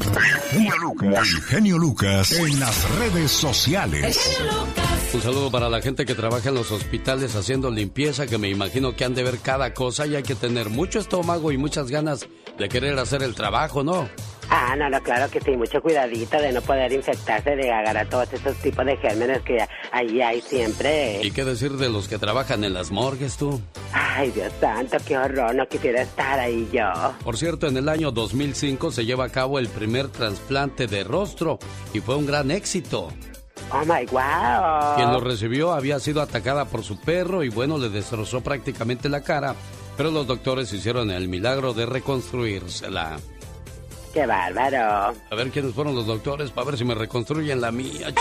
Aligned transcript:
El 0.00 1.42
genio 1.42 1.78
Lucas 1.78 2.32
en 2.32 2.60
las 2.60 2.98
redes 2.98 3.30
sociales. 3.30 4.38
Un 5.12 5.22
saludo 5.22 5.50
para 5.50 5.70
la 5.70 5.80
gente 5.80 6.04
que 6.04 6.14
trabaja 6.14 6.48
en 6.48 6.54
los 6.54 6.70
hospitales 6.70 7.34
haciendo 7.34 7.70
limpieza, 7.70 8.26
que 8.26 8.38
me 8.38 8.48
imagino 8.48 8.94
que 8.94 9.04
han 9.04 9.14
de 9.14 9.22
ver 9.22 9.38
cada 9.38 9.72
cosa 9.72 10.06
y 10.06 10.16
hay 10.16 10.22
que 10.22 10.34
tener 10.34 10.68
mucho 10.68 10.98
estómago 10.98 11.52
y 11.52 11.58
muchas 11.58 11.90
ganas 11.90 12.26
de 12.58 12.68
querer 12.68 12.98
hacer 12.98 13.22
el 13.22 13.34
trabajo, 13.34 13.82
¿no? 13.84 14.08
Ah, 14.48 14.76
no, 14.76 14.88
no, 14.88 15.02
claro 15.02 15.30
que 15.30 15.40
sí, 15.40 15.56
mucho 15.56 15.82
cuidadito 15.82 16.38
de 16.38 16.52
no 16.52 16.60
poder 16.62 16.92
infectarse, 16.92 17.56
de 17.56 17.70
agarrar 17.70 18.08
todos 18.08 18.32
esos 18.32 18.56
tipos 18.56 18.84
de 18.86 18.96
gérmenes 18.96 19.42
que 19.42 19.58
ahí 19.90 20.20
hay 20.20 20.40
siempre. 20.40 21.20
¿Y 21.22 21.30
qué 21.32 21.44
decir 21.44 21.72
de 21.72 21.88
los 21.88 22.08
que 22.08 22.18
trabajan 22.18 22.62
en 22.64 22.72
las 22.72 22.90
morgues, 22.90 23.36
tú? 23.36 23.60
Ay, 23.92 24.30
Dios 24.30 24.52
santo, 24.60 24.96
qué 25.06 25.18
horror, 25.18 25.54
no 25.54 25.66
quisiera 25.66 26.02
estar 26.02 26.38
ahí 26.38 26.68
yo. 26.72 26.90
Por 27.24 27.36
cierto, 27.36 27.66
en 27.66 27.76
el 27.76 27.88
año 27.88 28.12
2005 28.12 28.92
se 28.92 29.04
lleva 29.04 29.24
a 29.24 29.30
cabo 29.30 29.58
el 29.58 29.68
primer 29.68 30.08
trasplante 30.08 30.86
de 30.86 31.04
rostro 31.04 31.58
y 31.92 32.00
fue 32.00 32.16
un 32.16 32.26
gran 32.26 32.50
éxito. 32.50 33.08
Oh 33.72 33.84
my 33.84 34.06
wow. 34.12 34.94
Quien 34.96 35.12
lo 35.12 35.20
recibió 35.20 35.72
había 35.72 35.98
sido 35.98 36.22
atacada 36.22 36.66
por 36.66 36.84
su 36.84 37.00
perro 37.00 37.42
y 37.42 37.48
bueno, 37.48 37.78
le 37.78 37.88
destrozó 37.88 38.40
prácticamente 38.40 39.08
la 39.08 39.22
cara, 39.22 39.56
pero 39.96 40.10
los 40.10 40.26
doctores 40.26 40.72
hicieron 40.72 41.10
el 41.10 41.28
milagro 41.28 41.72
de 41.72 41.86
reconstruírsela. 41.86 43.18
¡Qué 44.16 44.24
bárbaro! 44.24 45.14
A 45.30 45.34
ver 45.34 45.50
quiénes 45.50 45.74
fueron 45.74 45.94
los 45.94 46.06
doctores 46.06 46.50
para 46.50 46.68
ver 46.68 46.78
si 46.78 46.86
me 46.86 46.94
reconstruyen 46.94 47.60
la 47.60 47.70
mía, 47.70 48.14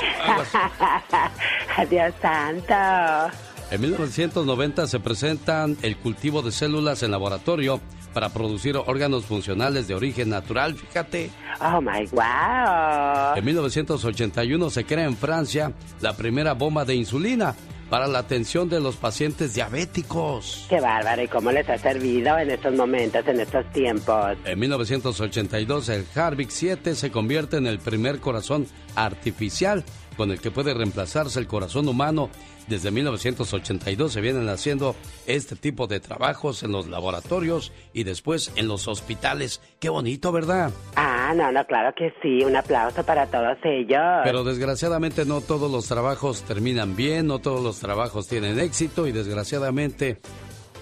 ¡Adiós, 1.77 2.13
santo! 2.22 3.34
En 3.72 3.80
1990 3.80 4.88
se 4.88 5.00
presentan 5.00 5.77
el 5.84 5.95
cultivo 5.95 6.41
de 6.41 6.52
células 6.52 7.02
en 7.02 7.12
laboratorio 7.12 7.80
para 8.13 8.27
producir 8.27 8.76
órganos 8.76 9.23
funcionales 9.23 9.88
de 9.88 9.95
origen 9.95 10.31
natural, 10.31 10.76
fíjate. 10.76 11.30
Oh 11.62 11.80
my 11.80 12.05
wow. 12.12 13.38
En 13.38 13.45
1981 13.45 14.70
se 14.70 14.84
crea 14.84 15.05
en 15.05 15.16
Francia 15.16 15.72
la 16.02 16.11
primera 16.11 16.55
bomba 16.55 16.83
de 16.83 16.95
insulina 16.95 17.55
para 17.89 18.08
la 18.08 18.19
atención 18.19 18.69
de 18.69 18.80
los 18.80 18.95
pacientes 18.95 19.53
diabéticos. 19.53 20.66
Qué 20.69 20.80
bárbaro, 20.80 21.23
¿y 21.23 21.28
cómo 21.28 21.52
les 21.52 21.69
ha 21.69 21.78
servido 21.78 22.38
en 22.38 22.52
estos 22.52 22.73
momentos, 22.75 23.27
en 23.27 23.39
estos 23.39 23.72
tiempos? 23.72 24.38
En 24.45 24.59
1982 24.59 25.89
el 25.89 26.05
Harvick 26.16 26.50
7 26.50 26.95
se 26.95 27.11
convierte 27.11 27.58
en 27.58 27.67
el 27.67 27.80
primer 27.80 28.19
corazón 28.19 28.67
artificial 28.95 29.83
con 30.17 30.31
el 30.31 30.39
que 30.39 30.52
puede 30.52 30.73
reemplazarse 30.73 31.39
el 31.39 31.47
corazón 31.47 31.88
humano. 31.88 32.30
Desde 32.67 32.89
1982 32.89 34.11
se 34.11 34.21
vienen 34.21 34.49
haciendo 34.49 34.95
este 35.27 35.55
tipo 35.55 35.88
de 35.88 35.99
trabajos 35.99 36.63
en 36.63 36.71
los 36.71 36.88
laboratorios 36.88 37.71
y 37.94 38.03
después 38.03 38.52
en 38.55 38.67
los 38.67 38.88
hospitales. 38.88 39.61
Qué 39.80 39.89
bonito, 39.89 40.31
¿verdad? 40.31 40.71
Ah, 40.95 41.33
no, 41.36 41.52
no, 41.52 41.66
claro 41.66 41.93
que 41.95 42.13
sí. 42.21 42.43
Un 42.43 42.55
aplauso 42.55 43.03
para 43.03 43.27
todos 43.27 43.58
ellos. 43.63 44.02
Pero 44.23 44.43
desgraciadamente 44.43 45.25
no 45.25 45.41
todos 45.41 45.71
los 45.71 45.88
trabajos 45.88 46.43
terminan 46.43 46.95
bien, 46.95 47.27
no 47.27 47.39
todos 47.39 47.63
los 47.63 47.80
trabajos 47.80 48.27
tienen 48.27 48.59
éxito 48.59 49.05
y 49.05 49.11
desgraciadamente 49.11 50.17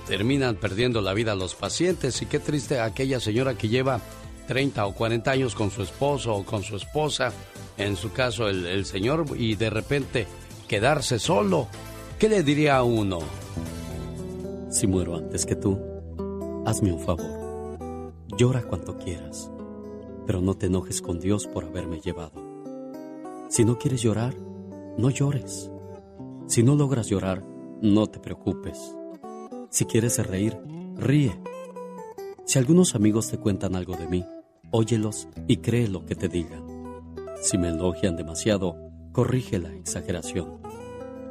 terminan 0.07 0.55
perdiendo 0.55 1.01
la 1.01 1.13
vida 1.13 1.35
los 1.35 1.55
pacientes. 1.55 2.21
Y 2.21 2.25
qué 2.27 2.39
triste 2.39 2.79
aquella 2.79 3.19
señora 3.19 3.55
que 3.55 3.67
lleva 3.67 3.99
30 4.47 4.85
o 4.85 4.93
40 4.93 5.31
años 5.31 5.55
con 5.55 5.71
su 5.71 5.83
esposo 5.83 6.33
o 6.33 6.45
con 6.45 6.63
su 6.63 6.75
esposa 6.75 7.33
en 7.77 7.95
su 7.95 8.11
caso 8.11 8.49
el, 8.49 8.85
señor, 8.85 9.25
y 9.35 9.55
de 9.55 9.69
repente 9.69 10.27
quedarse 10.73 11.19
solo. 11.19 11.67
¿Qué 12.17 12.27
le 12.27 12.41
diría 12.41 12.77
a 12.77 12.83
uno? 12.83 13.19
Si 14.71 14.87
muero 14.87 15.15
antes 15.15 15.45
que 15.45 15.55
tú, 15.55 15.79
hazme 16.65 16.91
un 16.91 16.99
favor. 16.99 18.11
Llora 18.35 18.63
cuanto 18.63 18.97
quieras, 18.97 19.51
pero 20.25 20.41
no 20.41 20.55
te 20.55 20.65
enojes 20.65 20.99
con 21.03 21.19
Dios 21.19 21.45
por 21.45 21.63
haberme 21.63 22.01
llevado. 22.01 22.41
Si 23.49 23.63
no 23.63 23.77
quieres 23.77 24.01
llorar, 24.01 24.33
no 24.97 25.11
llores. 25.11 25.69
Si 26.47 26.63
no 26.63 26.75
logras 26.75 27.07
llorar, 27.07 27.43
no 27.83 28.07
te 28.07 28.17
preocupes. 28.17 28.79
Si 29.69 29.85
quieres 29.85 30.17
reír, 30.25 30.57
ríe. 30.97 31.39
Si 32.45 32.57
algunos 32.57 32.95
amigos 32.95 33.29
te 33.29 33.37
cuentan 33.37 33.75
algo 33.75 33.95
de 33.95 34.07
mí, 34.07 34.25
óyelos 34.71 35.27
y 35.47 35.57
cree 35.57 35.87
lo 35.87 36.03
que 36.07 36.15
te 36.15 36.29
digan. 36.29 36.65
Si 37.43 37.59
me 37.59 37.69
elogian 37.69 38.17
demasiado, 38.17 38.75
corrige 39.11 39.59
la 39.59 39.71
exageración. 39.75 40.62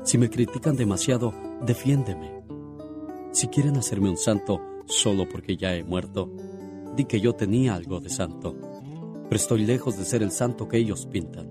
Si 0.05 0.19
me 0.19 0.31
critican 0.31 0.77
demasiado, 0.77 1.33
defiéndeme. 1.65 2.43
Si 3.31 3.47
quieren 3.49 3.77
hacerme 3.77 4.11
un 4.11 4.17
santo 4.17 4.61
solo 4.87 5.29
porque 5.29 5.57
ya 5.57 5.75
he 5.75 5.85
muerto, 5.85 6.31
di 6.97 7.05
que 7.05 7.21
yo 7.21 7.35
tenía 7.35 7.75
algo 7.75 8.01
de 8.01 8.11
santo, 8.11 8.57
pero 9.29 9.37
estoy 9.37 9.65
lejos 9.65 9.97
de 9.97 10.05
ser 10.05 10.23
el 10.23 10.33
santo 10.33 10.69
que 10.69 10.77
ellos 10.77 11.07
pintan. 11.07 11.51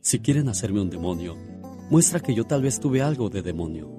Si 0.00 0.20
quieren 0.20 0.48
hacerme 0.48 0.80
un 0.80 0.88
demonio, 0.88 1.36
muestra 1.90 2.20
que 2.20 2.32
yo 2.32 2.44
tal 2.44 2.62
vez 2.62 2.78
tuve 2.78 3.02
algo 3.02 3.28
de 3.28 3.42
demonio, 3.42 3.90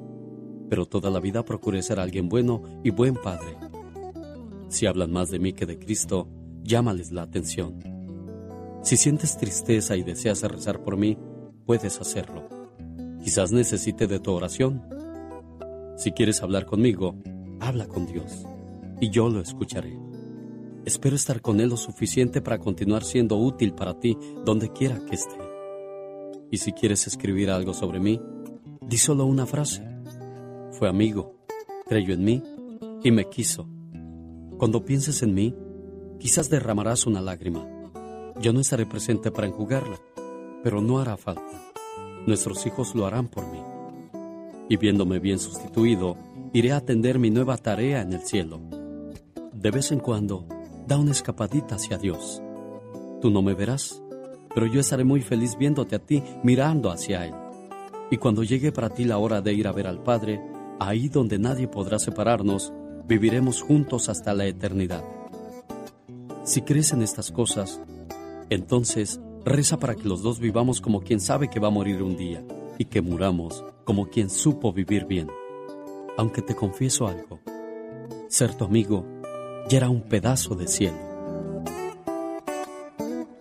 pero 0.69 0.85
toda 0.85 1.09
la 1.09 1.19
vida 1.19 1.43
procuré 1.43 1.83
ser 1.83 1.99
alguien 1.99 2.29
bueno 2.29 2.63
y 2.83 2.91
buen 2.91 3.15
padre. 3.15 3.57
Si 4.69 4.85
hablan 4.85 5.11
más 5.11 5.29
de 5.29 5.39
mí 5.39 5.51
que 5.51 5.65
de 5.65 5.77
Cristo, 5.77 6.29
llámales 6.63 7.11
la 7.11 7.23
atención. 7.23 7.83
Si 8.83 8.95
sientes 8.95 9.37
tristeza 9.37 9.97
y 9.97 10.03
deseas 10.03 10.41
rezar 10.43 10.81
por 10.81 10.95
mí, 10.95 11.17
puedes 11.65 11.99
hacerlo. 11.99 12.60
Quizás 13.21 13.51
necesite 13.51 14.07
de 14.07 14.19
tu 14.19 14.31
oración. 14.31 14.83
Si 15.97 16.11
quieres 16.11 16.41
hablar 16.41 16.65
conmigo, 16.65 17.15
habla 17.59 17.87
con 17.87 18.05
Dios 18.05 18.45
y 18.99 19.09
yo 19.09 19.29
lo 19.29 19.39
escucharé. 19.39 19.97
Espero 20.85 21.15
estar 21.15 21.41
con 21.41 21.59
Él 21.59 21.69
lo 21.69 21.77
suficiente 21.77 22.41
para 22.41 22.59
continuar 22.59 23.03
siendo 23.03 23.37
útil 23.37 23.73
para 23.73 23.99
ti 23.99 24.17
donde 24.45 24.71
quiera 24.71 24.99
que 25.05 25.15
esté. 25.15 25.37
Y 26.49 26.57
si 26.57 26.73
quieres 26.73 27.05
escribir 27.07 27.51
algo 27.51 27.73
sobre 27.73 27.99
mí, 27.99 28.19
di 28.81 28.97
solo 28.97 29.25
una 29.25 29.45
frase. 29.45 29.87
Fue 30.71 30.89
amigo, 30.89 31.35
creyó 31.85 32.13
en 32.13 32.23
mí 32.23 32.43
y 33.03 33.11
me 33.11 33.29
quiso. 33.29 33.67
Cuando 34.57 34.83
pienses 34.83 35.21
en 35.21 35.33
mí, 35.33 35.55
quizás 36.19 36.49
derramarás 36.49 37.05
una 37.05 37.21
lágrima 37.21 37.65
yo 38.41 38.53
no 38.53 38.59
estaré 38.59 38.87
presente 38.87 39.29
para 39.29 39.47
enjugarla, 39.47 39.99
pero 40.63 40.81
no 40.81 40.99
hará 40.99 41.15
falta. 41.15 41.60
Nuestros 42.27 42.65
hijos 42.65 42.93
lo 42.95 43.05
harán 43.05 43.27
por 43.27 43.47
mí. 43.51 43.59
Y 44.69 44.77
viéndome 44.77 45.19
bien 45.19 45.39
sustituido, 45.39 46.17
iré 46.53 46.71
a 46.71 46.77
atender 46.77 47.19
mi 47.19 47.29
nueva 47.29 47.57
tarea 47.57 48.01
en 48.01 48.13
el 48.13 48.21
cielo. 48.21 48.59
De 49.53 49.71
vez 49.71 49.91
en 49.91 49.99
cuando, 49.99 50.45
da 50.87 50.97
una 50.97 51.11
escapadita 51.11 51.75
hacia 51.75 51.97
Dios. 51.97 52.41
Tú 53.21 53.29
no 53.29 53.41
me 53.41 53.53
verás, 53.53 54.01
pero 54.53 54.65
yo 54.67 54.79
estaré 54.79 55.03
muy 55.03 55.21
feliz 55.21 55.57
viéndote 55.57 55.95
a 55.95 55.99
ti 55.99 56.23
mirando 56.43 56.91
hacia 56.91 57.25
Él. 57.25 57.33
Y 58.09 58.17
cuando 58.17 58.43
llegue 58.43 58.71
para 58.71 58.89
ti 58.89 59.05
la 59.05 59.17
hora 59.17 59.41
de 59.41 59.53
ir 59.53 59.67
a 59.67 59.71
ver 59.71 59.87
al 59.87 60.03
Padre, 60.03 60.41
ahí 60.79 61.09
donde 61.09 61.39
nadie 61.39 61.67
podrá 61.67 61.99
separarnos, 61.99 62.73
viviremos 63.07 63.61
juntos 63.61 64.09
hasta 64.09 64.33
la 64.33 64.45
eternidad. 64.45 65.03
Si 66.43 66.61
crees 66.61 66.91
en 66.91 67.01
estas 67.01 67.31
cosas, 67.31 67.79
entonces, 68.49 69.21
reza 69.43 69.79
para 69.79 69.95
que 69.95 70.07
los 70.07 70.21
dos 70.21 70.39
vivamos 70.39 70.81
como 70.81 71.01
quien 71.01 71.19
sabe 71.19 71.49
que 71.49 71.59
va 71.59 71.67
a 71.67 71.71
morir 71.71 72.03
un 72.03 72.17
día 72.17 72.43
y 72.77 72.85
que 72.85 73.01
muramos 73.01 73.63
como 73.83 74.09
quien 74.09 74.29
supo 74.29 74.73
vivir 74.73 75.05
bien. 75.05 75.29
Aunque 76.17 76.41
te 76.41 76.55
confieso 76.55 77.07
algo, 77.07 77.39
ser 78.27 78.55
tu 78.55 78.65
amigo 78.65 79.05
ya 79.69 79.77
era 79.77 79.89
un 79.89 80.01
pedazo 80.01 80.55
de 80.55 80.67
cielo. 80.67 80.97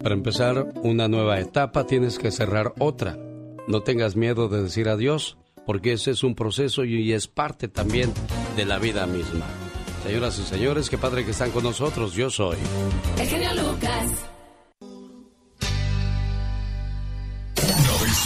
Para 0.02 0.14
empezar 0.14 0.72
una 0.82 1.08
nueva 1.08 1.40
etapa 1.40 1.86
tienes 1.86 2.18
que 2.18 2.30
cerrar 2.30 2.72
otra. 2.78 3.18
No 3.68 3.82
tengas 3.82 4.16
miedo 4.16 4.48
de 4.48 4.62
decir 4.62 4.88
adiós, 4.88 5.36
porque 5.66 5.92
ese 5.92 6.12
es 6.12 6.24
un 6.24 6.34
proceso 6.34 6.84
y 6.84 7.12
es 7.12 7.28
parte 7.28 7.68
también 7.68 8.12
de 8.56 8.64
la 8.64 8.78
vida 8.78 9.06
misma. 9.06 9.46
Señoras 10.02 10.38
y 10.38 10.42
señores, 10.42 10.88
qué 10.88 10.96
padre 10.96 11.24
que 11.24 11.32
están 11.32 11.50
con 11.50 11.64
nosotros. 11.64 12.14
Yo 12.14 12.30
soy. 12.30 12.56
El 13.18 13.62
Lucas. 13.62 14.29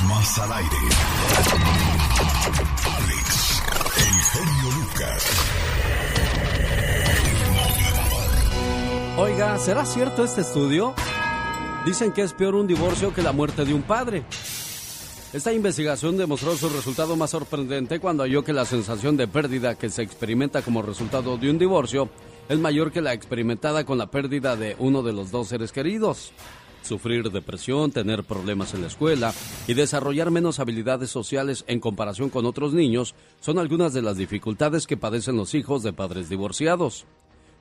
Más 0.08 0.38
al 0.38 0.52
aire. 0.52 0.76
Alex, 2.96 3.62
el 4.34 4.48
Lucas. 4.74 5.24
Oiga, 9.16 9.58
¿será 9.58 9.86
cierto 9.86 10.24
este 10.24 10.40
estudio? 10.42 10.94
Dicen 11.86 12.12
que 12.12 12.22
es 12.22 12.32
peor 12.32 12.54
un 12.54 12.66
divorcio 12.66 13.14
que 13.14 13.22
la 13.22 13.32
muerte 13.32 13.64
de 13.64 13.74
un 13.74 13.82
padre. 13.82 14.24
Esta 15.32 15.52
investigación 15.52 16.16
demostró 16.16 16.56
su 16.56 16.68
resultado 16.68 17.16
más 17.16 17.30
sorprendente 17.30 17.98
cuando 17.98 18.22
halló 18.22 18.44
que 18.44 18.52
la 18.52 18.64
sensación 18.64 19.16
de 19.16 19.26
pérdida 19.26 19.74
que 19.74 19.90
se 19.90 20.02
experimenta 20.02 20.62
como 20.62 20.82
resultado 20.82 21.36
de 21.36 21.50
un 21.50 21.58
divorcio 21.58 22.08
es 22.48 22.58
mayor 22.58 22.92
que 22.92 23.00
la 23.00 23.12
experimentada 23.12 23.84
con 23.84 23.98
la 23.98 24.06
pérdida 24.10 24.56
de 24.56 24.76
uno 24.78 25.02
de 25.02 25.12
los 25.12 25.30
dos 25.30 25.48
seres 25.48 25.72
queridos 25.72 26.32
sufrir 26.84 27.30
depresión, 27.30 27.90
tener 27.90 28.24
problemas 28.24 28.74
en 28.74 28.82
la 28.82 28.88
escuela 28.88 29.32
y 29.66 29.74
desarrollar 29.74 30.30
menos 30.30 30.60
habilidades 30.60 31.10
sociales 31.10 31.64
en 31.66 31.80
comparación 31.80 32.30
con 32.30 32.46
otros 32.46 32.74
niños 32.74 33.14
son 33.40 33.58
algunas 33.58 33.92
de 33.92 34.02
las 34.02 34.16
dificultades 34.16 34.86
que 34.86 34.96
padecen 34.96 35.36
los 35.36 35.54
hijos 35.54 35.82
de 35.82 35.92
padres 35.92 36.28
divorciados. 36.28 37.06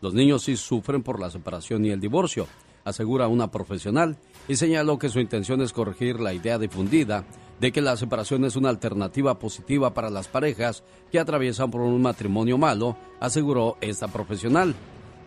Los 0.01 0.13
niños 0.13 0.43
sí 0.43 0.57
sufren 0.57 1.01
por 1.01 1.19
la 1.19 1.31
separación 1.31 1.85
y 1.85 1.89
el 1.89 2.01
divorcio, 2.01 2.47
asegura 2.83 3.27
una 3.27 3.49
profesional, 3.49 4.17
y 4.47 4.57
señaló 4.57 4.99
que 4.99 5.09
su 5.09 5.19
intención 5.19 5.61
es 5.61 5.71
corregir 5.71 6.19
la 6.19 6.33
idea 6.33 6.59
difundida 6.59 7.25
de 7.59 7.71
que 7.71 7.81
la 7.81 7.95
separación 7.95 8.43
es 8.43 8.57
una 8.57 8.69
alternativa 8.69 9.39
positiva 9.39 9.93
para 9.93 10.09
las 10.09 10.27
parejas 10.27 10.83
que 11.11 11.19
atraviesan 11.19 11.71
por 11.71 11.81
un 11.81 12.01
matrimonio 12.01 12.57
malo, 12.57 12.97
aseguró 13.21 13.77
esta 13.79 14.09
profesional. 14.09 14.75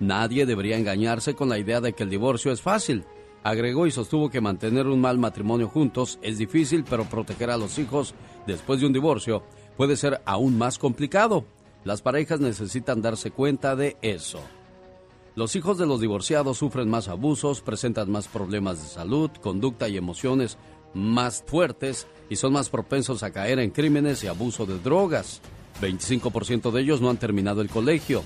Nadie 0.01 0.45
debería 0.45 0.77
engañarse 0.77 1.35
con 1.35 1.49
la 1.49 1.59
idea 1.59 1.81
de 1.81 1.95
que 1.95 2.03
el 2.03 2.11
divorcio 2.11 2.53
es 2.53 2.61
fácil. 2.61 3.05
Agregó 3.47 3.87
y 3.87 3.93
sostuvo 3.93 4.29
que 4.29 4.41
mantener 4.41 4.89
un 4.89 5.01
mal 5.01 5.19
matrimonio 5.19 5.69
juntos 5.69 6.19
es 6.21 6.37
difícil, 6.37 6.83
pero 6.83 7.05
proteger 7.05 7.49
a 7.49 7.57
los 7.57 7.79
hijos 7.79 8.13
después 8.45 8.81
de 8.81 8.87
un 8.87 8.93
divorcio 8.93 9.45
puede 9.77 9.97
ser 9.97 10.21
aún 10.25 10.59
más 10.59 10.79
complicado. 10.79 11.45
Las 11.85 12.03
parejas 12.03 12.41
necesitan 12.41 13.03
darse 13.03 13.31
cuenta 13.31 13.77
de 13.77 13.99
eso. 14.03 14.41
Los 15.37 15.55
hijos 15.55 15.79
de 15.79 15.87
los 15.87 16.01
divorciados 16.01 16.59
sufren 16.59 16.91
más 16.91 17.07
abusos, 17.07 17.61
presentan 17.61 18.11
más 18.11 18.27
problemas 18.27 18.83
de 18.83 18.89
salud, 18.89 19.31
conducta 19.41 19.89
y 19.89 19.97
emociones 19.97 20.59
más 20.93 21.45
fuertes 21.47 22.09
y 22.29 22.35
son 22.35 22.53
más 22.53 22.69
propensos 22.69 23.23
a 23.23 23.31
caer 23.31 23.61
en 23.61 23.71
crímenes 23.71 24.25
y 24.25 24.27
abuso 24.27 24.67
de 24.67 24.81
drogas. 24.81 25.41
25% 25.81 26.73
de 26.73 26.81
ellos 26.81 27.01
no 27.01 27.11
han 27.11 27.19
terminado 27.19 27.63
el 27.63 27.71
colegio. 27.71 28.25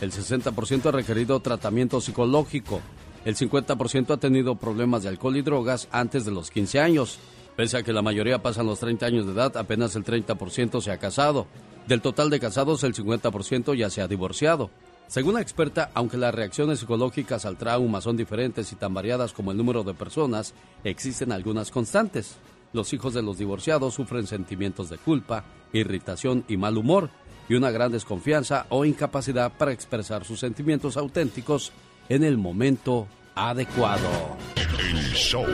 El 0.00 0.12
60% 0.12 0.86
ha 0.86 0.92
requerido 0.92 1.40
tratamiento 1.40 2.00
psicológico. 2.00 2.80
El 3.24 3.36
50% 3.36 4.10
ha 4.10 4.16
tenido 4.18 4.56
problemas 4.56 5.02
de 5.02 5.08
alcohol 5.08 5.36
y 5.36 5.42
drogas 5.42 5.88
antes 5.90 6.26
de 6.26 6.30
los 6.30 6.50
15 6.50 6.80
años. 6.80 7.18
Pese 7.56 7.78
a 7.78 7.82
que 7.82 7.92
la 7.92 8.02
mayoría 8.02 8.42
pasan 8.42 8.66
los 8.66 8.80
30 8.80 9.06
años 9.06 9.26
de 9.26 9.32
edad, 9.32 9.56
apenas 9.56 9.96
el 9.96 10.04
30% 10.04 10.82
se 10.82 10.90
ha 10.90 10.98
casado. 10.98 11.46
Del 11.86 12.02
total 12.02 12.28
de 12.28 12.40
casados, 12.40 12.84
el 12.84 12.94
50% 12.94 13.74
ya 13.76 13.88
se 13.88 14.02
ha 14.02 14.08
divorciado. 14.08 14.70
Según 15.06 15.34
la 15.34 15.40
experta, 15.40 15.90
aunque 15.94 16.16
las 16.16 16.34
reacciones 16.34 16.80
psicológicas 16.80 17.46
al 17.46 17.56
trauma 17.56 18.00
son 18.00 18.16
diferentes 18.16 18.72
y 18.72 18.76
tan 18.76 18.92
variadas 18.92 19.32
como 19.32 19.52
el 19.52 19.56
número 19.56 19.84
de 19.84 19.94
personas, 19.94 20.52
existen 20.82 21.32
algunas 21.32 21.70
constantes. 21.70 22.36
Los 22.72 22.92
hijos 22.92 23.14
de 23.14 23.22
los 23.22 23.38
divorciados 23.38 23.94
sufren 23.94 24.26
sentimientos 24.26 24.90
de 24.90 24.98
culpa, 24.98 25.44
irritación 25.72 26.44
y 26.48 26.56
mal 26.56 26.76
humor, 26.76 27.10
y 27.48 27.54
una 27.54 27.70
gran 27.70 27.92
desconfianza 27.92 28.66
o 28.70 28.84
incapacidad 28.84 29.52
para 29.52 29.72
expresar 29.72 30.24
sus 30.24 30.40
sentimientos 30.40 30.96
auténticos 30.96 31.72
en 32.08 32.24
el 32.24 32.38
momento 32.38 33.08
adecuado. 33.34 34.08
El 34.56 35.12
show. 35.14 35.46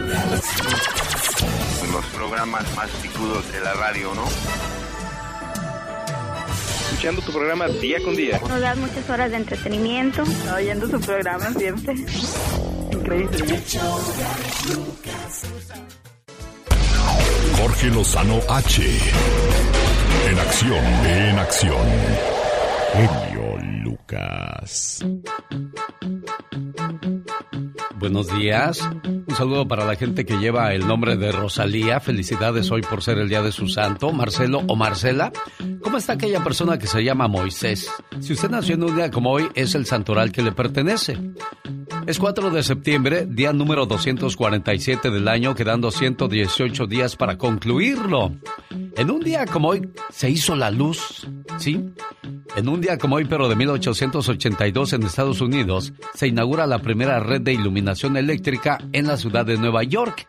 Los 1.92 2.04
programas 2.14 2.64
más 2.76 2.90
picudos 3.02 3.50
de 3.52 3.60
la 3.60 3.74
radio, 3.74 4.14
¿no? 4.14 4.24
escuchando 7.00 7.22
tu 7.22 7.32
programa 7.32 7.66
día 7.66 7.98
con 8.04 8.14
día. 8.14 8.38
Nos 8.46 8.60
das 8.60 8.76
muchas 8.76 9.08
horas 9.08 9.30
de 9.30 9.38
entretenimiento. 9.38 10.22
Oyendo 10.54 10.86
su 10.86 11.00
programa 11.00 11.50
siempre. 11.54 11.94
Increíble. 12.92 13.62
Jorge 17.56 17.86
Lozano 17.86 18.38
H. 18.50 18.82
En 20.28 20.38
acción, 20.40 20.84
en 21.06 21.38
acción. 21.38 23.29
Lucas. 23.90 25.04
Buenos 27.96 28.32
días. 28.38 28.88
Un 29.04 29.34
saludo 29.36 29.66
para 29.66 29.84
la 29.84 29.96
gente 29.96 30.24
que 30.24 30.38
lleva 30.38 30.72
el 30.72 30.86
nombre 30.86 31.16
de 31.16 31.32
Rosalía. 31.32 32.00
Felicidades 32.00 32.70
hoy 32.70 32.82
por 32.82 33.02
ser 33.02 33.18
el 33.18 33.28
día 33.28 33.42
de 33.42 33.52
su 33.52 33.68
santo, 33.68 34.12
Marcelo 34.12 34.62
o 34.68 34.76
Marcela. 34.76 35.32
¿Cómo 35.82 35.98
está 35.98 36.12
aquella 36.14 36.42
persona 36.42 36.78
que 36.78 36.86
se 36.86 37.02
llama 37.02 37.28
Moisés? 37.28 37.90
Si 38.20 38.32
usted 38.32 38.50
nació 38.50 38.76
en 38.76 38.84
un 38.84 38.96
día 38.96 39.10
como 39.10 39.32
hoy, 39.32 39.48
es 39.54 39.74
el 39.74 39.86
santoral 39.86 40.30
que 40.30 40.42
le 40.42 40.52
pertenece. 40.52 41.18
Es 42.06 42.18
4 42.18 42.50
de 42.50 42.62
septiembre, 42.62 43.26
día 43.28 43.52
número 43.52 43.86
247 43.86 45.10
del 45.10 45.28
año, 45.28 45.54
quedando 45.54 45.90
118 45.90 46.86
días 46.86 47.16
para 47.16 47.36
concluirlo. 47.36 48.36
En 48.96 49.10
un 49.10 49.20
día 49.20 49.46
como 49.46 49.68
hoy 49.68 49.90
se 50.10 50.30
hizo 50.30 50.56
la 50.56 50.70
luz, 50.70 51.28
¿sí? 51.58 51.84
En 52.56 52.68
un 52.68 52.80
día 52.80 52.98
como 52.98 53.16
hoy, 53.16 53.24
pero 53.24 53.48
de 53.48 53.54
1882 53.54 54.92
en 54.92 55.02
Estados 55.04 55.40
Unidos, 55.40 55.92
se 56.14 56.26
inaugura 56.26 56.66
la 56.66 56.80
primera 56.80 57.20
red 57.20 57.40
de 57.40 57.52
iluminación 57.52 58.16
eléctrica 58.16 58.78
en 58.92 59.06
la 59.06 59.16
ciudad 59.16 59.46
de 59.46 59.56
Nueva 59.56 59.84
York. 59.84 60.26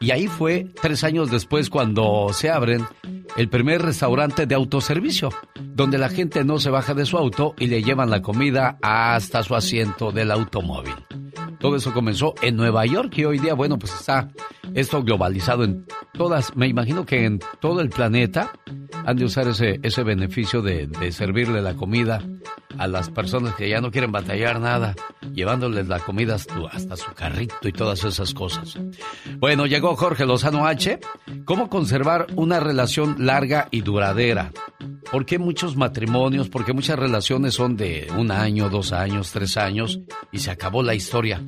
Y 0.00 0.10
ahí 0.10 0.26
fue 0.26 0.66
tres 0.80 1.04
años 1.04 1.30
después 1.30 1.70
cuando 1.70 2.28
se 2.32 2.50
abren 2.50 2.84
el 3.36 3.48
primer 3.48 3.82
restaurante 3.82 4.46
de 4.46 4.54
autoservicio, 4.54 5.30
donde 5.60 5.98
la 5.98 6.08
gente 6.08 6.44
no 6.44 6.58
se 6.58 6.70
baja 6.70 6.94
de 6.94 7.06
su 7.06 7.16
auto 7.16 7.54
y 7.58 7.68
le 7.68 7.82
llevan 7.82 8.10
la 8.10 8.20
comida 8.20 8.78
hasta 8.82 9.42
su 9.42 9.54
asiento 9.54 10.10
del 10.10 10.32
automóvil. 10.32 10.94
Todo 11.60 11.76
eso 11.76 11.92
comenzó 11.92 12.34
en 12.40 12.56
Nueva 12.56 12.86
York 12.86 13.12
y 13.18 13.24
hoy 13.24 13.38
día, 13.38 13.54
bueno, 13.54 13.78
pues 13.78 13.94
está 13.94 14.30
esto 14.74 15.02
globalizado 15.02 15.64
en 15.64 15.84
todas, 16.14 16.56
me 16.56 16.66
imagino 16.66 17.04
que 17.04 17.26
en 17.26 17.38
todo 17.60 17.80
el 17.80 17.90
planeta 17.90 18.52
han 19.04 19.16
de 19.16 19.24
usar 19.24 19.46
ese, 19.48 19.78
ese 19.82 20.02
beneficio 20.02 20.62
de, 20.62 20.86
de 20.86 21.12
servirle 21.12 21.60
la 21.60 21.74
comida 21.74 22.22
a 22.78 22.86
las 22.86 23.10
personas 23.10 23.54
que 23.56 23.68
ya 23.68 23.80
no 23.80 23.90
quieren 23.90 24.12
batallar 24.12 24.60
nada, 24.60 24.94
llevándoles 25.34 25.88
la 25.88 25.98
comida 25.98 26.36
hasta 26.36 26.96
su 26.96 27.12
carrito 27.14 27.68
y 27.68 27.72
todas 27.72 28.04
esas 28.04 28.32
cosas. 28.32 28.78
Bueno, 29.38 29.66
llegó 29.66 29.96
Jorge 29.96 30.24
Lozano 30.24 30.66
H. 30.66 30.98
¿Cómo 31.44 31.68
conservar 31.68 32.26
una 32.36 32.60
relación 32.60 33.16
larga 33.18 33.68
y 33.70 33.82
duradera? 33.82 34.52
¿Por 35.10 35.26
qué 35.26 35.38
muchos 35.38 35.76
matrimonios, 35.76 36.48
por 36.48 36.64
qué 36.64 36.72
muchas 36.72 36.98
relaciones 36.98 37.54
son 37.54 37.76
de 37.76 38.08
un 38.16 38.30
año, 38.30 38.68
dos 38.68 38.92
años, 38.92 39.32
tres 39.32 39.56
años 39.56 40.00
y 40.30 40.38
se 40.38 40.50
acabó 40.50 40.82
la 40.82 40.94
historia? 40.94 41.42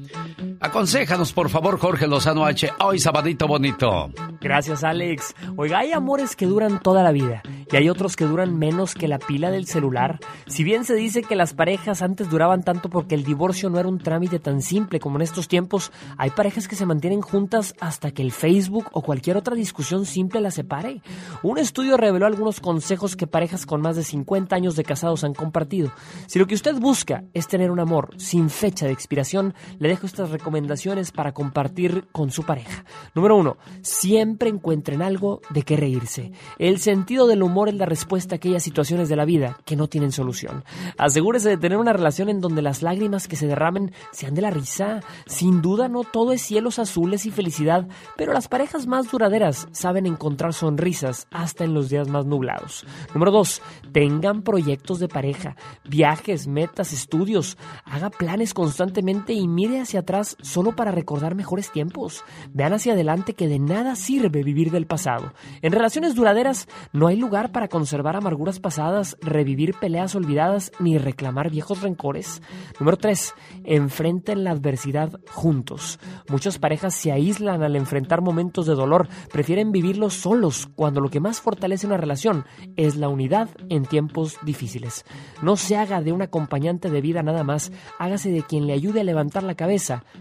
Aconséjanos, 0.61 1.33
por 1.33 1.51
favor, 1.51 1.79
Jorge 1.79 2.07
Lozano 2.07 2.45
H. 2.45 2.71
Hoy, 2.81 2.99
sabadito 2.99 3.47
bonito. 3.47 4.11
Gracias, 4.41 4.85
Alex. 4.85 5.35
Oiga, 5.57 5.79
hay 5.79 5.93
amores 5.93 6.37
que 6.37 6.47
duran 6.47 6.81
toda 6.81 7.03
la 7.03 7.13
vida 7.13 7.43
y 7.71 7.77
hay 7.77 7.89
otros 7.89 8.17
que 8.17 8.25
duran 8.25 8.59
menos 8.59 8.95
que 8.95 9.09
la 9.09 9.19
pila 9.19 9.51
del 9.51 9.67
celular. 9.67 10.19
Si 10.47 10.65
bien 10.65 10.85
se 10.85 10.95
dice 10.95 11.23
que 11.23 11.37
las 11.37 11.55
parejas 11.55 12.03
antes 12.03 12.29
duraban 12.29 12.63
tanto 12.63 12.91
porque 12.91 13.15
el 13.15 13.25
divorcio 13.25 13.71
no 13.71 13.79
era 13.79 13.89
un 13.89 13.99
trámite 13.99 14.39
tan 14.39 14.63
simple 14.63 15.01
como 15.01 15.17
en 15.17 15.23
estos 15.23 15.49
tiempos, 15.49 15.93
hay 16.19 16.31
parejas 16.31 16.69
que 16.69 16.77
se 16.77 16.87
mantienen 16.87 17.21
juntas 17.21 17.75
hasta 17.81 18.11
que 18.11 18.23
el 18.23 18.33
Facebook 18.33 18.87
o 18.93 19.03
cualquier 19.03 19.37
otra 19.37 19.55
discusión 19.55 20.07
simple 20.07 20.41
las 20.41 20.55
separe. 20.55 21.03
Un 21.43 21.59
estudio 21.59 21.97
reveló 21.97 22.27
algunos 22.27 22.61
consejos 22.61 23.17
que 23.17 23.27
parejas 23.27 23.67
con 23.67 23.81
más 23.81 23.97
de 23.97 24.05
50 24.05 24.55
años 24.55 24.77
de 24.77 24.85
casados 24.85 25.25
han 25.25 25.35
compartido. 25.35 25.93
Si 26.27 26.39
lo 26.39 26.47
que 26.47 26.55
usted 26.55 26.75
busca 26.79 27.25
es 27.33 27.49
tener 27.49 27.71
un 27.71 27.81
amor 27.81 28.11
sin 28.17 28.51
fecha 28.51 28.87
de 28.87 28.93
expiración, 28.93 29.55
le 29.79 29.89
dejo 29.93 30.07
estas 30.07 30.31
recomendaciones 30.31 31.11
para 31.11 31.33
compartir 31.33 32.07
con 32.13 32.31
su 32.31 32.45
pareja. 32.45 32.87
Número 33.15 33.37
uno, 33.37 33.59
siempre 33.83 34.49
encuentren 34.49 35.03
algo 35.03 35.43
de 35.51 35.65
qué 35.65 35.77
reírse. 35.77 36.33
El 36.59 36.79
sentido 36.79 37.27
del 37.27 37.43
humor 37.43 37.69
es 37.69 37.75
la 37.75 37.85
respuesta 37.85 38.35
a 38.35 38.37
aquellas 38.37 38.63
situaciones 38.63 39.11
de 39.11 39.17
la 39.17 39.27
vida 39.27 39.59
que 39.67 39.77
no 39.77 39.89
tienen 39.89 40.11
solución. 40.11 40.65
Asegúrese 40.97 41.51
de 41.51 41.59
tener 41.59 41.77
una 41.77 41.93
relación 41.93 42.31
en 42.31 42.41
donde 42.41 42.63
las 42.63 42.81
lágrimas 42.81 43.29
que 43.29 43.37
se 43.37 43.47
derramen 43.47 43.93
sean 44.13 44.33
de 44.35 44.41
la 44.41 44.51
risa. 44.51 45.01
Sin 45.27 45.61
duda 45.61 45.89
no 45.89 46.05
todo 46.05 46.33
es 46.33 46.41
cielos 46.41 46.79
azules 46.79 47.27
y 47.27 47.31
felicidad, 47.31 47.87
pero 48.17 48.33
las 48.33 48.49
parejas 48.49 48.87
más 48.87 49.11
duraderas 49.11 49.69
saben 49.73 50.07
encontrar 50.07 50.55
sonrisas 50.55 51.27
hasta 51.31 51.65
en 51.65 51.75
los 51.75 51.91
días 51.91 52.09
más 52.09 52.25
nublados. 52.25 52.87
Número 53.13 53.31
dos, 53.31 53.61
tengan 53.93 54.41
proyectos 54.41 55.01
de 55.01 55.09
pareja, 55.09 55.55
viajes, 55.85 56.47
metas, 56.47 56.95
estudios. 56.95 57.59
Haga 57.85 58.09
planes 58.09 58.55
constantemente 58.55 59.35
y 59.35 59.47
mire 59.49 59.82
hacia 59.83 60.01
atrás 60.01 60.37
solo 60.41 60.75
para 60.75 60.91
recordar 60.91 61.35
mejores 61.35 61.71
tiempos. 61.71 62.25
Vean 62.53 62.73
hacia 62.73 62.95
adelante 62.95 63.35
que 63.35 63.49
de 63.49 63.59
nada 63.59 63.97
sirve 63.97 64.43
vivir 64.43 64.71
del 64.71 64.87
pasado. 64.87 65.33
En 65.61 65.73
relaciones 65.73 66.15
duraderas 66.15 66.69
no 66.93 67.07
hay 67.07 67.17
lugar 67.17 67.53
para 67.53 67.69
conservar 67.69 68.17
amarguras 68.17 68.61
pasadas, 68.61 69.17
revivir 69.21 69.75
peleas 69.75 70.15
olvidadas 70.15 70.73
ni 70.79 70.99
reclamar 70.99 71.51
viejos 71.51 71.83
rencores. 71.83 72.43
Número 72.79 72.97
3. 72.97 73.35
Enfrenten 73.65 74.45
la 74.45 74.53
adversidad 74.53 75.21
juntos. 75.31 75.99
Muchas 76.29 76.59
parejas 76.59 76.95
se 76.95 77.13
aíslan 77.13 77.63
al 77.63 77.77
enfrentar 77.77 78.21
momentos 78.21 78.67
de 78.67 78.75
dolor, 78.75 79.09
prefieren 79.33 79.73
vivirlos 79.73 80.15
solos 80.15 80.69
cuando 80.75 81.01
lo 81.01 81.11
que 81.11 81.21
más 81.21 81.41
fortalece 81.41 81.87
una 81.87 81.97
relación 81.97 82.45
es 82.77 82.97
la 82.97 83.09
unidad 83.09 83.49
en 83.69 83.85
tiempos 83.85 84.39
difíciles. 84.43 85.05
No 85.43 85.57
se 85.57 85.77
haga 85.77 86.01
de 86.01 86.13
un 86.13 86.23
acompañante 86.23 86.91
de 86.91 87.01
vida 87.01 87.23
nada 87.23 87.45
más, 87.45 87.73
hágase 87.99 88.31
de 88.31 88.43
quien 88.43 88.67
le 88.67 88.73
ayude 88.73 89.01
a 89.01 89.05
levantar 89.05 89.43
la 89.43 89.55
cabeza 89.55 89.72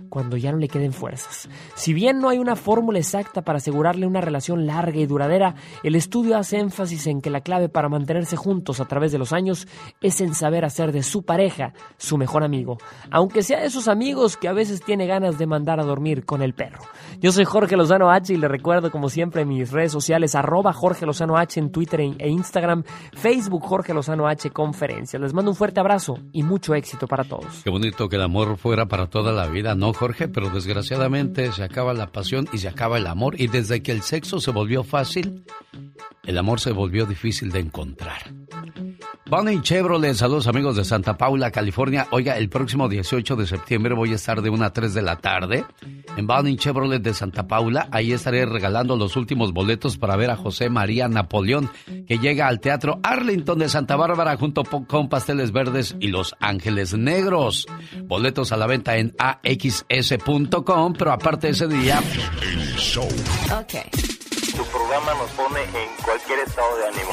cuando 0.10 0.38
ya 0.38 0.52
no 0.52 0.58
le 0.58 0.68
queden 0.68 0.94
fuerzas. 0.94 1.50
Si 1.76 1.94
bien 1.94 2.20
no 2.20 2.30
hay 2.30 2.38
una 2.38 2.56
fórmula 2.56 3.00
exacta 3.00 3.42
para 3.42 3.58
asegurarle 3.58 4.08
una 4.08 4.22
relación 4.22 4.66
larga 4.66 5.00
y 5.00 5.06
duradera, 5.06 5.56
el 5.84 5.96
estudio 5.96 6.38
hace 6.38 6.60
énfasis 6.60 7.08
en 7.08 7.22
que 7.22 7.30
la 7.30 7.42
clave 7.42 7.70
para 7.70 7.90
mantenerse 7.90 8.36
juntos 8.36 8.80
a 8.80 8.86
través 8.86 9.12
de 9.12 9.18
los 9.18 9.34
años 9.34 9.68
es 10.02 10.22
en 10.22 10.34
saber 10.36 10.66
hacer 10.66 10.92
de 10.92 11.04
su 11.04 11.24
pareja 11.24 11.74
su 11.98 12.18
mejor 12.18 12.44
amigo, 12.44 12.78
aunque 13.10 13.44
sea 13.44 13.62
de 13.62 13.68
esos 13.68 13.88
amigos 13.88 14.38
que 14.38 14.48
a 14.48 14.54
veces 14.54 14.82
tiene 14.82 15.08
ganas 15.08 15.38
de 15.38 15.48
mandar 15.48 15.80
a 15.80 15.84
dormir 15.84 16.26
con 16.26 16.42
el 16.42 16.54
perro. 16.54 16.82
Yo 17.20 17.32
soy 17.32 17.46
Jorge 17.46 17.78
Lozano 17.78 18.12
H 18.12 18.34
y 18.34 18.38
le 18.38 18.48
recuerdo 18.48 18.92
como 18.92 19.10
siempre 19.10 19.46
mis 19.46 19.72
redes 19.72 19.92
sociales 19.92 20.36
arroba 20.36 20.74
Jorge 20.74 21.06
Lozano 21.06 21.38
H 21.38 21.60
en 21.60 21.72
Twitter 21.72 22.02
e 22.02 22.30
Instagram, 22.30 22.84
Facebook 23.14 23.64
Jorge 23.64 23.94
Lozano 23.94 24.28
H 24.28 24.50
Conferencias. 24.52 25.22
Les 25.22 25.34
mando 25.34 25.52
un 25.52 25.56
fuerte 25.56 25.80
abrazo 25.80 26.18
y 26.32 26.44
mucho 26.44 26.76
éxito 26.76 27.08
para 27.08 27.24
todos. 27.24 27.62
Qué 27.64 27.70
bonito 27.70 28.10
que 28.10 28.16
el 28.16 28.22
amor 28.22 28.58
fuera 28.58 28.88
para 28.88 29.08
toda 29.08 29.32
la 29.32 29.41
vida, 29.48 29.76
¿no, 29.76 29.94
Jorge, 29.94 30.28
pero 30.28 30.50
desgraciadamente 30.50 31.52
se 31.52 31.64
acaba 31.64 31.94
la 31.94 32.12
pasión 32.12 32.48
y 32.54 32.60
se 32.60 32.68
acaba 32.68 32.98
el 32.98 33.08
amor. 33.08 33.40
Y 33.40 33.48
desde 33.48 33.82
que 33.82 33.92
el 33.92 34.02
sexo 34.02 34.40
se 34.40 34.52
volvió 34.52 34.84
fácil, 34.84 35.44
el 36.24 36.38
amor 36.38 36.60
se 36.60 36.72
volvió 36.72 37.06
difícil 37.06 37.52
de 37.52 37.60
encontrar. 37.60 38.32
Bonnie 39.32 39.62
Chevrolet, 39.62 40.14
saludos 40.14 40.48
amigos 40.48 40.76
de 40.76 40.84
Santa 40.84 41.16
Paula, 41.16 41.52
California. 41.52 42.06
Oiga, 42.12 42.38
el 42.38 42.50
próximo 42.50 42.90
18 42.90 43.38
de 43.38 43.48
septiembre 43.48 43.96
voy 43.96 44.12
a 44.12 44.16
estar 44.16 44.42
de 44.42 44.50
1 44.50 44.66
a 44.66 44.74
3 44.74 44.94
de 44.94 45.02
la 45.02 45.16
tarde 45.20 45.64
en 46.18 46.28
Bonnie 46.28 46.58
Chevrolet 46.58 47.02
de 47.02 47.14
Santa 47.14 47.48
Paula. 47.48 47.88
Ahí 47.92 48.12
estaré 48.12 48.46
regalando 48.46 48.98
los 48.98 49.16
últimos 49.16 49.54
boletos 49.54 49.98
para 49.98 50.18
ver 50.18 50.32
a 50.32 50.36
José 50.36 50.70
María 50.70 51.08
Napoleón, 51.08 51.70
que 52.08 52.18
llega 52.18 52.48
al 52.48 52.60
Teatro 52.60 53.00
Arlington 53.04 53.60
de 53.60 53.70
Santa 53.70 53.96
Bárbara 53.96 54.36
junto 54.36 54.66
con 54.66 55.08
Pasteles 55.08 55.54
Verdes 55.54 55.96
y 56.02 56.08
Los 56.08 56.36
Ángeles 56.42 56.94
Negros. 56.94 57.68
Boletos 58.04 58.52
a 58.52 58.58
la 58.58 58.68
venta 58.68 58.98
en 58.98 59.16
axs.com, 59.44 60.94
pero 60.94 61.12
aparte 61.12 61.50
ese 61.50 61.68
día... 61.68 62.02
El 62.42 62.76
show. 62.76 63.08
Ok. 63.52 63.74
Tu 64.56 64.64
programa 64.66 65.14
nos 65.14 65.32
pone 65.32 65.62
en 65.62 66.04
cualquier 66.04 66.40
estado 66.40 66.78
de 66.78 66.88
ánimo. 66.88 67.12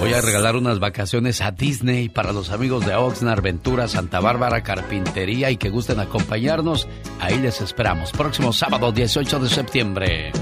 Voy 0.00 0.12
a 0.12 0.20
regalar 0.20 0.56
unas 0.56 0.80
vacaciones 0.80 1.40
a 1.40 1.52
Disney 1.52 2.08
para 2.08 2.32
los 2.32 2.50
amigos 2.50 2.84
de 2.84 2.94
Oxnard, 2.94 3.42
Ventura, 3.42 3.86
Santa 3.86 4.18
Bárbara, 4.20 4.62
Carpintería 4.62 5.50
y 5.50 5.56
que 5.56 5.70
gusten 5.70 6.00
acompañarnos. 6.00 6.88
Ahí 7.20 7.38
les 7.38 7.60
esperamos. 7.60 8.10
Próximo 8.12 8.52
sábado 8.52 8.90
18 8.90 9.38
de 9.38 9.48
septiembre. 9.48 10.32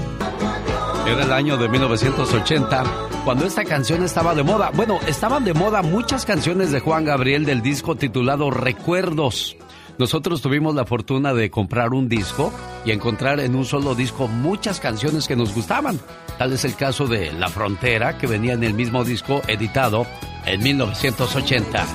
Era 1.05 1.23
el 1.23 1.33
año 1.33 1.57
de 1.57 1.69
1980 1.69 2.83
cuando 3.23 3.45
esta 3.45 3.63
canción 3.63 4.03
estaba 4.03 4.33
de 4.33 4.43
moda. 4.43 4.71
Bueno, 4.73 4.99
estaban 5.05 5.43
de 5.43 5.53
moda 5.53 5.81
muchas 5.81 6.25
canciones 6.25 6.71
de 6.71 6.79
Juan 6.79 7.05
Gabriel 7.05 7.45
del 7.45 7.61
disco 7.61 7.95
titulado 7.95 8.49
Recuerdos. 8.49 9.55
Nosotros 9.97 10.41
tuvimos 10.41 10.73
la 10.73 10.85
fortuna 10.85 11.33
de 11.33 11.51
comprar 11.51 11.93
un 11.93 12.09
disco 12.09 12.51
y 12.83 12.91
encontrar 12.91 13.39
en 13.39 13.55
un 13.55 13.65
solo 13.65 13.93
disco 13.93 14.27
muchas 14.27 14.79
canciones 14.79 15.27
que 15.27 15.35
nos 15.35 15.53
gustaban. 15.53 15.99
Tal 16.37 16.51
es 16.53 16.65
el 16.65 16.75
caso 16.75 17.07
de 17.07 17.31
La 17.33 17.49
Frontera, 17.49 18.17
que 18.17 18.25
venía 18.27 18.53
en 18.53 18.63
el 18.63 18.73
mismo 18.73 19.03
disco 19.03 19.41
editado 19.47 20.07
en 20.45 20.63
1980. 20.63 21.85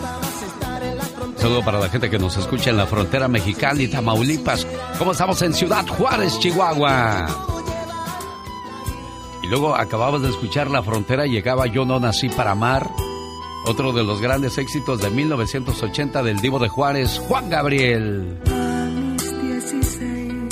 Saludo 1.36 1.64
para 1.64 1.80
la 1.80 1.88
gente 1.88 2.10
que 2.10 2.18
nos 2.18 2.36
escucha 2.36 2.70
en 2.70 2.76
la 2.76 2.86
frontera 2.86 3.28
mexicana 3.28 3.80
y 3.80 3.88
Tamaulipas. 3.88 4.66
¿Cómo 4.98 5.12
estamos 5.12 5.40
en 5.42 5.54
Ciudad 5.54 5.86
Juárez, 5.86 6.38
Chihuahua? 6.40 7.26
Y 9.42 9.46
luego 9.46 9.74
acababas 9.74 10.22
de 10.22 10.30
escuchar 10.30 10.68
La 10.68 10.82
Frontera, 10.82 11.26
llegaba 11.26 11.66
Yo 11.66 11.84
no 11.84 12.00
nací 12.00 12.28
para 12.28 12.52
amar 12.52 12.90
otro 13.68 13.92
de 13.92 14.02
los 14.02 14.22
grandes 14.22 14.56
éxitos 14.56 15.02
de 15.02 15.10
1980 15.10 16.22
del 16.22 16.40
Divo 16.40 16.58
de 16.58 16.68
Juárez, 16.68 17.20
Juan 17.28 17.50
Gabriel. 17.50 18.38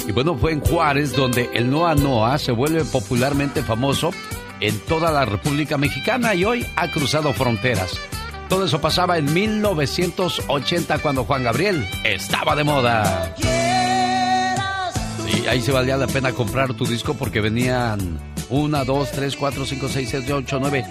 Y 0.06 0.12
bueno, 0.12 0.36
fue 0.36 0.52
en 0.52 0.60
Juárez 0.60 1.16
donde 1.16 1.48
el 1.54 1.70
Noa 1.70 1.94
Noa 1.94 2.36
se 2.36 2.52
vuelve 2.52 2.84
popularmente 2.84 3.62
famoso 3.62 4.10
en 4.60 4.78
toda 4.80 5.10
la 5.10 5.24
República 5.24 5.78
Mexicana 5.78 6.34
y 6.34 6.44
hoy 6.44 6.66
ha 6.76 6.90
cruzado 6.90 7.32
fronteras. 7.32 7.98
Todo 8.50 8.66
eso 8.66 8.82
pasaba 8.82 9.16
en 9.16 9.32
1980 9.32 10.98
cuando 10.98 11.24
Juan 11.24 11.42
Gabriel 11.42 11.88
estaba 12.04 12.54
de 12.54 12.64
moda. 12.64 13.34
Y 15.26 15.46
ahí 15.46 15.62
se 15.62 15.72
valía 15.72 15.96
la 15.96 16.06
pena 16.06 16.32
comprar 16.32 16.74
tu 16.74 16.84
disco 16.84 17.14
porque 17.14 17.40
venían 17.40 18.20
una, 18.50 18.84
dos, 18.84 19.10
tres, 19.10 19.36
cuatro, 19.36 19.64
cinco, 19.64 19.88
seis, 19.88 20.10
siete, 20.10 20.34
ocho, 20.34 20.58
nueve 20.60 20.84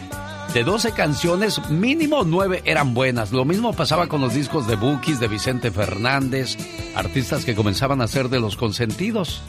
de 0.56 0.64
12 0.64 0.94
canciones, 0.94 1.70
mínimo 1.70 2.24
9 2.24 2.62
eran 2.64 2.94
buenas. 2.94 3.34
Lo 3.34 3.44
mismo 3.44 3.74
pasaba 3.74 4.08
con 4.08 4.22
los 4.22 4.34
discos 4.34 4.68
de 4.68 4.78
Bookies, 4.78 5.20
de 5.20 5.28
Vicente 5.28 5.70
Fernández, 5.70 6.56
artistas 6.96 7.44
que 7.44 7.56
comenzaban 7.56 8.00
a 8.00 8.08
ser 8.08 8.30
de 8.30 8.40
los 8.40 8.56
consentidos. 8.56 9.42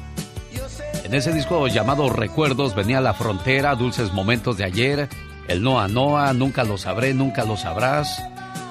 En 1.05 1.15
ese 1.15 1.33
disco 1.33 1.69
llamado 1.69 2.11
Recuerdos 2.11 2.75
venía 2.75 3.01
La 3.01 3.15
Frontera, 3.15 3.77
Dulces 3.77 4.13
Momentos 4.13 4.57
de 4.57 4.65
Ayer, 4.65 5.09
El 5.47 5.63
Noa 5.63 5.87
Noa, 5.87 6.33
Nunca 6.33 6.65
lo 6.65 6.77
sabré, 6.77 7.15
nunca 7.15 7.45
lo 7.45 7.57
sabrás. 7.57 8.21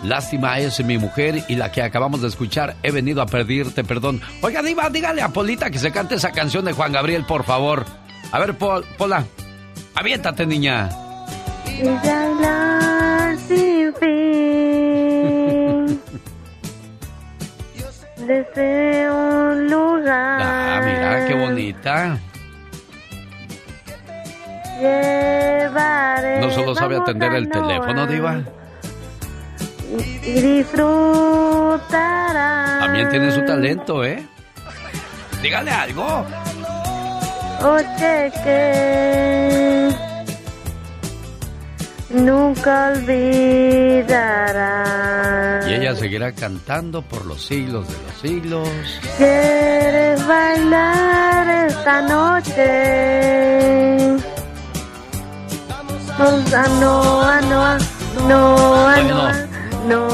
Lástima 0.04 0.60
es 0.60 0.84
mi 0.84 0.98
mujer 0.98 1.46
y 1.48 1.56
la 1.56 1.72
que 1.72 1.84
acabamos 1.84 2.22
de 2.22 2.27
escuchar, 2.27 2.75
He 2.84 2.92
venido 2.92 3.22
a 3.22 3.27
pedirte 3.27 3.86
perdón. 3.86 4.20
Oiga, 4.42 4.62
Diva, 4.62 4.89
dígale 4.89 5.22
a 5.22 5.30
Polita 5.30 5.70
que 5.70 5.80
se 5.80 5.94
cante 5.94 6.15
esa 6.15 6.34
canción 6.34 6.65
de 6.65 6.74
Juan 6.74 6.92
Gabriel, 6.92 7.24
por 7.24 7.46
favor. 7.46 7.86
A 8.34 8.39
ver, 8.39 8.58
Pola, 8.58 9.24
aviéntate, 9.96 10.46
niña 10.46 10.89
y 11.77 11.84
bailar 11.84 13.38
sin 13.48 13.94
fin. 13.96 16.01
Desde 18.27 19.12
un 19.12 19.70
lugar. 19.70 20.41
Ah, 20.41 20.82
mira, 20.84 21.27
qué 21.27 21.34
bonita. 21.36 22.17
no 26.41 26.50
solo 26.51 26.75
sabe 26.75 26.98
atender 26.98 27.34
el 27.34 27.50
teléfono, 27.50 28.05
Diva. 28.08 28.41
Y 30.24 30.41
disfrutará. 30.41 31.79
También 32.79 33.10
tiene 33.10 33.32
su 33.32 33.46
talento, 33.46 34.03
¿eh? 34.03 34.25
Dígale 35.41 35.72
algo. 35.72 36.25
Oye, 37.62 38.32
que 38.44 39.89
nunca 42.15 42.93
olvidará. 42.93 44.75
Y 45.67 45.74
ella 45.74 45.95
seguirá 45.95 46.31
cantando 46.31 47.01
por 47.01 47.25
los 47.25 47.43
siglos 47.45 47.86
de 47.88 47.93
los 47.93 48.13
siglos. 48.22 48.69
¿Quieres 49.17 50.27
bailar 50.27 51.67
esta 51.67 52.01
noche? 52.01 53.36
No, 56.17 56.38
no, 56.79 57.41
no, 57.41 57.77
no, 58.27 58.95
no, 59.88 59.88
no, 59.88 60.05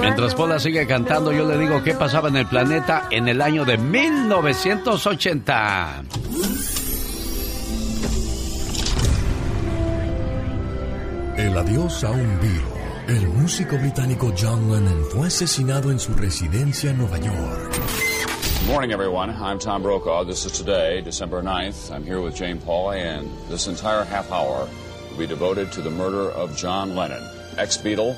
Mientras 0.00 0.34
Paula 0.34 0.58
sigue 0.58 0.86
cantando, 0.86 1.32
yo 1.32 1.48
le 1.48 1.56
digo 1.56 1.82
qué 1.82 1.94
pasaba 1.94 2.28
en 2.28 2.36
el 2.36 2.44
planeta 2.46 3.04
en 3.10 3.28
el 3.28 3.40
año 3.40 3.64
de 3.64 3.78
1980. 3.78 6.02
El 11.36 11.56
adiós 11.56 12.04
a 12.04 12.10
un 12.10 12.40
virus. 12.40 12.62
El 13.08 13.26
músico 13.28 13.78
británico 13.78 14.32
John 14.38 14.70
Lennon 14.70 15.02
fue 15.10 15.28
asesinado 15.28 15.90
en 15.90 15.98
su 15.98 16.12
residencia 16.12 16.90
en 16.90 16.98
Nueva 16.98 17.18
York. 17.18 17.72
Good 18.60 18.68
morning, 18.68 18.92
everyone. 18.92 19.30
I'm 19.30 19.58
Tom 19.58 19.82
Brokaw. 19.82 20.26
This 20.26 20.44
is 20.44 20.52
today, 20.52 21.00
December 21.00 21.42
9th. 21.42 21.90
I'm 21.90 22.04
here 22.04 22.20
with 22.20 22.36
Jane 22.36 22.58
Pauley, 22.58 23.00
and 23.00 23.28
this 23.48 23.66
entire 23.66 24.04
half 24.04 24.30
hour 24.30 24.68
will 25.10 25.18
be 25.18 25.26
devoted 25.26 25.72
to 25.72 25.80
the 25.80 25.90
murder 25.90 26.30
of 26.30 26.54
John 26.54 26.94
Lennon, 26.94 27.22
ex 27.56 27.78
Beatle, 27.78 28.14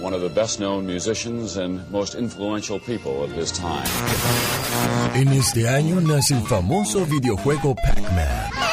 one 0.00 0.12
of 0.12 0.20
the 0.20 0.28
best 0.28 0.58
known 0.58 0.84
musicians 0.84 1.56
and 1.56 1.88
most 1.92 2.16
influential 2.16 2.80
people 2.80 3.22
of 3.22 3.30
his 3.30 3.52
time. 3.52 3.86
En 5.14 5.28
este 5.28 5.68
año 5.68 6.00
nace 6.00 6.34
el 6.34 6.42
famoso 6.42 7.06
videojuego 7.06 7.76
Pac-Man. 7.76 8.67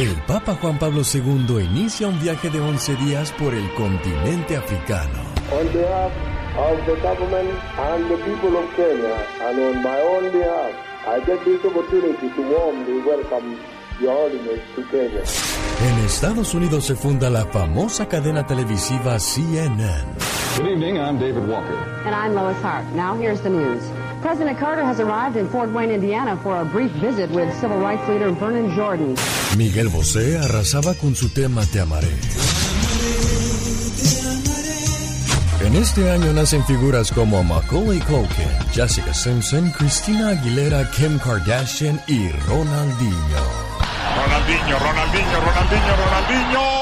El 0.00 0.16
Papa 0.22 0.54
Juan 0.54 0.78
Pablo 0.78 1.02
II 1.02 1.62
inicia 1.62 2.08
un 2.08 2.18
viaje 2.18 2.48
de 2.48 2.58
11 2.58 2.96
días 2.96 3.32
por 3.32 3.52
el 3.52 3.70
continente 3.74 4.56
africano. 4.56 5.18
On 5.52 5.66
behalf 5.74 6.10
of 6.56 6.86
the 6.86 6.96
government 7.02 7.50
and 7.78 8.08
the 8.08 8.16
people 8.24 8.56
of 8.56 8.64
Kenya, 8.76 9.14
and 9.42 9.60
on 9.60 9.82
my 9.82 10.00
own 10.00 10.32
behalf, 10.32 10.72
I 11.06 11.20
get 11.26 11.44
this 11.44 11.62
opportunity 11.66 12.30
to 12.30 12.42
warmly 12.48 13.02
welcome 13.02 13.58
Your 14.00 14.14
Holiness 14.14 14.62
to 14.74 14.82
Kenya. 14.90 15.22
En 15.82 15.98
Estados 16.06 16.54
Unidos 16.54 16.86
se 16.86 16.94
funda 16.94 17.28
la 17.28 17.44
famosa 17.44 18.08
cadena 18.08 18.46
televisiva 18.46 19.18
CNN. 19.18 20.16
Good 20.56 20.66
evening, 20.66 20.96
I'm 20.96 21.18
David 21.18 21.46
Walker. 21.46 21.76
And 22.06 22.14
I'm 22.14 22.34
Lois 22.34 22.56
Hart. 22.62 22.86
Now 22.94 23.16
here's 23.16 23.42
the 23.42 23.50
news. 23.50 23.82
President 24.20 24.58
Carter 24.58 24.84
has 24.84 25.00
arrived 25.00 25.36
in 25.36 25.48
Fort 25.48 25.72
Wayne, 25.72 25.90
Indiana 25.90 26.36
for 26.42 26.60
a 26.60 26.64
brief 26.64 26.90
visit 27.00 27.30
with 27.30 27.52
civil 27.58 27.78
rights 27.78 28.06
leader 28.08 28.30
Vernon 28.30 28.70
Jordan. 28.76 29.16
Miguel 29.56 29.88
Bosé 29.88 30.38
arrasaba 30.38 30.94
con 30.94 31.14
su 31.14 31.30
tema 31.30 31.64
Te 31.64 31.80
amaré. 31.80 32.12
En 35.64 35.74
este 35.76 36.10
año 36.10 36.32
nacen 36.32 36.64
figuras 36.64 37.10
como 37.12 37.42
Macaulay 37.44 38.00
Culkin, 38.00 38.48
Jessica 38.72 39.12
Simpson, 39.12 39.70
Christina 39.70 40.30
Aguilera, 40.30 40.90
Kim 40.90 41.18
Kardashian 41.18 42.00
y 42.06 42.30
Ronaldinho. 42.46 43.70
Ronaldinho, 44.16 44.78
Ronaldinho, 44.78 45.40
Ronaldinho, 45.40 45.96
Ronaldinho. 45.96 46.79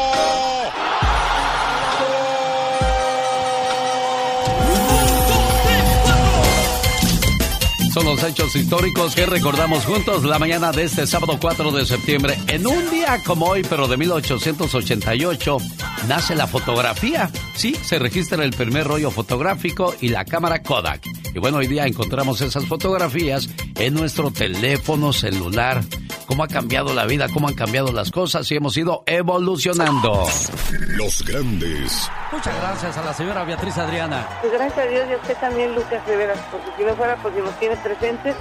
Son 7.98 8.06
los 8.06 8.22
hechos 8.22 8.54
históricos 8.54 9.12
que 9.16 9.26
recordamos 9.26 9.84
juntos 9.84 10.22
la 10.22 10.38
mañana 10.38 10.70
de 10.70 10.84
este 10.84 11.04
sábado 11.04 11.36
4 11.40 11.72
de 11.72 11.84
septiembre. 11.84 12.38
En 12.46 12.64
un 12.64 12.88
día 12.92 13.20
como 13.26 13.46
hoy, 13.46 13.66
pero 13.68 13.88
de 13.88 13.96
1888, 13.96 15.56
nace 16.06 16.34
la 16.34 16.46
fotografía. 16.46 17.30
Sí, 17.54 17.74
se 17.74 17.98
registra 17.98 18.44
el 18.44 18.50
primer 18.50 18.86
rollo 18.86 19.10
fotográfico 19.10 19.94
y 20.00 20.08
la 20.08 20.24
cámara 20.24 20.62
Kodak. 20.62 21.04
Y 21.34 21.38
bueno, 21.38 21.58
hoy 21.58 21.66
día 21.66 21.86
encontramos 21.86 22.40
esas 22.40 22.66
fotografías 22.66 23.48
en 23.76 23.94
nuestro 23.94 24.30
teléfono 24.30 25.12
celular. 25.12 25.82
Cómo 26.26 26.44
ha 26.44 26.48
cambiado 26.48 26.94
la 26.94 27.06
vida, 27.06 27.28
cómo 27.32 27.48
han 27.48 27.54
cambiado 27.54 27.90
las 27.90 28.10
cosas 28.10 28.50
y 28.52 28.56
hemos 28.56 28.76
ido 28.76 29.02
evolucionando. 29.06 30.26
Los 30.88 31.24
grandes. 31.24 32.10
Muchas 32.30 32.54
gracias 32.60 32.96
a 32.98 33.02
la 33.02 33.14
señora 33.14 33.44
Beatriz 33.44 33.78
Adriana. 33.78 34.28
Pues 34.42 34.52
gracias 34.52 34.78
a 34.78 34.90
Dios 34.90 35.06
y 35.08 35.12
a 35.14 35.16
usted 35.16 35.36
también, 35.38 35.74
Lucas 35.74 36.06
Rivera, 36.06 36.34
porque 36.50 36.70
si 36.76 36.84
no 36.84 36.94
fuera 36.96 37.16
porque 37.22 37.40
nos 37.40 37.58
tiene 37.58 37.76
presentes. 37.76 38.36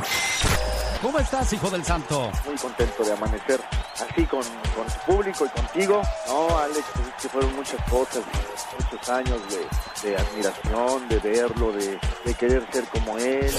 ¿Cómo 1.01 1.19
estás, 1.19 1.53
hijo 1.53 1.69
del 1.69 1.83
santo? 1.83 2.31
Muy 2.45 2.55
contento 2.55 3.03
de 3.03 3.13
amanecer 3.13 3.61
así 3.95 4.25
con, 4.25 4.41
con 4.41 4.85
tu 4.87 4.99
público 5.11 5.45
y 5.45 5.49
contigo. 5.49 6.01
No, 6.27 6.57
Alex, 6.57 6.83
pues 6.93 7.07
es 7.07 7.13
que 7.21 7.29
fueron 7.29 7.55
muchas 7.55 7.81
cosas, 7.89 8.23
muchos 8.91 9.09
años 9.09 9.39
de, 9.49 10.09
de 10.09 10.17
admiración, 10.17 11.07
de 11.09 11.19
verlo, 11.19 11.71
de, 11.71 11.99
de 12.25 12.33
querer 12.33 12.67
ser 12.71 12.83
como 12.85 13.17
él. 13.17 13.49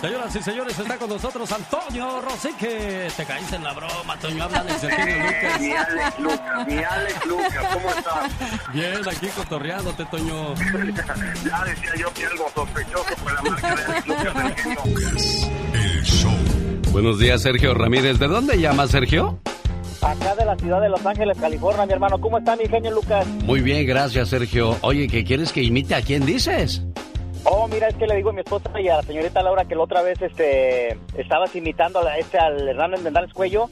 Señoras 0.00 0.34
y 0.34 0.42
señores, 0.42 0.78
está 0.78 0.96
con 0.96 1.10
nosotros 1.10 1.52
Antonio 1.52 2.20
Rosique. 2.22 3.08
Te 3.16 3.24
caíste 3.26 3.56
en 3.56 3.64
la 3.64 3.72
broma, 3.74 4.14
Antonio. 4.14 4.44
Habla 4.44 4.64
de 4.64 4.78
Sergio 4.78 5.04
Lucas. 5.16 5.60
Mi 5.60 5.72
Alex 5.72 6.18
Lucas, 6.18 6.66
mi 6.66 6.78
Alex 6.84 7.26
Lucas, 7.26 7.66
¿cómo 7.74 7.88
estás? 7.90 8.72
Bien, 8.72 9.08
aquí 9.08 9.28
cotorreándote, 9.28 10.04
Toño. 10.06 10.54
ya 11.44 11.64
decía 11.64 11.92
yo 11.98 12.12
que 12.14 12.26
algo 12.26 12.50
sospechoso 12.54 13.14
con 13.22 13.34
la 13.34 13.42
marca 13.42 13.74
de 13.74 13.84
Alex 13.84 14.06
Lucas 14.06 14.34
del 14.34 14.54
genio. 14.56 15.52
El 15.74 16.02
show. 16.02 16.61
Buenos 16.92 17.18
días, 17.18 17.40
Sergio 17.40 17.72
Ramírez. 17.72 18.18
¿De 18.18 18.28
dónde 18.28 18.60
llamas, 18.60 18.90
Sergio? 18.90 19.38
Acá 20.02 20.34
de 20.34 20.44
la 20.44 20.54
ciudad 20.56 20.78
de 20.78 20.90
Los 20.90 21.04
Ángeles, 21.06 21.38
California, 21.38 21.86
mi 21.86 21.92
hermano. 21.94 22.20
¿Cómo 22.20 22.36
está 22.36 22.54
mi 22.54 22.66
genio 22.66 22.90
Lucas? 22.90 23.26
Muy 23.44 23.62
bien, 23.62 23.86
gracias, 23.86 24.28
Sergio. 24.28 24.76
Oye, 24.82 25.08
¿qué 25.08 25.24
quieres 25.24 25.54
que 25.54 25.62
imite 25.62 25.94
a 25.94 26.02
quién 26.02 26.26
dices? 26.26 26.82
Oh, 27.44 27.66
mira, 27.66 27.88
es 27.88 27.94
que 27.94 28.06
le 28.06 28.16
digo 28.16 28.28
a 28.28 28.34
mi 28.34 28.40
esposa 28.40 28.78
y 28.78 28.88
a 28.88 28.96
la 28.96 29.02
señorita 29.04 29.42
Laura 29.42 29.64
que 29.64 29.74
la 29.74 29.82
otra 29.84 30.02
vez 30.02 30.20
este, 30.20 30.98
estabas 31.16 31.56
imitando 31.56 32.06
a 32.06 32.18
este, 32.18 32.38
al 32.38 32.68
Hernán 32.68 33.02
Mendares 33.02 33.32
Cuello 33.32 33.70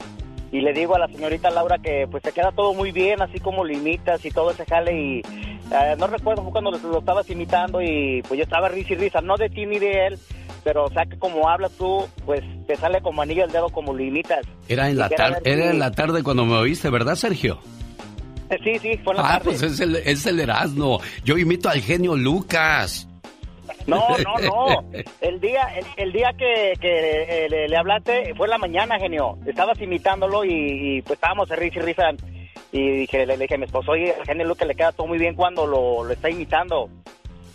y 0.51 0.61
le 0.61 0.73
digo 0.73 0.95
a 0.95 0.99
la 0.99 1.07
señorita 1.07 1.51
Laura 1.51 1.77
que 1.77 2.07
pues 2.09 2.23
te 2.23 2.31
queda 2.31 2.51
todo 2.51 2.73
muy 2.73 2.91
bien, 2.91 3.21
así 3.21 3.39
como 3.39 3.63
lo 3.63 3.71
imitas 3.71 4.25
y 4.25 4.31
todo 4.31 4.49
ese 4.51 4.65
jale 4.65 4.93
y 4.93 5.19
eh, 5.19 5.95
no 5.97 6.07
recuerdo 6.07 6.43
fue 6.43 6.51
cuando 6.51 6.71
lo, 6.71 6.77
lo 6.79 6.99
estabas 6.99 7.29
imitando 7.29 7.81
y 7.81 8.21
pues 8.27 8.37
yo 8.37 8.43
estaba 8.43 8.67
risa 8.67 8.93
y 8.93 8.97
risa, 8.97 9.21
no 9.21 9.37
de 9.37 9.49
ti 9.49 9.65
ni 9.65 9.79
de 9.79 10.07
él, 10.07 10.19
pero 10.63 10.85
o 10.85 10.89
sea 10.89 11.05
que 11.05 11.17
como 11.17 11.47
hablas 11.49 11.71
tú, 11.77 12.07
pues 12.25 12.41
te 12.67 12.75
sale 12.75 13.01
como 13.01 13.21
anillo 13.21 13.43
al 13.43 13.51
dedo 13.51 13.69
como 13.69 13.93
lo 13.93 14.01
imitas. 14.03 14.45
Era 14.67 14.89
en 14.89 14.97
la 14.97 15.09
tarde, 15.09 15.39
era 15.43 15.69
en 15.71 15.79
la 15.79 15.91
tarde 15.91 16.23
cuando 16.23 16.45
me 16.45 16.55
oíste, 16.55 16.89
¿verdad, 16.89 17.15
Sergio? 17.15 17.59
Eh, 18.49 18.57
Sí, 18.63 18.79
sí, 18.79 18.97
fue 19.03 19.13
en 19.13 19.17
la 19.21 19.23
Ah, 19.25 19.31
tarde. 19.39 19.43
pues 19.45 19.61
es 19.61 19.79
el, 19.79 19.95
es 19.95 20.25
el 20.25 20.39
Erasmo. 20.39 20.99
Yo 21.23 21.37
imito 21.37 21.69
al 21.69 21.81
genio 21.81 22.15
Lucas. 22.15 23.07
No, 23.87 24.05
no, 24.19 24.37
no. 24.41 24.83
El 25.21 25.39
día, 25.39 25.61
el, 25.77 25.85
el 25.97 26.11
día 26.11 26.31
que, 26.37 26.73
que 26.79 27.45
eh, 27.45 27.49
le, 27.49 27.67
le 27.69 27.77
hablaste 27.77 28.33
fue 28.35 28.47
en 28.47 28.51
la 28.51 28.57
mañana, 28.57 28.99
genio. 28.99 29.37
Estabas 29.45 29.79
imitándolo 29.81 30.43
y, 30.43 30.97
y, 30.97 31.01
pues 31.01 31.17
estábamos 31.17 31.47
de 31.49 31.55
risa 31.55 31.79
y 31.79 31.81
risa. 31.81 32.03
Y 32.73 32.89
dije, 32.89 33.25
le, 33.25 33.37
le 33.37 33.43
dije 33.43 33.55
a 33.55 33.57
mi 33.57 33.65
esposo, 33.65 33.91
oye, 33.91 34.13
al 34.17 34.25
genio 34.25 34.45
Lucas 34.47 34.67
le 34.67 34.75
queda 34.75 34.91
todo 34.91 35.07
muy 35.07 35.17
bien 35.17 35.33
cuando 35.35 35.65
lo, 35.65 36.03
lo 36.03 36.13
está 36.13 36.29
imitando. 36.29 36.89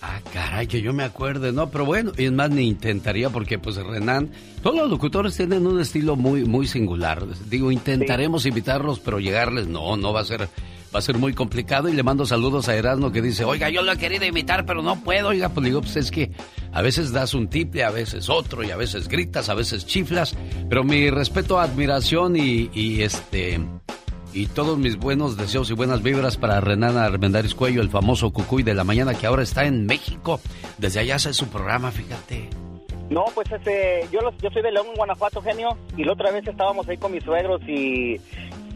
Ah, 0.03 0.21
caray, 0.33 0.67
que 0.67 0.83
yo 0.83 0.93
me 0.93 1.05
acuerde, 1.05 1.53
¿no? 1.53 1.71
Pero 1.71 1.85
bueno, 1.85 2.13
y 2.17 2.27
es 2.27 2.33
más, 2.33 2.51
ni 2.51 2.69
intentaría 2.69 3.31
porque, 3.31 3.59
pues, 3.59 3.77
Renan, 3.77 4.31
todos 4.63 4.77
los 4.77 4.91
locutores 4.91 5.37
tienen 5.37 5.67
un 5.67 5.81
estilo 5.81 6.17
muy, 6.17 6.45
muy 6.45 6.67
singular. 6.67 7.25
Digo, 7.49 7.73
intentaremos 7.73 8.47
imitarlos, 8.47 9.01
pero 9.01 9.19
llegarles, 9.19 9.67
no, 9.67 9.97
no 9.97 10.13
va 10.13 10.21
a 10.21 10.25
ser, 10.25 10.43
va 10.95 10.99
a 10.99 11.03
ser 11.03 11.17
muy 11.17 11.33
complicado. 11.33 11.89
Y 11.89 11.95
le 11.95 12.03
mando 12.03 12.27
saludos 12.27 12.69
a 12.69 12.77
Erasmo 12.77 13.11
que 13.11 13.23
dice, 13.23 13.45
oiga, 13.45 13.71
yo 13.71 13.83
lo 13.83 13.93
he 13.93 13.97
querido 13.97 14.27
imitar, 14.27 14.67
pero 14.67 14.83
no 14.83 15.03
puedo. 15.03 15.29
Oiga, 15.29 15.49
pues 15.49 15.65
digo, 15.65 15.81
pues 15.81 15.97
es 15.97 16.11
que 16.11 16.31
a 16.73 16.83
veces 16.83 17.11
das 17.11 17.33
un 17.33 17.49
tiple, 17.49 17.83
a 17.83 17.91
veces 17.91 18.29
otro, 18.29 18.63
y 18.63 18.71
a 18.71 18.77
veces 18.77 19.09
gritas, 19.09 19.49
a 19.49 19.55
veces 19.55 19.87
chiflas. 19.87 20.37
Pero 20.69 20.85
mi 20.85 21.09
respeto, 21.11 21.59
admiración 21.59 22.37
y, 22.37 22.71
y 22.75 23.03
este... 23.03 23.61
Y 24.37 24.49
todos 24.49 24.77
mis 24.77 24.99
buenos 24.99 25.39
deseos 25.39 25.71
y 25.71 25.73
buenas 25.73 26.03
vibras 26.03 26.37
para 26.37 26.61
Renan 26.61 26.99
Armendáriz 26.99 27.55
Cuello, 27.55 27.81
el 27.81 27.89
famoso 27.89 28.31
Cucuy 28.35 28.63
de 28.63 28.75
la 28.75 28.85
mañana 28.85 29.15
que 29.15 29.27
ahora 29.27 29.43
está 29.43 29.65
en 29.65 29.87
México. 29.87 30.41
Desde 30.77 31.01
allá 31.01 31.15
hace 31.15 31.33
su 31.33 31.49
programa, 31.49 31.91
fíjate. 31.91 32.51
No, 33.09 33.25
pues 33.35 33.51
este, 33.51 34.07
yo, 34.13 34.21
los- 34.21 34.37
yo 34.43 34.51
soy 34.51 34.61
de 34.61 34.73
León, 34.73 34.89
Guanajuato, 34.95 35.41
genio. 35.41 35.79
Y 35.97 36.05
la 36.05 36.13
otra 36.13 36.31
vez 36.33 36.47
estábamos 36.47 36.87
ahí 36.87 36.99
con 36.99 37.13
mis 37.13 37.25
suegros 37.25 37.63
y 37.67 38.21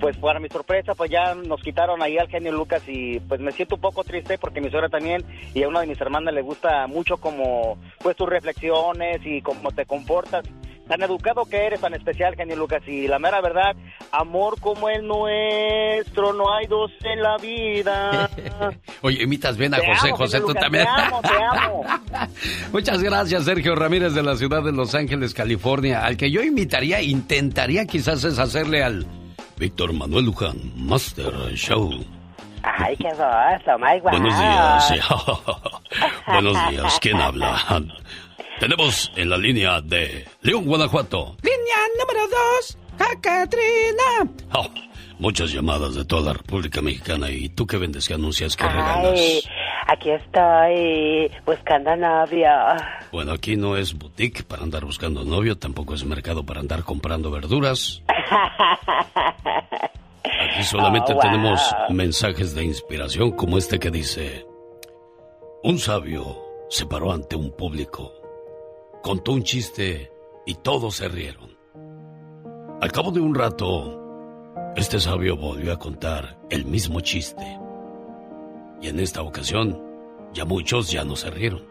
pues 0.00 0.16
para 0.16 0.40
mi 0.40 0.48
sorpresa, 0.48 0.94
pues 0.94 1.10
ya 1.10 1.34
nos 1.34 1.60
quitaron 1.60 2.00
ahí 2.02 2.16
al 2.16 2.28
genio 2.28 2.52
Lucas 2.52 2.82
y 2.86 3.20
pues 3.20 3.38
me 3.38 3.52
siento 3.52 3.74
un 3.74 3.82
poco 3.82 4.02
triste 4.02 4.38
porque 4.38 4.62
mi 4.62 4.70
suegra 4.70 4.88
también 4.88 5.22
y 5.52 5.62
a 5.62 5.68
una 5.68 5.80
de 5.80 5.88
mis 5.88 6.00
hermanas 6.00 6.32
le 6.32 6.40
gusta 6.40 6.86
mucho 6.86 7.18
como 7.18 7.76
pues 7.98 8.16
tus 8.16 8.26
reflexiones 8.30 9.20
y 9.26 9.42
cómo 9.42 9.70
te 9.72 9.84
comportas. 9.84 10.42
Tan 10.90 11.02
educado 11.02 11.44
que 11.44 11.56
eres, 11.56 11.80
tan 11.80 11.94
especial, 11.94 12.34
genio 12.34 12.56
Lucas. 12.56 12.82
Y 12.88 13.06
la 13.06 13.20
mera 13.20 13.40
verdad, 13.40 13.76
amor 14.10 14.58
como 14.58 14.88
el 14.88 15.06
nuestro, 15.06 16.32
no 16.32 16.52
hay 16.52 16.66
dos 16.66 16.90
en 17.04 17.22
la 17.22 17.36
vida. 17.36 18.28
Oye, 19.02 19.22
imitas 19.22 19.56
bien 19.56 19.72
a 19.72 19.78
Te 19.78 19.86
José 19.86 20.08
amo, 20.08 20.16
José, 20.16 20.40
tú 20.40 20.48
Lucas, 20.48 20.62
también. 20.64 20.84
Te 20.84 21.00
amo, 21.00 21.22
te 21.22 21.44
amo. 21.44 21.84
Muchas 22.72 23.04
gracias, 23.04 23.44
Sergio 23.44 23.76
Ramírez 23.76 24.14
de 24.14 24.24
la 24.24 24.34
ciudad 24.34 24.64
de 24.64 24.72
Los 24.72 24.96
Ángeles, 24.96 25.32
California. 25.32 26.04
Al 26.04 26.16
que 26.16 26.28
yo 26.32 26.42
imitaría, 26.42 27.00
intentaría 27.00 27.86
quizás 27.86 28.24
es 28.24 28.40
hacerle 28.40 28.82
al 28.82 29.06
Víctor 29.58 29.92
Manuel 29.92 30.24
Luján, 30.24 30.56
Master 30.74 31.32
Show. 31.54 32.04
Ay, 32.64 32.96
qué 32.96 33.10
voz, 33.10 33.62
oh 33.68 33.78
my 33.78 34.00
God. 34.00 34.10
Buenos 34.10 34.36
días. 34.36 34.94
Buenos 36.26 36.70
días. 36.70 36.98
¿Quién 37.00 37.20
habla? 37.20 37.62
Tenemos 38.60 39.10
en 39.16 39.30
la 39.30 39.38
línea 39.38 39.80
de 39.80 40.26
León, 40.42 40.66
Guanajuato. 40.66 41.36
Línea 41.42 41.76
número 41.98 42.20
2, 42.28 42.78
Cacatrina. 42.98 44.30
Oh, 44.52 44.66
muchas 45.18 45.50
llamadas 45.52 45.94
de 45.94 46.04
toda 46.04 46.20
la 46.22 46.32
República 46.34 46.82
Mexicana. 46.82 47.30
¿Y 47.30 47.48
tú 47.48 47.66
qué 47.66 47.78
vendes? 47.78 48.06
¿Qué 48.06 48.12
anuncias? 48.14 48.54
¿Qué 48.56 48.64
Ay, 48.64 48.70
regalas? 48.74 49.48
aquí 49.86 50.10
estoy 50.10 51.30
buscando 51.46 51.96
novio. 51.96 52.50
Bueno, 53.12 53.32
aquí 53.32 53.56
no 53.56 53.76
es 53.78 53.94
boutique 53.96 54.42
para 54.44 54.62
andar 54.62 54.84
buscando 54.84 55.24
novio, 55.24 55.56
tampoco 55.56 55.94
es 55.94 56.04
mercado 56.04 56.44
para 56.44 56.60
andar 56.60 56.82
comprando 56.84 57.30
verduras. 57.30 58.02
Aquí 60.52 60.62
solamente 60.64 61.12
Oh, 61.12 61.14
wow. 61.14 61.22
tenemos 61.22 61.74
mensajes 61.88 62.54
de 62.54 62.64
inspiración 62.64 63.30
como 63.32 63.56
este 63.56 63.78
que 63.78 63.90
dice, 63.90 64.44
un 65.62 65.78
sabio 65.78 66.38
se 66.68 66.84
paró 66.86 67.10
ante 67.12 67.34
un 67.36 67.50
público, 67.56 68.12
contó 69.02 69.32
un 69.32 69.42
chiste 69.42 70.12
y 70.46 70.54
todos 70.54 70.96
se 70.96 71.08
rieron. 71.08 71.56
Al 72.80 72.92
cabo 72.92 73.10
de 73.10 73.20
un 73.20 73.34
rato, 73.34 74.00
este 74.76 75.00
sabio 75.00 75.36
volvió 75.36 75.72
a 75.72 75.78
contar 75.78 76.38
el 76.50 76.64
mismo 76.64 77.00
chiste. 77.00 77.58
Y 78.80 78.88
en 78.88 79.00
esta 79.00 79.22
ocasión, 79.22 79.80
ya 80.32 80.44
muchos 80.44 80.90
ya 80.90 81.04
no 81.04 81.16
se 81.16 81.30
rieron. 81.30 81.66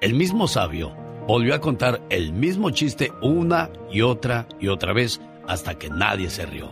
El 0.00 0.14
mismo 0.14 0.46
sabio 0.48 0.94
volvió 1.26 1.54
a 1.54 1.60
contar 1.60 2.00
el 2.08 2.32
mismo 2.32 2.70
chiste 2.70 3.12
una 3.20 3.70
y 3.90 4.02
otra 4.02 4.48
y 4.60 4.68
otra 4.68 4.92
vez 4.92 5.20
hasta 5.46 5.78
que 5.78 5.90
nadie 5.90 6.30
se 6.30 6.46
rió. 6.46 6.68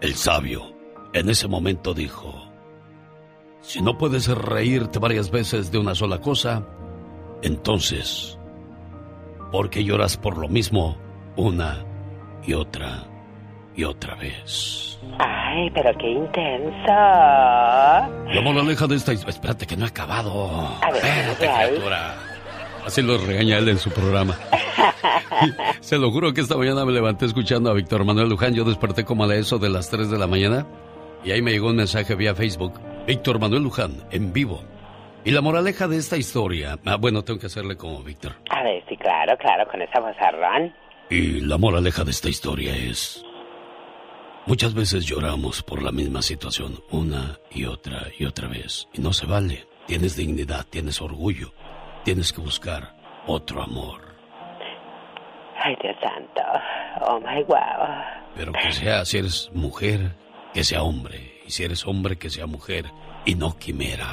El 0.00 0.14
sabio 0.14 0.72
en 1.12 1.28
ese 1.28 1.48
momento 1.48 1.94
dijo, 1.94 2.32
si 3.60 3.82
no 3.82 3.98
puedes 3.98 4.28
reírte 4.28 4.98
varias 4.98 5.30
veces 5.30 5.70
de 5.70 5.78
una 5.78 5.94
sola 5.94 6.20
cosa, 6.20 6.66
entonces, 7.42 8.38
¿por 9.52 9.70
qué 9.70 9.84
lloras 9.84 10.16
por 10.16 10.38
lo 10.38 10.48
mismo 10.48 10.96
una 11.36 11.84
y 12.44 12.54
otra 12.54 13.04
y 13.76 13.84
otra 13.84 14.16
vez? 14.16 14.98
Ay, 15.18 15.70
pero 15.70 15.92
qué 15.98 16.10
intenso. 16.10 16.86
La 16.88 18.40
moraleja 18.42 18.86
de 18.86 18.96
esta... 18.96 19.12
Espérate 19.12 19.66
que 19.66 19.76
no 19.76 19.84
he 19.84 19.88
acabado. 19.88 20.66
A 20.82 20.90
ver, 20.90 21.04
Espérate. 21.04 21.80
Así 22.84 23.00
lo 23.02 23.16
regaña 23.18 23.58
él 23.58 23.68
en 23.68 23.78
su 23.78 23.90
programa. 23.90 24.36
Se 25.80 25.98
lo 25.98 26.10
juro 26.10 26.32
que 26.32 26.40
esta 26.40 26.56
mañana 26.56 26.84
me 26.84 26.92
levanté 26.92 27.26
escuchando 27.26 27.70
a 27.70 27.74
Víctor 27.74 28.04
Manuel 28.04 28.28
Luján. 28.28 28.54
Yo 28.54 28.64
desperté 28.64 29.04
como 29.04 29.24
a 29.24 29.34
eso 29.36 29.58
de 29.58 29.70
las 29.70 29.88
3 29.90 30.10
de 30.10 30.18
la 30.18 30.26
mañana 30.26 30.66
y 31.24 31.30
ahí 31.30 31.42
me 31.42 31.52
llegó 31.52 31.68
un 31.68 31.76
mensaje 31.76 32.14
vía 32.16 32.34
Facebook. 32.34 32.80
Víctor 33.06 33.38
Manuel 33.38 33.62
Luján, 33.62 34.04
en 34.10 34.32
vivo. 34.32 34.62
Y 35.24 35.30
la 35.30 35.40
moraleja 35.40 35.86
de 35.86 35.98
esta 35.98 36.16
historia... 36.16 36.78
Ah, 36.84 36.96
bueno, 36.96 37.22
tengo 37.22 37.38
que 37.38 37.46
hacerle 37.46 37.76
como 37.76 38.02
Víctor. 38.02 38.32
A 38.50 38.64
ver, 38.64 38.82
sí, 38.88 38.96
claro, 38.96 39.36
claro, 39.38 39.70
con 39.70 39.80
esa 39.80 40.00
vozarrón. 40.00 40.74
Y 41.10 41.40
la 41.42 41.58
moraleja 41.58 42.02
de 42.02 42.10
esta 42.10 42.28
historia 42.28 42.74
es... 42.74 43.24
Muchas 44.46 44.74
veces 44.74 45.06
lloramos 45.06 45.62
por 45.62 45.80
la 45.80 45.92
misma 45.92 46.22
situación 46.22 46.82
una 46.90 47.38
y 47.52 47.66
otra 47.66 48.08
y 48.18 48.24
otra 48.24 48.48
vez. 48.48 48.88
Y 48.92 49.00
no 49.00 49.12
se 49.12 49.26
vale. 49.26 49.68
Tienes 49.86 50.16
dignidad, 50.16 50.66
tienes 50.68 51.00
orgullo. 51.00 51.54
Tienes 52.02 52.32
que 52.32 52.40
buscar 52.40 52.96
otro 53.28 53.62
amor. 53.62 54.00
Ay, 55.62 55.76
Dios 55.80 55.94
santo. 56.02 56.42
Oh 57.06 57.20
my 57.20 57.44
wow. 57.44 57.86
Pero 58.34 58.52
que 58.52 58.72
sea, 58.72 59.04
si 59.04 59.18
eres 59.18 59.50
mujer, 59.54 60.16
que 60.52 60.64
sea 60.64 60.82
hombre. 60.82 61.40
Y 61.46 61.52
si 61.52 61.62
eres 61.62 61.86
hombre, 61.86 62.18
que 62.18 62.28
sea 62.28 62.46
mujer 62.46 62.86
y 63.24 63.34
no 63.34 63.56
quimera. 63.56 64.08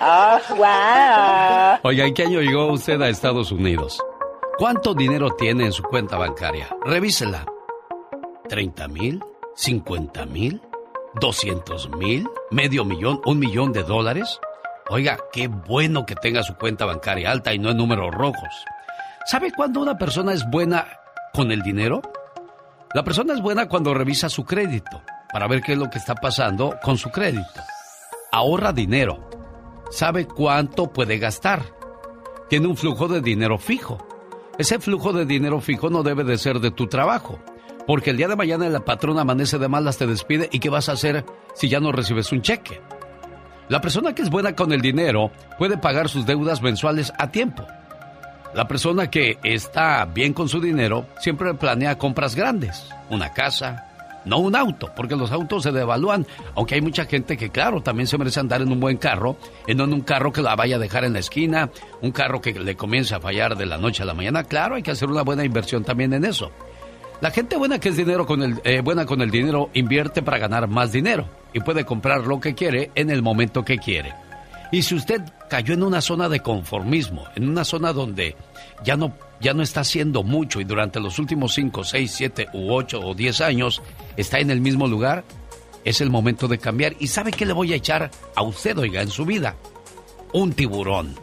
oh, 0.00 0.40
wow. 0.56 1.78
Oiga, 1.82 2.06
¿en 2.06 2.14
qué 2.14 2.22
año 2.24 2.40
llegó 2.40 2.72
usted 2.72 3.00
a 3.02 3.08
Estados 3.08 3.52
Unidos? 3.52 4.00
¿Cuánto 4.58 4.94
dinero 4.94 5.30
tiene 5.36 5.66
en 5.66 5.72
su 5.72 5.82
cuenta 5.82 6.16
bancaria? 6.16 6.68
Revísela. 6.84 7.44
¿30 8.48 8.88
mil? 8.88 9.22
¿50 9.56 10.26
mil? 10.26 10.62
¿200 11.16 11.96
mil? 11.96 12.26
¿Medio 12.50 12.84
millón? 12.84 13.20
¿Un 13.24 13.38
millón 13.38 13.72
de 13.72 13.82
dólares? 13.82 14.40
Oiga, 14.90 15.18
qué 15.32 15.48
bueno 15.48 16.06
que 16.06 16.14
tenga 16.14 16.42
su 16.42 16.54
cuenta 16.54 16.86
bancaria 16.86 17.30
alta 17.30 17.52
y 17.52 17.58
no 17.58 17.70
en 17.70 17.76
números 17.76 18.14
rojos. 18.14 18.64
¿Sabe 19.26 19.52
cuándo 19.52 19.80
una 19.80 19.98
persona 19.98 20.32
es 20.32 20.48
buena 20.48 20.86
con 21.34 21.52
el 21.52 21.62
dinero? 21.62 22.00
La 22.94 23.04
persona 23.04 23.34
es 23.34 23.42
buena 23.42 23.68
cuando 23.68 23.92
revisa 23.92 24.30
su 24.30 24.44
crédito 24.44 25.02
para 25.32 25.46
ver 25.46 25.62
qué 25.62 25.72
es 25.72 25.78
lo 25.78 25.90
que 25.90 25.98
está 25.98 26.14
pasando 26.14 26.78
con 26.82 26.96
su 26.98 27.10
crédito. 27.10 27.62
Ahorra 28.32 28.72
dinero. 28.72 29.28
Sabe 29.90 30.26
cuánto 30.26 30.92
puede 30.92 31.18
gastar. 31.18 31.62
Tiene 32.48 32.66
un 32.66 32.76
flujo 32.76 33.08
de 33.08 33.20
dinero 33.20 33.58
fijo. 33.58 34.06
Ese 34.58 34.78
flujo 34.78 35.12
de 35.12 35.24
dinero 35.24 35.60
fijo 35.60 35.90
no 35.90 36.02
debe 36.02 36.24
de 36.24 36.38
ser 36.38 36.60
de 36.60 36.70
tu 36.70 36.86
trabajo. 36.86 37.38
Porque 37.86 38.10
el 38.10 38.16
día 38.16 38.28
de 38.28 38.36
mañana 38.36 38.68
la 38.68 38.84
patrona 38.84 39.22
amanece 39.22 39.58
de 39.58 39.68
malas, 39.68 39.96
te 39.96 40.06
despide 40.06 40.48
y 40.52 40.60
¿qué 40.60 40.68
vas 40.68 40.88
a 40.88 40.92
hacer 40.92 41.24
si 41.54 41.68
ya 41.68 41.80
no 41.80 41.92
recibes 41.92 42.32
un 42.32 42.42
cheque? 42.42 42.80
La 43.68 43.80
persona 43.80 44.14
que 44.14 44.22
es 44.22 44.30
buena 44.30 44.54
con 44.54 44.72
el 44.72 44.80
dinero 44.80 45.30
puede 45.58 45.78
pagar 45.78 46.08
sus 46.08 46.26
deudas 46.26 46.62
mensuales 46.62 47.12
a 47.18 47.30
tiempo. 47.30 47.66
La 48.54 48.66
persona 48.66 49.10
que 49.10 49.38
está 49.42 50.04
bien 50.06 50.32
con 50.32 50.48
su 50.48 50.60
dinero 50.60 51.06
siempre 51.18 51.52
planea 51.54 51.98
compras 51.98 52.34
grandes, 52.34 52.88
una 53.10 53.32
casa, 53.32 53.87
no 54.28 54.38
un 54.38 54.54
auto, 54.54 54.90
porque 54.94 55.16
los 55.16 55.32
autos 55.32 55.62
se 55.62 55.72
devalúan, 55.72 56.26
aunque 56.54 56.74
hay 56.76 56.80
mucha 56.80 57.06
gente 57.06 57.36
que 57.36 57.50
claro, 57.50 57.80
también 57.80 58.06
se 58.06 58.18
merece 58.18 58.40
andar 58.40 58.62
en 58.62 58.70
un 58.70 58.78
buen 58.78 58.96
carro, 58.96 59.36
y 59.66 59.74
no 59.74 59.84
en 59.84 59.94
un 59.94 60.02
carro 60.02 60.32
que 60.32 60.42
la 60.42 60.54
vaya 60.54 60.76
a 60.76 60.78
dejar 60.78 61.04
en 61.04 61.14
la 61.14 61.18
esquina, 61.18 61.70
un 62.02 62.12
carro 62.12 62.40
que 62.40 62.52
le 62.52 62.76
comience 62.76 63.14
a 63.14 63.20
fallar 63.20 63.56
de 63.56 63.66
la 63.66 63.78
noche 63.78 64.02
a 64.02 64.06
la 64.06 64.14
mañana, 64.14 64.44
claro, 64.44 64.74
hay 64.76 64.82
que 64.82 64.90
hacer 64.90 65.08
una 65.08 65.22
buena 65.22 65.44
inversión 65.44 65.84
también 65.84 66.12
en 66.12 66.24
eso. 66.24 66.50
La 67.20 67.32
gente 67.32 67.56
buena 67.56 67.80
que 67.80 67.88
es 67.88 67.96
dinero 67.96 68.26
con 68.26 68.42
el, 68.42 68.60
eh, 68.62 68.80
buena 68.80 69.04
con 69.04 69.20
el 69.22 69.30
dinero 69.30 69.70
invierte 69.74 70.22
para 70.22 70.38
ganar 70.38 70.68
más 70.68 70.92
dinero 70.92 71.28
y 71.52 71.58
puede 71.60 71.84
comprar 71.84 72.26
lo 72.26 72.38
que 72.38 72.54
quiere 72.54 72.92
en 72.94 73.10
el 73.10 73.22
momento 73.22 73.64
que 73.64 73.78
quiere. 73.78 74.14
Y 74.70 74.82
si 74.82 74.94
usted 74.94 75.22
cayó 75.48 75.74
en 75.74 75.82
una 75.82 76.00
zona 76.00 76.28
de 76.28 76.40
conformismo, 76.40 77.24
en 77.34 77.48
una 77.48 77.64
zona 77.64 77.92
donde 77.92 78.36
ya 78.84 78.96
no, 78.96 79.14
ya 79.40 79.54
no 79.54 79.62
está 79.62 79.80
haciendo 79.80 80.22
mucho 80.22 80.60
y 80.60 80.64
durante 80.64 81.00
los 81.00 81.18
últimos 81.18 81.54
5, 81.54 81.84
6, 81.84 82.12
7 82.14 82.48
u 82.54 82.72
8 82.72 83.00
o 83.00 83.14
10 83.14 83.40
años 83.40 83.82
está 84.16 84.38
en 84.38 84.50
el 84.50 84.60
mismo 84.60 84.86
lugar, 84.86 85.24
es 85.84 86.00
el 86.00 86.10
momento 86.10 86.48
de 86.48 86.58
cambiar. 86.58 86.94
¿Y 86.98 87.08
sabe 87.08 87.32
qué 87.32 87.46
le 87.46 87.52
voy 87.52 87.72
a 87.72 87.76
echar 87.76 88.10
a 88.34 88.42
usted, 88.42 88.76
oiga, 88.78 89.02
en 89.02 89.10
su 89.10 89.24
vida? 89.24 89.56
Un 90.32 90.52
tiburón. 90.52 91.14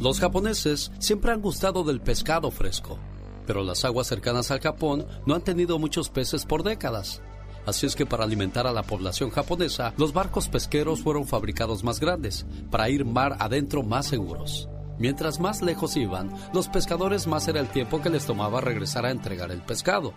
Los 0.00 0.20
japoneses 0.20 0.92
siempre 0.98 1.32
han 1.32 1.40
gustado 1.40 1.84
del 1.84 2.00
pescado 2.00 2.50
fresco 2.50 2.98
pero 3.46 3.62
las 3.62 3.84
aguas 3.84 4.06
cercanas 4.06 4.50
al 4.50 4.60
Japón 4.60 5.06
no 5.26 5.34
han 5.34 5.42
tenido 5.42 5.78
muchos 5.78 6.08
peces 6.08 6.44
por 6.44 6.62
décadas. 6.62 7.22
Así 7.66 7.86
es 7.86 7.96
que 7.96 8.04
para 8.04 8.24
alimentar 8.24 8.66
a 8.66 8.72
la 8.72 8.82
población 8.82 9.30
japonesa, 9.30 9.94
los 9.96 10.12
barcos 10.12 10.48
pesqueros 10.48 11.00
fueron 11.00 11.26
fabricados 11.26 11.82
más 11.82 11.98
grandes, 11.98 12.44
para 12.70 12.90
ir 12.90 13.04
mar 13.04 13.36
adentro 13.38 13.82
más 13.82 14.06
seguros. 14.06 14.68
Mientras 14.98 15.40
más 15.40 15.62
lejos 15.62 15.96
iban, 15.96 16.32
los 16.52 16.68
pescadores 16.68 17.26
más 17.26 17.48
era 17.48 17.60
el 17.60 17.68
tiempo 17.68 18.00
que 18.00 18.10
les 18.10 18.26
tomaba 18.26 18.60
regresar 18.60 19.06
a 19.06 19.10
entregar 19.10 19.50
el 19.50 19.62
pescado. 19.62 20.14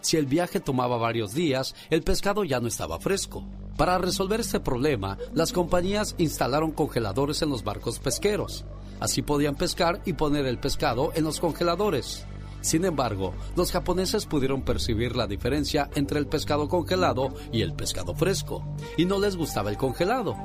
Si 0.00 0.16
el 0.16 0.26
viaje 0.26 0.60
tomaba 0.60 0.96
varios 0.96 1.34
días, 1.34 1.74
el 1.90 2.02
pescado 2.02 2.44
ya 2.44 2.60
no 2.60 2.68
estaba 2.68 3.00
fresco. 3.00 3.44
Para 3.76 3.98
resolver 3.98 4.40
este 4.40 4.60
problema, 4.60 5.18
las 5.34 5.52
compañías 5.52 6.14
instalaron 6.18 6.72
congeladores 6.72 7.42
en 7.42 7.50
los 7.50 7.64
barcos 7.64 7.98
pesqueros. 7.98 8.64
Así 9.00 9.22
podían 9.22 9.56
pescar 9.56 10.00
y 10.04 10.12
poner 10.12 10.46
el 10.46 10.58
pescado 10.58 11.12
en 11.14 11.24
los 11.24 11.40
congeladores. 11.40 12.24
Sin 12.60 12.84
embargo, 12.84 13.34
los 13.56 13.72
japoneses 13.72 14.26
pudieron 14.26 14.62
percibir 14.62 15.16
la 15.16 15.26
diferencia 15.26 15.88
entre 15.94 16.18
el 16.18 16.26
pescado 16.26 16.68
congelado 16.68 17.34
y 17.52 17.62
el 17.62 17.72
pescado 17.72 18.14
fresco, 18.14 18.62
y 18.98 19.06
no 19.06 19.18
les 19.18 19.36
gustaba 19.36 19.70
el 19.70 19.78
congelado. 19.78 20.36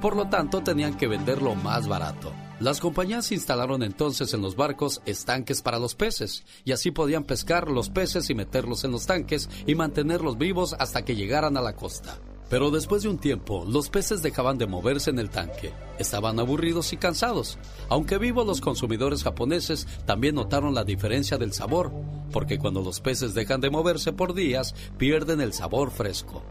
Por 0.00 0.16
lo 0.16 0.28
tanto, 0.28 0.62
tenían 0.62 0.96
que 0.96 1.08
venderlo 1.08 1.56
más 1.56 1.88
barato. 1.88 2.32
Las 2.60 2.78
compañías 2.78 3.32
instalaron 3.32 3.82
entonces 3.82 4.32
en 4.32 4.40
los 4.40 4.54
barcos 4.54 5.02
estanques 5.06 5.60
para 5.60 5.80
los 5.80 5.96
peces, 5.96 6.44
y 6.64 6.70
así 6.70 6.92
podían 6.92 7.24
pescar 7.24 7.68
los 7.68 7.90
peces 7.90 8.30
y 8.30 8.34
meterlos 8.34 8.84
en 8.84 8.92
los 8.92 9.06
tanques 9.06 9.48
y 9.66 9.74
mantenerlos 9.74 10.38
vivos 10.38 10.76
hasta 10.78 11.04
que 11.04 11.16
llegaran 11.16 11.56
a 11.56 11.62
la 11.62 11.74
costa. 11.74 12.20
Pero 12.48 12.70
después 12.70 13.02
de 13.02 13.08
un 13.08 13.18
tiempo, 13.18 13.64
los 13.66 13.90
peces 13.90 14.22
dejaban 14.22 14.58
de 14.58 14.68
moverse 14.68 15.10
en 15.10 15.18
el 15.18 15.30
tanque. 15.30 15.72
Estaban 15.98 16.38
aburridos 16.38 16.92
y 16.92 16.96
cansados. 16.96 17.58
Aunque 17.88 18.18
vivos, 18.18 18.46
los 18.46 18.60
consumidores 18.60 19.24
japoneses 19.24 19.88
también 20.04 20.36
notaron 20.36 20.74
la 20.74 20.84
diferencia 20.84 21.38
del 21.38 21.52
sabor, 21.52 21.90
porque 22.30 22.58
cuando 22.58 22.82
los 22.82 23.00
peces 23.00 23.34
dejan 23.34 23.60
de 23.60 23.70
moverse 23.70 24.12
por 24.12 24.34
días, 24.34 24.76
pierden 24.96 25.40
el 25.40 25.52
sabor 25.52 25.90
fresco. 25.90 26.44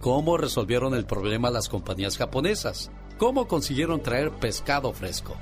¿Cómo 0.00 0.38
resolvieron 0.38 0.94
el 0.94 1.04
problema 1.04 1.50
las 1.50 1.68
compañías 1.68 2.16
japonesas? 2.16 2.90
¿Cómo 3.18 3.46
consiguieron 3.46 4.02
traer 4.02 4.32
pescado 4.32 4.92
fresco? 4.92 5.36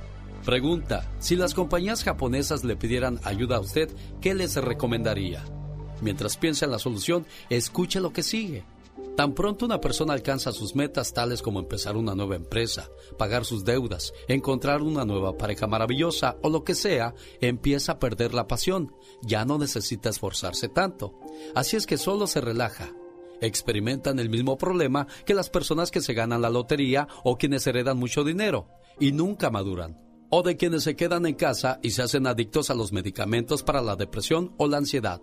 Pregunta, 0.45 1.09
si 1.19 1.35
las 1.35 1.53
compañías 1.55 2.03
japonesas 2.03 2.63
le 2.63 2.75
pidieran 2.75 3.19
ayuda 3.23 3.57
a 3.57 3.61
usted, 3.61 3.89
¿qué 4.21 4.35
les 4.35 4.55
recomendaría? 4.55 5.43
Mientras 6.01 6.37
piensa 6.37 6.65
en 6.65 6.71
la 6.71 6.79
solución, 6.79 7.25
escuche 7.49 7.99
lo 7.99 8.13
que 8.13 8.21
sigue. 8.21 8.63
Tan 9.15 9.33
pronto 9.33 9.65
una 9.65 9.79
persona 9.79 10.13
alcanza 10.13 10.51
sus 10.51 10.75
metas 10.75 11.13
tales 11.13 11.41
como 11.41 11.59
empezar 11.59 11.97
una 11.97 12.13
nueva 12.13 12.35
empresa, 12.35 12.89
pagar 13.17 13.45
sus 13.45 13.63
deudas, 13.63 14.13
encontrar 14.27 14.81
una 14.81 15.05
nueva 15.05 15.37
pareja 15.37 15.65
maravillosa 15.65 16.37
o 16.41 16.49
lo 16.49 16.63
que 16.63 16.75
sea, 16.75 17.15
empieza 17.41 17.93
a 17.93 17.99
perder 17.99 18.33
la 18.33 18.47
pasión. 18.47 18.93
Ya 19.21 19.45
no 19.45 19.57
necesita 19.57 20.09
esforzarse 20.09 20.67
tanto. 20.67 21.13
Así 21.55 21.75
es 21.75 21.87
que 21.87 21.97
solo 21.97 22.27
se 22.27 22.41
relaja. 22.41 22.91
Experimentan 23.43 24.19
el 24.19 24.29
mismo 24.29 24.57
problema 24.57 25.05
que 25.25 25.33
las 25.33 25.49
personas 25.49 25.91
que 25.91 25.99
se 25.99 26.13
ganan 26.13 26.41
la 26.41 26.49
lotería 26.49 27.09
o 27.25 27.37
quienes 27.37 27.67
heredan 27.67 27.97
mucho 27.97 28.23
dinero 28.23 28.69
y 29.01 29.11
nunca 29.11 29.49
maduran. 29.49 29.99
O 30.29 30.43
de 30.43 30.55
quienes 30.55 30.83
se 30.83 30.95
quedan 30.95 31.25
en 31.25 31.35
casa 31.35 31.77
y 31.83 31.91
se 31.91 32.03
hacen 32.03 32.25
adictos 32.25 32.69
a 32.69 32.73
los 32.73 32.93
medicamentos 32.93 33.61
para 33.61 33.81
la 33.81 33.97
depresión 33.97 34.53
o 34.57 34.67
la 34.67 34.77
ansiedad 34.77 35.21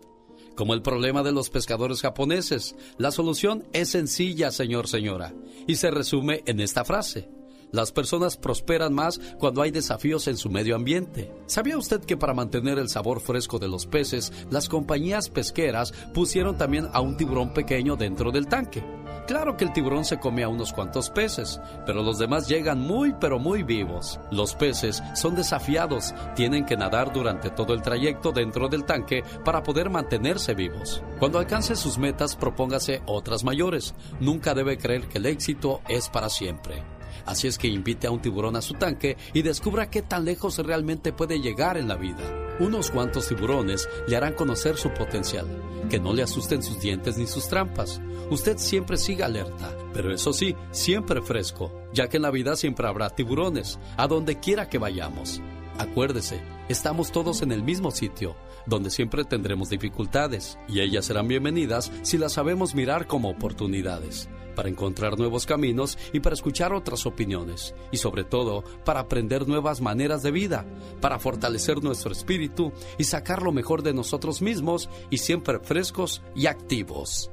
como 0.56 0.74
el 0.74 0.82
problema 0.82 1.22
de 1.22 1.32
los 1.32 1.48
pescadores 1.48 2.02
japoneses. 2.02 2.76
La 2.98 3.10
solución 3.10 3.66
es 3.72 3.88
sencilla, 3.88 4.50
señor, 4.50 4.88
señora, 4.88 5.32
y 5.66 5.76
se 5.76 5.90
resume 5.90 6.42
en 6.44 6.60
esta 6.60 6.84
frase. 6.84 7.30
Las 7.72 7.92
personas 7.92 8.36
prosperan 8.36 8.92
más 8.92 9.20
cuando 9.38 9.62
hay 9.62 9.70
desafíos 9.70 10.26
en 10.28 10.36
su 10.36 10.50
medio 10.50 10.74
ambiente. 10.74 11.32
¿Sabía 11.46 11.78
usted 11.78 12.00
que 12.00 12.16
para 12.16 12.34
mantener 12.34 12.78
el 12.78 12.88
sabor 12.88 13.20
fresco 13.20 13.58
de 13.58 13.68
los 13.68 13.86
peces, 13.86 14.32
las 14.50 14.68
compañías 14.68 15.28
pesqueras 15.28 15.92
pusieron 16.12 16.56
también 16.56 16.88
a 16.92 17.00
un 17.00 17.16
tiburón 17.16 17.52
pequeño 17.52 17.96
dentro 17.96 18.32
del 18.32 18.48
tanque? 18.48 18.82
Claro 19.30 19.56
que 19.56 19.64
el 19.64 19.72
tiburón 19.72 20.04
se 20.04 20.18
come 20.18 20.42
a 20.42 20.48
unos 20.48 20.72
cuantos 20.72 21.08
peces, 21.08 21.60
pero 21.86 22.02
los 22.02 22.18
demás 22.18 22.48
llegan 22.48 22.80
muy 22.80 23.14
pero 23.20 23.38
muy 23.38 23.62
vivos. 23.62 24.18
Los 24.32 24.56
peces 24.56 25.00
son 25.14 25.36
desafiados, 25.36 26.12
tienen 26.34 26.66
que 26.66 26.76
nadar 26.76 27.12
durante 27.12 27.50
todo 27.50 27.72
el 27.72 27.82
trayecto 27.82 28.32
dentro 28.32 28.68
del 28.68 28.84
tanque 28.84 29.22
para 29.44 29.62
poder 29.62 29.88
mantenerse 29.88 30.54
vivos. 30.54 31.04
Cuando 31.20 31.38
alcance 31.38 31.76
sus 31.76 31.96
metas, 31.96 32.34
propóngase 32.34 33.02
otras 33.06 33.44
mayores. 33.44 33.94
Nunca 34.18 34.52
debe 34.52 34.78
creer 34.78 35.06
que 35.06 35.18
el 35.18 35.26
éxito 35.26 35.80
es 35.88 36.08
para 36.08 36.28
siempre. 36.28 36.82
Así 37.26 37.48
es 37.48 37.58
que 37.58 37.68
invite 37.68 38.06
a 38.06 38.10
un 38.10 38.20
tiburón 38.20 38.56
a 38.56 38.62
su 38.62 38.74
tanque 38.74 39.16
y 39.32 39.42
descubra 39.42 39.90
qué 39.90 40.02
tan 40.02 40.24
lejos 40.24 40.58
realmente 40.58 41.12
puede 41.12 41.40
llegar 41.40 41.76
en 41.76 41.88
la 41.88 41.96
vida. 41.96 42.40
Unos 42.60 42.90
cuantos 42.90 43.28
tiburones 43.28 43.88
le 44.06 44.16
harán 44.16 44.34
conocer 44.34 44.76
su 44.76 44.90
potencial. 44.90 45.46
Que 45.88 45.98
no 45.98 46.12
le 46.12 46.22
asusten 46.22 46.62
sus 46.62 46.80
dientes 46.80 47.16
ni 47.16 47.26
sus 47.26 47.48
trampas. 47.48 48.00
Usted 48.30 48.58
siempre 48.58 48.96
siga 48.96 49.26
alerta, 49.26 49.74
pero 49.94 50.12
eso 50.12 50.32
sí, 50.32 50.54
siempre 50.70 51.22
fresco, 51.22 51.72
ya 51.92 52.08
que 52.08 52.18
en 52.18 52.22
la 52.22 52.30
vida 52.30 52.56
siempre 52.56 52.86
habrá 52.86 53.10
tiburones, 53.10 53.78
a 53.96 54.06
donde 54.06 54.38
quiera 54.38 54.68
que 54.68 54.78
vayamos. 54.78 55.40
Acuérdese, 55.78 56.40
estamos 56.68 57.10
todos 57.10 57.40
en 57.40 57.50
el 57.50 57.62
mismo 57.62 57.90
sitio, 57.90 58.36
donde 58.66 58.90
siempre 58.90 59.24
tendremos 59.24 59.70
dificultades, 59.70 60.58
y 60.68 60.80
ellas 60.80 61.06
serán 61.06 61.28
bienvenidas 61.28 61.90
si 62.02 62.18
las 62.18 62.34
sabemos 62.34 62.74
mirar 62.74 63.06
como 63.06 63.30
oportunidades 63.30 64.28
para 64.54 64.68
encontrar 64.68 65.18
nuevos 65.18 65.46
caminos 65.46 65.98
y 66.12 66.20
para 66.20 66.34
escuchar 66.34 66.72
otras 66.72 67.06
opiniones, 67.06 67.74
y 67.90 67.96
sobre 67.96 68.24
todo 68.24 68.64
para 68.84 69.00
aprender 69.00 69.48
nuevas 69.48 69.80
maneras 69.80 70.22
de 70.22 70.30
vida, 70.30 70.64
para 71.00 71.18
fortalecer 71.18 71.82
nuestro 71.82 72.12
espíritu 72.12 72.72
y 72.98 73.04
sacar 73.04 73.42
lo 73.42 73.52
mejor 73.52 73.82
de 73.82 73.94
nosotros 73.94 74.42
mismos 74.42 74.88
y 75.10 75.18
siempre 75.18 75.60
frescos 75.60 76.22
y 76.34 76.46
activos. 76.46 77.30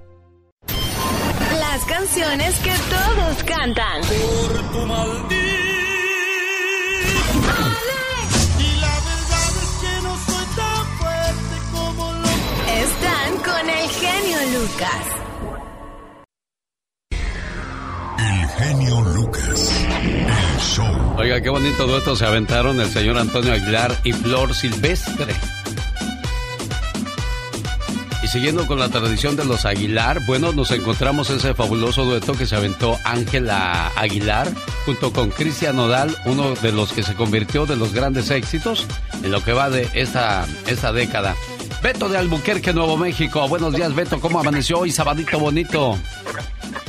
Las 1.60 1.86
canciones 1.86 2.60
que 2.60 2.74
todos 2.90 3.44
cantan. 3.44 4.02
Por 4.02 4.72
tu 4.72 4.86
maldito. 4.88 5.38
Y 8.60 8.80
la 8.82 8.96
verdad 9.06 9.50
es 9.62 9.78
El 18.20 18.48
genio 18.50 19.02
Lucas. 19.02 19.86
El 19.90 20.60
show. 20.62 21.16
Oiga, 21.18 21.42
qué 21.42 21.50
bonito 21.50 21.88
dueto 21.88 22.16
se 22.16 22.26
aventaron 22.26 22.80
el 22.80 22.90
señor 22.90 23.18
Antonio 23.18 23.54
Aguilar 23.54 23.96
y 24.04 24.12
Flor 24.12 24.56
Silvestre. 24.56 25.36
Y 28.24 28.28
siguiendo 28.28 28.66
con 28.68 28.80
la 28.80 28.90
tradición 28.90 29.36
de 29.36 29.46
los 29.46 29.66
Aguilar, 29.66 30.26
bueno, 30.26 30.52
nos 30.52 30.72
encontramos 30.72 31.30
ese 31.30 31.54
fabuloso 31.54 32.04
dueto 32.06 32.34
que 32.34 32.46
se 32.46 32.56
aventó 32.56 32.98
Ángela 33.04 33.92
Aguilar 33.96 34.50
junto 34.86 35.14
con 35.14 35.30
Cristian 35.30 35.76
Nodal, 35.76 36.16
uno 36.26 36.56
de 36.56 36.72
los 36.72 36.92
que 36.92 37.04
se 37.04 37.14
convirtió 37.14 37.66
de 37.66 37.76
los 37.76 37.94
grandes 37.94 38.32
éxitos 38.32 38.86
en 39.24 39.32
lo 39.32 39.44
que 39.44 39.54
va 39.54 39.70
de 39.70 39.88
esta, 39.94 40.46
esta 40.66 40.92
década. 40.92 41.36
Beto 41.82 42.10
de 42.10 42.18
Albuquerque, 42.18 42.74
Nuevo 42.74 42.98
México. 42.98 43.48
Buenos 43.48 43.74
días, 43.74 43.94
Beto. 43.94 44.20
¿Cómo 44.20 44.40
amaneció 44.40 44.80
hoy, 44.80 44.92
sabadito 44.92 45.40
bonito? 45.40 45.98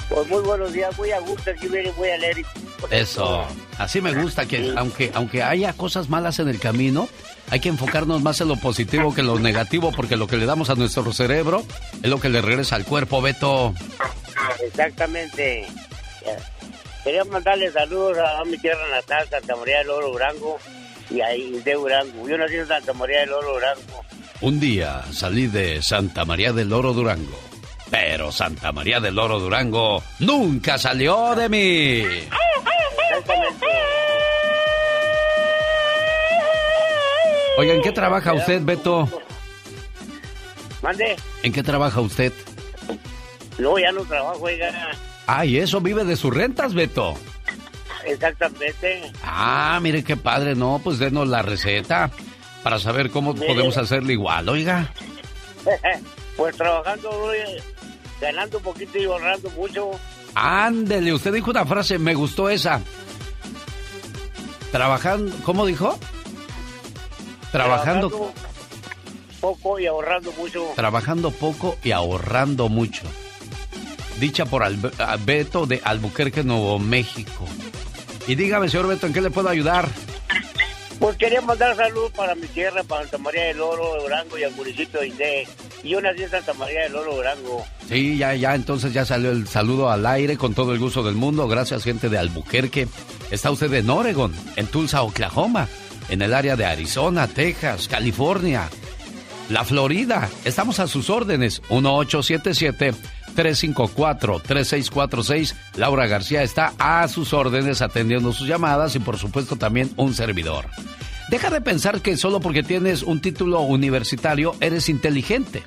Pues 0.09 0.27
muy 0.29 0.41
buenos 0.41 0.73
días, 0.73 0.97
muy 0.97 1.11
a 1.11 1.21
gusto, 1.21 1.51
muy 1.97 2.09
alegre. 2.11 2.45
Eso. 2.91 3.45
Así 3.77 4.01
me 4.01 4.15
gusta 4.15 4.47
que 4.47 4.73
aunque 4.77 5.11
aunque 5.15 5.43
haya 5.43 5.73
cosas 5.75 6.09
malas 6.09 6.39
en 6.39 6.49
el 6.49 6.59
camino, 6.59 7.09
hay 7.51 7.61
que 7.61 7.69
enfocarnos 7.69 8.23
más 8.23 8.41
en 8.41 8.49
lo 8.49 8.57
positivo 8.57 9.15
que 9.15 9.21
en 9.21 9.27
lo 9.27 9.39
negativo 9.39 9.93
porque 9.95 10.17
lo 10.17 10.27
que 10.27 10.37
le 10.37 10.47
damos 10.47 10.71
a 10.71 10.75
nuestro 10.75 11.13
cerebro 11.13 11.63
es 12.03 12.09
lo 12.09 12.21
que 12.21 12.29
le 12.29 12.41
regresa 12.41 12.77
al 12.77 12.85
cuerpo, 12.85 13.21
Beto. 13.21 13.75
Exactamente. 14.63 15.67
Quería 17.05 17.25
mandarle 17.25 17.71
saludos 17.71 18.19
a, 18.19 18.45
mi 18.45 18.59
tierra 18.59 18.87
natal, 18.91 19.27
Santa 19.29 19.57
María 19.57 19.79
del 19.79 19.91
Oro 19.91 20.09
Durango, 20.09 20.59
y 21.11 21.21
ahí 21.21 21.61
de 21.65 21.75
Durango. 21.75 22.29
Yo 22.29 22.37
nací 22.37 22.57
en 22.57 22.67
Santa 22.67 22.93
María 22.93 23.21
del 23.21 23.33
Oro 23.33 23.55
Durango. 23.55 24.05
Un 24.41 24.61
día 24.61 25.03
salí 25.11 25.49
de 25.49 25.83
Santa 25.83 26.25
María 26.25 26.53
del 26.53 26.73
Oro 26.73 26.93
Durango, 26.93 27.37
pero 27.91 28.31
Santa 28.31 28.71
María 28.71 29.01
del 29.01 29.19
Oro 29.19 29.41
Durango 29.41 30.01
nunca 30.21 30.79
salió 30.79 31.35
de 31.35 31.49
mí. 31.49 32.05
Oiga, 37.57 37.75
¿en 37.75 37.83
qué 37.83 37.91
trabaja 37.91 38.33
usted, 38.33 38.63
Beto? 38.63 39.09
¿Mande? 40.83 41.17
¿En 41.43 41.53
qué 41.53 41.65
trabaja 41.65 42.01
usted? 42.01 42.33
No, 43.59 43.77
ya 43.77 43.91
no 43.91 44.03
trabajo, 44.03 44.39
oiga. 44.43 44.93
Ah, 45.27 45.45
¿y 45.45 45.59
eso 45.59 45.81
vive 45.81 46.05
de 46.05 46.15
sus 46.15 46.33
rentas, 46.33 46.75
Beto? 46.75 47.17
Exactamente. 48.07 49.11
Ah, 49.25 49.81
mire 49.83 50.05
qué 50.05 50.17
padre, 50.17 50.55
no, 50.55 50.81
pues 50.85 51.01
denos 51.01 51.27
la 51.27 51.43
receta 51.43 52.13
para 52.69 52.79
saber 52.79 53.09
cómo 53.09 53.35
podemos 53.35 53.79
hacerlo 53.79 54.13
igual, 54.13 54.47
oiga. 54.47 54.93
pues 56.37 56.55
trabajando, 56.55 57.33
ganando 58.21 58.59
un 58.59 58.63
poquito 58.63 58.99
y 58.99 59.05
ahorrando 59.05 59.49
mucho. 59.53 59.93
Ándele, 60.35 61.15
usted 61.15 61.33
dijo 61.33 61.51
una 61.51 61.65
frase, 61.65 61.99
me 61.99 62.15
gustó 62.15 62.51
esa. 62.51 62.83
Trabajando, 64.71 65.35
¿cómo 65.45 65.65
dijo? 65.65 65.99
Trabajando, 67.53 68.35
poco 69.41 69.79
y 69.79 69.87
ahorrando 69.87 70.31
mucho. 70.33 70.67
Trabajando 70.77 71.31
poco 71.31 71.79
y 71.83 71.93
ahorrando 71.93 72.69
mucho. 72.69 73.05
Dicha 74.21 74.45
por 74.45 74.63
Beto 75.25 75.65
de 75.65 75.81
Albuquerque, 75.83 76.45
Nuevo 76.45 76.79
México. 76.79 77.47
Y 78.27 78.35
dígame, 78.35 78.69
señor 78.69 78.89
Beto, 78.89 79.07
¿en 79.07 79.15
qué 79.15 79.23
le 79.23 79.31
puedo 79.31 79.49
ayudar? 79.49 79.89
Pues 80.99 81.17
quería 81.17 81.41
mandar 81.41 81.77
saludos 81.77 82.11
para 82.13 82.35
mi 82.35 82.47
tierra, 82.49 82.83
para 82.83 83.03
Santa 83.03 83.19
María 83.19 83.45
del 83.45 83.61
Oro, 83.61 84.03
Durango 84.03 84.37
y 84.37 84.43
al 84.43 84.53
municipio 84.53 85.01
de 85.01 85.09
Inde. 85.09 85.49
Y 85.85 85.91
yo 85.91 86.01
nací 86.01 86.25
en 86.25 86.31
Santa 86.31 86.55
María 86.55 86.83
del 86.83 86.97
Oro, 86.97 87.15
Durango. 87.15 87.65
Sí, 87.89 88.19
ya, 88.19 88.35
ya, 88.35 88.55
entonces 88.55 88.93
ya 88.93 89.05
salió 89.05 89.31
el 89.31 89.47
saludo 89.47 89.91
al 89.91 90.05
aire 90.07 90.37
con 90.37 90.55
todo 90.55 90.73
el 90.73 90.79
gusto 90.81 91.05
del 91.05 91.15
mundo. 91.15 91.47
Gracias, 91.47 91.85
gente 91.85 92.09
de 92.09 92.19
Albuquerque. 92.19 92.89
Está 93.31 93.51
usted 93.51 93.73
en 93.75 93.89
Oregon, 93.89 94.35
en 94.57 94.67
Tulsa, 94.67 95.03
Oklahoma, 95.03 95.69
en 96.09 96.21
el 96.23 96.35
área 96.35 96.57
de 96.57 96.67
Arizona, 96.67 97.29
Texas, 97.29 97.87
California, 97.87 98.69
la 99.51 99.65
Florida. 99.65 100.29
Estamos 100.45 100.81
a 100.81 100.89
sus 100.89 101.11
órdenes. 101.11 101.63
1877-354-3646. 103.39 105.55
Laura 105.77 106.07
García 106.07 106.43
está 106.43 106.73
a 106.79 107.07
sus 107.09 107.33
órdenes 107.33 107.83
atendiendo 107.83 108.33
sus 108.33 108.49
llamadas 108.49 108.97
y 108.97 108.99
por 108.99 109.19
supuesto 109.19 109.57
también 109.57 109.91
un 109.97 110.15
servidor. 110.15 110.67
Deja 111.31 111.51
de 111.51 111.61
pensar 111.61 112.01
que 112.01 112.17
solo 112.17 112.41
porque 112.41 112.63
tienes 112.63 113.03
un 113.03 113.21
título 113.21 113.61
universitario 113.61 114.55
eres 114.61 114.89
inteligente. 114.89 115.63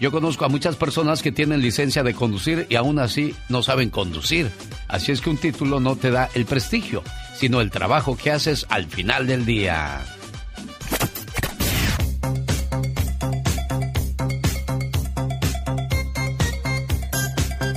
Yo 0.00 0.10
conozco 0.10 0.44
a 0.44 0.48
muchas 0.48 0.76
personas 0.76 1.22
que 1.22 1.30
tienen 1.30 1.62
licencia 1.62 2.02
de 2.02 2.14
conducir 2.14 2.66
y 2.68 2.74
aún 2.74 2.98
así 2.98 3.34
no 3.48 3.62
saben 3.62 3.90
conducir. 3.90 4.50
Así 4.88 5.12
es 5.12 5.20
que 5.20 5.30
un 5.30 5.36
título 5.36 5.78
no 5.78 5.94
te 5.94 6.10
da 6.10 6.28
el 6.34 6.46
prestigio, 6.46 7.04
sino 7.34 7.60
el 7.60 7.70
trabajo 7.70 8.16
que 8.16 8.32
haces 8.32 8.66
al 8.70 8.86
final 8.86 9.28
del 9.28 9.46
día. 9.46 10.02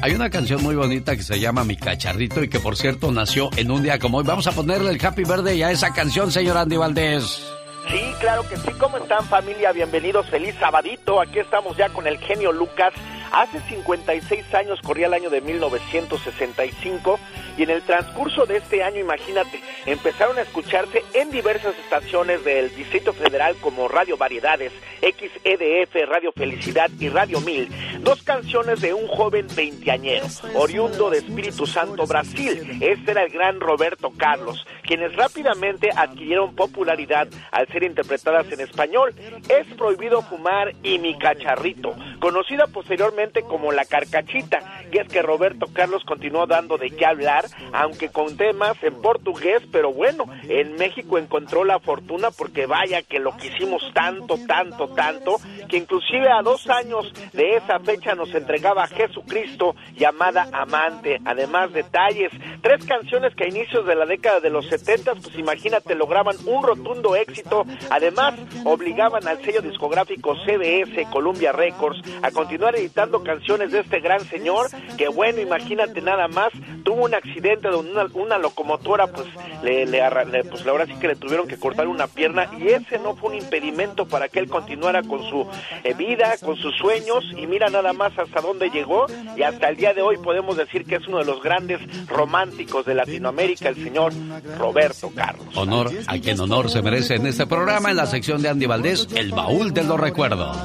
Hay 0.01 0.13
una 0.13 0.29
canción 0.29 0.61
muy 0.61 0.75
bonita 0.75 1.15
que 1.15 1.23
se 1.23 1.39
llama 1.39 1.63
Mi 1.63 1.75
Cacharrito 1.75 2.43
y 2.43 2.49
que 2.49 2.59
por 2.59 2.77
cierto 2.77 3.11
nació 3.11 3.49
en 3.57 3.71
un 3.71 3.81
día 3.81 3.97
como 3.97 4.19
hoy. 4.19 4.25
Vamos 4.25 4.45
a 4.45 4.51
ponerle 4.51 4.91
el 4.91 5.03
Happy 5.03 5.23
Verde 5.23 5.63
a 5.63 5.71
esa 5.71 5.91
canción, 5.91 6.31
señor 6.31 6.57
Andy 6.57 6.77
Valdés. 6.77 7.51
Sí, 7.89 8.01
claro 8.19 8.47
que 8.47 8.57
sí. 8.57 8.69
¿Cómo 8.79 8.97
están 8.97 9.25
familia? 9.25 9.71
Bienvenidos. 9.71 10.29
Feliz 10.29 10.53
sabadito. 10.59 11.19
Aquí 11.19 11.39
estamos 11.39 11.75
ya 11.77 11.89
con 11.89 12.05
el 12.05 12.17
genio 12.19 12.51
Lucas. 12.51 12.93
Hace 13.31 13.59
56 13.61 14.53
años 14.53 14.79
corría 14.81 15.07
el 15.07 15.13
año 15.13 15.29
de 15.29 15.41
1965 15.41 17.19
y 17.57 17.63
en 17.63 17.71
el 17.71 17.81
transcurso 17.81 18.45
de 18.45 18.57
este 18.57 18.83
año, 18.83 18.99
imagínate, 18.99 19.59
empezaron 19.85 20.37
a 20.37 20.41
escucharse 20.41 21.03
en 21.13 21.31
diversas 21.31 21.77
estaciones 21.79 22.43
del 22.43 22.73
Distrito 22.75 23.13
Federal 23.13 23.55
como 23.61 23.87
Radio 23.87 24.15
Variedades, 24.17 24.71
XEDF, 25.01 26.07
Radio 26.07 26.31
Felicidad 26.31 26.89
y 26.99 27.09
Radio 27.09 27.41
Mil, 27.41 27.67
dos 28.01 28.23
canciones 28.23 28.81
de 28.81 28.93
un 28.93 29.07
joven 29.07 29.47
veinteañero, 29.55 30.27
oriundo 30.55 31.09
de 31.09 31.17
Espíritu 31.17 31.65
Santo, 31.65 32.05
Brasil. 32.05 32.77
Este 32.81 33.11
era 33.11 33.23
el 33.23 33.31
gran 33.31 33.59
Roberto 33.59 34.11
Carlos, 34.15 34.65
quienes 34.83 35.15
rápidamente 35.15 35.89
adquirieron 35.95 36.55
popularidad 36.55 37.27
al 37.51 37.67
ser 37.67 37.83
interpretadas 37.83 38.51
en 38.51 38.61
español. 38.61 39.13
Es 39.49 39.67
prohibido 39.75 40.21
fumar 40.21 40.73
y 40.83 40.99
mi 40.99 41.17
cacharrito, 41.17 41.95
conocida 42.19 42.67
posteriormente 42.67 43.41
como 43.41 43.71
la 43.71 43.85
carcachita, 43.85 44.83
y 44.91 44.97
es 44.97 45.07
que 45.07 45.21
Roberto 45.21 45.67
Carlos 45.73 46.03
continuó 46.05 46.45
dando 46.45 46.77
de 46.77 46.91
qué 46.91 47.05
hablar, 47.05 47.45
aunque 47.71 48.09
con 48.09 48.37
temas 48.37 48.81
en 48.83 49.01
portugués, 49.01 49.61
pero 49.71 49.91
bueno, 49.91 50.25
en 50.47 50.75
México 50.75 51.17
encontró 51.17 51.63
la 51.63 51.79
fortuna 51.79 52.31
porque 52.31 52.65
vaya 52.65 53.01
que 53.01 53.19
lo 53.19 53.35
quisimos 53.37 53.81
tanto, 53.93 54.37
tanto, 54.47 54.89
tanto, 54.89 55.37
que 55.67 55.77
inclusive 55.77 56.29
a 56.31 56.41
dos 56.41 56.69
años 56.69 57.11
de 57.33 57.55
esa 57.57 57.79
fecha 57.79 58.15
nos 58.15 58.33
entregaba 58.33 58.83
a 58.83 58.87
Jesucristo 58.87 59.75
llamada 59.95 60.47
Amante, 60.51 61.19
además 61.25 61.73
detalles, 61.73 62.31
tres 62.61 62.85
canciones 62.85 63.33
que 63.35 63.45
a 63.45 63.47
inicios 63.47 63.85
de 63.85 63.95
la 63.95 64.05
década 64.05 64.39
de 64.39 64.49
los 64.49 64.67
70, 64.67 65.15
pues 65.15 65.37
imagínate, 65.37 65.95
lograban 65.95 66.35
un 66.45 66.63
rotundo 66.63 67.15
éxito, 67.15 67.65
además 67.89 68.35
obligaban 68.65 69.27
al 69.27 69.41
sello 69.43 69.61
discográfico 69.61 70.35
CBS, 70.45 71.05
Columbia 71.11 71.51
Records, 71.51 72.01
a 72.21 72.31
continuar 72.31 72.75
editando 72.75 73.23
canciones 73.23 73.71
de 73.71 73.79
este 73.79 73.99
gran 73.99 74.21
señor, 74.21 74.67
que 74.97 75.07
bueno, 75.07 75.41
imagínate 75.41 76.01
nada 76.01 76.27
más, 76.27 76.49
tuvo 76.83 77.05
un 77.05 77.13
accidente 77.13 77.36
donde 77.41 77.91
una, 78.13 78.37
locomotora, 78.37 79.07
pues, 79.07 79.27
le, 79.63 79.85
le, 79.85 80.01
pues 80.49 80.65
ahora 80.67 80.85
sí 80.85 80.93
que 80.99 81.07
le 81.07 81.15
tuvieron 81.15 81.47
que 81.47 81.57
cortar 81.57 81.87
una 81.87 82.07
pierna 82.07 82.49
y 82.59 82.69
ese 82.69 82.99
no 82.99 83.15
fue 83.15 83.31
un 83.31 83.35
impedimento 83.37 84.07
para 84.07 84.29
que 84.29 84.39
él 84.39 84.49
continuara 84.49 85.03
con 85.03 85.23
su 85.29 85.47
eh, 85.83 85.93
vida, 85.93 86.35
con 86.43 86.55
sus 86.57 86.75
sueños 86.77 87.23
y 87.37 87.47
mira 87.47 87.69
nada 87.69 87.93
más 87.93 88.17
hasta 88.17 88.41
dónde 88.41 88.69
llegó 88.69 89.05
y 89.35 89.43
hasta 89.43 89.69
el 89.69 89.77
día 89.77 89.93
de 89.93 90.01
hoy 90.01 90.17
podemos 90.17 90.57
decir 90.57 90.85
que 90.85 90.95
es 90.95 91.07
uno 91.07 91.19
de 91.19 91.25
los 91.25 91.41
grandes 91.41 91.79
románticos 92.07 92.85
de 92.85 92.95
Latinoamérica, 92.95 93.69
el 93.69 93.75
señor 93.75 94.13
Roberto 94.57 95.11
Carlos. 95.15 95.55
Honor 95.55 95.91
a 96.07 96.17
quien 96.19 96.39
honor 96.39 96.69
se 96.69 96.81
merece 96.81 97.15
en 97.15 97.27
este 97.27 97.47
programa, 97.47 97.91
en 97.91 97.97
la 97.97 98.05
sección 98.05 98.41
de 98.41 98.49
Andy 98.49 98.65
Valdés, 98.65 99.07
el 99.15 99.31
baúl 99.31 99.73
de 99.73 99.83
los 99.83 99.99
recuerdos. 99.99 100.57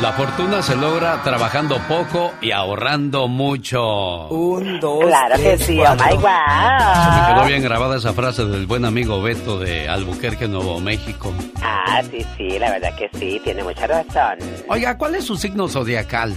La 0.00 0.12
fortuna 0.12 0.62
se 0.62 0.76
logra 0.76 1.20
trabajando 1.24 1.76
poco 1.88 2.32
y 2.40 2.52
ahorrando 2.52 3.26
mucho. 3.26 4.28
Un, 4.28 4.78
dos, 4.78 5.04
Claro 5.04 5.34
que 5.36 5.58
sí, 5.58 5.80
oh 5.80 5.92
my 5.94 6.10
Se 6.10 7.20
me 7.20 7.34
quedó 7.34 7.44
bien 7.46 7.62
grabada 7.64 7.96
esa 7.96 8.12
frase 8.12 8.44
del 8.44 8.66
buen 8.66 8.84
amigo 8.84 9.20
Beto 9.20 9.58
de 9.58 9.88
Albuquerque, 9.88 10.46
Nuevo 10.46 10.78
México. 10.78 11.34
Ah, 11.60 12.00
sí, 12.08 12.24
sí, 12.36 12.60
la 12.60 12.70
verdad 12.70 12.94
que 12.96 13.10
sí, 13.18 13.40
tiene 13.42 13.64
mucha 13.64 13.88
razón. 13.88 14.38
Oiga, 14.68 14.96
¿cuál 14.96 15.16
es 15.16 15.24
su 15.24 15.36
signo 15.36 15.68
zodiacal? 15.68 16.32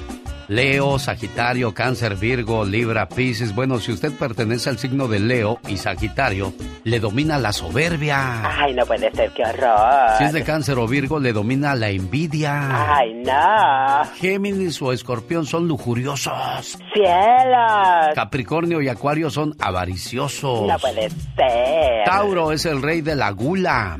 Leo, 0.52 1.00
Sagitario, 1.00 1.74
Cáncer, 1.74 2.18
Virgo, 2.18 2.66
Libra, 2.66 3.08
Pisces. 3.08 3.56
Bueno, 3.56 3.80
si 3.80 3.94
usted 3.94 4.12
pertenece 4.12 4.70
al 4.70 4.78
signo 4.78 5.08
de 5.08 5.22
Leo 5.22 5.60
y 5.70 5.78
Sagitario, 5.78 6.52
le 6.84 7.00
domina 7.00 7.38
la 7.38 7.54
soberbia. 7.54 8.60
Ay, 8.60 8.74
no 8.74 8.86
puede 8.86 9.10
ser, 9.12 9.32
qué 9.32 9.44
horror. 9.44 10.18
Si 10.18 10.26
es 10.26 10.34
de 10.34 10.44
cáncer 10.44 10.78
o 10.78 10.90
virgo, 10.90 11.22
le 11.22 11.32
domina 11.32 11.74
la 11.74 11.88
envidia. 11.88 12.98
Ay, 12.98 13.14
no. 13.14 14.04
Géminis 14.16 14.82
o 14.82 14.92
escorpión 14.92 15.46
son 15.46 15.70
lujuriosos. 15.70 16.78
Cielos. 16.94 18.14
Capricornio 18.14 18.82
y 18.82 18.90
acuario 18.90 19.30
son 19.30 19.56
avariciosos. 19.58 20.68
No 20.68 20.78
puede 20.80 21.10
ser. 21.10 22.04
Tauro 22.04 22.52
es 22.52 22.66
el 22.66 22.82
rey 22.82 23.00
de 23.00 23.16
la 23.16 23.32
gula. 23.32 23.98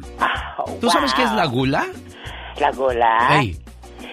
Oh, 0.58 0.74
¿Tú 0.82 0.90
sabes 0.90 1.14
qué 1.14 1.24
es 1.24 1.32
la 1.32 1.46
gula? 1.46 1.86
La 2.60 2.72
gula. 2.72 3.40
Ey. 3.40 3.58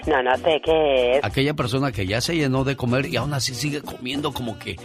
No, 0.08 0.22
no 0.22 0.36
sé 0.38 0.60
qué 0.64 1.16
es. 1.16 1.24
Aquella 1.24 1.54
persona 1.54 1.92
que 1.92 2.06
ya 2.06 2.20
se 2.20 2.34
llenó 2.34 2.64
de 2.64 2.76
comer 2.76 3.06
y 3.06 3.16
aún 3.16 3.34
así 3.34 3.54
sigue 3.54 3.82
comiendo 3.82 4.32
como 4.32 4.58
que 4.58 4.76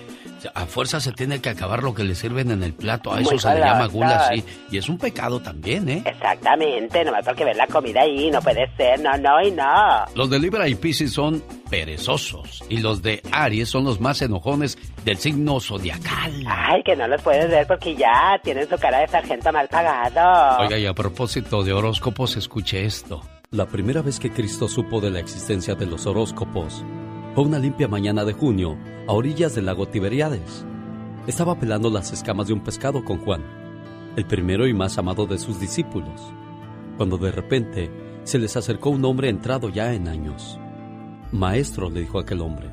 a 0.54 0.66
fuerza 0.66 1.00
se 1.00 1.12
tiene 1.14 1.40
que 1.40 1.50
acabar 1.50 1.84
lo 1.84 1.94
que 1.94 2.04
le 2.04 2.16
sirven 2.16 2.52
en 2.52 2.64
el 2.64 2.74
plato. 2.74 3.14
A 3.14 3.22
eso 3.22 3.32
Muy 3.32 3.40
se 3.40 3.54
le 3.54 3.62
llama 3.62 3.88
gula, 3.88 4.30
sí. 4.34 4.44
Y 4.72 4.78
es 4.78 4.90
un 4.90 4.98
pecado 4.98 5.40
también, 5.40 5.88
¿eh? 5.90 6.04
Exactamente, 6.06 7.06
nomás 7.06 7.24
porque 7.26 7.46
ver 7.46 7.56
la 7.56 7.68
comida 7.68 8.02
ahí, 8.02 8.30
no 8.30 8.42
puede 8.42 8.70
ser, 8.76 9.00
no, 9.00 9.18
no 9.18 9.42
y 9.42 9.52
no. 9.52 10.06
Los 10.16 10.30
de 10.30 10.40
Libra 10.40 10.68
y 10.68 10.76
Pisces 10.76 11.14
son 11.14 11.42
perezosos 11.70 12.64
y 12.70 12.78
los 12.78 13.02
de 13.02 13.22
Aries 13.32 13.70
son 13.70 13.86
los 13.86 14.00
más 14.00 14.22
enojones 14.22 14.78
del 15.06 15.18
signo 15.18 15.60
zodiacal. 15.60 16.34
Ay, 16.48 16.84
que 16.84 16.96
no 16.96 17.08
los 17.08 17.22
puedes 17.22 17.50
ver 17.50 17.66
porque 17.66 17.96
ya 17.96 18.40
tienen 18.44 18.68
su 18.68 18.78
cara 18.78 19.00
de 19.00 19.08
sargento 19.08 19.52
mal 19.52 19.68
pagado. 19.70 20.62
Oiga, 20.62 20.78
y 20.78 20.86
a 20.86 20.94
propósito 20.94 21.64
de 21.64 21.74
horóscopos, 21.74 22.36
escuche 22.36 22.86
esto. 22.86 23.22
La 23.54 23.68
primera 23.68 24.02
vez 24.02 24.20
que 24.20 24.32
Cristo 24.32 24.68
supo 24.68 25.00
de 25.00 25.12
la 25.12 25.20
existencia 25.20 25.76
de 25.76 25.86
los 25.86 26.08
horóscopos 26.08 26.84
fue 27.36 27.44
una 27.44 27.60
limpia 27.60 27.88
mañana 27.88 28.26
de 28.26 28.34
junio 28.34 28.80
a 29.08 29.14
orillas 29.14 29.54
del 29.54 29.68
lago 29.68 29.88
Tiberíades. 29.88 30.66
Estaba 31.28 31.60
pelando 31.60 31.92
las 31.92 32.12
escamas 32.12 32.48
de 32.48 32.54
un 32.54 32.64
pescado 32.64 33.06
con 33.06 33.20
Juan, 33.20 33.44
el 34.16 34.26
primero 34.26 34.66
y 34.66 34.74
más 34.74 34.98
amado 34.98 35.28
de 35.28 35.38
sus 35.38 35.60
discípulos, 35.60 36.20
cuando 36.98 37.20
de 37.20 37.30
repente 37.30 37.92
se 38.24 38.40
les 38.40 38.58
acercó 38.58 38.90
un 38.90 39.06
hombre 39.06 39.30
entrado 39.30 39.70
ya 39.70 39.94
en 39.94 40.08
años. 40.08 40.58
Maestro, 41.32 41.92
le 41.92 42.00
dijo 42.00 42.18
aquel 42.18 42.42
hombre, 42.42 42.72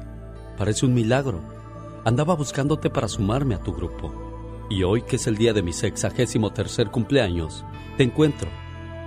parece 0.57 0.87
un 0.87 0.95
milagro. 0.95 1.43
Andaba 2.07 2.35
buscándote 2.35 2.89
para 2.89 3.09
sumarme 3.09 3.55
a 3.55 3.63
tu 3.63 3.75
grupo. 3.75 4.15
Y 4.71 4.83
hoy, 4.83 5.03
que 5.03 5.17
es 5.17 5.27
el 5.27 5.37
día 5.37 5.53
de 5.53 5.63
mi 5.63 5.75
sexagésimo 5.75 6.55
tercer 6.55 6.91
cumpleaños, 6.91 7.67
te 7.99 8.05
encuentro. 8.05 8.49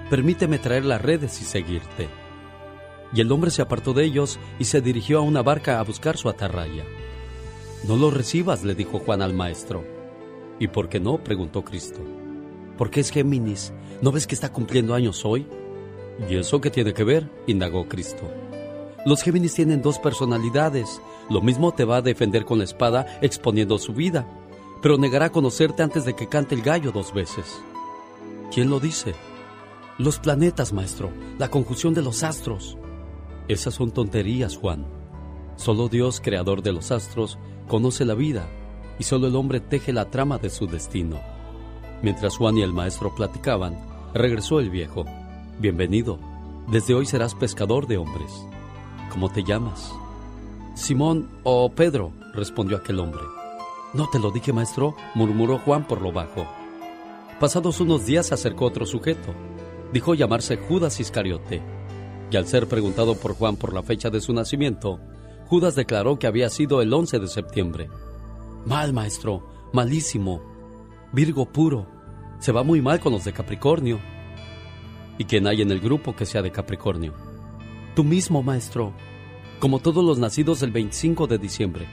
Permíteme 0.10 0.60
traer 0.60 0.86
las 0.86 1.02
redes 1.02 1.42
y 1.42 1.46
seguirte. 1.46 2.10
Y 3.14 3.22
el 3.22 3.32
hombre 3.32 3.52
se 3.52 3.62
apartó 3.62 3.94
de 3.94 4.04
ellos 4.04 4.40
y 4.60 4.66
se 4.66 4.82
dirigió 4.82 5.20
a 5.20 5.22
una 5.22 5.44
barca 5.44 5.80
a 5.80 5.84
buscar 5.84 6.18
su 6.18 6.30
atarraya. 6.30 6.84
No 7.88 7.98
lo 7.98 8.12
recibas, 8.12 8.64
le 8.64 8.76
dijo 8.76 9.00
Juan 9.00 9.22
al 9.22 9.34
maestro. 9.34 9.84
¿Y 10.60 10.68
por 10.68 10.90
qué 10.90 11.00
no? 11.00 11.24
preguntó 11.24 11.64
Cristo. 11.64 12.00
Porque 12.78 13.02
es 13.02 13.12
Géminis. 13.12 13.74
¿No 14.02 14.12
ves 14.12 14.26
que 14.26 14.36
está 14.36 14.52
cumpliendo 14.52 14.94
años 14.96 15.26
hoy? 15.26 15.46
¿Y 16.30 16.36
eso 16.36 16.62
qué 16.62 16.70
tiene 16.70 16.94
que 16.94 17.04
ver? 17.04 17.30
indagó 17.48 17.88
Cristo. 17.88 18.32
Los 19.06 19.22
Géminis 19.22 19.54
tienen 19.54 19.82
dos 19.82 20.00
personalidades. 20.00 21.02
Lo 21.30 21.42
mismo 21.42 21.74
te 21.74 21.84
va 21.84 21.98
a 21.98 22.02
defender 22.02 22.46
con 22.46 22.60
la 22.60 22.64
espada 22.64 23.20
exponiendo 23.22 23.78
su 23.78 23.94
vida, 23.94 24.26
pero 24.82 24.98
negará 24.98 25.30
conocerte 25.30 25.84
antes 25.84 26.06
de 26.06 26.16
que 26.16 26.28
cante 26.28 26.56
el 26.56 26.62
gallo 26.62 26.92
dos 26.92 27.14
veces. 27.14 27.62
¿Quién 28.54 28.70
lo 28.70 28.80
dice? 28.80 29.14
Los 30.00 30.18
planetas, 30.18 30.74
maestro, 30.74 31.12
la 31.38 31.50
conjunción 31.50 31.94
de 31.94 32.02
los 32.02 32.24
astros. 32.24 32.80
Esas 33.48 33.76
son 33.76 33.92
tonterías, 33.92 34.58
Juan. 34.58 34.88
Solo 35.56 35.88
Dios, 35.88 36.20
creador 36.20 36.64
de 36.64 36.74
los 36.74 36.92
astros, 36.92 37.38
conoce 37.68 38.04
la 38.04 38.16
vida 38.16 38.50
y 38.98 39.04
solo 39.04 39.28
el 39.28 39.36
hombre 39.36 39.60
teje 39.60 39.94
la 39.94 40.10
trama 40.10 40.40
de 40.40 40.50
su 40.50 40.66
destino. 40.66 41.20
Mientras 42.02 42.38
Juan 42.38 42.58
y 42.58 42.64
el 42.64 42.74
maestro 42.74 43.14
platicaban, 43.14 43.78
regresó 44.16 44.60
el 44.60 44.72
viejo. 44.72 45.06
Bienvenido. 45.60 46.18
Desde 46.68 46.96
hoy 46.96 47.06
serás 47.06 47.36
pescador 47.36 47.86
de 47.86 47.98
hombres. 47.98 48.32
¿Cómo 49.12 49.30
te 49.30 49.44
llamas? 49.44 49.94
Simón 50.74 51.30
o 51.44 51.70
Pedro, 51.70 52.14
respondió 52.34 52.78
aquel 52.78 53.00
hombre. 53.00 53.22
No 53.94 54.10
te 54.10 54.18
lo 54.18 54.32
dije, 54.32 54.54
maestro, 54.54 54.96
murmuró 55.14 55.60
Juan 55.60 55.88
por 55.88 56.02
lo 56.02 56.12
bajo. 56.12 56.48
Pasados 57.40 57.80
unos 57.80 58.08
días 58.08 58.26
se 58.26 58.34
acercó 58.34 58.66
otro 58.66 58.88
sujeto. 58.88 59.36
Dijo 59.94 60.16
llamarse 60.16 60.58
Judas 60.58 61.00
Iscariote. 61.00 61.62
Y 62.32 62.36
al 62.36 62.48
ser 62.48 62.68
preguntado 62.68 63.14
por 63.14 63.36
Juan 63.36 63.56
por 63.56 63.74
la 63.76 63.84
fecha 63.84 64.10
de 64.10 64.22
su 64.22 64.34
nacimiento, 64.34 65.00
Judas 65.46 65.76
declaró 65.76 66.18
que 66.18 66.26
había 66.26 66.50
sido 66.50 66.82
el 66.82 66.92
11 66.92 67.20
de 67.20 67.28
septiembre. 67.28 67.90
Mal, 68.66 68.92
maestro, 68.92 69.48
malísimo. 69.72 70.42
Virgo 71.12 71.46
puro. 71.46 71.86
Se 72.40 72.52
va 72.52 72.64
muy 72.64 72.82
mal 72.82 73.00
con 73.00 73.14
los 73.14 73.24
de 73.24 73.34
Capricornio. 73.34 74.00
¿Y 75.20 75.26
quién 75.26 75.46
hay 75.46 75.62
en 75.62 75.70
el 75.70 75.80
grupo 75.80 76.16
que 76.16 76.26
sea 76.26 76.42
de 76.42 76.52
Capricornio? 76.52 77.14
Tú 77.96 78.04
mismo, 78.04 78.42
maestro. 78.42 78.94
Como 79.60 79.78
todos 79.78 80.04
los 80.04 80.18
nacidos 80.18 80.64
el 80.64 80.72
25 80.72 81.28
de 81.28 81.38
diciembre. 81.38 81.88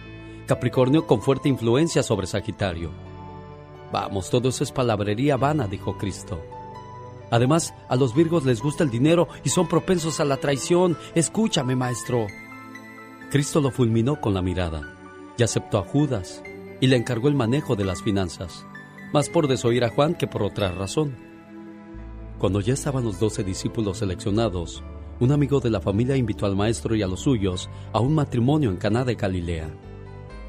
Capricornio 0.47 1.07
con 1.07 1.21
fuerte 1.21 1.51
influencia 1.51 2.03
sobre 2.03 2.27
Sagitario. 2.27 2.93
Vamos, 3.93 4.31
todo 4.31 4.49
eso 4.49 4.65
es 4.65 4.73
palabrería 4.73 5.37
vana, 5.37 5.69
dijo 5.69 5.99
Cristo. 5.99 6.41
Además, 7.31 7.75
a 7.88 7.97
los 7.97 8.14
Virgos 8.14 8.45
les 8.45 8.61
gusta 8.61 8.85
el 8.85 8.90
dinero 8.90 9.29
y 9.45 9.51
son 9.51 9.69
propensos 9.69 10.21
a 10.21 10.25
la 10.25 10.37
traición. 10.37 10.97
Escúchame, 11.14 11.77
maestro. 11.77 12.27
Cristo 13.31 13.61
lo 13.61 13.71
fulminó 13.71 14.21
con 14.21 14.35
la 14.35 14.43
mirada 14.43 14.83
y 15.38 15.43
aceptó 15.43 15.79
a 15.79 15.85
Judas 15.85 16.43
y 16.81 16.88
le 16.88 16.97
encargó 16.97 17.29
el 17.29 17.35
manejo 17.35 17.77
de 17.77 17.85
las 17.85 18.03
finanzas, 18.03 18.66
más 19.12 19.29
por 19.29 19.47
desoír 19.47 19.85
a 19.85 19.90
Juan 19.90 20.14
que 20.14 20.27
por 20.27 20.43
otra 20.43 20.73
razón. 20.73 21.16
Cuando 22.38 22.61
ya 22.61 22.75
estaban 22.75 23.05
los 23.05 23.21
doce 23.21 23.45
discípulos 23.45 23.99
seleccionados, 23.99 24.83
un 25.21 25.31
amigo 25.31 25.61
de 25.61 25.71
la 25.71 25.81
familia 25.81 26.16
invitó 26.16 26.47
al 26.47 26.57
maestro 26.57 26.97
y 26.97 27.03
a 27.03 27.07
los 27.07 27.21
suyos 27.21 27.69
a 27.93 28.01
un 28.01 28.14
matrimonio 28.14 28.71
en 28.71 28.79
Caná 28.79 29.05
de 29.05 29.14
Galilea. 29.14 29.69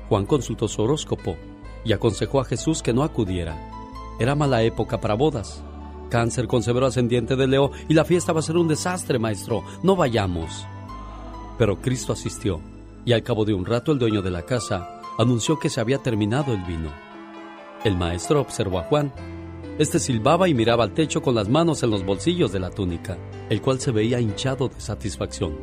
Juan 0.08 0.26
consultó 0.26 0.68
su 0.68 0.82
horóscopo 0.82 1.36
y 1.84 1.94
aconsejó 1.94 2.40
a 2.40 2.46
Jesús 2.46 2.82
que 2.82 2.94
no 2.94 3.04
acudiera. 3.04 3.70
Era 4.20 4.36
mala 4.36 4.64
época 4.64 5.00
para 5.00 5.16
bodas. 5.16 5.64
Cáncer 6.12 6.46
con 6.46 6.62
severo 6.62 6.88
ascendiente 6.88 7.38
de 7.38 7.48
Leo 7.48 7.72
y 7.88 7.94
la 7.94 8.04
fiesta 8.04 8.34
va 8.34 8.42
a 8.42 8.44
ser 8.44 8.58
un 8.58 8.68
desastre, 8.68 9.18
maestro. 9.18 9.64
No 9.82 9.96
vayamos. 9.96 10.68
Pero 11.58 11.80
Cristo 11.80 12.12
asistió 12.12 12.60
y 13.06 13.14
al 13.14 13.24
cabo 13.24 13.46
de 13.46 13.54
un 13.54 13.66
rato 13.66 13.94
el 13.94 13.98
dueño 13.98 14.22
de 14.22 14.30
la 14.30 14.42
casa 14.42 15.00
anunció 15.18 15.58
que 15.58 15.70
se 15.70 15.80
había 15.80 16.00
terminado 16.00 16.54
el 16.54 16.62
vino. 16.64 16.92
El 17.86 17.96
maestro 17.96 18.42
observó 18.42 18.80
a 18.80 18.84
Juan. 18.84 19.14
Este 19.80 20.00
silbaba 20.00 20.50
y 20.50 20.54
miraba 20.54 20.84
al 20.84 20.94
techo 20.94 21.22
con 21.22 21.34
las 21.34 21.48
manos 21.48 21.82
en 21.82 21.92
los 21.92 22.06
bolsillos 22.06 22.52
de 22.52 22.60
la 22.60 22.72
túnica, 22.72 23.18
el 23.50 23.62
cual 23.62 23.80
se 23.80 23.92
veía 23.92 24.20
hinchado 24.20 24.68
de 24.68 24.82
satisfacción. 24.82 25.58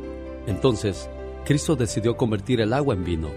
Entonces, 0.47 1.11
Cristo 1.45 1.75
decidió 1.75 2.17
convertir 2.17 2.59
el 2.59 2.73
agua 2.73 2.95
en 2.95 3.03
vino 3.03 3.29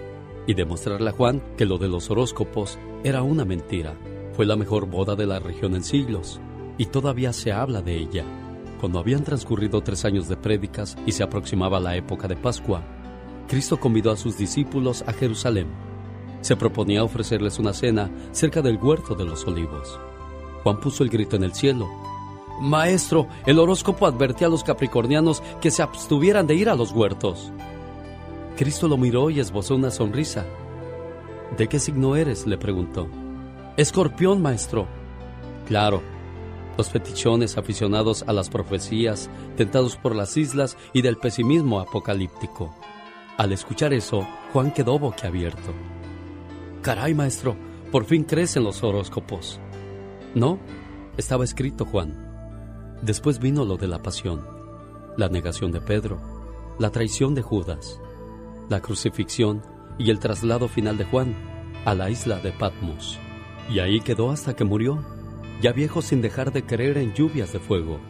y 0.46 0.54
demostrarle 0.54 1.10
a 1.10 1.12
Juan 1.12 1.42
que 1.58 1.66
lo 1.66 1.76
de 1.76 1.88
los 1.88 2.10
horóscopos 2.10 2.78
era 3.04 3.22
una 3.22 3.44
mentira. 3.44 3.98
Fue 4.32 4.46
la 4.46 4.56
mejor 4.56 4.86
boda 4.86 5.14
de 5.14 5.26
la 5.26 5.40
región 5.40 5.74
en 5.74 5.84
siglos 5.84 6.40
y 6.78 6.86
todavía 6.86 7.32
se 7.32 7.52
habla 7.52 7.82
de 7.82 7.96
ella. 7.96 8.24
Cuando 8.80 8.98
habían 8.98 9.22
transcurrido 9.22 9.80
tres 9.82 10.04
años 10.04 10.28
de 10.28 10.36
prédicas 10.36 10.96
y 11.06 11.12
se 11.12 11.22
aproximaba 11.22 11.78
la 11.78 11.96
época 11.96 12.26
de 12.26 12.36
Pascua, 12.36 12.82
Cristo 13.46 13.78
convidó 13.78 14.10
a 14.10 14.16
sus 14.16 14.36
discípulos 14.38 15.04
a 15.06 15.12
Jerusalén. 15.12 15.68
Se 16.40 16.56
proponía 16.56 17.04
ofrecerles 17.04 17.58
una 17.58 17.72
cena 17.72 18.10
cerca 18.32 18.62
del 18.62 18.78
huerto 18.78 19.14
de 19.14 19.24
los 19.24 19.46
olivos. 19.46 20.00
Juan 20.62 20.80
puso 20.80 21.04
el 21.04 21.10
grito 21.10 21.36
en 21.36 21.44
el 21.44 21.54
cielo. 21.54 21.88
Maestro, 22.60 23.28
el 23.46 23.58
horóscopo 23.58 24.06
advertía 24.06 24.48
a 24.48 24.50
los 24.50 24.64
capricornianos 24.64 25.42
que 25.60 25.70
se 25.70 25.82
abstuvieran 25.82 26.46
de 26.46 26.54
ir 26.54 26.68
a 26.68 26.74
los 26.74 26.92
huertos. 26.92 27.52
Cristo 28.56 28.88
lo 28.88 28.96
miró 28.96 29.30
y 29.30 29.40
esbozó 29.40 29.76
una 29.76 29.90
sonrisa. 29.90 30.44
¿De 31.56 31.68
qué 31.68 31.78
signo 31.78 32.16
eres? 32.16 32.46
le 32.46 32.58
preguntó. 32.58 33.08
Escorpión, 33.76 34.42
maestro. 34.42 34.86
Claro. 35.66 36.11
Los 36.76 36.90
fetichones 36.90 37.58
aficionados 37.58 38.24
a 38.26 38.32
las 38.32 38.48
profecías, 38.48 39.28
tentados 39.56 39.96
por 39.96 40.16
las 40.16 40.36
islas 40.36 40.76
y 40.92 41.02
del 41.02 41.16
pesimismo 41.16 41.80
apocalíptico. 41.80 42.74
Al 43.36 43.52
escuchar 43.52 43.92
eso, 43.92 44.26
Juan 44.52 44.72
quedó 44.72 44.98
boquiabierto. 44.98 45.72
Caray, 46.82 47.14
maestro, 47.14 47.56
por 47.90 48.04
fin 48.04 48.24
crees 48.24 48.56
en 48.56 48.64
los 48.64 48.82
horóscopos. 48.82 49.60
No, 50.34 50.58
estaba 51.16 51.44
escrito, 51.44 51.84
Juan. 51.84 52.98
Después 53.02 53.38
vino 53.38 53.64
lo 53.64 53.76
de 53.76 53.88
la 53.88 54.02
pasión, 54.02 54.46
la 55.16 55.28
negación 55.28 55.72
de 55.72 55.80
Pedro, 55.80 56.20
la 56.78 56.90
traición 56.90 57.34
de 57.34 57.42
Judas, 57.42 58.00
la 58.68 58.80
crucifixión 58.80 59.62
y 59.98 60.10
el 60.10 60.18
traslado 60.18 60.68
final 60.68 60.96
de 60.96 61.04
Juan 61.04 61.34
a 61.84 61.94
la 61.94 62.10
isla 62.10 62.38
de 62.38 62.52
Patmos. 62.52 63.18
Y 63.68 63.80
ahí 63.80 64.00
quedó 64.00 64.30
hasta 64.30 64.54
que 64.54 64.64
murió, 64.64 65.04
ya 65.62 65.72
viejo 65.72 66.02
sin 66.02 66.20
dejar 66.20 66.52
de 66.52 66.66
creer 66.66 66.98
en 66.98 67.14
lluvias 67.14 67.52
de 67.52 67.60
fuego, 67.60 68.00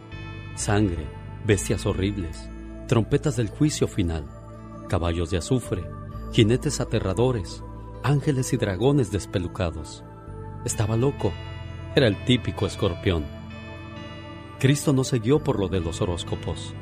sangre, 0.55 1.05
bestias 1.45 1.85
horribles, 1.85 2.49
trompetas 2.87 3.35
del 3.35 3.47
juicio 3.47 3.87
final, 3.87 4.25
caballos 4.89 5.29
de 5.29 5.37
azufre, 5.37 5.83
jinetes 6.31 6.81
aterradores, 6.81 7.63
ángeles 8.03 8.53
y 8.53 8.57
dragones 8.57 9.11
despelucados. 9.11 10.03
Estaba 10.65 10.97
loco, 10.97 11.31
era 11.95 12.07
el 12.07 12.25
típico 12.25 12.65
escorpión. 12.65 13.23
Cristo 14.59 14.91
no 14.91 15.03
se 15.03 15.19
guió 15.19 15.43
por 15.43 15.59
lo 15.59 15.67
de 15.67 15.79
los 15.79 16.01
horóscopos, 16.01 16.73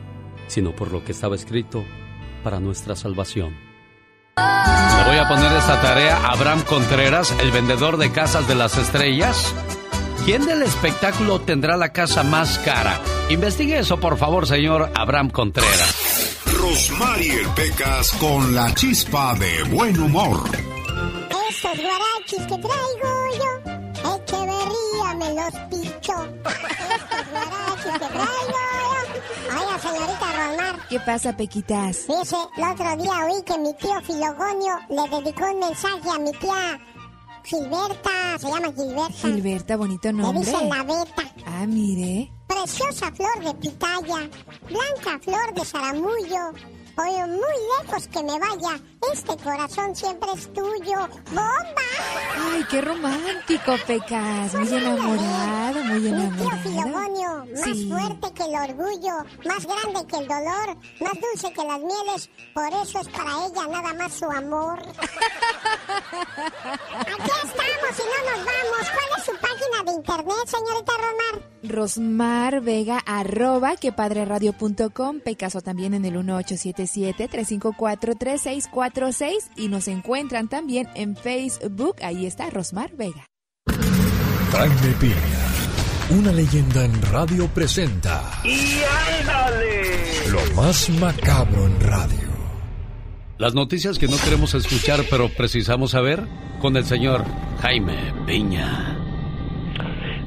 sino 0.47 0.73
por 0.73 0.93
lo 0.93 1.03
que 1.03 1.11
estaba 1.11 1.35
escrito 1.35 1.83
para 2.45 2.61
nuestra 2.61 2.95
salvación. 2.95 3.53
Le 4.37 5.03
voy 5.05 5.17
a 5.17 5.27
poner 5.27 5.51
esta 5.51 5.81
tarea 5.81 6.15
a 6.15 6.31
Abraham 6.31 6.61
Contreras, 6.61 7.35
el 7.41 7.51
vendedor 7.51 7.97
de 7.97 8.09
casas 8.11 8.47
de 8.47 8.55
las 8.55 8.77
estrellas. 8.77 9.53
¿Quién 10.25 10.45
del 10.45 10.61
espectáculo 10.61 11.41
tendrá 11.41 11.75
la 11.77 11.91
casa 11.91 12.21
más 12.23 12.59
cara? 12.59 12.99
Investigue 13.29 13.79
eso, 13.79 13.99
por 13.99 14.17
favor, 14.17 14.47
señor 14.47 14.91
Abraham 14.95 15.31
Contreras. 15.31 16.37
Rosmarie 16.45 17.47
Pecas 17.55 18.11
con 18.13 18.53
la 18.53 18.71
chispa 18.75 19.33
de 19.35 19.63
buen 19.63 19.99
humor. 19.99 20.43
Estos 21.49 21.71
guarachis 21.75 22.43
que 22.47 22.57
traigo 22.57 23.11
yo, 23.39 23.51
Echeverría 24.15 25.15
me 25.17 25.33
los 25.33 25.53
pichó. 25.71 26.13
Estos 26.45 27.25
guarachis 27.31 27.93
que 27.93 28.07
traigo 28.07 28.61
yo. 28.93 29.57
Oiga, 29.57 29.79
señorita 29.79 30.27
Rosmar. 30.37 30.87
¿Qué 30.87 30.99
pasa, 30.99 31.35
Pequitas? 31.35 31.97
Dice, 32.07 32.35
el 32.57 32.63
otro 32.63 32.97
día 32.97 33.25
oí 33.25 33.41
que 33.43 33.57
mi 33.57 33.73
tío 33.73 33.99
Filogonio 34.05 34.79
le 34.89 35.17
dedicó 35.17 35.45
un 35.51 35.59
mensaje 35.59 36.09
a 36.13 36.19
mi 36.19 36.31
tía 36.33 36.79
Gilberta, 37.43 38.37
se 38.39 38.47
llama 38.47 38.71
Gilberta. 38.73 39.13
Gilberta, 39.13 39.75
bonito 39.77 40.11
nombre. 40.11 40.33
Le 40.33 40.45
dicen 40.45 40.69
la 40.69 40.83
beta. 40.83 41.23
Ah, 41.45 41.65
mire. 41.67 42.31
Preciosa 42.47 43.11
flor 43.11 43.43
de 43.43 43.53
pitaya, 43.55 44.29
blanca 44.69 45.19
flor 45.21 45.53
de 45.53 45.65
zaramullo. 45.65 46.51
Oye, 46.97 47.25
muy 47.27 47.83
lejos 47.83 48.07
que 48.07 48.23
me 48.23 48.37
vaya, 48.39 48.79
este 49.13 49.35
corazón 49.43 49.95
siempre 49.95 50.29
es 50.35 50.51
tuyo. 50.53 51.07
¡Bomba! 51.31 51.81
Ay, 52.53 52.63
qué 52.69 52.81
romántico, 52.81 53.75
Pecas. 53.87 54.53
Muy 54.53 54.67
enamorado, 54.67 55.83
muy 55.85 56.07
enamorado. 56.07 56.31
Mi 56.31 56.37
tío 56.37 56.51
Filogonio, 56.63 57.45
más 57.53 57.63
Sí. 57.63 57.89
fuerte 57.89 58.33
que 58.33 58.43
el 58.43 58.55
orgullo, 58.55 59.15
más 59.45 59.65
grande 59.65 60.05
que 60.07 60.17
el 60.17 60.27
dolor, 60.27 60.77
más 60.99 61.13
dulce 61.13 61.53
que 61.53 61.63
las 61.63 61.79
mieles. 61.79 62.29
Por 62.53 62.67
eso 62.83 62.99
es 62.99 63.07
para 63.09 63.45
ella 63.47 63.67
nada 63.71 63.93
más 63.95 64.13
su 64.13 64.25
amor. 64.25 64.79
Aquí 66.01 67.31
estamos 67.43 67.93
y 67.97 68.03
no 68.03 68.31
nos 68.31 68.45
vamos. 68.45 68.89
¿Cuál 68.93 69.09
es 69.17 69.23
su 69.25 69.31
página 69.33 69.83
de 69.85 69.91
internet, 69.93 70.47
señorita 70.47 70.93
Romar? 70.97 71.51
Rosmar 71.63 72.61
Vega, 72.61 72.99
arroba 73.05 73.75
quepadreradio.com, 73.75 75.19
Pecaso 75.19 75.61
también 75.61 75.93
en 75.93 76.05
el 76.05 76.17
1877-354-3646 78.93 79.49
y 79.57 79.67
nos 79.67 79.87
encuentran 79.87 80.47
también 80.47 80.87
en 80.95 81.15
Facebook, 81.15 81.97
ahí 82.01 82.25
está 82.25 82.49
Rosmar 82.49 82.95
Vega. 82.95 83.25
Jaime 84.51 84.95
Piña, 84.99 86.19
una 86.19 86.31
leyenda 86.31 86.83
en 86.83 87.01
radio 87.03 87.47
presenta 87.47 88.41
¡Y 88.43 88.81
ándale! 89.21 90.29
lo 90.31 90.55
más 90.55 90.89
macabro 90.89 91.65
en 91.65 91.79
radio. 91.79 92.31
Las 93.37 93.53
noticias 93.55 93.97
que 93.97 94.07
no 94.07 94.17
queremos 94.23 94.53
escuchar, 94.53 94.99
pero 95.09 95.27
precisamos 95.29 95.91
saber, 95.91 96.27
con 96.61 96.77
el 96.77 96.85
señor 96.85 97.25
Jaime 97.61 98.13
Piña. 98.27 98.97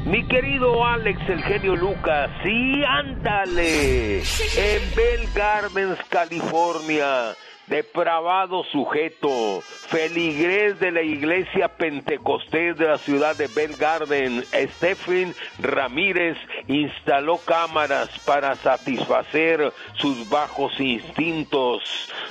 Mi 0.04 0.26
querido 0.26 0.84
Alex, 0.84 1.18
el 1.28 1.42
genio 1.44 1.76
Lucas, 1.76 2.28
sí, 2.42 2.82
ándale. 2.86 4.18
En 4.18 4.94
Bell 4.96 5.28
Gardens, 5.34 5.98
California, 6.10 7.34
depravado 7.66 8.64
sujeto, 8.64 9.60
feligrés 9.60 10.78
de 10.80 10.90
la 10.90 11.02
iglesia 11.02 11.68
pentecostés 11.68 12.76
de 12.76 12.86
la 12.86 12.98
ciudad 12.98 13.36
de 13.36 13.46
Bell 13.48 13.76
Garden, 13.76 14.44
Stephen 14.76 15.34
Ramírez, 15.58 16.36
instaló 16.68 17.38
cámaras 17.38 18.10
para 18.20 18.54
satisfacer 18.56 19.72
sus 19.94 20.28
bajos 20.28 20.78
instintos, 20.78 21.82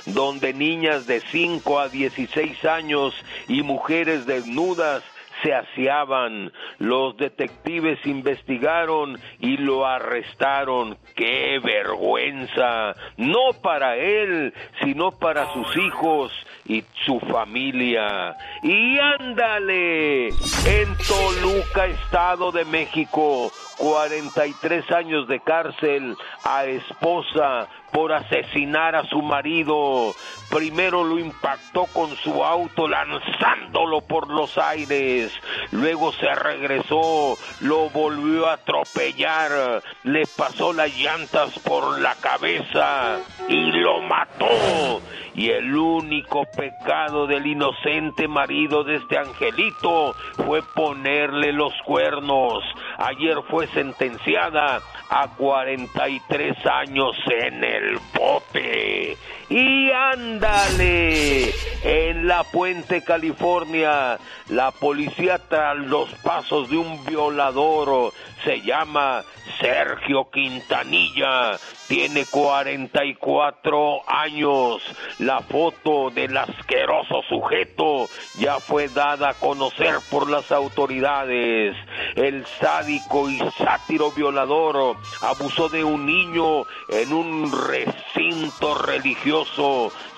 donde 0.06 0.52
niñas 0.52 1.06
de 1.06 1.20
5 1.20 1.78
a 1.80 1.88
16 1.88 2.64
años 2.64 3.14
y 3.48 3.62
mujeres 3.62 4.26
desnudas 4.26 5.02
se 5.44 5.54
aseaban. 5.54 6.50
Los 6.78 7.16
detectives 7.16 8.04
investigaron 8.06 9.18
y 9.38 9.58
lo 9.58 9.86
arrestaron. 9.86 10.96
¡Qué 11.14 11.60
vergüenza! 11.62 12.94
No 13.16 13.52
para 13.62 13.96
él, 13.96 14.52
sino 14.82 15.12
para 15.12 15.52
sus 15.52 15.76
hijos 15.76 16.32
y 16.66 16.82
su 17.04 17.20
familia. 17.20 18.36
Y 18.62 18.98
ándale, 18.98 20.28
en 20.28 20.96
Toluca, 21.06 21.86
Estado 21.86 22.50
de 22.50 22.64
México, 22.64 23.52
43 23.78 24.90
años 24.92 25.28
de 25.28 25.40
cárcel 25.40 26.16
a 26.44 26.64
esposa 26.64 27.68
por 27.94 28.12
asesinar 28.12 28.96
a 28.96 29.04
su 29.04 29.22
marido. 29.22 30.12
Primero 30.50 31.04
lo 31.04 31.16
impactó 31.16 31.86
con 31.86 32.16
su 32.16 32.44
auto 32.44 32.88
lanzándolo 32.88 34.00
por 34.00 34.30
los 34.30 34.58
aires. 34.58 35.32
Luego 35.70 36.12
se 36.12 36.34
regresó, 36.34 37.36
lo 37.60 37.90
volvió 37.90 38.48
a 38.48 38.54
atropellar, 38.54 39.80
le 40.02 40.24
pasó 40.36 40.72
las 40.72 40.92
llantas 40.98 41.56
por 41.60 42.00
la 42.00 42.16
cabeza 42.16 43.20
y 43.48 43.70
lo 43.70 44.02
mató. 44.02 45.00
Y 45.36 45.50
el 45.50 45.76
único 45.76 46.44
pecado 46.56 47.28
del 47.28 47.46
inocente 47.46 48.26
marido 48.26 48.82
de 48.82 48.96
este 48.96 49.18
angelito 49.18 50.14
fue 50.44 50.62
ponerle 50.74 51.52
los 51.52 51.72
cuernos. 51.84 52.64
Ayer 52.98 53.36
fue 53.48 53.68
sentenciada 53.68 54.80
a 55.08 55.28
43 55.28 56.56
años 56.66 57.16
en 57.26 57.64
el 57.64 57.98
bote. 58.14 59.16
Y 59.48 59.90
ándale, 59.90 61.52
en 61.82 62.26
la 62.26 62.44
Puente, 62.44 63.02
California, 63.02 64.18
la 64.48 64.70
policía 64.70 65.38
tras 65.38 65.76
los 65.76 66.08
pasos 66.22 66.70
de 66.70 66.78
un 66.78 67.04
violador 67.04 68.12
se 68.44 68.60
llama 68.60 69.24
Sergio 69.58 70.28
Quintanilla, 70.30 71.58
tiene 71.88 72.26
44 72.26 74.02
años. 74.06 74.82
La 75.18 75.40
foto 75.40 76.10
del 76.10 76.36
asqueroso 76.36 77.22
sujeto 77.28 78.06
ya 78.38 78.60
fue 78.60 78.88
dada 78.88 79.30
a 79.30 79.34
conocer 79.34 79.96
por 80.10 80.28
las 80.28 80.52
autoridades. 80.52 81.74
El 82.16 82.44
sádico 82.60 83.30
y 83.30 83.38
sátiro 83.56 84.10
violador 84.12 84.96
abusó 85.22 85.68
de 85.68 85.82
un 85.82 86.04
niño 86.04 86.64
en 86.90 87.12
un 87.12 87.50
recinto 87.68 88.74
religioso. 88.74 89.33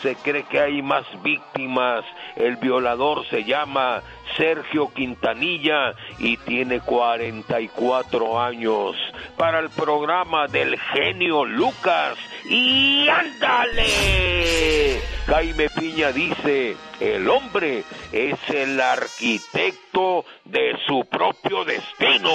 Se 0.03 0.15
cree 0.17 0.45
que 0.45 0.61
hay 0.61 0.83
más 0.83 1.05
víctimas. 1.23 2.05
El 2.37 2.57
violador 2.57 3.27
se 3.29 3.45
llama 3.45 4.03
Sergio 4.37 4.93
Quintanilla 4.93 5.95
y 6.19 6.37
tiene 6.39 6.81
44 6.81 8.41
años. 8.41 8.95
Para 9.37 9.61
el 9.61 9.71
programa 9.71 10.49
del 10.49 10.79
genio 10.79 11.45
Lucas. 11.45 12.19
¡Y 12.45 13.09
ándale! 13.09 15.01
Jaime 15.27 15.69
Piña 15.71 16.13
dice, 16.13 16.77
el 17.01 17.29
hombre 17.29 17.85
es 18.13 18.39
el 18.49 18.81
arquitecto 18.81 20.25
de 20.45 20.77
su 20.87 21.05
propio 21.11 21.65
destino. 21.65 22.31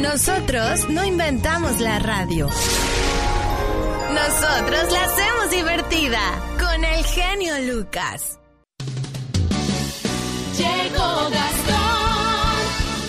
Nosotros 0.00 0.88
no 0.88 1.04
inventamos 1.04 1.80
la 1.80 1.98
radio. 1.98 2.48
Nosotros 4.12 4.92
la 4.92 5.04
hacemos 5.04 5.50
divertida 5.50 6.20
con 6.58 6.84
el 6.84 7.04
genio 7.04 7.74
Lucas. 7.74 8.38
Llegó 10.56 11.30
Gastón 11.30 12.56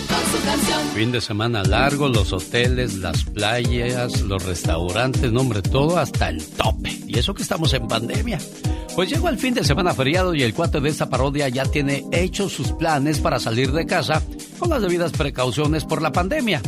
con 0.08 0.32
su 0.32 0.44
canción. 0.44 0.80
Fin 0.94 1.12
de 1.12 1.20
semana 1.20 1.62
largo, 1.62 2.08
los 2.08 2.32
hoteles, 2.32 2.96
las 2.96 3.22
playas, 3.24 4.20
los 4.22 4.44
restaurantes, 4.44 5.30
nombre 5.30 5.62
todo 5.62 5.98
hasta 5.98 6.30
el 6.30 6.44
tope. 6.44 6.90
Y 7.06 7.18
eso 7.18 7.32
que 7.32 7.42
estamos 7.42 7.72
en 7.74 7.86
pandemia. 7.86 8.38
Pues 8.96 9.08
llegó 9.10 9.28
el 9.28 9.38
fin 9.38 9.54
de 9.54 9.62
semana 9.62 9.94
feriado 9.94 10.34
y 10.34 10.42
el 10.42 10.52
cuate 10.52 10.80
de 10.80 10.88
esta 10.88 11.08
parodia 11.08 11.48
ya 11.48 11.64
tiene 11.64 12.04
hechos 12.10 12.52
sus 12.52 12.72
planes 12.72 13.20
para 13.20 13.38
salir 13.38 13.70
de 13.70 13.86
casa 13.86 14.20
con 14.58 14.70
las 14.70 14.82
debidas 14.82 15.12
precauciones 15.12 15.84
por 15.84 16.02
la 16.02 16.10
pandemia. 16.10 16.60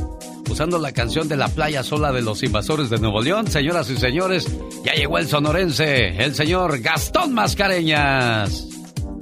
Usando 0.50 0.78
la 0.78 0.90
canción 0.90 1.28
de 1.28 1.36
la 1.36 1.48
playa 1.48 1.84
sola 1.84 2.10
de 2.10 2.22
los 2.22 2.42
invasores 2.42 2.90
de 2.90 2.98
Nuevo 2.98 3.22
León, 3.22 3.46
señoras 3.46 3.88
y 3.88 3.96
señores, 3.96 4.48
ya 4.84 4.94
llegó 4.94 5.16
el 5.18 5.28
sonorense, 5.28 6.08
el 6.22 6.34
señor 6.34 6.80
Gastón 6.80 7.32
Mascareñas. 7.32 8.66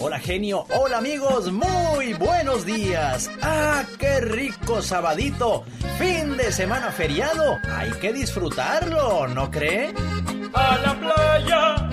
Hola 0.00 0.18
genio, 0.20 0.64
hola 0.70 0.98
amigos, 0.98 1.52
muy 1.52 2.14
buenos 2.14 2.64
días. 2.64 3.30
Ah, 3.42 3.84
qué 3.98 4.20
rico 4.20 4.80
sabadito, 4.80 5.64
fin 5.98 6.34
de 6.38 6.50
semana 6.50 6.90
feriado, 6.92 7.58
hay 7.76 7.90
que 8.00 8.14
disfrutarlo, 8.14 9.28
¿no 9.28 9.50
cree? 9.50 9.92
A 10.54 10.78
la 10.78 10.98
playa 10.98 11.90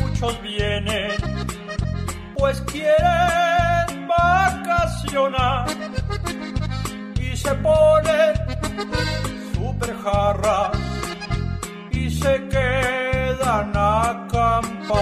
muchos 0.00 0.42
vienen, 0.42 1.10
pues 2.34 2.62
quieren 2.62 4.08
vacacionar 4.08 5.66
se 7.42 7.54
pone 7.56 8.34
super 9.54 9.94
jarra 10.04 10.70
y 11.90 12.10
se 12.10 12.48
quedan 12.48 13.76
a 13.76 14.10
acampar. 14.10 14.98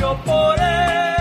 Yo 0.00 0.10
por 0.24 0.54
eso 0.58 1.13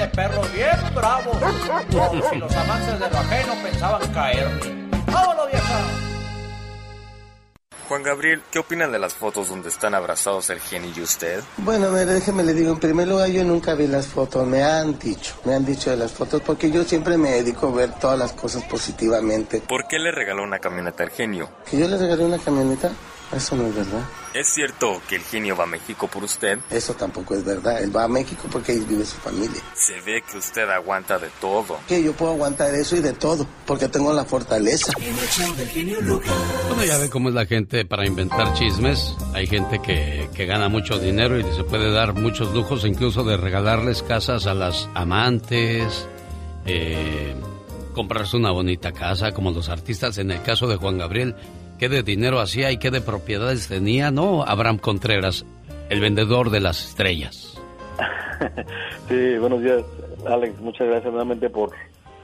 20 0.00 0.16
perros 0.16 0.52
bien 0.54 0.94
bravos, 0.94 1.36
como 1.90 2.30
si 2.30 2.36
los 2.38 2.56
amantes 2.56 3.00
de 3.00 3.10
lo 3.10 3.18
ajeno 3.18 3.54
pensaban 3.62 4.12
caerme. 4.12 4.88
¡Vámonos, 5.06 5.50
vieja! 5.50 5.80
Juan 7.86 8.02
Gabriel, 8.04 8.40
¿qué 8.50 8.60
opinan 8.60 8.92
de 8.92 8.98
las 9.00 9.14
fotos 9.14 9.48
donde 9.48 9.68
están 9.68 9.94
abrazados 9.94 10.48
el 10.50 10.60
genio 10.60 10.90
y 10.96 11.00
usted? 11.02 11.42
Bueno, 11.58 11.90
mire, 11.90 12.06
déjeme 12.06 12.44
le 12.44 12.54
digo, 12.54 12.72
en 12.72 12.78
primer 12.78 13.08
lugar 13.08 13.28
yo 13.30 13.44
nunca 13.44 13.74
vi 13.74 13.88
las 13.88 14.06
fotos, 14.06 14.46
me 14.46 14.62
han 14.62 14.98
dicho, 14.98 15.34
me 15.44 15.54
han 15.54 15.66
dicho 15.66 15.90
de 15.90 15.96
las 15.96 16.12
fotos, 16.12 16.40
porque 16.40 16.70
yo 16.70 16.84
siempre 16.84 17.18
me 17.18 17.32
dedico 17.32 17.66
a 17.66 17.72
ver 17.72 17.92
todas 17.98 18.18
las 18.18 18.32
cosas 18.32 18.62
positivamente. 18.64 19.60
¿Por 19.60 19.88
qué 19.88 19.98
le 19.98 20.12
regaló 20.12 20.44
una 20.44 20.60
camioneta 20.60 21.02
al 21.02 21.10
genio? 21.10 21.50
¿Que 21.68 21.78
yo 21.78 21.88
le 21.88 21.98
regalé 21.98 22.24
una 22.24 22.38
camioneta? 22.38 22.90
Eso 23.32 23.54
no 23.54 23.66
es 23.66 23.74
verdad. 23.76 24.04
¿Es 24.34 24.48
cierto 24.48 25.00
que 25.08 25.16
el 25.16 25.22
genio 25.22 25.56
va 25.56 25.64
a 25.64 25.66
México 25.66 26.08
por 26.08 26.24
usted? 26.24 26.58
Eso 26.68 26.94
tampoco 26.94 27.34
es 27.34 27.44
verdad. 27.44 27.80
Él 27.82 27.94
va 27.94 28.04
a 28.04 28.08
México 28.08 28.48
porque 28.50 28.72
ahí 28.72 28.80
vive 28.80 29.04
su 29.04 29.16
familia. 29.16 29.60
Se 29.74 30.00
ve 30.00 30.22
que 30.28 30.38
usted 30.38 30.68
aguanta 30.68 31.18
de 31.18 31.28
todo. 31.40 31.78
Que 31.86 32.02
yo 32.02 32.12
puedo 32.12 32.32
aguantar 32.32 32.74
eso 32.74 32.96
y 32.96 33.00
de 33.00 33.12
todo, 33.12 33.46
porque 33.66 33.88
tengo 33.88 34.12
la 34.12 34.24
fortaleza. 34.24 34.92
Bueno, 36.68 36.84
ya 36.84 36.98
ve 36.98 37.10
cómo 37.10 37.28
es 37.28 37.34
la 37.34 37.46
gente 37.46 37.84
para 37.84 38.06
inventar 38.06 38.52
chismes. 38.54 39.14
Hay 39.32 39.46
gente 39.46 39.80
que, 39.80 40.28
que 40.34 40.46
gana 40.46 40.68
mucho 40.68 40.98
dinero 40.98 41.38
y 41.38 41.44
se 41.54 41.64
puede 41.64 41.92
dar 41.92 42.14
muchos 42.14 42.52
lujos, 42.52 42.84
incluso 42.84 43.22
de 43.22 43.36
regalarles 43.36 44.02
casas 44.02 44.46
a 44.46 44.54
las 44.54 44.88
amantes, 44.94 46.08
eh, 46.66 47.34
comprarse 47.94 48.36
una 48.36 48.50
bonita 48.50 48.92
casa, 48.92 49.32
como 49.32 49.50
los 49.50 49.68
artistas. 49.68 50.18
En 50.18 50.30
el 50.30 50.42
caso 50.42 50.66
de 50.66 50.76
Juan 50.76 50.98
Gabriel, 50.98 51.36
qué 51.80 51.88
de 51.88 52.02
dinero 52.02 52.40
hacía 52.40 52.70
y 52.70 52.76
qué 52.76 52.90
de 52.90 53.00
propiedades 53.00 53.66
tenía, 53.66 54.10
¿no? 54.10 54.44
Abraham 54.44 54.76
Contreras, 54.76 55.46
el 55.88 55.98
vendedor 55.98 56.50
de 56.50 56.60
las 56.60 56.84
estrellas. 56.84 57.58
Sí, 59.08 59.36
buenos 59.38 59.60
días, 59.60 59.82
Alex. 60.24 60.58
Muchas 60.60 60.86
gracias 60.86 61.10
nuevamente 61.10 61.50
por, 61.50 61.72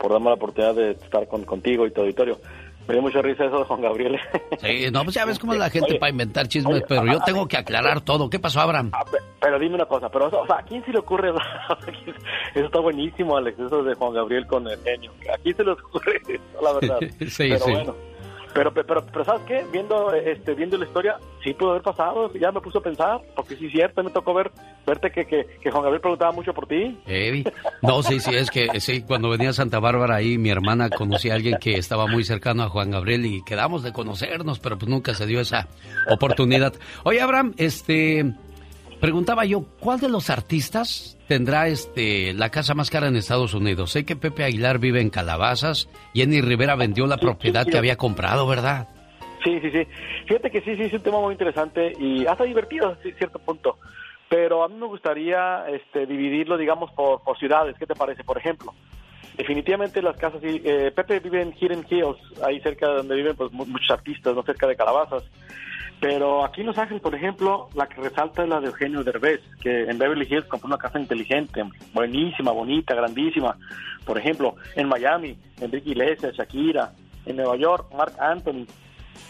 por 0.01 0.13
darme 0.13 0.27
la 0.27 0.35
oportunidad 0.35 0.75
de 0.75 0.93
estar 0.93 1.27
con, 1.27 1.45
contigo 1.45 1.85
y 1.85 1.91
tu 1.91 2.01
auditorio. 2.01 2.39
Me 2.87 2.95
dio 2.95 3.03
mucha 3.03 3.21
risa 3.21 3.45
eso 3.45 3.59
de 3.59 3.65
Juan 3.65 3.83
Gabriel. 3.83 4.17
Sí, 4.61 4.87
no, 4.93 5.03
pues 5.03 5.17
ya 5.17 5.25
ves 5.25 5.39
cómo 5.39 5.53
es 5.55 5.59
la 5.59 5.69
gente 5.69 5.91
Oye, 5.91 5.99
para 5.99 6.11
inventar 6.11 6.47
chismes, 6.47 6.77
oye, 6.77 6.85
pero 6.89 7.05
yo 7.05 7.21
tengo 7.21 7.49
que 7.49 7.57
aclarar 7.57 8.03
todo. 8.03 8.31
¿Qué 8.31 8.39
pasó, 8.39 8.61
Abraham? 8.61 8.93
Pero 9.41 9.59
dime 9.59 9.75
una 9.75 9.87
cosa, 9.87 10.09
pero 10.09 10.29
o 10.29 10.47
sea, 10.47 10.59
¿a 10.59 10.63
quién 10.63 10.85
se 10.85 10.93
le 10.93 11.01
ocurre? 11.01 11.31
eso 12.55 12.67
está 12.67 12.79
buenísimo, 12.79 13.37
Alex, 13.37 13.59
eso 13.59 13.83
de 13.83 13.95
Juan 13.95 14.15
Gabriel 14.15 14.47
con 14.47 14.67
el 14.69 14.79
genio. 14.83 15.11
¿A 15.35 15.37
quién 15.39 15.57
se 15.57 15.65
le 15.65 15.73
ocurre 15.73 16.23
eso, 16.29 16.63
la 16.63 16.73
verdad? 16.75 16.99
Sí, 17.29 17.49
pero 17.49 17.59
sí. 17.59 17.73
bueno. 17.73 18.16
Pero, 18.57 18.73
pero, 18.73 19.05
pero, 19.13 19.25
¿sabes 19.25 19.43
qué? 19.47 19.67
Viendo, 19.71 20.15
este, 20.15 20.55
viendo 20.55 20.79
la 20.79 20.87
historia, 20.87 21.17
sí 21.45 21.53
pudo 21.53 21.73
haber 21.73 21.83
pasado, 21.83 22.33
ya 22.33 22.51
me 22.51 22.63
puso 22.63 22.79
a 22.79 22.83
pensar, 22.83 23.21
porque 23.35 23.55
sí 23.55 23.67
es 23.67 23.73
cierto, 23.73 24.03
me 24.03 24.11
tocó 24.11 24.33
ver, 24.33 24.51
verte 24.87 25.11
que, 25.11 25.27
que, 25.27 25.71
Juan 25.71 25.83
Gabriel 25.83 26.01
preguntaba 26.01 26.33
mucho 26.33 26.55
por 26.55 26.67
ti. 26.67 26.99
No, 27.83 28.03
sí, 28.03 28.19
sí, 28.19 28.35
es 28.35 28.51
que 28.51 28.81
sí, 28.81 29.03
cuando 29.03 29.29
venía 29.29 29.51
a 29.51 29.53
Santa 29.53 29.79
Bárbara 29.79 30.17
ahí, 30.17 30.39
mi 30.39 30.49
hermana 30.49 30.89
conocía 30.89 31.35
a 31.35 31.37
alguien 31.37 31.59
que 31.61 31.77
estaba 31.77 32.07
muy 32.07 32.25
cercano 32.25 32.63
a 32.63 32.71
Juan 32.71 32.91
Gabriel 32.91 33.27
y 33.27 33.45
quedamos 33.45 33.83
de 33.83 33.93
conocernos, 33.93 34.59
pero 34.59 34.79
pues 34.79 34.89
nunca 34.89 35.13
se 35.13 35.27
dio 35.27 35.41
esa 35.41 35.69
oportunidad. 36.09 36.73
Oye, 37.05 37.21
Abraham, 37.21 37.53
este, 37.59 38.25
preguntaba 39.01 39.45
yo, 39.45 39.65
¿cuál 39.81 40.01
de 40.01 40.09
los 40.09 40.31
artistas 40.31 41.19
tendrá 41.29 41.69
este 41.69 42.33
la 42.35 42.51
casa 42.51 42.75
más 42.75 42.91
cara 42.91 43.09
en 43.09 43.17
Estados 43.17 43.55
Unidos? 43.55 43.91
Sé 43.93 44.05
que 44.05 44.17
Pepe 44.17 44.45
Aguilar 44.45 44.79
vive 44.79 45.01
en 45.01 45.11
Calabazas, 45.11 45.89
Jenny 46.15 46.41
Rivera 46.41 46.75
vendió 46.77 47.07
la 47.07 47.17
propiedad 47.19 47.67
que 47.67 47.79
había 47.79 47.97
comprado, 47.97 48.47
¿verdad? 48.47 48.89
Sí, 49.45 49.61
sí, 49.61 49.71
sí. 49.71 49.87
Fíjate 50.27 50.51
que 50.51 50.61
sí, 50.63 50.77
sí, 50.77 50.83
es 50.85 50.93
un 50.93 51.01
tema 51.03 51.21
muy 51.21 51.33
interesante 51.33 51.93
y 52.01 52.27
hasta 52.27 52.45
divertido 52.45 52.89
a 52.89 52.97
cierto 53.17 53.39
punto. 53.39 53.77
Pero 54.29 54.65
a 54.65 54.69
mí 54.69 54.75
me 54.75 54.87
gustaría 54.87 55.67
este, 55.69 56.05
dividirlo, 56.05 56.57
digamos, 56.59 56.91
por, 56.93 57.23
por 57.23 57.39
ciudades. 57.39 57.77
¿Qué 57.79 57.87
te 57.87 57.95
parece? 57.95 58.25
Por 58.25 58.37
ejemplo, 58.39 58.75
definitivamente 59.37 60.03
las 60.03 60.17
casas, 60.17 60.41
eh, 60.43 60.91
Pepe 60.97 61.21
vive 61.21 61.43
en 61.43 61.53
Hidden 61.55 61.87
Hills, 61.89 62.19
ahí 62.45 62.59
cerca 62.61 62.89
de 62.89 62.95
donde 62.97 63.15
viven 63.15 63.37
pues, 63.37 63.53
mu- 63.53 63.67
muchos 63.67 63.91
artistas, 63.93 64.35
no 64.35 64.43
cerca 64.43 64.67
de 64.67 64.75
Calabazas. 64.75 65.23
Pero 66.01 66.45
aquí 66.45 66.61
en 66.61 66.67
Los 66.67 66.79
Ángeles, 66.79 67.03
por 67.03 67.15
ejemplo, 67.15 67.69
la 67.75 67.87
que 67.89 68.01
resalta 68.01 68.43
es 68.43 68.49
la 68.49 68.61
de 68.61 68.67
Eugenio 68.67 69.03
Derbez, 69.03 69.41
que 69.61 69.85
en 69.85 69.99
Beverly 69.99 70.27
Hills 70.29 70.45
compró 70.45 70.67
una 70.67 70.79
casa 70.79 71.01
inteligente, 71.01 71.65
buenísima, 71.95 72.53
bonita, 72.53 72.95
grandísima. 72.95 73.57
Por 74.05 74.19
ejemplo, 74.19 74.55
en 74.75 74.89
Miami, 74.89 75.37
Enrique 75.61 75.91
Iglesias, 75.91 76.35
Shakira. 76.35 76.93
En 77.25 77.37
Nueva 77.37 77.57
York, 77.57 77.93
Mark 77.97 78.13
Anthony. 78.21 78.67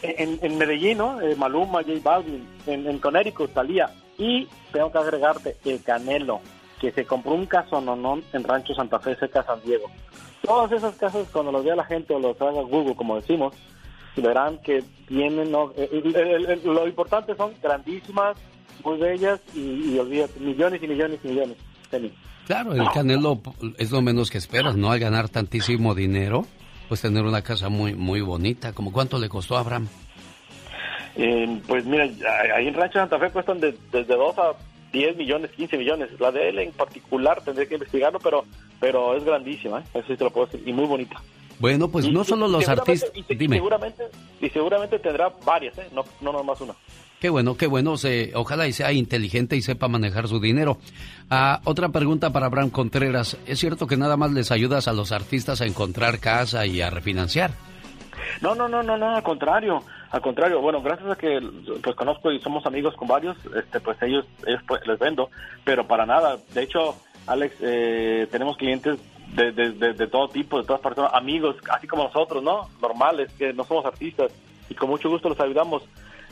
En, 0.02 0.38
en 0.42 0.58
Medellín, 0.58 0.98
¿no? 0.98 1.18
Eh, 1.22 1.34
Maluma, 1.34 1.82
J 1.82 1.92
Balvin. 2.02 2.46
En, 2.66 2.86
en 2.86 2.98
Connecticut, 2.98 3.54
Talía. 3.54 3.90
Y 4.18 4.46
tengo 4.70 4.92
que 4.92 4.98
agregarte 4.98 5.56
el 5.64 5.82
Canelo, 5.82 6.40
que 6.78 6.90
se 6.92 7.06
compró 7.06 7.32
un 7.32 7.46
casononón 7.46 8.22
en 8.34 8.44
Rancho 8.44 8.74
Santa 8.74 8.98
Fe, 8.98 9.16
cerca 9.16 9.40
de 9.40 9.46
San 9.46 9.62
Diego. 9.62 9.90
Todas 10.42 10.72
esas 10.72 10.94
casas, 10.96 11.26
cuando 11.32 11.52
los 11.52 11.64
vea 11.64 11.74
la 11.74 11.84
gente 11.84 12.12
o 12.14 12.18
los 12.18 12.40
haga 12.40 12.60
Google, 12.62 12.94
como 12.96 13.16
decimos, 13.16 13.54
verán 14.20 14.58
que 14.58 14.82
tienen, 15.08 15.50
¿no? 15.50 15.72
Eh, 15.76 15.88
el- 15.92 16.16
el- 16.16 16.46
el- 16.50 16.60
lo 16.64 16.86
importante 16.88 17.34
son 17.36 17.52
grandísimas, 17.62 18.36
muy 18.84 18.98
bellas 18.98 19.40
y, 19.54 19.94
y 19.94 19.98
olvídate, 19.98 20.38
millones 20.40 20.82
y 20.82 20.88
millones 20.88 21.20
y 21.24 21.28
millones. 21.28 21.56
Claro, 22.46 22.72
el 22.74 22.88
Canelo 22.92 23.40
es 23.78 23.90
lo 23.90 24.02
menos 24.02 24.30
que 24.30 24.38
esperas, 24.38 24.76
¿no? 24.76 24.90
Al 24.92 24.98
ganar 25.00 25.28
tantísimo 25.28 25.94
dinero, 25.94 26.46
pues 26.88 27.00
tener 27.00 27.24
una 27.24 27.42
casa 27.42 27.68
muy 27.68 27.94
muy 27.94 28.20
bonita. 28.20 28.72
¿Como 28.72 28.92
cuánto 28.92 29.18
le 29.18 29.28
costó 29.28 29.56
a 29.56 29.60
Abraham? 29.60 29.88
Eh, 31.16 31.60
pues 31.66 31.84
mira, 31.86 32.04
ahí 32.54 32.68
en 32.68 32.74
Rancho 32.74 32.98
Santa 32.98 33.18
Fe 33.18 33.30
cuestan 33.30 33.58
de- 33.60 33.76
desde 33.90 34.14
2 34.14 34.38
a 34.38 34.52
10 34.92 35.16
millones, 35.16 35.50
15 35.52 35.76
millones. 35.78 36.08
La 36.20 36.30
de 36.30 36.48
él 36.50 36.58
en 36.58 36.72
particular 36.72 37.42
tendré 37.42 37.66
que 37.66 37.74
investigarlo, 37.74 38.18
pero 38.20 38.44
pero 38.78 39.16
es 39.16 39.24
grandísima, 39.24 39.80
¿eh? 39.80 39.84
eso 39.94 40.06
sí 40.08 40.16
te 40.18 40.24
lo 40.24 40.30
puedo 40.30 40.46
decir, 40.46 40.62
y 40.68 40.72
muy 40.72 40.84
bonita. 40.84 41.16
Bueno, 41.58 41.88
pues 41.88 42.06
Y- 42.06 42.10
no 42.12 42.24
solo 42.24 42.48
los 42.48 42.68
artistas... 42.68 43.10
y 43.14 43.34
Dime. 43.34 43.56
Seguramente, 43.56 44.04
y 44.40 44.48
seguramente 44.50 44.98
tendrá 44.98 45.30
varias, 45.44 45.76
¿eh? 45.78 45.88
no, 45.92 46.04
no 46.20 46.32
nomás 46.32 46.60
una. 46.60 46.74
Qué 47.20 47.30
bueno, 47.30 47.56
qué 47.56 47.66
bueno. 47.66 47.96
se- 47.96 48.32
ojalá 48.34 48.66
y 48.66 48.72
sea 48.74 48.92
inteligente 48.92 49.56
y 49.56 49.62
sepa 49.62 49.88
manejar 49.88 50.28
su 50.28 50.38
dinero. 50.38 50.76
Ah, 51.30 51.60
otra 51.64 51.88
pregunta 51.88 52.30
para 52.30 52.46
Abraham 52.46 52.68
Contreras. 52.70 53.38
¿Es 53.46 53.58
cierto 53.58 53.86
que 53.86 53.96
nada 53.96 54.16
más 54.18 54.32
les 54.32 54.50
ayudas 54.52 54.86
a 54.86 54.92
los 54.92 55.12
artistas 55.12 55.60
a 55.62 55.66
encontrar 55.66 56.18
casa 56.18 56.66
y 56.66 56.82
a 56.82 56.90
refinanciar? 56.90 57.52
No, 58.42 58.54
no, 58.54 58.68
no, 58.68 58.82
no, 58.82 58.98
no, 58.98 59.16
al 59.16 59.22
contrario, 59.22 59.82
al 60.10 60.20
contrario. 60.20 60.60
Bueno, 60.60 60.82
gracias 60.82 61.10
a 61.10 61.16
que 61.16 61.40
pues 61.82 61.96
conozco 61.96 62.30
y 62.30 62.38
somos 62.40 62.66
amigos 62.66 62.94
con 62.96 63.08
varios, 63.08 63.36
este, 63.56 63.80
pues 63.80 63.96
ellos, 64.02 64.26
ellos 64.46 64.60
pues, 64.68 64.86
les 64.86 64.98
vendo, 64.98 65.30
pero 65.64 65.86
para 65.86 66.04
nada. 66.04 66.36
De 66.52 66.62
hecho, 66.64 66.96
Alex, 67.26 67.54
eh, 67.60 68.28
tenemos 68.30 68.56
clientes 68.58 68.98
de, 69.34 69.52
de, 69.52 69.72
de- 69.72 69.92
de 69.94 70.06
todo 70.06 70.28
tipo, 70.28 70.58
de 70.60 70.66
todas 70.66 70.80
personas, 70.80 71.12
amigos, 71.14 71.56
así 71.70 71.86
como 71.86 72.04
nosotros, 72.04 72.42
¿no? 72.42 72.68
Normales, 72.80 73.30
que 73.38 73.52
no 73.52 73.64
somos 73.64 73.84
artistas 73.84 74.32
y 74.68 74.74
con 74.74 74.88
mucho 74.88 75.08
gusto 75.10 75.28
los 75.28 75.40
ayudamos. 75.40 75.82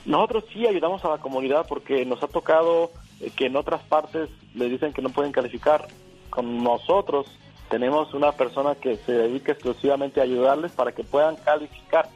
Nosotros 0.07 0.45
sí 0.53 0.66
ayudamos 0.66 1.05
a 1.05 1.09
la 1.11 1.18
comunidad 1.18 1.66
porque 1.68 2.05
nos 2.05 2.22
ha 2.22 2.28
tocado 2.28 2.90
eh, 3.20 3.30
que 3.34 3.47
en 3.47 3.57
otras 3.57 3.82
partes 3.84 4.28
les 4.55 4.70
dicen 4.70 4.92
que 4.92 5.03
no 5.03 5.09
pueden 5.11 5.32
calificar. 5.32 5.86
Con 6.30 6.62
nosotros 6.62 7.26
tenemos 7.70 8.12
una 8.14 8.32
persona 8.32 8.74
que 8.74 8.97
se 8.97 9.12
dedica 9.12 9.53
exclusivamente 9.53 10.20
a 10.20 10.24
ayudarles 10.24 10.72
para 10.72 10.92
que 10.92 11.05
puedan 11.05 11.36
calificar. 11.36 12.09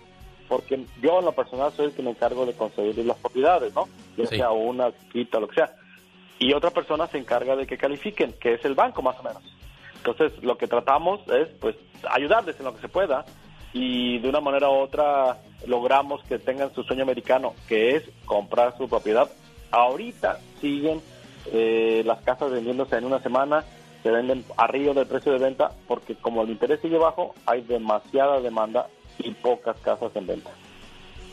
Porque 0.48 0.84
yo 1.02 1.18
en 1.18 1.24
lo 1.26 1.32
personal 1.32 1.72
soy 1.72 1.86
el 1.86 1.92
que 1.92 2.02
me 2.02 2.10
encargo 2.10 2.46
de 2.46 2.54
conseguirles 2.54 3.04
las 3.06 3.18
propiedades, 3.18 3.74
¿no? 3.74 3.86
Ya 4.16 4.26
Sí. 4.26 4.36
sea 4.36 4.50
una, 4.50 4.90
quita, 5.12 5.38
lo 5.40 5.48
que 5.48 5.56
sea. 5.56 5.70
Y 6.38 6.52
otra 6.54 6.70
persona 6.70 7.06
se 7.06 7.18
encarga 7.18 7.54
de 7.56 7.66
que 7.66 7.76
califiquen, 7.76 8.32
que 8.40 8.54
es 8.54 8.64
el 8.64 8.74
banco 8.74 9.02
más 9.02 9.18
o 9.18 9.22
menos. 9.22 9.42
Entonces, 9.98 10.32
lo 10.42 10.56
que 10.56 10.66
tratamos 10.66 11.20
es, 11.28 11.48
pues, 11.60 11.76
ayudarles 12.10 12.58
en 12.58 12.64
lo 12.64 12.74
que 12.74 12.80
se 12.80 12.88
pueda 12.88 13.24
y 13.72 14.18
de 14.18 14.28
una 14.28 14.40
manera 14.40 14.70
u 14.70 14.74
otra 14.74 15.38
logramos 15.66 16.22
que 16.24 16.38
tengan 16.38 16.74
su 16.74 16.82
sueño 16.84 17.02
americano, 17.02 17.54
que 17.68 17.96
es 17.96 18.04
comprar 18.24 18.76
su 18.78 18.88
propiedad. 18.88 19.28
Ahorita 19.70 20.38
siguen 20.60 21.00
eh, 21.52 22.02
las 22.04 22.20
casas 22.22 22.50
vendiéndose 22.50 22.96
en 22.96 23.04
una 23.04 23.22
semana, 23.22 23.64
se 24.02 24.10
venden 24.10 24.44
arriba 24.56 24.94
del 24.94 25.06
precio 25.06 25.32
de 25.32 25.38
venta 25.38 25.72
porque 25.86 26.14
como 26.14 26.42
el 26.42 26.50
interés 26.50 26.80
sigue 26.80 26.98
bajo, 26.98 27.34
hay 27.46 27.62
demasiada 27.62 28.40
demanda 28.40 28.86
y 29.18 29.30
pocas 29.32 29.76
casas 29.80 30.12
en 30.14 30.26
venta. 30.26 30.50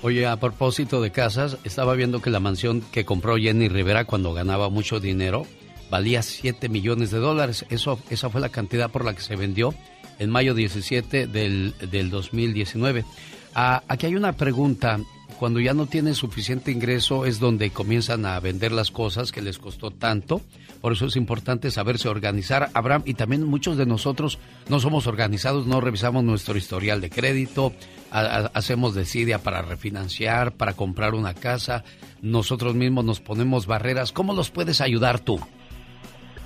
Oye, 0.01 0.27
a 0.27 0.37
propósito 0.37 1.01
de 1.01 1.11
casas, 1.11 1.57
estaba 1.63 1.93
viendo 1.93 2.21
que 2.21 2.29
la 2.29 2.39
mansión 2.39 2.81
que 2.91 3.05
compró 3.05 3.37
Jenny 3.37 3.69
Rivera 3.69 4.05
cuando 4.05 4.33
ganaba 4.33 4.69
mucho 4.69 4.99
dinero 4.99 5.45
valía 5.89 6.21
7 6.21 6.69
millones 6.69 7.11
de 7.11 7.19
dólares. 7.19 7.65
Eso, 7.69 7.99
esa 8.09 8.29
fue 8.29 8.41
la 8.41 8.49
cantidad 8.49 8.89
por 8.89 9.05
la 9.05 9.13
que 9.13 9.21
se 9.21 9.35
vendió 9.35 9.73
en 10.19 10.29
mayo 10.29 10.53
17 10.53 11.27
del, 11.27 11.73
del 11.91 12.09
2019. 12.09 13.05
Ah, 13.53 13.83
aquí 13.87 14.05
hay 14.07 14.15
una 14.15 14.33
pregunta. 14.33 14.99
Cuando 15.39 15.59
ya 15.59 15.73
no 15.73 15.85
tienen 15.85 16.15
suficiente 16.15 16.71
ingreso 16.71 17.25
es 17.25 17.39
donde 17.39 17.69
comienzan 17.69 18.25
a 18.25 18.39
vender 18.39 18.71
las 18.71 18.89
cosas 18.89 19.33
que 19.33 19.41
les 19.41 19.59
costó 19.59 19.91
tanto. 19.91 20.41
Por 20.79 20.93
eso 20.93 21.07
es 21.07 21.15
importante 21.15 21.71
saberse 21.71 22.07
organizar, 22.07 22.69
Abraham, 22.73 23.03
y 23.05 23.15
también 23.15 23.43
muchos 23.43 23.75
de 23.75 23.85
nosotros 23.85 24.39
no 24.69 24.79
somos 24.79 25.07
organizados, 25.07 25.65
no 25.65 25.81
revisamos 25.81 26.23
nuestro 26.23 26.57
historial 26.57 27.01
de 27.01 27.09
crédito, 27.09 27.73
hacemos 28.11 28.93
desidia 28.93 29.39
para 29.39 29.61
refinanciar, 29.61 30.53
para 30.53 30.73
comprar 30.73 31.15
una 31.15 31.33
casa, 31.33 31.83
nosotros 32.21 32.75
mismos 32.75 33.03
nos 33.03 33.19
ponemos 33.19 33.65
barreras. 33.65 34.11
¿Cómo 34.11 34.33
los 34.33 34.51
puedes 34.51 34.79
ayudar 34.79 35.19
tú? 35.19 35.39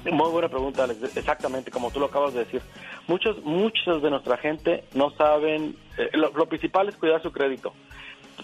Muy 0.06 0.32
buena 0.32 0.47
pregunta, 0.47 0.84
Alex. 0.84 1.18
Exactamente, 1.18 1.72
como 1.72 1.91
tú 1.91 2.00
lo 2.00 2.06
acabas 2.06 2.34
de 2.34 2.45
decir. 2.45 2.62
Muchos, 3.08 3.43
muchos 3.43 4.02
de 4.02 4.10
nuestra 4.10 4.38
gente 4.38 4.86
no 4.93 5.12
saben, 5.12 5.76
eh, 5.97 6.10
lo, 6.14 6.32
principal 6.47 6.88
es 6.88 6.95
cuidar 6.95 7.22
su 7.22 7.32
crédito. 7.32 7.74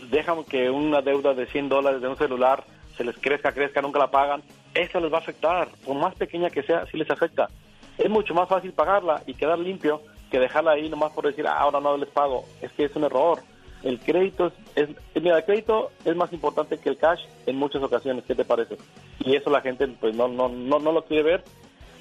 Dejan 0.10 0.43
que 0.43 0.70
una 0.70 1.01
deuda 1.01 1.34
de 1.34 1.45
100 1.47 1.70
dólares 1.70 2.01
de 2.01 2.10
un 2.10 2.18
celular 2.18 2.66
se 2.97 3.03
les 3.03 3.18
crezca, 3.18 3.53
crezca, 3.53 3.82
nunca 3.82 3.99
la 3.99 4.12
pagan. 4.12 4.41
Eso 4.74 4.99
les 4.99 5.12
va 5.12 5.18
a 5.18 5.22
afectar, 5.22 5.70
por 5.86 5.95
más 5.95 6.14
pequeña 6.16 6.49
que 6.49 6.64
sea, 6.64 6.86
sí 6.88 6.97
les 6.97 7.10
afecta. 7.10 7.49
Es 7.97 8.10
mucho 8.10 8.34
más 8.34 8.49
fácil 8.49 8.74
pagarla 8.74 9.24
y 9.26 9.34
quedar 9.34 9.58
limpio 9.58 10.01
que 10.30 10.39
dejarla 10.39 10.72
ahí 10.72 10.89
nomás 10.89 11.14
por 11.14 11.26
decir, 11.26 11.47
ah, 11.47 11.58
ahora 11.58 11.80
no 11.80 11.95
les 11.95 12.10
pago. 12.10 12.43
Es 12.62 12.72
que 12.74 12.84
es 12.86 12.95
un 12.95 13.06
error. 13.06 13.39
El 13.86 13.99
crédito 13.99 14.51
es, 14.75 14.89
mira, 15.15 15.38
el 15.38 15.45
crédito 15.45 15.91
es 16.03 16.15
más 16.15 16.33
importante 16.33 16.77
que 16.77 16.89
el 16.89 16.97
cash 16.97 17.21
en 17.45 17.55
muchas 17.55 17.81
ocasiones. 17.81 18.25
¿Qué 18.27 18.36
te 18.36 18.43
parece? 18.43 18.77
Y 19.19 19.36
eso 19.36 19.49
la 19.49 19.61
gente 19.61 19.88
pues 19.88 20.15
no 20.15 20.27
no 20.27 20.49
no 20.49 20.79
no 20.79 20.91
lo 20.91 21.05
quiere 21.05 21.23
ver 21.23 21.43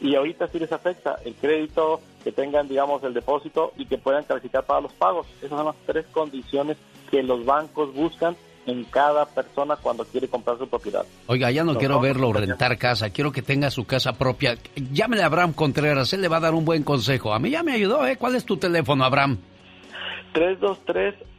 y 0.00 0.14
ahorita 0.16 0.48
sí 0.48 0.58
les 0.58 0.72
afecta 0.72 1.16
el 1.24 1.34
crédito, 1.34 2.00
que 2.22 2.32
tengan, 2.32 2.68
digamos, 2.68 3.02
el 3.04 3.14
depósito 3.14 3.72
y 3.76 3.86
que 3.86 3.98
puedan 3.98 4.24
calificar 4.24 4.64
para 4.64 4.80
los 4.80 4.92
pagos. 4.92 5.26
Esas 5.38 5.50
son 5.50 5.66
las 5.66 5.76
tres 5.86 6.06
condiciones 6.12 6.76
que 7.10 7.22
los 7.22 7.44
bancos 7.44 7.94
buscan 7.94 8.36
en 8.66 8.84
cada 8.84 9.26
persona 9.26 9.76
cuando 9.76 10.04
quiere 10.04 10.26
comprar 10.26 10.58
su 10.58 10.66
propiedad. 10.68 11.04
Oiga, 11.26 11.50
ya 11.50 11.64
no 11.64 11.76
quiero 11.76 12.00
verlo 12.00 12.32
rentar 12.32 12.78
casa, 12.78 13.10
quiero 13.10 13.30
que 13.30 13.42
tenga 13.42 13.70
su 13.70 13.84
casa 13.84 14.14
propia. 14.14 14.56
Llámele 14.74 15.22
a 15.22 15.26
Abraham 15.26 15.52
Contreras, 15.52 16.12
él 16.14 16.22
le 16.22 16.28
va 16.28 16.38
a 16.38 16.40
dar 16.40 16.54
un 16.54 16.64
buen 16.64 16.82
consejo. 16.82 17.34
A 17.34 17.38
mí 17.38 17.50
ya 17.50 17.62
me 17.62 17.72
ayudó, 17.72 18.06
¿eh? 18.06 18.16
¿Cuál 18.16 18.36
es 18.36 18.44
tu 18.44 18.56
teléfono, 18.56 19.04
Abraham? 19.04 19.38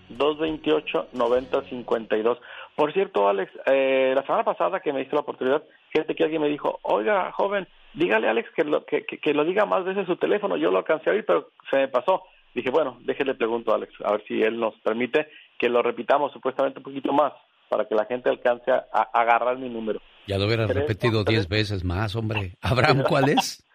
323-228-9052. 0.10 2.40
Por 2.76 2.94
cierto, 2.94 3.28
Alex, 3.28 3.52
eh, 3.66 4.14
la 4.16 4.22
semana 4.24 4.44
pasada 4.44 4.80
que 4.80 4.94
me 4.94 5.00
diste 5.00 5.16
la 5.16 5.22
oportunidad, 5.22 5.64
fíjate 5.92 6.16
que 6.16 6.24
alguien 6.24 6.42
me 6.42 6.50
dijo, 6.50 6.80
oiga, 6.84 7.32
joven, 7.32 7.68
dígale 7.94 8.28
a 8.28 8.32
Alex 8.32 8.50
que 8.56 8.64
lo, 8.64 8.86
que, 8.86 9.06
que, 9.06 9.34
lo 9.34 9.46
diga 9.46 9.66
más 9.66 9.86
veces 9.86 10.06
su 10.06 10.18
teléfono. 10.18 10.58
Yo 10.58 10.72
lo 10.72 10.80
alcancé 10.80 11.10
a 11.10 11.14
oír, 11.14 11.26
pero 11.26 11.50
se 11.72 11.78
me 11.78 11.88
pasó. 11.88 12.24
Dije, 12.54 12.70
bueno, 12.70 12.98
déjele 13.02 13.36
pregunto 13.36 13.72
a 13.72 13.76
Alex, 13.76 13.94
a 14.04 14.12
ver 14.12 14.24
si 14.28 14.42
él 14.42 14.60
nos 14.60 14.76
permite 14.80 15.28
que 15.58 15.70
lo 15.70 15.82
repitamos 15.82 16.32
supuestamente 16.32 16.80
un 16.80 16.84
poquito 16.84 17.12
más 17.12 17.34
para 17.70 17.86
que 17.86 17.96
la 17.96 18.06
gente 18.06 18.30
alcance 18.30 18.72
a, 18.72 18.86
agarrar 19.14 19.58
mi 19.58 19.70
número. 19.70 20.00
Ya 20.28 20.38
lo 20.38 20.46
hubieras 20.46 20.70
repetido 20.74 21.24
diez 21.24 21.48
veces 21.48 21.84
más, 21.84 22.16
hombre. 22.16 22.54
Abraham, 22.62 23.04
¿cuál 23.08 23.30
es? 23.30 23.68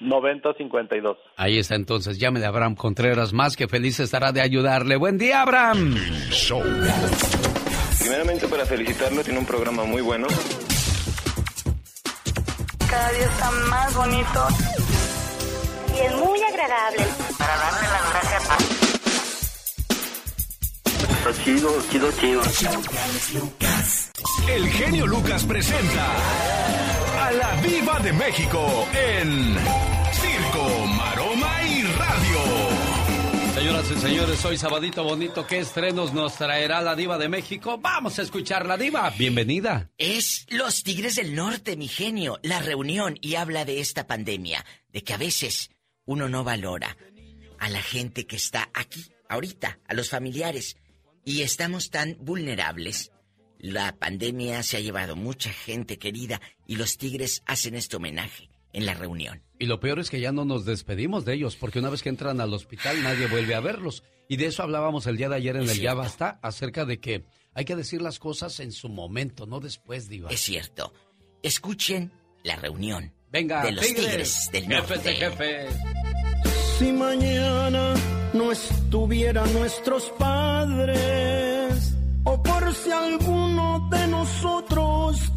9052. 0.00 1.16
Ahí 1.36 1.58
está 1.58 1.76
entonces, 1.76 2.18
llámele 2.18 2.46
a 2.46 2.48
Abraham 2.48 2.74
Contreras, 2.74 3.32
más 3.32 3.56
que 3.56 3.68
feliz 3.68 4.00
estará 4.00 4.32
de 4.32 4.40
ayudarle. 4.42 4.96
Buen 4.96 5.18
día, 5.18 5.42
Abraham. 5.42 5.94
Primeramente 7.98 8.48
para 8.48 8.66
felicitarlo, 8.66 9.22
tiene 9.22 9.38
un 9.38 9.46
programa 9.46 9.84
muy 9.84 10.02
bueno. 10.02 10.26
Cada 12.90 13.12
día 13.12 13.24
está 13.24 13.50
más 13.70 13.94
bonito. 13.96 14.48
Y 15.96 16.00
es 16.06 16.14
muy 16.16 16.42
agradable. 16.42 17.04
Está 21.26 21.42
chido, 21.42 21.70
chido, 21.90 22.10
chido. 22.12 22.42
El 24.46 24.68
genio 24.68 25.06
Lucas 25.06 25.42
presenta 25.44 26.16
a 27.18 27.32
la 27.32 27.62
Viva 27.62 27.98
de 28.00 28.12
México 28.12 28.86
en 28.92 29.56
Circo, 30.12 30.86
Maroma 30.86 31.62
y 31.66 31.82
Radio. 31.82 33.54
Señoras 33.54 33.90
y 33.90 34.00
señores, 34.00 34.38
soy 34.38 34.58
Sabadito 34.58 35.02
Bonito. 35.02 35.46
¿Qué 35.46 35.60
estrenos 35.60 36.12
nos 36.12 36.34
traerá 36.34 36.82
la 36.82 36.94
Diva 36.94 37.16
de 37.16 37.30
México? 37.30 37.78
Vamos 37.78 38.18
a 38.18 38.22
escuchar 38.22 38.66
la 38.66 38.76
Diva. 38.76 39.08
Bienvenida. 39.16 39.90
Es 39.96 40.44
Los 40.50 40.82
Tigres 40.82 41.16
del 41.16 41.34
Norte, 41.34 41.78
mi 41.78 41.88
genio. 41.88 42.38
La 42.42 42.60
reunión 42.60 43.16
y 43.22 43.36
habla 43.36 43.64
de 43.64 43.80
esta 43.80 44.06
pandemia, 44.06 44.62
de 44.90 45.02
que 45.02 45.14
a 45.14 45.16
veces 45.16 45.70
uno 46.04 46.28
no 46.28 46.44
valora 46.44 46.98
a 47.58 47.70
la 47.70 47.80
gente 47.80 48.26
que 48.26 48.36
está 48.36 48.68
aquí, 48.74 49.06
ahorita, 49.30 49.78
a 49.88 49.94
los 49.94 50.10
familiares. 50.10 50.76
Y 51.24 51.42
estamos 51.42 51.90
tan 51.90 52.16
vulnerables 52.20 53.10
la 53.64 53.96
pandemia 53.96 54.62
se 54.62 54.76
ha 54.76 54.80
llevado 54.80 55.16
mucha 55.16 55.50
gente 55.50 55.98
querida 55.98 56.38
y 56.66 56.76
los 56.76 56.98
tigres 56.98 57.42
hacen 57.46 57.74
este 57.74 57.96
homenaje 57.96 58.50
en 58.74 58.84
la 58.84 58.92
reunión. 58.92 59.42
Y 59.58 59.64
lo 59.64 59.80
peor 59.80 60.00
es 60.00 60.10
que 60.10 60.20
ya 60.20 60.32
no 60.32 60.44
nos 60.44 60.66
despedimos 60.66 61.24
de 61.24 61.32
ellos, 61.32 61.56
porque 61.56 61.78
una 61.78 61.88
vez 61.88 62.02
que 62.02 62.10
entran 62.10 62.42
al 62.42 62.52
hospital 62.52 63.02
nadie 63.02 63.26
vuelve 63.26 63.54
a 63.54 63.60
verlos. 63.60 64.02
Y 64.28 64.36
de 64.36 64.46
eso 64.46 64.62
hablábamos 64.62 65.06
el 65.06 65.16
día 65.16 65.30
de 65.30 65.36
ayer 65.36 65.56
en 65.56 65.62
el 65.62 65.80
Ya 65.80 65.94
Basta, 65.94 66.38
acerca 66.42 66.84
de 66.84 67.00
que 67.00 67.24
hay 67.54 67.64
que 67.64 67.74
decir 67.74 68.02
las 68.02 68.18
cosas 68.18 68.60
en 68.60 68.70
su 68.70 68.90
momento, 68.90 69.46
no 69.46 69.60
después, 69.60 70.10
Diva. 70.10 70.28
Es 70.30 70.40
cierto. 70.40 70.92
Escuchen 71.42 72.12
la 72.42 72.56
reunión 72.56 73.14
Venga, 73.32 73.64
de 73.64 73.72
los 73.72 73.86
tigres, 73.86 74.50
del 74.52 74.68
norte. 74.68 74.98
Jefes 74.98 75.04
de 75.04 75.14
jefes. 75.14 75.76
Si 76.78 76.92
mañana 76.92 77.94
no 78.34 78.50
estuvieran 78.50 79.50
nuestros 79.54 80.12
padres 80.18 81.94
o 82.24 82.42
por 82.42 82.74
si 82.74 82.90
alguno 82.90 83.88
de 83.90 84.06
nosotros 84.08 85.32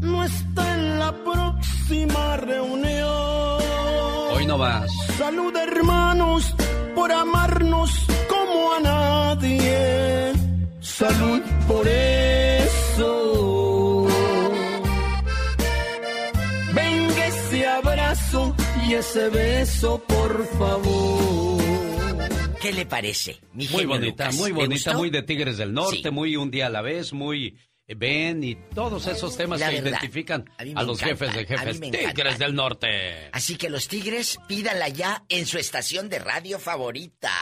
no 0.00 0.24
está 0.24 0.74
en 0.74 0.98
la 1.00 1.12
próxima 1.12 2.36
reunión. 2.36 3.58
Hoy 4.32 4.46
no 4.46 4.56
vas. 4.58 4.90
Salud 5.18 5.54
hermanos 5.56 6.54
por 6.94 7.10
amarnos 7.10 7.90
como 8.28 8.74
a 8.74 8.80
nadie. 8.80 10.32
Salud 10.80 11.42
por 11.66 11.86
eso. 11.88 13.08
Venga 16.74 17.26
ese 17.26 17.66
abrazo 17.66 18.54
y 18.86 18.94
ese 18.94 19.28
beso, 19.30 20.00
por 20.06 20.46
favor. 20.58 21.57
¿Qué 22.60 22.72
le 22.72 22.86
parece? 22.86 23.40
Mi 23.52 23.68
muy 23.68 23.84
bonita, 23.84 24.30
muy 24.32 24.52
bonita, 24.52 24.92
muy 24.94 25.10
de 25.10 25.22
Tigres 25.22 25.58
del 25.58 25.72
Norte, 25.72 26.10
muy 26.10 26.36
un 26.36 26.50
día 26.50 26.66
a 26.66 26.70
la 26.70 26.82
vez, 26.82 27.12
muy 27.12 27.56
Ben 27.86 28.44
y 28.44 28.54
todos 28.74 29.06
esos 29.06 29.34
temas 29.36 29.62
que 29.62 29.76
identifican 29.76 30.44
a, 30.58 30.82
los 30.82 31.00
jefes 31.00 31.32
de 31.34 31.46
jefes 31.46 31.80
Tigres 31.80 32.38
del 32.38 32.54
Norte. 32.54 33.30
Así 33.32 33.56
que 33.56 33.70
los 33.70 33.88
Tigres 33.88 34.38
pídanla 34.46 34.88
ya 34.88 35.24
en 35.28 35.46
su 35.46 35.56
estación 35.56 36.10
de 36.10 36.18
radio 36.18 36.58
favorita. 36.58 37.32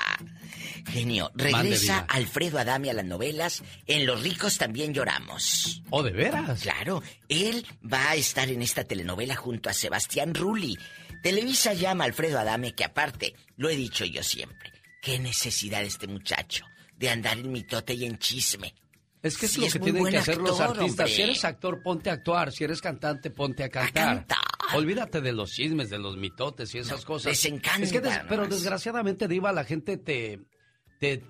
Genio, 0.88 1.32
regresa 1.34 1.98
Alfredo 2.08 2.58
Adame 2.58 2.90
a 2.90 2.94
las 2.94 3.04
novelas. 3.04 3.64
En 3.86 4.06
Los 4.06 4.22
ricos 4.22 4.56
también 4.56 4.94
lloramos. 4.94 5.82
¿Oh, 5.90 6.04
de 6.04 6.12
veras? 6.12 6.62
Claro, 6.62 7.02
él 7.28 7.66
va 7.82 8.10
a 8.10 8.14
estar 8.14 8.48
en 8.48 8.62
esta 8.62 8.84
telenovela 8.84 9.34
junto 9.34 9.68
a 9.68 9.72
Sebastián 9.72 10.32
Rulli. 10.32 10.78
Televisa 11.24 11.74
llama 11.74 12.04
a 12.04 12.06
Alfredo 12.06 12.38
Adame, 12.38 12.72
que 12.72 12.84
aparte, 12.84 13.34
lo 13.56 13.68
he 13.68 13.74
dicho 13.74 14.04
yo 14.04 14.22
siempre, 14.22 14.75
qué 15.06 15.20
necesidad 15.20 15.84
este 15.84 16.08
muchacho 16.08 16.64
de 16.98 17.10
andar 17.10 17.38
en 17.38 17.52
mitote 17.52 17.94
y 17.94 18.06
en 18.06 18.18
chisme. 18.18 18.74
Es 19.22 19.38
que 19.38 19.46
es 19.46 19.56
lo 19.56 19.68
que 19.68 19.78
tienen 19.78 20.04
que 20.04 20.16
hacer 20.16 20.38
los 20.38 20.58
artistas. 20.58 21.08
Si 21.08 21.22
eres 21.22 21.44
actor, 21.44 21.80
ponte 21.80 22.10
a 22.10 22.14
actuar. 22.14 22.50
Si 22.50 22.64
eres 22.64 22.80
cantante, 22.80 23.30
ponte 23.30 23.62
a 23.62 23.68
cantar. 23.68 24.26
Olvídate 24.74 25.20
de 25.20 25.32
los 25.32 25.52
chismes, 25.52 25.90
de 25.90 26.00
los 26.00 26.16
mitotes 26.16 26.74
y 26.74 26.78
esas 26.78 27.04
cosas. 27.04 27.26
Les 27.26 27.44
encanta. 27.44 28.26
pero 28.28 28.48
desgraciadamente, 28.48 29.28
Diva, 29.28 29.52
la 29.52 29.62
gente 29.62 29.96
te, 29.96 30.40
te, 30.98 31.22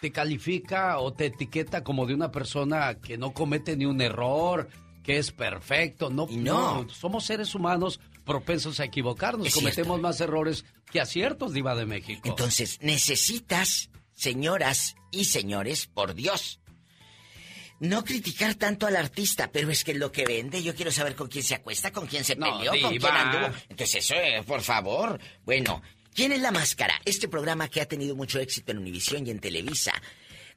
te 0.00 0.10
califica 0.10 0.98
o 0.98 1.12
te 1.12 1.26
etiqueta 1.26 1.84
como 1.84 2.06
de 2.06 2.14
una 2.14 2.32
persona 2.32 2.96
que 2.96 3.16
no 3.16 3.32
comete 3.32 3.76
ni 3.76 3.84
un 3.84 4.00
error, 4.00 4.68
que 5.04 5.18
es 5.18 5.30
perfecto. 5.30 6.10
No, 6.10 6.26
no. 6.32 6.88
somos 6.88 7.24
seres 7.24 7.54
humanos 7.54 8.00
propensos 8.24 8.80
a 8.80 8.84
equivocarnos. 8.84 9.52
Cometemos 9.54 10.00
más 10.00 10.20
errores 10.20 10.64
que 10.90 11.00
aciertos, 11.00 11.52
Diva 11.52 11.74
de 11.74 11.86
México. 11.86 12.22
Entonces, 12.24 12.78
necesitas, 12.80 13.90
señoras 14.14 14.96
y 15.10 15.26
señores, 15.26 15.86
por 15.86 16.14
Dios, 16.14 16.60
no 17.80 18.04
criticar 18.04 18.54
tanto 18.54 18.86
al 18.86 18.96
artista, 18.96 19.50
pero 19.52 19.70
es 19.70 19.84
que 19.84 19.94
lo 19.94 20.12
que 20.12 20.24
vende, 20.24 20.62
yo 20.62 20.74
quiero 20.74 20.90
saber 20.90 21.14
con 21.14 21.28
quién 21.28 21.44
se 21.44 21.54
acuesta, 21.54 21.92
con 21.92 22.06
quién 22.06 22.24
se 22.24 22.36
peleó, 22.36 22.70
con 22.80 22.96
quién 22.96 23.12
anduvo. 23.12 23.54
Entonces, 23.68 24.04
eso, 24.04 24.14
eh, 24.14 24.42
por 24.46 24.62
favor. 24.62 25.20
Bueno, 25.44 25.82
¿quién 26.14 26.32
es 26.32 26.40
la 26.40 26.50
máscara? 26.50 27.00
Este 27.04 27.28
programa 27.28 27.68
que 27.68 27.80
ha 27.80 27.86
tenido 27.86 28.16
mucho 28.16 28.38
éxito 28.38 28.72
en 28.72 28.78
Univisión 28.78 29.26
y 29.26 29.30
en 29.30 29.40
Televisa. 29.40 29.92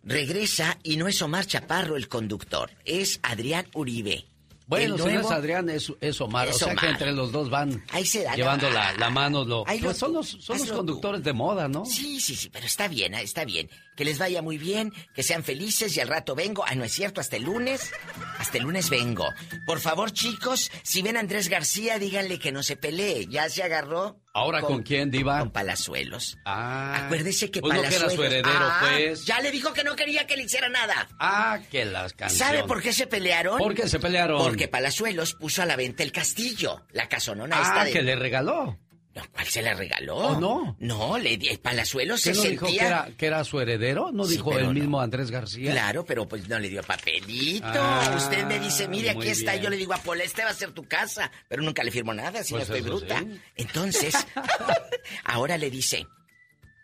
Regresa 0.04 0.78
y 0.84 0.96
no 0.96 1.08
es 1.08 1.22
Omar 1.22 1.46
Chaparro 1.46 1.98
el 1.98 2.08
conductor, 2.08 2.72
es 2.86 3.20
Adrián 3.24 3.68
Uribe. 3.74 4.26
Bueno, 4.68 4.98
si 4.98 5.06
no 5.06 5.22
es 5.22 5.32
Adrián, 5.32 5.70
es, 5.70 6.22
Omar. 6.22 6.50
o 6.50 6.54
sea 6.54 6.76
que 6.76 6.88
entre 6.88 7.14
los 7.14 7.32
dos 7.32 7.50
van 7.50 7.82
llevando 8.36 8.70
la, 8.70 9.10
mano. 9.10 9.46
Lo, 9.46 9.64
pues 9.64 9.98
son 9.98 10.14
los, 10.14 10.28
son 10.28 10.60
los 10.60 10.72
conductores 10.72 11.24
de 11.24 11.34
moda, 11.34 11.70
¿no? 11.70 11.86
Sí, 11.86 12.20
sí, 12.20 12.36
sí, 12.36 12.50
pero 12.50 12.66
está 12.66 12.88
bien, 12.88 13.14
está 13.14 13.46
bien. 13.46 13.70
Que 13.98 14.06
les 14.06 14.20
vaya 14.20 14.42
muy 14.42 14.58
bien, 14.58 14.94
que 15.16 15.24
sean 15.24 15.44
felices 15.44 15.98
y 15.98 16.00
al 16.00 16.08
rato 16.08 16.36
vengo. 16.36 16.64
Ah, 16.66 16.76
no 16.76 16.84
es 16.84 16.94
cierto, 16.94 17.20
hasta 17.20 17.36
el 17.36 17.44
lunes. 17.44 17.92
Hasta 18.38 18.60
el 18.60 18.64
lunes 18.64 18.90
vengo. 18.92 19.34
Por 19.66 19.80
favor, 19.80 20.12
chicos, 20.12 20.72
si 20.84 21.02
ven 21.02 21.18
a 21.18 21.20
Andrés 21.20 21.50
García, 21.50 21.98
díganle 21.98 22.38
que 22.38 22.52
no 22.52 22.62
se 22.62 22.78
pelee. 22.78 23.26
Ya 23.28 23.50
se 23.50 23.64
agarró. 23.64 24.22
¿Ahora 24.34 24.62
con, 24.62 24.84
quién, 24.84 25.10
Diva? 25.10 25.40
Con 25.40 25.50
Palazuelos. 25.50 26.38
Ah. 26.46 27.06
Acuérdese 27.06 27.50
que 27.50 27.60
pues 27.60 27.76
Palazuelos. 27.76 28.04
No 28.04 28.08
que 28.08 28.14
era 28.14 28.30
su 28.30 28.36
heredero, 28.36 28.66
ah, 28.66 28.80
pues. 28.82 29.26
Ya 29.26 29.42
le 29.42 29.50
dijo 29.50 29.74
que 29.74 29.84
no 29.84 29.96
quería 29.96 30.28
que 30.28 30.38
le 30.38 30.44
hiciera 30.44 30.70
nada. 30.70 31.10
Ah, 31.20 31.60
que 31.72 31.84
las 31.86 32.14
canciones. 32.14 32.38
¿Sabe 32.38 32.68
por 32.68 32.84
qué 32.84 32.94
se 32.94 33.08
pelearon? 33.08 33.58
¿Por 33.58 33.74
qué 33.74 33.90
se 33.90 34.00
pelearon? 34.00 34.44
Porque 34.44 34.68
Palazuelos 34.68 35.34
puso 35.34 35.64
a 35.64 35.66
la 35.66 35.76
venta 35.76 36.04
el 36.04 36.12
castillo, 36.12 36.86
la 36.92 37.10
casonona 37.10 37.58
ah, 37.58 37.64
esta 37.64 37.86
de... 37.86 37.92
que 37.92 38.04
le 38.04 38.16
regaló. 38.16 38.78
¿Cuál 39.32 39.48
se 39.48 39.62
la 39.62 39.74
regaló? 39.74 40.16
¿O 40.16 40.40
no? 40.40 40.76
No, 40.80 41.18
le, 41.18 41.34
el 41.34 41.60
Palazuelos 41.60 42.22
se 42.22 42.34
no 42.34 42.42
sentía... 42.42 42.52
dijo 42.52 42.66
que 42.68 42.86
era, 42.86 43.10
que 43.18 43.26
era, 43.26 43.44
su 43.44 43.60
heredero? 43.60 44.12
¿No 44.12 44.26
dijo 44.26 44.58
el 44.58 44.74
mismo 44.74 45.00
Andrés 45.02 45.32
García? 45.32 45.72
Claro, 45.72 46.06
pero 46.06 46.28
pues 46.28 46.48
no 46.48 46.60
le 46.60 46.70
dio 46.70 46.84
papelito. 46.84 47.66
Ah, 47.72 48.14
Usted 48.18 48.46
me 48.46 48.60
dice, 48.60 48.88
mire, 48.88 49.12
aquí 49.12 49.30
está. 49.30 49.56
Yo 49.56 49.70
le 49.70 49.78
digo 49.78 49.94
a 49.94 49.98
Pola, 49.98 50.24
este 50.24 50.44
va 50.44 50.50
a 50.50 50.54
ser 50.54 50.72
tu 50.72 50.84
casa. 50.88 51.32
Pero 51.48 51.64
nunca 51.64 51.84
le 51.84 51.92
firmo 51.92 52.14
nada, 52.14 52.44
si 52.44 52.54
Pues 52.54 52.70
no 52.70 52.76
estoy 52.76 52.90
bruta. 52.90 53.20
sí. 53.20 53.42
Entonces, 53.56 54.16
ahora 55.24 55.58
le 55.58 55.70
dice, 55.70 56.08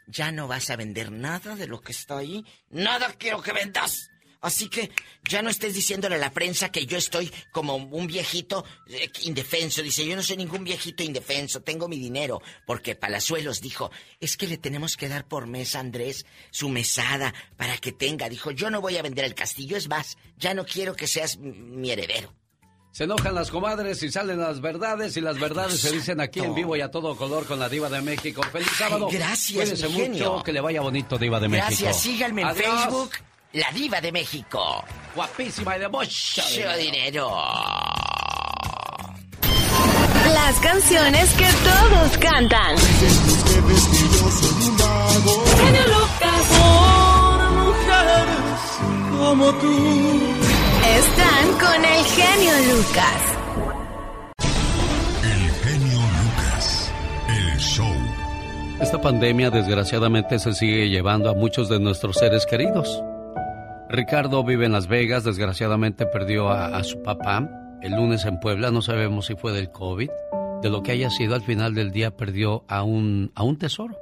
ya 0.07 0.31
no 0.31 0.47
vas 0.47 0.69
a 0.69 0.75
vender 0.75 1.11
nada 1.11 1.55
de 1.55 1.67
lo 1.67 1.81
que 1.81 1.91
está 1.91 2.17
ahí. 2.17 2.45
Nada 2.69 3.13
quiero 3.17 3.41
que 3.41 3.53
vendas. 3.53 4.09
Así 4.43 4.67
que 4.67 4.91
ya 5.23 5.41
no 5.41 5.49
estés 5.49 5.73
diciéndole 5.73 6.15
a 6.15 6.19
la 6.19 6.31
prensa 6.31 6.69
que 6.69 6.85
yo 6.85 6.97
estoy 6.97 7.31
como 7.51 7.77
un 7.77 8.07
viejito 8.07 8.65
eh, 8.87 9.09
indefenso. 9.21 9.81
Dice, 9.81 10.05
yo 10.05 10.17
no 10.17 10.21
soy 10.21 10.35
ningún 10.35 10.65
viejito 10.65 11.01
indefenso, 11.01 11.61
tengo 11.61 11.87
mi 11.87 11.97
dinero. 11.97 12.41
Porque 12.67 12.93
Palazuelos 12.93 13.61
dijo, 13.61 13.89
es 14.19 14.35
que 14.35 14.47
le 14.47 14.57
tenemos 14.57 14.97
que 14.97 15.07
dar 15.07 15.25
por 15.25 15.47
mes 15.47 15.75
a 15.75 15.79
Andrés 15.79 16.25
su 16.51 16.67
mesada 16.67 17.33
para 17.55 17.77
que 17.77 17.93
tenga. 17.93 18.27
Dijo, 18.27 18.51
yo 18.51 18.69
no 18.69 18.81
voy 18.81 18.97
a 18.97 19.01
vender 19.01 19.23
el 19.23 19.33
castillo, 19.33 19.77
es 19.77 19.87
más, 19.87 20.17
ya 20.37 20.53
no 20.53 20.65
quiero 20.65 20.93
que 20.93 21.07
seas 21.07 21.37
mi 21.37 21.89
heredero. 21.89 22.33
Se 22.91 23.05
enojan 23.05 23.33
las 23.33 23.49
comadres 23.49 24.03
y 24.03 24.11
salen 24.11 24.39
las 24.39 24.61
verdades 24.61 25.17
y 25.17 25.21
las 25.21 25.39
verdades 25.39 25.79
se 25.79 25.91
dicen 25.91 26.19
aquí 26.21 26.41
en 26.41 26.53
vivo 26.53 26.75
y 26.75 26.81
a 26.81 26.91
todo 26.91 27.15
color 27.15 27.47
con 27.47 27.59
la 27.59 27.67
diva 27.67 27.89
de 27.89 28.01
México. 28.01 28.43
¡Feliz 28.51 28.69
sábado! 28.77 29.07
gracias, 29.09 29.69
Cuídense 29.71 29.87
mucho, 29.87 30.43
que 30.43 30.51
le 30.51 30.61
vaya 30.61 30.81
bonito 30.81 31.17
diva 31.17 31.39
de 31.39 31.47
México. 31.47 31.67
Gracias, 31.69 32.01
síganme 32.01 32.41
en 32.41 32.49
Adiós. 32.49 32.83
Facebook, 32.83 33.11
La 33.53 33.69
Diva 33.71 34.01
de 34.01 34.11
México. 34.11 34.83
Guapísima 35.15 35.77
y 35.77 35.81
de 35.81 35.87
mucho 35.87 36.41
dinero. 36.75 37.31
Las 40.33 40.59
canciones 40.59 41.29
que 41.35 41.45
todos 41.45 42.17
cantan. 42.17 42.75
Genio 45.55 45.87
Lucas. 45.87 46.43
como 49.19 49.51
tú. 49.53 50.19
Están 50.97 51.51
con 51.59 51.85
el 51.85 52.05
genio 52.05 52.53
Lucas. 52.73 53.21
El 55.21 55.51
genio 55.61 55.99
Lucas. 55.99 56.91
El 57.29 57.59
show. 57.59 57.95
Esta 58.81 58.99
pandemia 58.99 59.51
desgraciadamente 59.51 60.39
se 60.39 60.53
sigue 60.53 60.89
llevando 60.89 61.29
a 61.29 61.35
muchos 61.35 61.69
de 61.69 61.79
nuestros 61.79 62.17
seres 62.17 62.47
queridos. 62.47 63.03
Ricardo 63.93 64.43
vive 64.43 64.65
en 64.65 64.71
Las 64.71 64.87
Vegas, 64.87 65.23
desgraciadamente 65.23 66.07
perdió 66.07 66.49
a, 66.49 66.83
su 66.83 67.03
papá. 67.03 67.47
El 67.79 67.91
lunes 67.91 68.25
en 68.25 68.39
Puebla, 68.39 68.71
no 68.71 68.81
sabemos 68.81 69.27
si 69.27 69.35
fue 69.35 69.51
del 69.53 69.69
COVID. 69.69 70.09
De 70.63 70.69
lo 70.71 70.81
que 70.81 70.93
haya 70.93 71.11
sido, 71.11 71.35
al 71.35 71.43
final 71.43 71.75
del 71.75 71.91
día 71.91 72.09
perdió 72.09 72.63
a 72.67 72.81
un, 72.81 73.31
a 73.35 73.43
un 73.43 73.59
tesoro. 73.59 73.95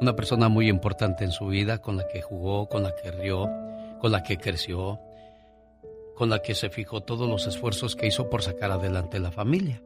Una 0.00 0.16
persona 0.16 0.48
muy 0.48 0.70
importante 0.70 1.22
en 1.22 1.32
su 1.32 1.48
vida, 1.48 1.82
con 1.82 1.98
la 1.98 2.08
que 2.08 2.22
jugó, 2.22 2.66
con 2.70 2.82
la 2.82 2.94
que 2.94 3.10
rió, 3.10 3.46
con 4.00 4.10
la 4.10 4.22
que 4.22 4.38
creció, 4.38 5.00
con 6.14 6.30
la 6.30 6.38
que 6.38 6.54
se 6.54 6.70
fijó 6.70 7.02
todos 7.02 7.28
los 7.28 7.46
esfuerzos 7.46 7.94
que 7.94 8.06
hizo 8.06 8.30
por 8.30 8.42
sacar 8.42 8.70
adelante 8.70 9.18
la 9.18 9.32
familia. 9.32 9.82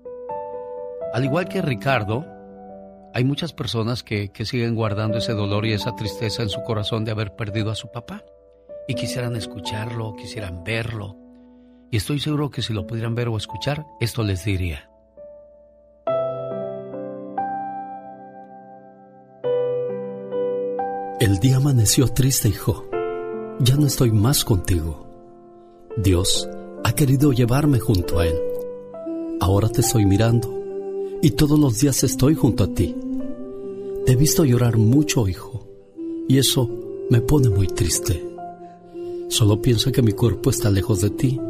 Al 1.13 1.25
igual 1.25 1.49
que 1.49 1.61
Ricardo, 1.61 2.25
hay 3.13 3.25
muchas 3.25 3.53
personas 3.53 4.05
que, 4.05 4.31
que 4.31 4.45
siguen 4.45 4.77
guardando 4.77 5.19
ese 5.19 5.33
dolor 5.33 5.67
y 5.67 5.73
esa 5.73 5.97
tristeza 5.97 6.45
en 6.45 6.51
su 6.51 6.63
corazón 6.63 7.05
de 7.05 7.11
haber 7.11 7.35
perdido 7.35 7.73
a 7.73 7.75
su 7.75 7.91
papá. 7.91 8.23
Y 8.91 8.95
quisieran 8.97 9.37
escucharlo, 9.37 10.17
quisieran 10.17 10.65
verlo. 10.65 11.17
Y 11.93 11.97
estoy 11.99 12.19
seguro 12.19 12.51
que 12.51 12.61
si 12.61 12.73
lo 12.73 12.89
pudieran 12.89 13.15
ver 13.15 13.29
o 13.29 13.37
escuchar, 13.37 13.87
esto 14.01 14.25
les 14.25 14.45
diría. 14.45 14.91
El 21.21 21.39
día 21.39 21.59
amaneció 21.59 22.09
triste, 22.09 22.49
hijo. 22.49 22.85
Ya 23.61 23.77
no 23.77 23.87
estoy 23.87 24.11
más 24.11 24.45
contigo. 24.45 25.07
Dios 25.97 26.49
ha 26.83 26.93
querido 26.93 27.33
llevarme 27.33 27.79
junto 27.79 28.19
a 28.19 28.27
Él. 28.27 28.35
Ahora 29.41 29.69
te 29.69 29.83
estoy 29.83 30.05
mirando 30.05 30.53
y 31.23 31.31
todos 31.31 31.61
los 31.61 31.79
días 31.79 32.03
estoy 32.03 32.35
junto 32.35 32.65
a 32.65 32.75
ti. 32.75 32.97
Te 34.05 34.15
he 34.15 34.17
visto 34.17 34.45
llorar 34.45 34.79
mucho, 34.79 35.29
hijo, 35.29 35.65
y 36.27 36.39
eso 36.39 36.69
me 37.09 37.21
pone 37.21 37.51
muy 37.51 37.69
triste. 37.69 38.30
Solo 39.31 39.63
pienso 39.63 39.93
que 39.93 40.03
mi 40.03 40.11
cuerpo 40.11 40.51
está 40.51 40.71
lejos 40.71 41.01
de 41.01 41.11
ti, 41.11 41.41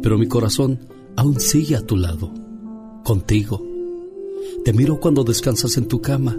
pero 0.00 0.16
mi 0.16 0.28
corazón 0.28 0.78
aún 1.16 1.40
sigue 1.40 1.74
a 1.74 1.84
tu 1.84 1.96
lado, 1.96 2.32
contigo. 3.04 3.60
Te 4.64 4.72
miro 4.72 5.00
cuando 5.00 5.24
descansas 5.24 5.76
en 5.78 5.88
tu 5.88 6.00
cama 6.00 6.38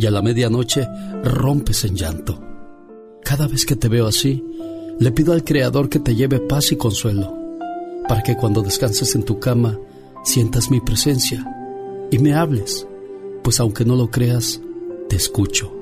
y 0.00 0.06
a 0.06 0.10
la 0.10 0.20
medianoche 0.20 0.84
rompes 1.22 1.84
en 1.84 1.94
llanto. 1.94 2.42
Cada 3.22 3.46
vez 3.46 3.64
que 3.64 3.76
te 3.76 3.88
veo 3.88 4.08
así, 4.08 4.44
le 4.98 5.12
pido 5.12 5.32
al 5.32 5.44
Creador 5.44 5.88
que 5.88 6.00
te 6.00 6.16
lleve 6.16 6.40
paz 6.40 6.72
y 6.72 6.76
consuelo, 6.76 7.32
para 8.08 8.24
que 8.24 8.36
cuando 8.36 8.62
descanses 8.62 9.14
en 9.14 9.22
tu 9.22 9.38
cama 9.38 9.78
sientas 10.24 10.72
mi 10.72 10.80
presencia 10.80 11.46
y 12.10 12.18
me 12.18 12.34
hables, 12.34 12.84
pues 13.44 13.60
aunque 13.60 13.84
no 13.84 13.94
lo 13.94 14.10
creas, 14.10 14.60
te 15.08 15.14
escucho. 15.14 15.72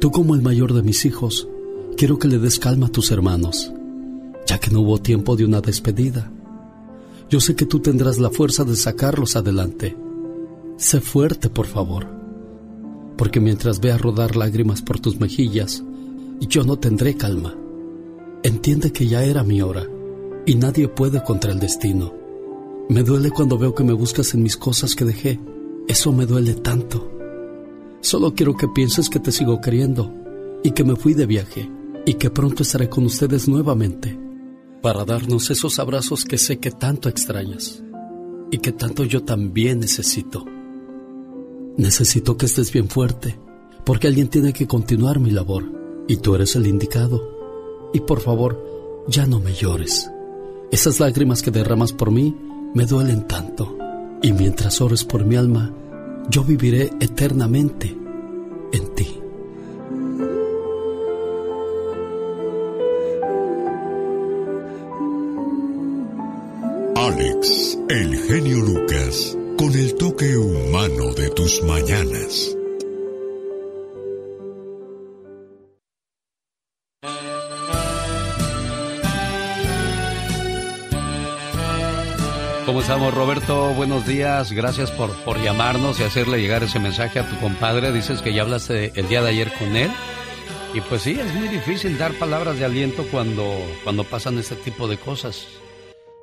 Tú 0.00 0.10
como 0.10 0.34
el 0.34 0.40
mayor 0.40 0.72
de 0.72 0.82
mis 0.82 1.04
hijos, 1.04 1.48
quiero 1.96 2.18
que 2.18 2.28
le 2.28 2.38
des 2.38 2.58
calma 2.58 2.86
a 2.86 2.90
tus 2.90 3.10
hermanos, 3.10 3.72
ya 4.46 4.58
que 4.58 4.70
no 4.70 4.80
hubo 4.80 4.98
tiempo 4.98 5.36
de 5.36 5.44
una 5.44 5.60
despedida. 5.60 6.30
Yo 7.30 7.40
sé 7.40 7.54
que 7.54 7.66
tú 7.66 7.80
tendrás 7.80 8.18
la 8.18 8.30
fuerza 8.30 8.64
de 8.64 8.76
sacarlos 8.76 9.36
adelante. 9.36 9.96
Sé 10.76 11.00
fuerte, 11.00 11.48
por 11.48 11.66
favor, 11.66 12.08
porque 13.16 13.40
mientras 13.40 13.80
vea 13.80 13.98
rodar 13.98 14.36
lágrimas 14.36 14.82
por 14.82 15.00
tus 15.00 15.20
mejillas, 15.20 15.82
yo 16.40 16.64
no 16.64 16.78
tendré 16.78 17.14
calma. 17.14 17.54
Entiende 18.42 18.92
que 18.92 19.06
ya 19.06 19.22
era 19.24 19.44
mi 19.44 19.62
hora 19.62 19.86
y 20.44 20.56
nadie 20.56 20.88
puede 20.88 21.22
contra 21.22 21.52
el 21.52 21.60
destino. 21.60 22.12
Me 22.88 23.04
duele 23.04 23.30
cuando 23.30 23.58
veo 23.58 23.74
que 23.74 23.84
me 23.84 23.92
buscas 23.92 24.34
en 24.34 24.42
mis 24.42 24.56
cosas 24.56 24.96
que 24.96 25.04
dejé. 25.04 25.38
Eso 25.86 26.12
me 26.12 26.26
duele 26.26 26.54
tanto. 26.54 27.10
Solo 28.00 28.34
quiero 28.34 28.56
que 28.56 28.66
pienses 28.68 29.08
que 29.08 29.20
te 29.20 29.30
sigo 29.30 29.60
queriendo 29.60 30.12
y 30.64 30.72
que 30.72 30.82
me 30.82 30.96
fui 30.96 31.14
de 31.14 31.26
viaje 31.26 31.70
y 32.04 32.14
que 32.14 32.30
pronto 32.30 32.62
estaré 32.62 32.88
con 32.88 33.04
ustedes 33.04 33.48
nuevamente 33.48 34.18
para 34.82 35.04
darnos 35.04 35.50
esos 35.50 35.78
abrazos 35.78 36.24
que 36.24 36.38
sé 36.38 36.58
que 36.58 36.70
tanto 36.70 37.08
extrañas 37.08 37.82
y 38.50 38.58
que 38.58 38.72
tanto 38.72 39.04
yo 39.04 39.22
también 39.22 39.80
necesito. 39.80 40.44
Necesito 41.76 42.36
que 42.36 42.46
estés 42.46 42.72
bien 42.72 42.88
fuerte 42.88 43.38
porque 43.84 44.08
alguien 44.08 44.28
tiene 44.28 44.52
que 44.52 44.66
continuar 44.66 45.20
mi 45.20 45.30
labor 45.30 45.64
y 46.08 46.16
tú 46.16 46.34
eres 46.34 46.56
el 46.56 46.66
indicado. 46.66 47.90
Y 47.94 48.00
por 48.00 48.20
favor, 48.20 49.04
ya 49.08 49.26
no 49.26 49.40
me 49.40 49.52
llores. 49.54 50.10
Esas 50.70 51.00
lágrimas 51.00 51.42
que 51.42 51.50
derramas 51.50 51.92
por 51.92 52.10
mí 52.10 52.36
me 52.74 52.86
duelen 52.86 53.26
tanto. 53.26 53.76
Y 54.22 54.32
mientras 54.32 54.80
ores 54.80 55.04
por 55.04 55.24
mi 55.24 55.36
alma, 55.36 55.74
yo 56.28 56.44
viviré 56.44 56.90
eternamente 57.00 57.96
en 58.72 58.94
ti. 58.94 59.18
Con 69.58 69.72
el 69.74 69.94
toque 69.94 70.36
humano 70.36 71.12
de 71.14 71.30
tus 71.30 71.62
mañanas. 71.62 72.56
¿Cómo 82.66 82.80
estamos, 82.80 83.14
Roberto? 83.14 83.74
Buenos 83.74 84.06
días. 84.06 84.52
Gracias 84.52 84.90
por, 84.90 85.10
por 85.24 85.40
llamarnos 85.42 86.00
y 86.00 86.04
hacerle 86.04 86.40
llegar 86.40 86.62
ese 86.62 86.80
mensaje 86.80 87.18
a 87.18 87.28
tu 87.28 87.38
compadre. 87.38 87.92
Dices 87.92 88.22
que 88.22 88.32
ya 88.32 88.42
hablaste 88.42 88.92
el 88.94 89.08
día 89.08 89.22
de 89.22 89.28
ayer 89.28 89.52
con 89.58 89.76
él. 89.76 89.90
Y 90.74 90.80
pues 90.80 91.02
sí, 91.02 91.18
es 91.20 91.34
muy 91.34 91.48
difícil 91.48 91.98
dar 91.98 92.12
palabras 92.14 92.58
de 92.58 92.64
aliento 92.64 93.06
cuando, 93.10 93.58
cuando 93.84 94.04
pasan 94.04 94.38
este 94.38 94.56
tipo 94.56 94.88
de 94.88 94.96
cosas. 94.96 95.46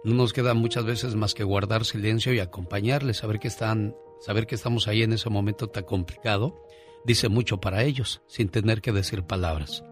No 0.03 0.13
nos 0.13 0.31
queda 0.31 0.53
muchas 0.53 0.85
veces 0.85 1.15
más 1.15 1.33
que 1.33 1.43
guardar 1.43 1.83
silencio 1.83 2.33
y 2.33 2.39
acompañarles, 2.39 3.17
saber 3.17 3.39
que 3.39 3.49
están, 3.49 3.95
saber 4.21 4.47
que 4.47 4.55
estamos 4.55 4.87
ahí 4.87 5.03
en 5.03 5.11
ese 5.11 5.29
momento 5.29 5.67
tan 5.67 5.83
complicado, 5.83 6.55
dice 7.03 7.27
mucho 7.27 7.59
para 7.59 7.83
ellos, 7.83 8.21
sin 8.25 8.49
tener 8.49 8.81
que 8.81 8.93
decir 8.93 9.23
palabras. 9.23 9.83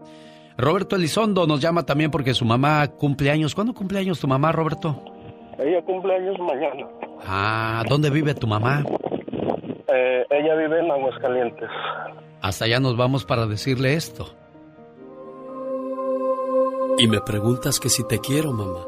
Roberto 0.56 0.96
Elizondo 0.96 1.46
nos 1.46 1.60
llama 1.60 1.84
también 1.84 2.10
porque 2.10 2.34
su 2.34 2.44
mamá 2.44 2.88
cumple 2.88 3.30
años. 3.30 3.54
¿Cuándo 3.54 3.74
cumple 3.74 4.00
años 4.00 4.18
tu 4.18 4.26
mamá, 4.26 4.50
Roberto? 4.50 5.00
Ella 5.58 5.80
cumple 5.82 6.16
años 6.16 6.36
mañana. 6.40 6.88
Ah, 7.24 7.84
¿dónde 7.88 8.10
vive 8.10 8.34
tu 8.34 8.46
mamá? 8.48 8.84
Eh, 9.88 10.26
ella 10.30 10.54
vive 10.56 10.80
en 10.80 10.90
Aguascalientes. 10.90 11.68
Hasta 12.40 12.64
allá 12.64 12.80
nos 12.80 12.96
vamos 12.96 13.24
para 13.24 13.46
decirle 13.46 13.94
esto. 13.94 14.34
Y 16.98 17.06
me 17.06 17.20
preguntas 17.20 17.78
que 17.78 17.88
si 17.88 18.06
te 18.08 18.18
quiero, 18.18 18.52
mamá. 18.52 18.87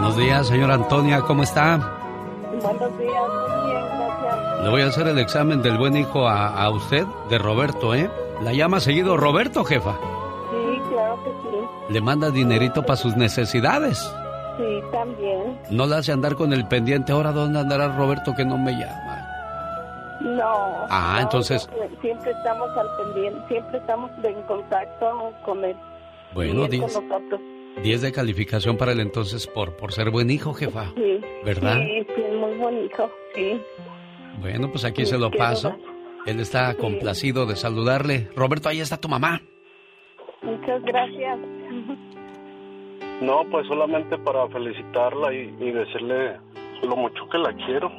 Buenos 0.00 0.16
días, 0.16 0.46
señora 0.46 0.74
Antonia, 0.74 1.22
¿cómo 1.22 1.42
está? 1.42 1.76
Buenos 2.62 2.98
días, 2.98 3.22
muy 3.50 3.68
bien, 3.68 3.84
gracias. 3.98 4.62
Le 4.62 4.68
voy 4.70 4.82
a 4.82 4.86
hacer 4.86 5.08
el 5.08 5.18
examen 5.18 5.60
del 5.60 5.76
buen 5.76 5.96
hijo 5.96 6.28
a, 6.28 6.50
a 6.62 6.70
usted, 6.70 7.04
de 7.28 7.36
Roberto, 7.36 7.96
¿eh? 7.96 8.08
¿La 8.40 8.52
llama 8.52 8.78
seguido 8.78 9.16
Roberto, 9.16 9.64
jefa? 9.64 9.96
Sí, 10.52 10.80
claro 10.88 11.18
que 11.24 11.30
sí. 11.30 11.92
¿Le 11.92 12.00
manda 12.00 12.30
dinerito 12.30 12.82
para 12.84 12.94
sus 12.94 13.16
necesidades? 13.16 13.98
Sí, 14.56 14.80
también. 14.92 15.58
¿No 15.70 15.84
le 15.86 15.96
hace 15.96 16.12
andar 16.12 16.36
con 16.36 16.52
el 16.52 16.68
pendiente? 16.68 17.10
¿Ahora 17.10 17.32
dónde 17.32 17.58
andará 17.58 17.88
Roberto 17.88 18.36
que 18.36 18.44
no 18.44 18.56
me 18.56 18.70
llama? 18.74 19.26
No. 20.20 20.86
Ah, 20.90 21.14
no, 21.16 21.20
entonces- 21.22 21.68
siempre- 22.00 22.30
estamos 22.30 22.68
al 22.78 22.86
pendiente, 23.04 23.40
siempre 23.48 23.78
estamos 23.78 24.12
en 24.22 24.40
contacto 24.42 25.32
con 25.44 25.64
él. 25.64 25.76
Bueno, 26.34 26.68
con 26.68 26.78
nosotros. 26.78 27.40
10 27.82 28.02
de 28.02 28.12
calificación 28.12 28.76
para 28.76 28.92
él 28.92 29.00
entonces 29.00 29.46
por, 29.46 29.76
por 29.76 29.92
ser 29.92 30.10
buen 30.10 30.30
hijo, 30.30 30.52
jefa. 30.54 30.92
Sí. 30.96 31.20
¿Verdad? 31.44 31.78
Sí, 31.84 32.06
sí, 32.14 32.22
muy 32.36 32.56
bonito, 32.58 33.10
sí. 33.34 33.60
Bueno, 34.40 34.68
pues 34.70 34.84
aquí 34.84 35.04
Sí, 35.04 35.12
se 35.12 35.18
lo 35.18 35.30
paso. 35.30 35.76
Él 36.26 36.40
está 36.40 36.74
complacido 36.74 37.46
de 37.46 37.56
saludarle. 37.56 38.28
Roberto, 38.36 38.68
ahí 38.68 38.80
está 38.80 38.96
tu 39.00 39.08
mamá. 39.08 39.40
Muchas 40.42 40.82
gracias. 40.82 41.38
No, 43.20 43.44
pues 43.50 43.66
solamente 43.66 44.16
para 44.18 44.46
felicitarla 44.48 45.32
y, 45.32 45.54
y 45.60 45.70
decirle 45.72 46.36
lo 46.82 46.96
mucho 46.96 47.28
que 47.28 47.38
la 47.38 47.52
quiero. 47.54 47.90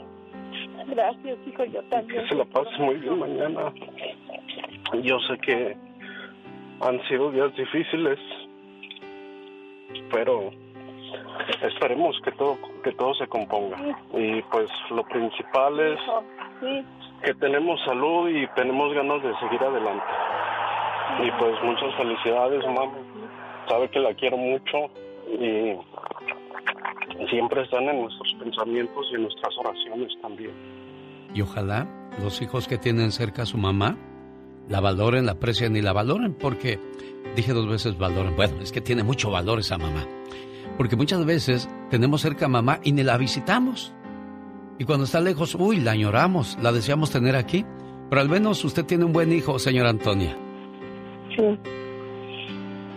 Gracias, 0.87 1.37
hijo, 1.47 1.65
yo 1.65 1.81
también. 1.83 2.21
Que 2.23 2.29
se 2.29 2.35
la 2.35 2.45
pase 2.45 2.69
muy 2.79 2.95
bien 2.95 3.19
mañana. 3.19 3.73
Yo 5.03 5.19
sé 5.27 5.37
que 5.45 5.75
han 6.81 7.01
sido 7.07 7.31
días 7.31 7.53
difíciles, 7.55 8.17
pero 10.11 10.51
esperemos 11.61 12.19
que 12.23 12.31
todo 12.31 12.57
que 12.83 12.91
todo 12.93 13.13
se 13.15 13.27
componga. 13.27 13.77
Y 14.13 14.41
pues 14.43 14.69
lo 14.91 15.03
principal 15.03 15.79
es 15.79 15.99
que 17.23 17.33
tenemos 17.35 17.79
salud 17.85 18.29
y 18.29 18.47
tenemos 18.55 18.93
ganas 18.93 19.21
de 19.23 19.33
seguir 19.39 19.61
adelante. 19.61 20.05
Y 21.23 21.31
pues 21.39 21.55
muchas 21.63 21.95
felicidades, 21.95 22.65
mamá. 22.65 22.91
Sabe 23.67 23.89
que 23.89 23.99
la 23.99 24.13
quiero 24.13 24.37
mucho 24.37 24.89
y 25.27 25.75
siempre 27.29 27.63
están 27.63 27.83
en 27.83 28.01
nuestros 28.01 28.33
pensamientos 28.39 29.07
y 29.11 29.15
en 29.15 29.23
nuestras 29.23 29.57
oraciones 29.57 30.11
también. 30.21 30.51
Y 31.33 31.41
ojalá 31.41 31.87
los 32.21 32.41
hijos 32.41 32.67
que 32.67 32.77
tienen 32.77 33.11
cerca 33.11 33.43
a 33.43 33.45
su 33.45 33.57
mamá 33.57 33.95
la 34.67 34.79
valoren, 34.79 35.25
la 35.25 35.33
aprecien 35.33 35.75
y 35.75 35.81
la 35.81 35.93
valoren, 35.93 36.33
porque 36.33 36.79
dije 37.35 37.53
dos 37.53 37.67
veces 37.67 37.97
valoren. 37.97 38.35
Bueno, 38.35 38.61
es 38.61 38.71
que 38.71 38.81
tiene 38.81 39.03
mucho 39.03 39.29
valor 39.31 39.59
esa 39.59 39.77
mamá. 39.77 40.05
Porque 40.77 40.95
muchas 40.95 41.25
veces 41.25 41.69
tenemos 41.89 42.21
cerca 42.21 42.45
a 42.45 42.49
mamá 42.49 42.79
y 42.83 42.91
ni 42.93 43.03
la 43.03 43.17
visitamos. 43.17 43.93
Y 44.77 44.85
cuando 44.85 45.05
está 45.05 45.19
lejos, 45.19 45.55
uy, 45.55 45.77
la 45.81 45.91
añoramos, 45.91 46.57
la 46.61 46.71
deseamos 46.71 47.11
tener 47.11 47.35
aquí. 47.35 47.65
Pero 48.09 48.21
al 48.21 48.29
menos 48.29 48.63
usted 48.63 48.85
tiene 48.85 49.03
un 49.05 49.13
buen 49.13 49.31
hijo, 49.33 49.59
señora 49.59 49.89
Antonia. 49.89 50.37
Sí. 51.35 51.43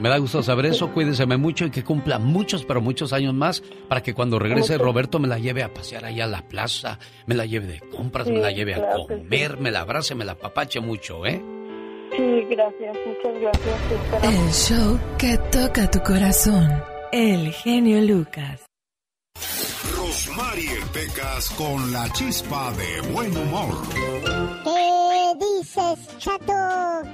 Me 0.01 0.09
da 0.09 0.19
gusto 0.19 0.43
saber 0.43 0.67
eso, 0.67 0.91
cuídeseme 0.93 1.37
mucho 1.37 1.65
y 1.67 1.71
que 1.71 1.85
cumpla 1.85 2.19
muchos, 2.19 2.65
pero 2.65 2.81
muchos 2.81 3.13
años 3.13 3.35
más 3.35 3.63
para 3.89 4.03
que 4.03 4.15
cuando 4.15 4.39
regrese. 4.39 4.77
Roberto 4.79 5.19
me 5.21 5.29
la 5.29 5.39
lleve 5.39 5.63
a 5.63 5.73
pasear 5.73 6.05
allá 6.05 6.25
a 6.25 6.29
la 6.29 6.43
plaza, 6.49 6.99
me 7.27 7.35
la 7.37 7.47
lleve 7.47 7.67
de 7.67 7.81
compras, 7.81 8.27
Sí, 8.27 8.33
me 8.33 8.41
la 8.41 8.51
lleve 8.51 8.75
a 8.75 8.79
claro 8.79 9.07
que 9.07 9.15
sí. 9.15 9.21
comer, 9.23 9.61
me 9.61 9.71
la 9.71 9.81
abrace, 9.83 10.15
me 10.17 10.25
la 10.25 10.33
apapache 10.33 10.81
mucho, 10.81 11.25
¿eh? 11.27 11.41
Sí, 12.17 12.45
gracias, 12.51 12.97
muchas 13.07 13.41
gracias. 13.41 14.25
El 14.25 14.53
show 14.53 14.99
que 15.19 15.39
toca 15.51 15.91
tu 15.91 16.01
corazón. 16.01 16.69
El 17.13 17.53
genio 17.53 18.01
Lucas. 18.03 18.61
Rosmarie 19.97 20.79
Pecas 20.93 21.51
con 21.51 21.93
la 21.93 22.09
chispa 22.13 22.73
de 22.73 23.01
buen 23.13 23.37
humor. 23.37 23.75
¿Qué 24.65 25.45
dices, 25.59 26.19
chato? 26.19 26.53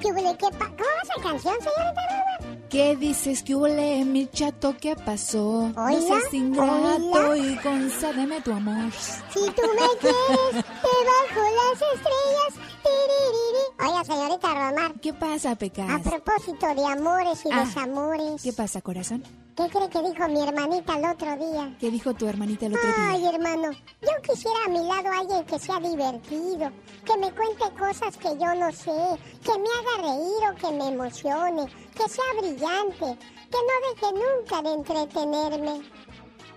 ¿Qué 0.01 0.13
huele? 0.13 0.37
¿Qué 0.39 0.47
pa- 0.57 0.67
¿Cómo 0.67 0.79
va 0.79 1.03
esa 1.03 1.23
canción, 1.23 1.55
señorita 1.61 2.03
Roma? 2.09 2.38
¿Qué 2.71 2.97
dices 2.97 3.43
que 3.43 3.55
huele 3.55 4.05
mi 4.05 4.27
chato? 4.27 4.75
¿Qué 4.79 4.95
pasó? 4.95 5.71
No 5.75 6.01
seas 6.03 6.35
ingrato 6.35 7.35
y 7.37 7.57
concédeme 7.57 8.41
tu 8.43 8.53
amor. 8.53 8.93
Si 8.93 9.41
tú 9.41 9.63
me 9.75 9.89
quieres, 10.01 10.53
debajo 10.53 11.41
las 11.57 11.83
estrellas. 11.95 12.69
tiririri. 12.83 13.91
Oiga, 13.93 14.05
señorita 14.05 14.55
Romar. 14.55 15.01
¿Qué 15.01 15.13
pasa, 15.15 15.55
Pecas? 15.57 15.89
A 15.91 15.99
propósito 15.99 16.67
de 16.75 16.85
amores 16.87 17.45
y 17.45 17.49
Ah. 17.53 17.65
desamores. 17.65 18.43
¿Qué 18.43 18.53
pasa, 18.53 18.81
corazón? 18.81 19.23
¿Qué 19.57 19.65
cree 19.69 19.89
que 19.91 19.99
dijo 20.03 20.29
mi 20.29 20.41
hermanita 20.41 20.97
el 20.97 21.05
otro 21.05 21.37
día? 21.37 21.77
¿Qué 21.81 21.91
dijo 21.91 22.15
tu 22.15 22.27
hermanita 22.29 22.67
el 22.67 22.75
otro 22.77 22.87
día? 22.87 23.11
Ay, 23.11 23.27
hermano, 23.27 23.73
yo 24.01 24.09
quisiera 24.23 24.57
a 24.67 24.69
mi 24.69 24.79
lado 24.87 25.11
alguien 25.21 25.45
que 25.45 25.59
sea 25.59 25.81
divertido, 25.81 26.71
que 27.05 27.17
me 27.19 27.33
cuente 27.33 27.65
cosas 27.77 28.17
que 28.17 28.29
yo 28.39 28.55
no 28.55 28.71
sé, 28.73 29.19
que 29.43 29.59
me 29.59 29.69
haga 29.79 30.13
reír 30.13 30.43
o 30.53 30.55
que 30.55 30.77
me 30.77 30.89
emocione, 30.95 31.67
que 31.99 32.09
sea 32.09 32.25
brillante, 32.41 33.19
que 33.51 33.59
no 33.67 33.75
deje 33.89 34.09
nunca 34.15 34.57
de 34.63 34.71
entretenerme. 34.75 35.75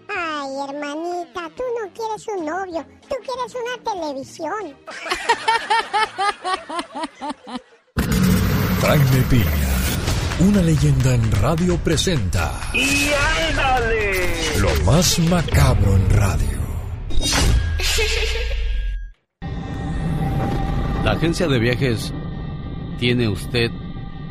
Ay, 0.07 0.51
hermanita, 0.69 1.41
tú 1.55 1.63
no 1.79 1.83
quieres 1.93 2.23
un 2.27 2.45
novio, 2.45 2.81
tú 3.09 3.15
quieres 3.25 3.55
una 3.55 3.75
televisión. 3.91 4.63
Jaime 8.81 9.21
Piña, 9.29 9.75
una 10.41 10.61
leyenda 10.61 11.13
en 11.13 11.31
radio 11.33 11.77
presenta 11.77 12.51
¡Y 12.73 13.11
ándale! 13.49 14.59
lo 14.59 14.73
más 14.83 15.19
macabro 15.19 15.95
en 15.95 16.09
radio. 16.09 16.59
La 21.03 21.11
agencia 21.11 21.47
de 21.47 21.59
viajes 21.59 22.11
tiene 22.99 23.27
usted 23.27 23.69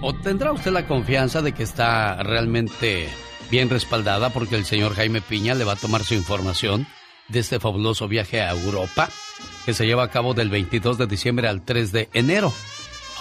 o 0.03 0.15
tendrá 0.15 0.53
usted 0.53 0.73
la 0.73 0.87
confianza 0.87 1.43
de 1.43 1.53
que 1.53 1.63
está 1.63 2.23
realmente 2.23 3.09
bien 3.51 3.69
respaldada 3.69 4.31
porque 4.31 4.57
el 4.57 4.65
señor 4.65 4.95
Jaime 4.95 5.21
Piña 5.21 5.55
le 5.55 5.65
va 5.65 5.73
a 5.73 5.77
tomar 5.77 6.05
su 6.05 6.15
información 6.15 6.87
de 7.29 7.41
este 7.41 7.61
fabuloso 7.61 8.09
viaje 8.09 8.41
a 8.41 8.51
Europa 8.51 9.09
que 9.65 9.75
se 9.75 9.87
lleva 9.87 10.05
a 10.05 10.11
cabo 10.11 10.35
del 10.35 10.51
22 10.51 10.99
de 10.99 11.07
diciembre 11.07 11.49
al 11.49 11.65
3 11.65 11.93
de 11.93 12.09
enero. 12.13 12.53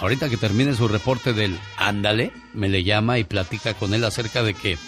Ahorita 0.00 0.28
que 0.28 0.36
termine 0.36 0.74
su 0.74 0.88
reporte 0.88 1.32
del 1.32 1.58
Ándale, 1.76 2.32
me 2.54 2.68
le 2.68 2.82
llama 2.82 3.18
y 3.18 3.24
platica 3.24 3.74
con 3.74 3.92
él 3.92 4.04
acerca 4.04 4.42
de 4.42 4.54
que 4.54 4.78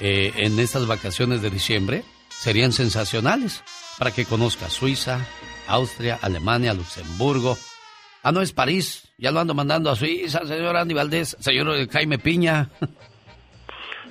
eh, 0.00 0.32
en 0.36 0.58
estas 0.60 0.86
vacaciones 0.86 1.40
de 1.40 1.50
diciembre 1.50 2.04
serían 2.28 2.72
sensacionales. 2.72 3.62
para 3.98 4.10
que 4.10 4.24
conozca 4.24 4.68
Suiza, 4.70 5.24
Austria, 5.68 6.18
Alemania, 6.20 6.74
Luxemburgo. 6.74 7.56
Ah, 8.24 8.32
no 8.32 8.42
es 8.42 8.52
París, 8.52 9.03
ya 9.18 9.30
lo 9.30 9.40
ando 9.40 9.54
mandando 9.54 9.90
a 9.90 9.96
Suiza, 9.96 10.46
señor 10.46 10.76
Andy 10.76 10.94
Valdés, 10.94 11.36
señor 11.40 11.88
Jaime 11.88 12.18
Piña. 12.18 12.70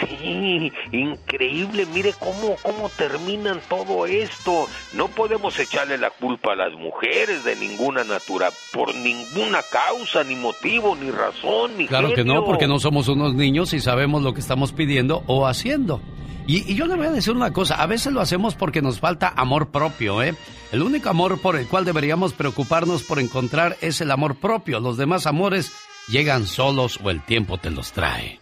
Sí, 0.00 0.72
increíble, 0.92 1.86
mire 1.92 2.14
cómo, 2.18 2.56
cómo 2.62 2.88
terminan 2.90 3.60
todo 3.68 4.06
esto. 4.06 4.66
No 4.94 5.08
podemos 5.08 5.58
echarle 5.58 5.98
la 5.98 6.10
culpa 6.10 6.52
a 6.52 6.56
las 6.56 6.72
mujeres 6.72 7.44
de 7.44 7.56
ninguna 7.56 8.04
natura, 8.04 8.50
por 8.72 8.94
ninguna 8.94 9.60
causa, 9.70 10.24
ni 10.24 10.36
motivo, 10.36 10.96
ni 10.96 11.10
razón, 11.10 11.76
ni 11.76 11.86
Claro 11.86 12.14
que 12.14 12.24
no, 12.24 12.44
porque 12.44 12.66
no 12.66 12.78
somos 12.78 13.08
unos 13.08 13.34
niños 13.34 13.72
y 13.72 13.80
sabemos 13.80 14.22
lo 14.22 14.32
que 14.32 14.40
estamos 14.40 14.72
pidiendo 14.72 15.22
o 15.26 15.46
haciendo. 15.46 16.00
Y, 16.46 16.72
y, 16.72 16.74
yo 16.74 16.86
le 16.86 16.96
voy 16.96 17.06
a 17.06 17.12
decir 17.12 17.32
una 17.34 17.52
cosa, 17.52 17.76
a 17.76 17.86
veces 17.86 18.12
lo 18.12 18.20
hacemos 18.20 18.54
porque 18.54 18.82
nos 18.82 18.98
falta 18.98 19.32
amor 19.36 19.70
propio, 19.70 20.22
¿eh? 20.22 20.34
El 20.72 20.82
único 20.82 21.08
amor 21.08 21.40
por 21.40 21.56
el 21.56 21.66
cual 21.66 21.84
deberíamos 21.84 22.32
preocuparnos 22.32 23.02
por 23.02 23.20
encontrar 23.20 23.76
es 23.80 24.00
el 24.00 24.10
amor 24.10 24.36
propio. 24.36 24.80
Los 24.80 24.96
demás 24.96 25.26
amores 25.26 25.72
llegan 26.08 26.46
solos 26.46 26.98
o 27.02 27.10
el 27.10 27.24
tiempo 27.24 27.58
te 27.58 27.70
los 27.70 27.92
trae. 27.92 28.40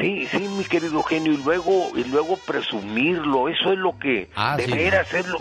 Sí, 0.00 0.28
sí, 0.30 0.38
mi 0.48 0.64
querido 0.64 1.02
genio, 1.02 1.32
y 1.32 1.38
luego, 1.38 1.90
y 1.96 2.04
luego 2.04 2.36
presumirlo, 2.36 3.48
eso 3.48 3.72
es 3.72 3.78
lo 3.78 3.98
que 3.98 4.30
ah, 4.36 4.54
hacerlo, 4.54 5.40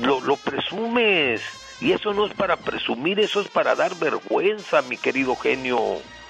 lo, 0.00 0.20
lo 0.20 0.36
presumes, 0.36 1.42
y 1.80 1.92
eso 1.92 2.14
no 2.14 2.26
es 2.26 2.32
para 2.32 2.56
presumir, 2.56 3.20
eso 3.20 3.40
es 3.40 3.48
para 3.48 3.74
dar 3.74 3.94
vergüenza, 3.96 4.80
mi 4.82 4.96
querido 4.96 5.36
genio. 5.36 5.78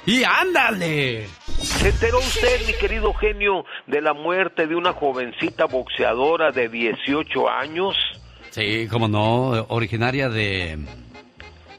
¡Y 0.07 0.25
ándale! 0.25 1.29
¿Se 1.47 1.91
enteró 1.91 2.19
usted, 2.19 2.67
mi 2.67 2.73
querido 2.73 3.13
genio, 3.15 3.65
de 3.87 4.01
la 4.01 4.13
muerte 4.13 4.67
de 4.67 4.75
una 4.75 4.93
jovencita 4.93 5.67
boxeadora 5.67 6.51
de 6.51 6.69
18 6.69 7.49
años? 7.49 7.95
Sí, 8.51 8.89
como 8.89 9.07
no, 9.07 9.67
originaria 9.69 10.29
de, 10.29 10.79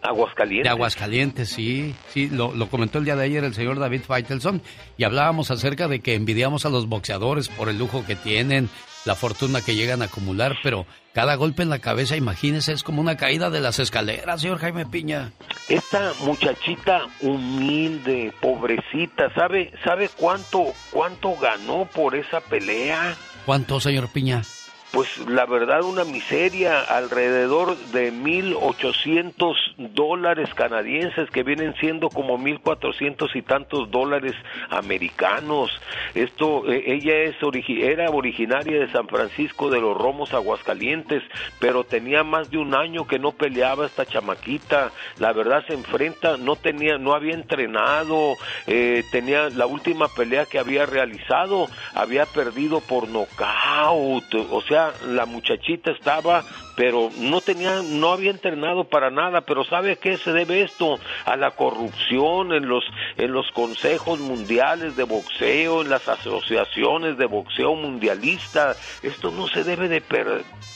Aguascalientes. 0.02 0.64
De 0.64 0.70
Aguascalientes, 0.70 1.50
sí. 1.50 1.96
Sí, 2.10 2.30
lo, 2.30 2.54
lo, 2.54 2.70
comentó 2.70 3.00
el 3.00 3.06
día 3.06 3.16
de 3.16 3.26
ayer 3.26 3.44
el 3.44 3.54
señor 3.54 3.80
David 3.80 4.02
Feitelson 4.08 4.62
y 4.98 5.04
hablábamos 5.04 5.52
acerca 5.52 5.88
de 5.88 6.00
que 6.00 6.16
envidiamos 6.16 6.66
a 6.66 6.70
los 6.70 6.88
boxeadores 6.88 7.50
por 7.50 7.70
el 7.70 7.78
lujo 7.78 8.06
que 8.06 8.16
tienen, 8.16 8.70
la 9.06 9.16
fortuna 9.16 9.62
que 9.62 9.76
llegan 9.76 10.02
a 10.02 10.06
acumular, 10.06 10.58
pero 10.64 10.86
cada 11.14 11.36
golpe 11.36 11.64
en 11.64 11.70
la 11.70 11.80
cabeza, 11.80 12.16
imagínese, 12.16 12.72
es 12.74 12.84
como 12.84 13.02
una 13.02 13.18
caída 13.18 13.50
de 13.50 13.60
las 13.60 13.80
escaleras, 13.80 14.42
señor 14.42 14.60
Jaime 14.60 14.86
Piña. 14.86 15.32
Esta 15.68 16.14
muchachita 16.22 17.02
humilde, 17.22 18.34
pobrecita, 18.42 19.34
¿sabe, 19.34 19.72
sabe 19.84 20.10
cuánto, 20.16 20.74
cuánto 20.92 21.36
ganó 21.38 21.86
por 21.86 22.16
esa 22.16 22.42
pelea? 22.42 23.16
¿Cuánto, 23.46 23.80
señor 23.80 24.10
Piña? 24.10 24.44
Pues 24.92 25.08
la 25.28 25.46
verdad 25.46 25.84
una 25.84 26.04
miseria, 26.04 26.82
alrededor 26.82 27.78
de 27.92 28.12
1.800 28.12 29.56
dólares 29.78 30.52
canadienses 30.56 31.30
que 31.30 31.44
vienen 31.44 31.76
siendo 31.76 32.10
como 32.10 32.40
1.400 32.40 33.30
y 33.36 33.42
tantos 33.44 33.92
dólares 33.92 34.34
americanos. 34.70 35.70
Esto, 36.16 36.72
eh, 36.72 36.84
ella 36.88 37.18
es 37.18 37.36
era 37.68 38.10
originaria 38.10 38.80
de 38.80 38.92
San 38.92 39.08
Francisco 39.08 39.70
de 39.70 39.80
los 39.80 39.96
Romos, 39.96 40.34
Aguascalientes, 40.34 41.24
pero 41.60 41.84
tenía 41.84 42.24
más 42.24 42.50
de 42.50 42.58
un 42.58 42.74
año 42.74 43.06
que 43.06 43.20
no 43.20 43.32
peleaba 43.32 43.86
esta 43.86 44.06
chamaquita. 44.06 44.92
La 45.20 45.34
verdad 45.34 45.64
se 45.68 45.74
enfrenta, 45.74 46.38
no 46.38 46.56
tenía, 46.56 46.98
no 46.98 47.14
había 47.14 47.36
entrenado, 47.36 48.36
eh, 48.66 49.04
tenía 49.12 49.50
la 49.50 49.68
última 49.68 50.08
pelea 50.08 50.46
que 50.46 50.58
había 50.58 50.86
realizado, 50.86 51.68
había 51.94 52.26
perdido 52.26 52.82
por 52.82 53.08
nocaut, 53.08 54.34
o 54.34 54.62
sea 54.62 54.79
la 55.08 55.26
muchachita 55.26 55.92
estaba, 55.92 56.44
pero 56.76 57.10
no 57.18 57.42
tenía, 57.42 57.82
no 57.84 58.14
había 58.14 58.32
entrenado 58.32 58.86
para 58.86 59.10
nada, 59.10 59.42
pero 59.42 59.66
¿sabe 59.66 59.92
a 59.92 59.96
qué 59.96 60.18
se 60.18 60.32
debe 60.32 60.62
esto? 60.62 60.98
A 61.26 61.36
la 61.36 61.52
corrupción 61.52 62.54
en 62.54 62.68
los, 62.68 62.86
en 63.18 63.34
los 63.34 63.52
consejos 63.52 64.20
mundiales 64.20 64.96
de 64.96 65.04
boxeo, 65.04 65.82
en 65.82 65.90
las 65.90 66.08
asociaciones 66.08 67.18
de 67.18 67.26
boxeo 67.26 67.76
mundialista. 67.76 68.76
Esto 69.04 69.32
no 69.32 69.48
se 69.48 69.64
debe 69.64 69.90
de 69.90 70.02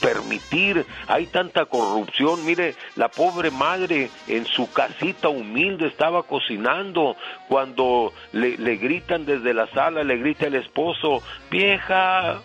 permitir. 0.01 0.85
Hay 1.07 1.27
tanta 1.27 1.65
corrupción. 1.65 2.45
Mire, 2.45 2.75
la 2.95 3.07
pobre 3.07 3.49
madre 3.49 4.09
en 4.27 4.45
su 4.45 4.71
casita 4.73 5.29
humilde 5.29 5.87
estaba 5.87 6.23
cocinando 6.23 7.15
cuando 7.47 8.11
le, 8.33 8.57
le 8.57 8.75
gritan 8.75 9.25
desde 9.25 9.53
la 9.53 9.67
sala, 9.67 10.03
le 10.03 10.17
grita 10.17 10.47
el 10.47 10.55
esposo, 10.55 11.21
vieja, 11.49 12.41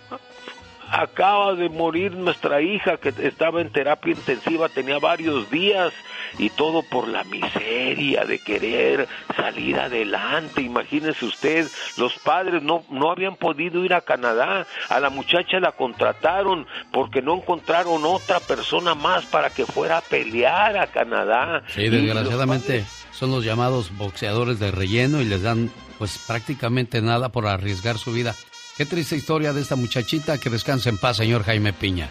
acaba 0.90 1.54
de 1.54 1.68
morir 1.68 2.12
nuestra 2.12 2.60
hija 2.60 2.96
que 2.96 3.12
estaba 3.22 3.60
en 3.60 3.70
terapia 3.70 4.12
intensiva, 4.12 4.68
tenía 4.68 4.98
varios 4.98 5.50
días 5.50 5.92
y 6.38 6.50
todo 6.50 6.82
por 6.82 7.08
la 7.08 7.24
miseria 7.24 8.24
de 8.24 8.38
querer 8.38 9.08
salir 9.36 9.78
adelante. 9.78 10.62
Imagínese 10.62 11.24
usted, 11.24 11.68
los 11.96 12.14
padres 12.18 12.62
no, 12.62 12.84
no 12.90 13.10
habían 13.10 13.36
podido 13.36 13.84
ir 13.84 13.94
a 13.94 14.00
Canadá, 14.00 14.66
a 14.88 15.00
la 15.00 15.10
muchacha 15.10 15.60
la 15.60 15.72
contrataron 15.72 16.66
porque 16.92 17.22
no 17.22 17.36
encontraron 17.36 18.04
otra 18.04 18.40
persona 18.40 18.94
más 18.94 19.26
para 19.26 19.50
que 19.50 19.66
fuera 19.66 19.98
a 19.98 20.02
pelear 20.02 20.76
a 20.78 20.86
Canadá. 20.86 21.62
Sí, 21.68 21.88
desgraciadamente 21.88 22.84
son 23.12 23.30
los 23.30 23.44
llamados 23.44 23.96
boxeadores 23.96 24.58
de 24.58 24.70
relleno 24.70 25.20
y 25.20 25.24
les 25.24 25.42
dan 25.42 25.70
pues 25.98 26.18
prácticamente 26.18 27.02
nada 27.02 27.30
por 27.30 27.46
arriesgar 27.46 27.98
su 27.98 28.12
vida. 28.12 28.34
Qué 28.78 28.86
triste 28.86 29.16
historia 29.16 29.52
de 29.52 29.60
esta 29.60 29.74
muchachita. 29.74 30.38
Que 30.38 30.50
descanse 30.50 30.88
en 30.88 30.98
paz, 30.98 31.16
señor 31.16 31.42
Jaime 31.42 31.72
Piña. 31.72 32.08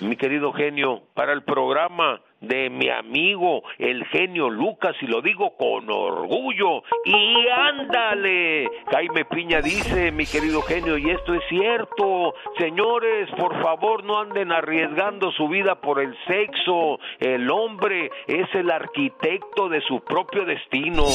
mi 0.00 0.16
querido 0.16 0.52
genio, 0.52 1.02
para 1.12 1.32
el 1.32 1.42
programa 1.42 2.20
de 2.40 2.70
mi 2.70 2.88
amigo 2.88 3.62
el 3.78 4.04
genio 4.06 4.48
Lucas 4.48 4.94
y 5.00 5.06
lo 5.06 5.22
digo 5.22 5.56
con 5.56 5.90
orgullo. 5.90 6.84
Y 7.04 7.48
ándale, 7.48 8.68
Jaime 8.92 9.24
Piña 9.24 9.60
dice, 9.60 10.12
mi 10.12 10.24
querido 10.24 10.62
genio, 10.62 10.96
y 10.98 11.10
esto 11.10 11.34
es 11.34 11.42
cierto, 11.48 12.34
señores, 12.58 13.28
por 13.36 13.60
favor 13.60 14.04
no 14.04 14.20
anden 14.20 14.52
arriesgando 14.52 15.32
su 15.32 15.48
vida 15.48 15.80
por 15.80 16.00
el 16.00 16.16
sexo. 16.28 17.00
El 17.18 17.50
hombre 17.50 18.08
es 18.28 18.46
el 18.54 18.70
arquitecto 18.70 19.68
de 19.68 19.80
su 19.80 19.98
propio 20.04 20.44
destino. 20.44 21.06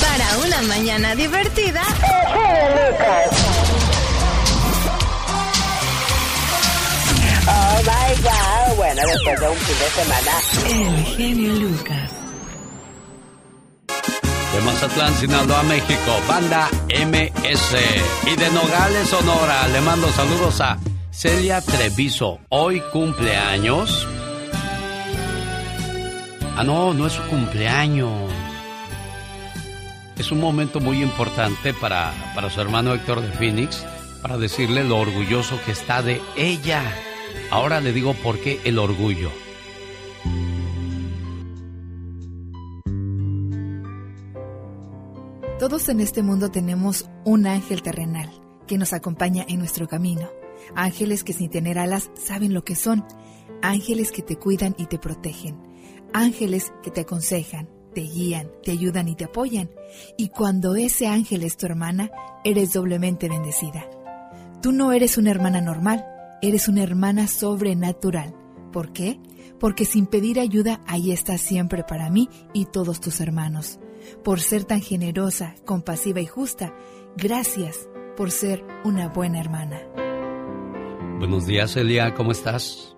Para 0.00 0.38
una 0.38 0.62
mañana 0.62 1.14
divertida, 1.14 1.82
Oh 7.46 7.82
my 7.82 8.22
God. 8.22 8.76
Bueno, 8.76 9.02
después 9.06 9.40
de 9.40 9.48
un 9.48 9.56
fin 9.56 9.76
de 9.78 9.88
semana. 10.02 10.32
El 10.88 11.04
genio 11.04 11.52
Lucas. 11.54 12.10
De 14.52 14.60
Mazatlán, 14.60 15.14
Sinaloa, 15.16 15.62
México, 15.64 16.20
banda 16.28 16.68
MS. 16.88 17.76
Y 18.26 18.36
de 18.36 18.50
Nogales, 18.50 19.08
Sonora, 19.08 19.68
le 19.68 19.80
mando 19.80 20.10
saludos 20.12 20.60
a 20.60 20.78
Celia 21.10 21.60
Treviso. 21.60 22.38
Hoy 22.48 22.80
cumpleaños. 22.92 24.06
Ah, 26.56 26.62
no, 26.64 26.94
no 26.94 27.06
es 27.06 27.12
su 27.12 27.22
cumpleaños. 27.24 28.43
Es 30.18 30.30
un 30.30 30.40
momento 30.40 30.80
muy 30.80 31.02
importante 31.02 31.74
para, 31.74 32.12
para 32.34 32.48
su 32.48 32.60
hermano 32.60 32.94
Héctor 32.94 33.20
de 33.20 33.32
Phoenix, 33.32 33.84
para 34.22 34.38
decirle 34.38 34.84
lo 34.84 34.98
orgulloso 34.98 35.58
que 35.66 35.72
está 35.72 36.02
de 36.02 36.20
ella. 36.36 36.82
Ahora 37.50 37.80
le 37.80 37.92
digo 37.92 38.14
por 38.14 38.38
qué 38.38 38.60
el 38.64 38.78
orgullo. 38.78 39.30
Todos 45.58 45.88
en 45.88 46.00
este 46.00 46.22
mundo 46.22 46.50
tenemos 46.50 47.06
un 47.24 47.46
ángel 47.46 47.82
terrenal 47.82 48.30
que 48.66 48.78
nos 48.78 48.92
acompaña 48.92 49.44
en 49.48 49.58
nuestro 49.58 49.88
camino. 49.88 50.28
Ángeles 50.74 51.24
que 51.24 51.32
sin 51.32 51.50
tener 51.50 51.78
alas 51.78 52.10
saben 52.14 52.54
lo 52.54 52.64
que 52.64 52.76
son. 52.76 53.04
Ángeles 53.62 54.12
que 54.12 54.22
te 54.22 54.36
cuidan 54.36 54.74
y 54.78 54.86
te 54.86 54.98
protegen. 54.98 55.60
Ángeles 56.12 56.72
que 56.82 56.90
te 56.90 57.00
aconsejan, 57.00 57.68
te 57.94 58.02
guían, 58.02 58.50
te 58.62 58.72
ayudan 58.72 59.08
y 59.08 59.14
te 59.14 59.24
apoyan. 59.24 59.70
Y 60.18 60.28
cuando 60.28 60.74
ese 60.76 61.06
ángel 61.06 61.42
es 61.42 61.56
tu 61.56 61.66
hermana, 61.66 62.10
eres 62.44 62.72
doblemente 62.72 63.28
bendecida. 63.28 63.88
Tú 64.60 64.72
no 64.72 64.92
eres 64.92 65.16
una 65.16 65.30
hermana 65.30 65.60
normal, 65.60 66.04
eres 66.42 66.68
una 66.68 66.82
hermana 66.82 67.26
sobrenatural. 67.26 68.34
¿Por 68.72 68.92
qué? 68.92 69.18
Porque 69.60 69.84
sin 69.84 70.06
pedir 70.06 70.40
ayuda, 70.40 70.80
ahí 70.86 71.12
estás 71.12 71.40
siempre 71.40 71.84
para 71.84 72.10
mí 72.10 72.28
y 72.52 72.66
todos 72.66 73.00
tus 73.00 73.20
hermanos. 73.20 73.78
Por 74.22 74.40
ser 74.40 74.64
tan 74.64 74.82
generosa, 74.82 75.54
compasiva 75.64 76.20
y 76.20 76.26
justa, 76.26 76.74
gracias 77.16 77.88
por 78.16 78.30
ser 78.30 78.64
una 78.84 79.08
buena 79.08 79.40
hermana. 79.40 79.80
Buenos 81.18 81.46
días, 81.46 81.72
Celia, 81.72 82.12
¿cómo 82.14 82.32
estás? 82.32 82.96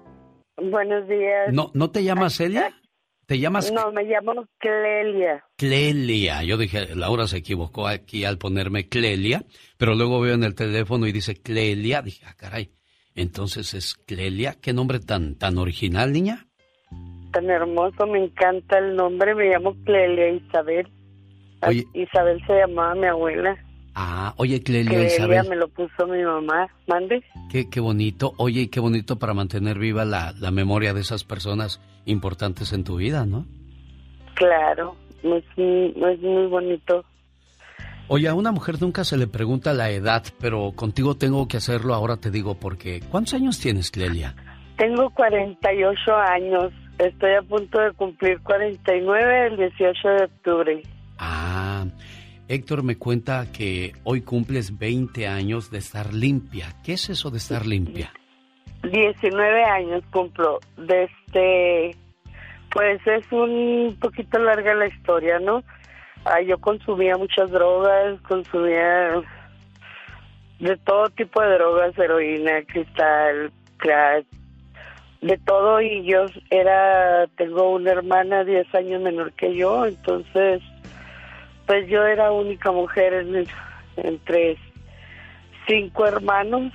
Buenos 0.57 1.07
días. 1.07 1.53
¿No, 1.53 1.71
¿no 1.75 1.91
te 1.91 2.03
llamas 2.03 2.37
Celia? 2.37 2.75
¿Te 3.27 3.41
llamas 3.41 3.73
No, 3.73 3.91
me 3.91 4.05
llamo 4.05 4.47
Clelia. 4.59 5.45
Clelia? 5.57 6.45
Yo 6.45 6.57
dije, 6.57 6.95
Laura 6.95 7.27
se 7.27 7.39
equivocó 7.39 7.89
aquí 7.89 8.25
al 8.25 8.39
ponerme 8.39 8.89
Clelia, 8.89 9.45
pero 9.77 9.97
luego 9.97 10.21
veo 10.21 10.35
en 10.35 10.45
el 10.45 10.55
teléfono 10.55 11.09
y 11.09 11.13
dice 11.13 11.35
Clelia. 11.35 12.03
Dije, 12.03 12.25
ah, 12.29 12.35
caray, 12.37 12.71
entonces 13.17 13.75
es 13.75 13.95
Clelia. 13.95 14.55
¿Qué 14.63 14.73
nombre 14.73 15.01
tan, 15.01 15.35
tan 15.35 15.59
original, 15.59 16.13
niña? 16.13 16.47
Tan 17.33 17.51
hermoso, 17.51 18.07
me 18.07 18.23
encanta 18.25 18.79
el 18.79 18.95
nombre. 18.95 19.35
Me 19.35 19.49
llamo 19.51 19.75
Clelia 19.85 20.29
Isabel. 20.31 20.87
Oye. 21.63 21.85
Isabel 21.95 22.41
se 22.47 22.53
llamaba 22.53 22.95
mi 22.95 23.07
abuela. 23.07 23.57
Ah, 23.97 24.35
oye, 24.37 24.63
Clelia, 24.63 24.91
Clelia 24.91 25.07
Isabel. 25.09 25.49
me 25.49 25.57
lo 25.57 25.67
puso 25.69 26.07
mi 26.07 26.23
mamá. 26.23 26.69
¿Mande? 26.87 27.25
Qué, 27.51 27.69
qué 27.69 27.81
bonito. 27.81 28.35
Oye, 28.37 28.61
y 28.63 28.69
qué 28.69 28.79
bonito 28.79 29.19
para 29.19 29.35
mantener 29.35 29.81
viva 29.81 30.05
la, 30.05 30.33
la 30.39 30.53
memoria 30.53 30.95
de 30.95 31.01
esas 31.01 31.25
personas 31.25 31.81
importantes 32.07 32.73
en 32.73 32.83
tu 32.85 32.97
vida, 32.97 33.27
¿no? 33.27 33.45
Claro, 34.35 34.97
es, 35.23 35.45
muy- 35.57 35.95
es 36.13 36.21
muy 36.23 36.47
bonito. 36.47 37.05
Oye, 38.09 38.29
a 38.29 38.35
una 38.35 38.53
mujer 38.53 38.81
nunca 38.81 39.03
se 39.05 39.17
le 39.17 39.27
pregunta 39.27 39.73
la 39.75 39.91
edad, 39.91 40.23
pero 40.41 40.73
contigo 40.77 41.17
tengo 41.17 41.49
que 41.49 41.57
hacerlo, 41.57 41.93
ahora 41.95 42.17
te 42.17 42.31
digo 42.31 42.55
porque. 42.55 43.01
¿Cuántos 43.11 43.35
años 43.35 43.59
tienes, 43.59 43.91
Clelia? 43.91 44.35
Tengo 44.79 45.11
48 45.11 46.15
años. 46.15 46.73
Estoy 46.99 47.33
a 47.35 47.43
punto 47.43 47.81
de 47.81 47.93
cumplir 47.93 48.41
49 48.43 49.47
el 49.49 49.57
18 49.57 50.09
de 50.09 50.25
octubre. 50.25 50.83
Ah, 51.19 51.85
Héctor 52.49 52.85
me 52.85 52.97
cuenta 52.97 53.51
que 53.51 53.93
hoy 54.05 54.21
cumples 54.23 54.79
20 54.79 55.27
años 55.27 55.71
de 55.71 55.79
estar 55.79 56.15
limpia. 56.15 56.77
¿Qué 56.85 56.93
es 56.93 57.11
eso 57.11 57.31
de 57.31 57.39
estar 57.39 57.67
limpia? 57.67 58.13
19 58.91 59.65
años 59.65 60.03
cumplo. 60.11 60.61
Desde, 60.77 61.97
pues 62.73 63.01
es 63.07 63.31
un 63.33 63.97
poquito 64.01 64.39
larga 64.39 64.75
la 64.75 64.87
historia, 64.87 65.39
¿no? 65.39 65.63
Ah, 66.25 66.41
yo 66.41 66.59
consumía 66.59 67.17
muchas 67.17 67.51
drogas, 67.51 68.21
consumía 68.23 69.23
de 70.59 70.77
todo 70.79 71.09
tipo 71.11 71.41
de 71.43 71.55
drogas, 71.55 71.99
heroína, 71.99 72.63
cristal, 72.67 73.53
crack, 73.77 74.25
de 75.21 75.39
todo 75.39 75.81
y 75.81 76.05
yo 76.05 76.27
era, 76.51 77.27
tengo 77.37 77.71
una 77.73 77.93
hermana 77.93 78.45
10 78.45 78.75
años 78.75 79.03
menor 79.03 79.33
que 79.33 79.55
yo, 79.55 79.87
entonces 79.87 80.63
pues 81.67 81.89
yo 81.89 82.05
era 82.07 82.31
única 82.33 82.71
mujer 82.71 83.13
en- 83.13 83.47
entre 83.97 84.57
cinco 85.67 86.07
hermanos 86.07 86.73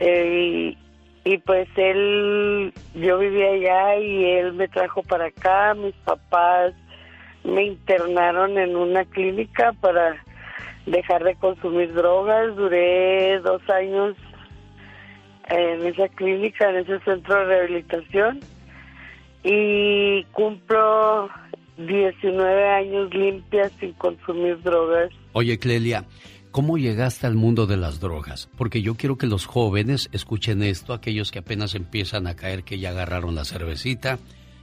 eh, 0.00 0.76
y, 1.24 1.32
y, 1.32 1.38
pues 1.38 1.68
él, 1.76 2.72
yo 2.94 3.18
vivía 3.18 3.50
allá 3.50 3.96
y 3.98 4.24
él 4.24 4.52
me 4.54 4.68
trajo 4.68 5.02
para 5.02 5.26
acá, 5.26 5.74
mis 5.74 5.94
papás 6.04 6.74
me 7.44 7.64
internaron 7.64 8.58
en 8.58 8.74
una 8.74 9.04
clínica 9.04 9.72
para 9.80 10.16
dejar 10.86 11.24
de 11.24 11.34
consumir 11.36 11.92
drogas, 11.94 12.56
duré 12.56 13.38
dos 13.40 13.62
años 13.68 14.16
en 15.48 15.86
esa 15.86 16.08
clínica, 16.08 16.70
en 16.70 16.76
ese 16.76 17.00
centro 17.00 17.38
de 17.38 17.44
rehabilitación. 17.44 18.40
Y 19.42 20.24
cumplo 20.32 21.28
19 21.76 22.68
años 22.68 23.12
limpias 23.12 23.72
sin 23.78 23.92
consumir 23.92 24.60
drogas. 24.62 25.10
Oye, 25.32 25.58
Clelia, 25.58 26.04
¿cómo 26.54 26.78
llegaste 26.78 27.26
al 27.26 27.34
mundo 27.34 27.66
de 27.66 27.76
las 27.76 27.98
drogas? 27.98 28.48
Porque 28.56 28.80
yo 28.80 28.94
quiero 28.94 29.18
que 29.18 29.26
los 29.26 29.44
jóvenes 29.44 30.08
escuchen 30.12 30.62
esto, 30.62 30.92
aquellos 30.92 31.32
que 31.32 31.40
apenas 31.40 31.74
empiezan 31.74 32.28
a 32.28 32.36
caer 32.36 32.62
que 32.62 32.78
ya 32.78 32.90
agarraron 32.90 33.34
la 33.34 33.44
cervecita, 33.44 34.20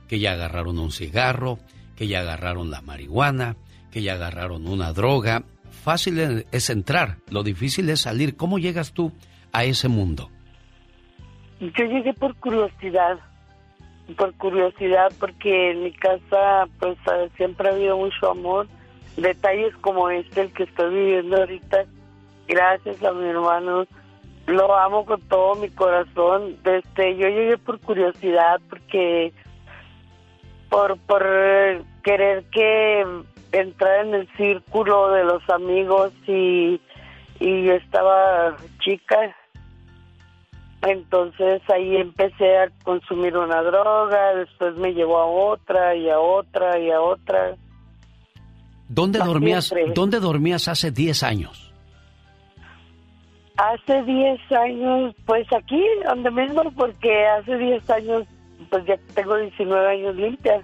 que 0.08 0.18
ya 0.18 0.32
agarraron 0.32 0.80
un 0.80 0.94
cigarro, 0.94 1.60
que 1.98 2.08
ya 2.08 2.22
agarraron 2.22 2.72
la 2.72 2.82
marihuana, 2.82 3.58
que 3.92 4.02
ya 4.02 4.14
agarraron 4.14 4.68
una 4.68 4.94
droga. 4.94 5.44
Fácil 5.84 6.46
es 6.50 6.70
entrar, 6.70 7.18
lo 7.30 7.44
difícil 7.44 7.90
es 7.90 8.00
salir. 8.00 8.38
¿Cómo 8.38 8.58
llegas 8.58 8.94
tú 8.94 9.12
a 9.52 9.66
ese 9.66 9.90
mundo? 9.90 10.30
Yo 11.60 11.84
llegué 11.84 12.14
por 12.14 12.34
curiosidad, 12.38 13.20
por 14.16 14.34
curiosidad, 14.36 15.12
porque 15.20 15.72
en 15.72 15.84
mi 15.84 15.92
casa 15.92 16.70
pues 16.80 16.98
eh, 17.14 17.30
siempre 17.36 17.68
ha 17.68 17.74
habido 17.74 17.98
mucho 17.98 18.32
amor, 18.32 18.70
detalles 19.18 19.76
como 19.78 20.10
este, 20.10 20.42
el 20.42 20.54
que 20.54 20.64
estoy 20.64 20.94
viviendo 20.94 21.38
ahorita, 21.38 21.86
gracias 22.48 23.04
a 23.04 23.12
mi 23.14 23.30
hermano, 23.30 23.86
lo 24.48 24.76
amo 24.76 25.06
con 25.06 25.22
todo 25.22 25.56
mi 25.56 25.70
corazón. 25.70 26.58
Este, 26.64 27.16
yo 27.18 27.28
llegué 27.28 27.58
por 27.58 27.80
curiosidad, 27.80 28.60
porque 28.70 29.34
por 30.70 30.98
por 31.00 31.24
eh, 31.26 31.82
querer 32.04 32.46
que 32.46 33.06
entrar 33.52 34.06
en 34.06 34.16
el 34.16 34.30
círculo 34.38 35.12
de 35.12 35.24
los 35.24 35.48
amigos 35.50 36.14
y 36.28 36.80
y 37.40 37.66
yo 37.66 37.74
estaba 37.74 38.56
chica 38.80 39.36
entonces 40.82 41.62
ahí 41.70 41.96
empecé 41.98 42.58
a 42.58 42.70
consumir 42.84 43.38
una 43.38 43.62
droga, 43.62 44.36
después 44.36 44.76
me 44.78 44.94
llevó 44.94 45.20
a 45.20 45.26
otra 45.26 45.96
y 45.96 46.10
a 46.10 46.20
otra 46.20 46.80
y 46.80 46.90
a 46.90 47.02
otra. 47.02 47.56
¿Dónde 48.94 49.20
dormías, 49.20 49.66
siempre. 49.68 49.94
¿Dónde 49.96 50.20
dormías 50.20 50.68
hace 50.68 50.92
10 50.92 51.24
años? 51.24 51.72
Hace 53.58 54.04
10 54.04 54.40
años, 54.52 55.16
pues 55.26 55.46
aquí, 55.54 55.82
donde 56.08 56.32
mismo, 56.32 56.64
porque 56.76 57.26
hace 57.28 57.58
10 57.58 57.90
años, 57.90 58.24
pues 58.70 58.86
ya 58.86 58.96
tengo 59.14 59.38
19 59.38 59.88
años 59.90 60.16
limpia. 60.16 60.62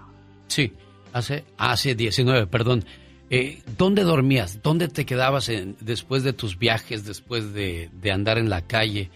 Sí, 0.47 0.73
hace, 1.13 1.43
hace 1.57 1.95
19, 1.95 2.47
perdón. 2.47 2.83
Eh, 3.29 3.61
¿Dónde 3.77 4.03
dormías? 4.03 4.61
¿Dónde 4.63 4.87
te 4.87 5.05
quedabas 5.05 5.49
en- 5.49 5.75
después 5.81 6.23
de 6.23 6.33
tus 6.33 6.57
viajes, 6.57 7.05
después 7.05 7.53
de, 7.53 7.89
de 7.93 8.11
andar 8.11 8.37
en 8.37 8.49
la 8.49 8.61
calle? 8.61 9.09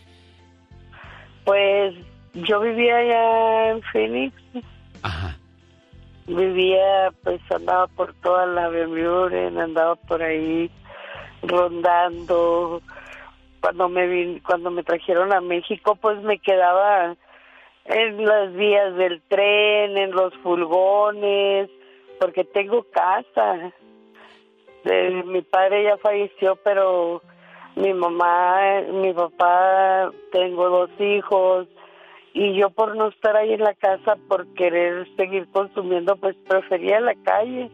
Pues 1.46 1.96
yo 2.34 2.60
vivía 2.60 2.98
allá 2.98 3.72
en 3.72 3.82
Phoenix. 3.92 4.36
Ajá. 5.02 5.38
Vivía, 6.36 7.12
pues 7.24 7.42
andaba 7.52 7.88
por 7.88 8.14
toda 8.22 8.46
la 8.46 8.70
Bermuda, 8.70 9.48
andaba 9.48 9.96
por 9.96 10.24
ahí 10.24 10.72
rondando. 11.44 12.82
Cuando 13.60 13.90
me 13.90 14.08
vin, 14.08 14.40
cuando 14.40 14.72
me 14.72 14.84
trajeron 14.84 15.34
a 15.34 15.42
México, 15.42 15.96
pues 15.96 16.22
me 16.24 16.40
quedaba 16.40 17.18
en 17.84 18.26
las 18.26 18.54
vías 18.54 18.96
del 18.96 19.22
tren, 19.28 19.98
en 19.98 20.12
los 20.12 20.34
furgones, 20.38 21.70
porque 22.18 22.46
tengo 22.46 22.86
casa. 22.92 23.74
De, 24.86 25.24
mi 25.26 25.42
padre 25.42 25.84
ya 25.84 25.98
falleció, 25.98 26.56
pero 26.64 27.22
mi 27.76 27.94
mamá, 27.94 28.82
mi 28.90 29.14
papá, 29.14 30.12
tengo 30.32 30.70
dos 30.70 30.90
hijos 30.98 31.68
y 32.34 32.58
yo 32.60 32.70
por 32.70 32.96
no 32.96 33.10
estar 33.10 33.36
ahí 33.36 33.54
en 33.54 33.62
la 33.62 33.74
casa, 33.74 34.16
por 34.28 34.48
querer 34.54 35.08
seguir 35.18 35.48
consumiendo, 35.52 36.16
pues 36.16 36.36
prefería 36.48 37.00
la 37.00 37.16
calle. 37.24 37.70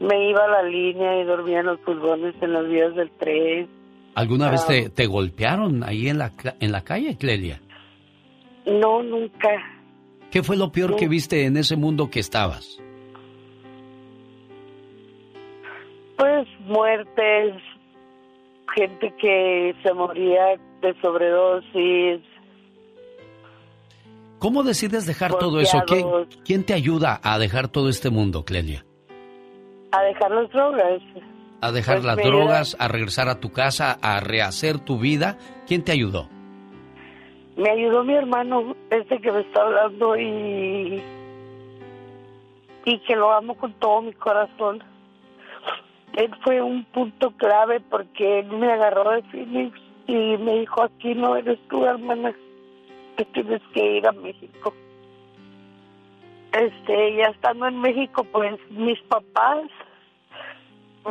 Me 0.00 0.28
iba 0.30 0.44
a 0.44 0.48
la 0.48 0.62
línea 0.62 1.20
y 1.20 1.24
dormía 1.24 1.60
en 1.60 1.66
los 1.66 1.80
furgones, 1.80 2.34
en 2.40 2.52
las 2.52 2.66
vías 2.68 2.94
del 2.94 3.10
tren. 3.12 3.68
¿Alguna 4.14 4.50
vez 4.50 4.66
te, 4.66 4.86
Ah. 4.86 4.90
te 4.94 5.06
golpearon 5.06 5.82
ahí 5.84 6.08
en 6.08 6.18
la, 6.18 6.32
en 6.60 6.72
la 6.72 6.82
calle, 6.84 7.16
Clelia? 7.18 7.60
No, 8.66 9.02
nunca. 9.02 9.48
¿Qué 10.30 10.42
fue 10.42 10.56
lo 10.56 10.72
peor 10.72 10.96
que 10.96 11.06
viste 11.08 11.44
en 11.44 11.56
ese 11.56 11.76
mundo 11.76 12.10
que 12.10 12.20
estabas? 12.20 12.78
Pues 16.16 16.48
muertes, 16.60 17.54
gente 18.74 19.14
que 19.20 19.74
se 19.82 19.92
moría 19.92 20.56
de 20.80 20.94
sobredosis. 21.00 22.20
¿Cómo 24.46 24.62
decides 24.62 25.06
dejar 25.06 25.34
todo 25.34 25.58
eso? 25.58 25.82
¿Quién, 26.44 26.64
te 26.64 26.72
ayuda 26.72 27.18
a 27.24 27.36
dejar 27.36 27.66
todo 27.66 27.88
este 27.88 28.10
mundo, 28.10 28.44
Clelia? 28.44 28.84
A 29.90 30.02
dejar 30.02 30.30
las 30.30 30.48
drogas. 30.52 31.02
A 31.60 31.72
dejar 31.72 31.96
Pues 31.96 32.04
las 32.04 32.16
mira. 32.16 32.28
drogas, 32.28 32.76
a 32.78 32.86
regresar 32.86 33.28
a 33.28 33.40
tu 33.40 33.50
casa, 33.50 33.98
a 34.00 34.20
rehacer 34.20 34.78
tu 34.78 35.00
vida. 35.00 35.36
¿Quién 35.66 35.82
te 35.82 35.90
ayudó? 35.90 36.28
Me 37.56 37.68
ayudó 37.70 38.04
mi 38.04 38.14
hermano, 38.14 38.76
este 38.90 39.20
que 39.20 39.32
me 39.32 39.40
está 39.40 39.62
hablando, 39.62 40.16
y, 40.16 41.02
y 42.84 42.98
que 43.00 43.16
lo 43.16 43.32
amo 43.32 43.56
con 43.56 43.72
todo 43.80 44.02
mi 44.02 44.12
corazón. 44.12 44.80
Él 46.12 46.30
fue 46.44 46.62
un 46.62 46.84
punto 46.84 47.32
clave 47.32 47.80
porque 47.80 48.38
él 48.38 48.46
me 48.52 48.70
agarró 48.70 49.10
de 49.10 49.22
Phoenix 49.24 49.76
y 50.06 50.36
me 50.36 50.60
dijo, 50.60 50.84
aquí 50.84 51.16
no 51.16 51.34
eres 51.34 51.58
tú, 51.68 51.84
hermana, 51.84 52.32
que 53.16 53.24
tienes 53.26 53.62
que 53.72 53.84
ir 53.84 54.06
a 54.06 54.12
México. 54.12 54.72
Este, 56.52 57.16
ya 57.16 57.26
estando 57.26 57.66
en 57.66 57.80
México, 57.80 58.24
pues 58.32 58.58
mis 58.70 59.00
papás, 59.02 59.64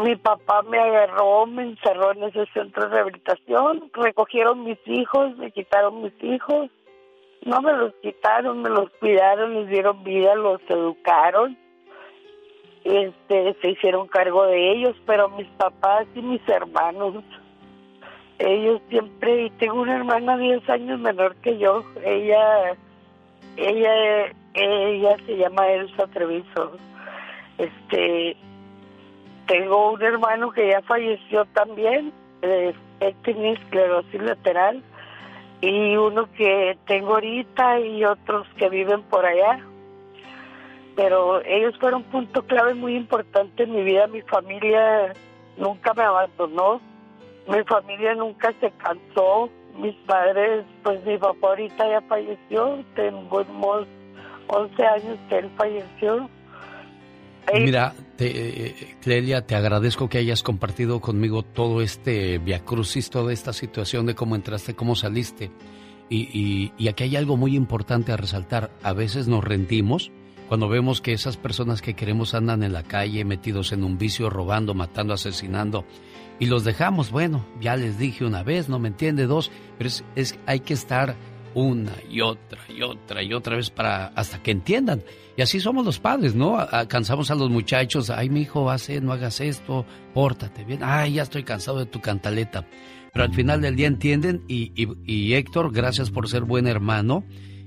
mi 0.04 0.16
papá 0.16 0.64
me 0.64 0.80
agarró, 0.80 1.46
me 1.46 1.64
encerró 1.64 2.14
en 2.14 2.24
ese 2.24 2.46
centro 2.54 2.84
de 2.84 2.96
rehabilitación, 2.96 3.92
recogieron 3.94 4.64
mis 4.64 4.80
hijos, 4.86 5.38
me 5.38 5.52
quitaron 5.52 6.02
mis 6.02 6.14
hijos, 6.24 6.70
no 7.46 7.62
me 7.62 7.74
los 7.74 7.94
quitaron, 8.02 8.64
me 8.64 8.70
los 8.70 8.90
cuidaron, 9.00 9.54
les 9.54 9.70
dieron 9.70 10.04
vida, 10.04 10.34
los 10.36 10.62
educaron, 10.68 11.58
este, 12.84 13.56
se 13.62 13.70
hicieron 13.70 14.08
cargo 14.08 14.46
de 14.46 14.72
ellos, 14.72 14.96
pero 15.06 15.30
mis 15.30 15.48
papás 15.58 16.08
y 16.16 16.22
mis 16.22 16.48
hermanos, 16.48 17.24
ellos 18.40 18.82
siempre, 18.90 19.46
y 19.46 19.50
tengo 19.52 19.82
una 19.82 19.96
hermana 19.96 20.38
10 20.38 20.70
años 20.70 21.00
menor 21.00 21.36
que 21.38 21.58
yo, 21.58 21.84
ella, 22.04 22.76
ella, 23.58 24.32
ella 24.54 25.18
se 25.26 25.38
llama 25.38 25.68
Elsa 25.68 26.08
Treviso, 26.08 26.78
este, 27.58 28.36
tengo 29.48 29.92
un 29.92 30.02
hermano 30.02 30.52
que 30.52 30.70
ya 30.70 30.82
falleció 30.82 31.46
también, 31.54 32.12
eh, 32.42 32.74
esclerosis 33.00 34.22
lateral, 34.22 34.84
y 35.62 35.96
uno 35.96 36.30
que 36.34 36.78
tengo 36.86 37.16
ahorita 37.16 37.80
y 37.80 38.04
otros 38.04 38.48
que 38.58 38.70
viven 38.70 39.02
por 39.04 39.26
allá. 39.26 39.60
Pero 40.96 41.44
ellos 41.44 41.78
fueron 41.80 42.04
un 42.04 42.12
punto 42.12 42.44
clave 42.44 42.74
muy 42.74 42.96
importante 42.96 43.64
en 43.64 43.74
mi 43.74 43.84
vida. 43.84 44.08
Mi 44.08 44.22
familia 44.22 45.14
nunca 45.58 45.94
me 45.94 46.04
abandonó, 46.04 46.82
mi 47.48 47.64
familia 47.64 48.16
nunca 48.16 48.54
se 48.60 48.72
cansó. 48.72 49.50
Mis 49.78 49.96
padres, 50.08 50.66
pues 50.84 51.04
mi 51.06 51.18
papá 51.18 51.50
ahorita 51.50 51.90
ya 51.90 52.02
falleció, 52.08 52.82
tenemos 52.96 53.46
11 54.48 54.86
años 54.86 55.18
que 55.28 55.40
él 55.40 55.52
falleció. 55.58 56.30
Mira, 57.54 57.94
te, 58.16 58.68
eh, 58.68 58.96
Clelia, 59.02 59.46
te 59.46 59.54
agradezco 59.54 60.08
que 60.08 60.18
hayas 60.18 60.44
compartido 60.44 61.02
conmigo 61.02 61.44
todo 61.44 61.82
este 61.82 62.38
viacrucis, 62.38 63.10
toda 63.10 63.34
esta 63.34 63.52
situación 63.52 64.06
de 64.06 64.16
cómo 64.16 64.36
entraste, 64.36 64.76
cómo 64.76 64.96
saliste. 64.96 65.52
Y, 66.10 66.72
y 66.78 66.88
aquí 66.88 67.04
hay 67.04 67.16
algo 67.18 67.36
muy 67.36 67.56
importante 67.56 68.14
a 68.14 68.18
resaltar. 68.18 68.72
A 68.82 68.94
veces 68.94 69.28
nos 69.28 69.44
rendimos 69.44 70.12
cuando 70.48 70.70
vemos 70.70 71.02
que 71.02 71.14
esas 71.14 71.38
personas 71.38 71.82
que 71.82 71.96
queremos 71.96 72.36
andan 72.36 72.64
en 72.64 72.74
la 72.74 72.84
calle 72.84 73.26
metidos 73.26 73.72
en 73.72 73.84
un 73.84 73.98
vicio, 73.98 74.30
robando, 74.30 74.74
matando, 74.74 75.14
asesinando. 75.14 75.86
Y 76.40 76.48
los 76.48 76.64
dejamos, 76.64 77.12
bueno, 77.12 77.46
ya 77.62 77.76
les 77.78 77.98
dije 77.98 78.26
una 78.26 78.44
vez, 78.44 78.68
no 78.70 78.78
me 78.80 78.90
entiende, 78.90 79.26
dos, 79.26 79.52
pero 79.78 79.88
es, 79.88 80.04
es 80.16 80.38
hay 80.46 80.60
que 80.60 80.74
estar 80.74 81.16
una 81.54 81.94
y 82.12 82.20
otra 82.20 82.60
y 82.68 82.82
otra 82.82 83.24
y 83.24 83.34
otra 83.34 83.56
vez 83.56 83.70
para 83.70 84.08
hasta 84.08 84.44
que 84.44 84.52
entiendan. 84.52 85.02
Y 85.38 85.42
así 85.42 85.62
somos 85.62 85.86
los 85.86 86.00
padres, 86.00 86.36
¿no? 86.36 86.58
Cansamos 86.90 87.32
a 87.32 87.36
los 87.36 87.50
muchachos, 87.50 88.10
ay, 88.10 88.30
mi 88.30 88.42
hijo, 88.42 88.70
hace, 88.70 89.00
no 89.00 89.14
hagas 89.14 89.40
esto, 89.40 89.86
pórtate 90.14 90.66
bien, 90.66 90.82
ay, 90.84 91.14
ya 91.14 91.24
estoy 91.24 91.44
cansado 91.44 91.80
de 91.80 91.86
tu 91.86 92.02
cantaleta. 92.02 92.68
Pero 93.14 93.24
al 93.24 93.34
final 93.34 93.62
del 93.62 93.78
día 93.78 93.88
entienden 93.88 94.44
y, 94.50 94.74
y- 94.76 94.90
y 95.06 95.34
Héctor, 95.36 95.72
gracias 95.72 96.12
por 96.12 96.28
ser 96.28 96.44
buen 96.44 96.68
hermano 96.68 97.24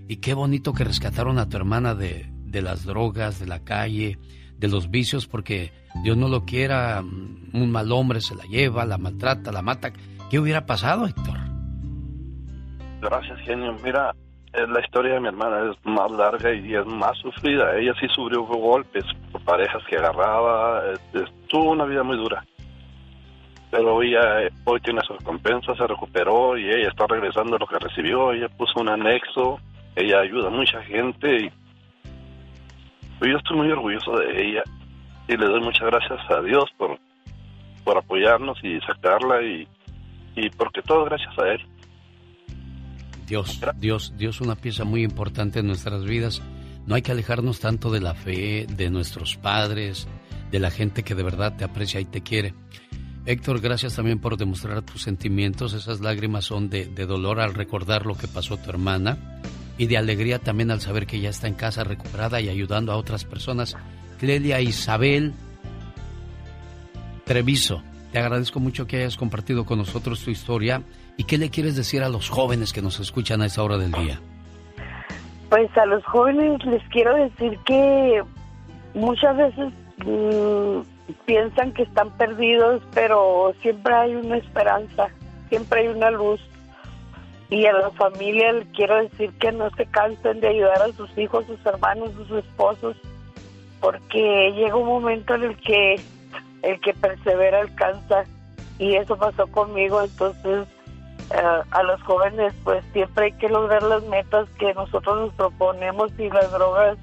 y 0.07 0.16
qué 0.16 0.35
bonito 0.35 0.74
que 0.74 0.85
rescataron 0.85 1.39
a 1.39 1.49
tu 1.49 1.57
hermana 1.57 1.95
de, 1.95 2.27
de 2.45 2.61
las 2.61 2.85
drogas, 2.85 3.40
de 3.40 3.47
la 3.47 3.61
calle, 3.65 4.19
de 4.59 4.69
los 4.69 4.90
vicios, 4.90 5.27
porque 5.27 5.73
Dios 6.02 6.16
no 6.16 6.28
lo 6.28 6.44
quiera, 6.44 7.01
un 7.01 7.70
mal 7.70 7.90
hombre 7.93 8.20
se 8.20 8.35
la 8.35 8.44
lleva, 8.44 8.85
la 8.85 8.98
maltrata, 8.98 9.52
la 9.52 9.62
mata. 9.62 9.93
¿Qué 10.31 10.39
hubiera 10.39 10.66
pasado, 10.66 11.06
Héctor? 11.06 11.36
Gracias, 13.01 13.39
genio. 13.40 13.74
Mira, 13.82 14.15
eh, 14.52 14.66
la 14.69 14.81
historia 14.81 15.15
de 15.15 15.20
mi 15.20 15.28
hermana 15.28 15.70
es 15.70 15.86
más 15.86 16.10
larga 16.10 16.52
y 16.52 16.74
es 16.74 16.86
más 16.86 17.16
sufrida. 17.19 17.77
Ella 17.77 17.94
sí 18.01 18.06
sufrió 18.15 18.43
golpes 18.43 19.05
por 19.32 19.43
parejas 19.43 19.82
que 19.89 19.97
agarraba. 19.97 20.82
eh, 21.15 21.24
tuvo 21.48 21.73
una 21.73 21.85
vida 21.85 22.02
muy 22.02 22.16
dura. 22.16 22.44
Pero 23.70 24.02
ella 24.02 24.43
eh, 24.43 24.51
hoy 24.65 24.81
tiene 24.81 25.01
su 25.06 25.12
recompensa, 25.15 25.74
se 25.74 25.86
recuperó 25.86 26.56
y 26.56 26.69
ella 26.69 26.89
está 26.89 27.06
regresando 27.06 27.59
lo 27.59 27.66
que 27.66 27.78
recibió. 27.78 28.32
Ella 28.32 28.48
puso 28.48 28.81
un 28.81 28.89
anexo, 28.89 29.59
ella 29.94 30.20
ayuda 30.20 30.48
a 30.48 30.51
mucha 30.51 30.82
gente 30.82 31.36
y 31.36 31.51
yo 33.20 33.36
estoy 33.36 33.56
muy 33.56 33.70
orgulloso 33.70 34.16
de 34.19 34.48
ella 34.48 34.62
y 35.28 35.36
le 35.36 35.46
doy 35.46 35.60
muchas 35.60 35.86
gracias 35.86 36.18
a 36.30 36.40
Dios 36.40 36.64
por, 36.76 36.98
por 37.84 37.98
apoyarnos 37.98 38.59
y 38.64 38.80
sacarla 38.80 39.42
y, 39.42 39.68
y 40.34 40.50
porque 40.50 40.82
todo 40.82 41.05
gracias 41.05 41.38
a 41.38 41.48
Él. 41.48 41.60
Dios, 43.26 43.60
Dios, 43.76 44.14
Dios 44.16 44.40
una 44.40 44.56
pieza 44.56 44.84
muy 44.84 45.05
importante 45.05 45.60
en 45.60 45.66
nuestras 45.66 46.05
vidas. 46.05 46.42
No 46.86 46.94
hay 46.94 47.02
que 47.02 47.12
alejarnos 47.12 47.60
tanto 47.60 47.90
de 47.90 48.00
la 48.00 48.14
fe, 48.14 48.66
de 48.66 48.88
nuestros 48.88 49.36
padres, 49.36 50.09
de 50.50 50.59
la 50.59 50.70
gente 50.70 51.02
que 51.02 51.14
de 51.14 51.22
verdad 51.22 51.55
te 51.55 51.64
aprecia 51.64 52.00
y 52.00 52.06
te 52.06 52.22
quiere. 52.22 52.55
Héctor, 53.26 53.60
gracias 53.60 53.96
también 53.96 54.18
por 54.18 54.38
demostrar 54.38 54.80
tus 54.80 55.02
sentimientos. 55.02 55.74
Esas 55.74 56.00
lágrimas 56.00 56.46
son 56.46 56.70
de, 56.70 56.86
de 56.86 57.05
dolor 57.05 57.40
al 57.40 57.52
recordar 57.52 58.06
lo 58.06 58.14
que 58.14 58.26
pasó 58.26 58.55
a 58.55 58.62
tu 58.62 58.70
hermana 58.70 59.18
y 59.76 59.86
de 59.86 59.98
alegría 59.98 60.38
también 60.38 60.70
al 60.70 60.80
saber 60.80 61.06
que 61.06 61.20
ya 61.20 61.28
está 61.28 61.46
en 61.46 61.55
casa 61.55 61.84
recuperada 61.84 62.40
y 62.40 62.48
ayudando 62.48 62.92
a 62.92 62.96
otras 62.96 63.26
personas. 63.26 63.76
Clelia 64.19 64.61
Isabel 64.61 65.32
Treviso, 67.24 67.82
te 68.12 68.19
agradezco 68.19 68.59
mucho 68.59 68.86
que 68.86 68.97
hayas 68.97 69.16
compartido 69.16 69.65
con 69.65 69.78
nosotros 69.78 70.24
tu 70.24 70.31
historia 70.31 70.82
y 71.16 71.24
qué 71.24 71.39
le 71.39 71.51
quieres 71.51 71.77
decir 71.77 72.03
a 72.03 72.09
los 72.09 72.28
jóvenes 72.28 72.73
que 72.73 72.82
nos 72.82 73.01
escuchan 73.01 73.43
a 73.43 73.47
esta 73.47 73.62
hora 73.62 73.77
del 73.77 73.93
día. 73.93 74.20
Pues 75.51 75.74
a 75.77 75.86
los 75.86 76.05
jóvenes 76.05 76.65
les 76.65 76.82
quiero 76.89 77.15
decir 77.16 77.59
que 77.66 78.23
muchas 78.95 79.36
veces 79.36 79.73
mm, 80.05 80.81
piensan 81.27 81.73
que 81.73 81.82
están 81.82 82.11
perdidos, 82.16 82.82
pero 82.95 83.55
siempre 83.62 83.95
hay 83.95 84.15
una 84.15 84.36
esperanza, 84.39 85.09
siempre 85.49 85.81
hay 85.81 85.89
una 85.89 86.11
luz. 86.11 86.40
Y 87.51 87.65
a 87.65 87.73
la 87.73 87.90
familia 87.93 88.53
les 88.53 88.66
quiero 88.69 89.03
decir 89.03 89.32
que 89.39 89.53
no 89.53 89.70
se 89.70 89.86
cansen 89.86 90.40
de 90.40 90.49
ayudar 90.49 90.82
a 90.82 90.93
sus 90.93 91.16
hijos, 91.16 91.47
sus 91.47 91.65
hermanos, 91.65 92.11
sus 92.12 92.45
esposos, 92.45 92.97
porque 93.80 94.52
llega 94.52 94.76
un 94.76 94.86
momento 94.86 95.34
en 95.34 95.44
el 95.44 95.56
que 95.56 96.00
el 96.62 96.80
que 96.80 96.92
persevera 96.94 97.60
alcanza 97.60 98.24
y 98.78 98.96
eso 98.96 99.16
pasó 99.16 99.46
conmigo, 99.48 100.02
entonces 100.02 100.66
eh, 101.30 101.62
a 101.70 101.82
los 101.82 102.02
jóvenes 102.02 102.55
pues 102.64 102.84
siempre 102.92 103.26
hay 103.26 103.32
que 103.32 103.48
lograr 103.48 103.82
las 103.82 104.02
metas 104.05 104.48
que 104.59 104.72
nosotros 104.74 105.20
nos 105.20 105.34
proponemos 105.34 106.10
y 106.18 106.28
las 106.30 106.50
drogas 106.50 106.98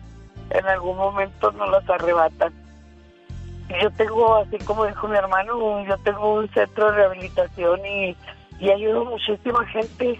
en 0.49 0.65
algún 0.67 0.97
momento 0.97 1.51
nos 1.51 1.69
las 1.69 1.89
arrebatan. 1.89 2.53
Yo 3.81 3.89
tengo, 3.91 4.35
así 4.35 4.57
como 4.59 4.85
dijo 4.85 5.07
mi 5.07 5.17
hermano, 5.17 5.83
yo 5.85 5.97
tengo 5.99 6.35
un 6.35 6.49
centro 6.49 6.91
de 6.91 6.97
rehabilitación 6.97 7.85
y, 7.85 8.15
y 8.59 8.69
ayudo 8.69 9.05
muchísima 9.05 9.65
gente 9.67 10.19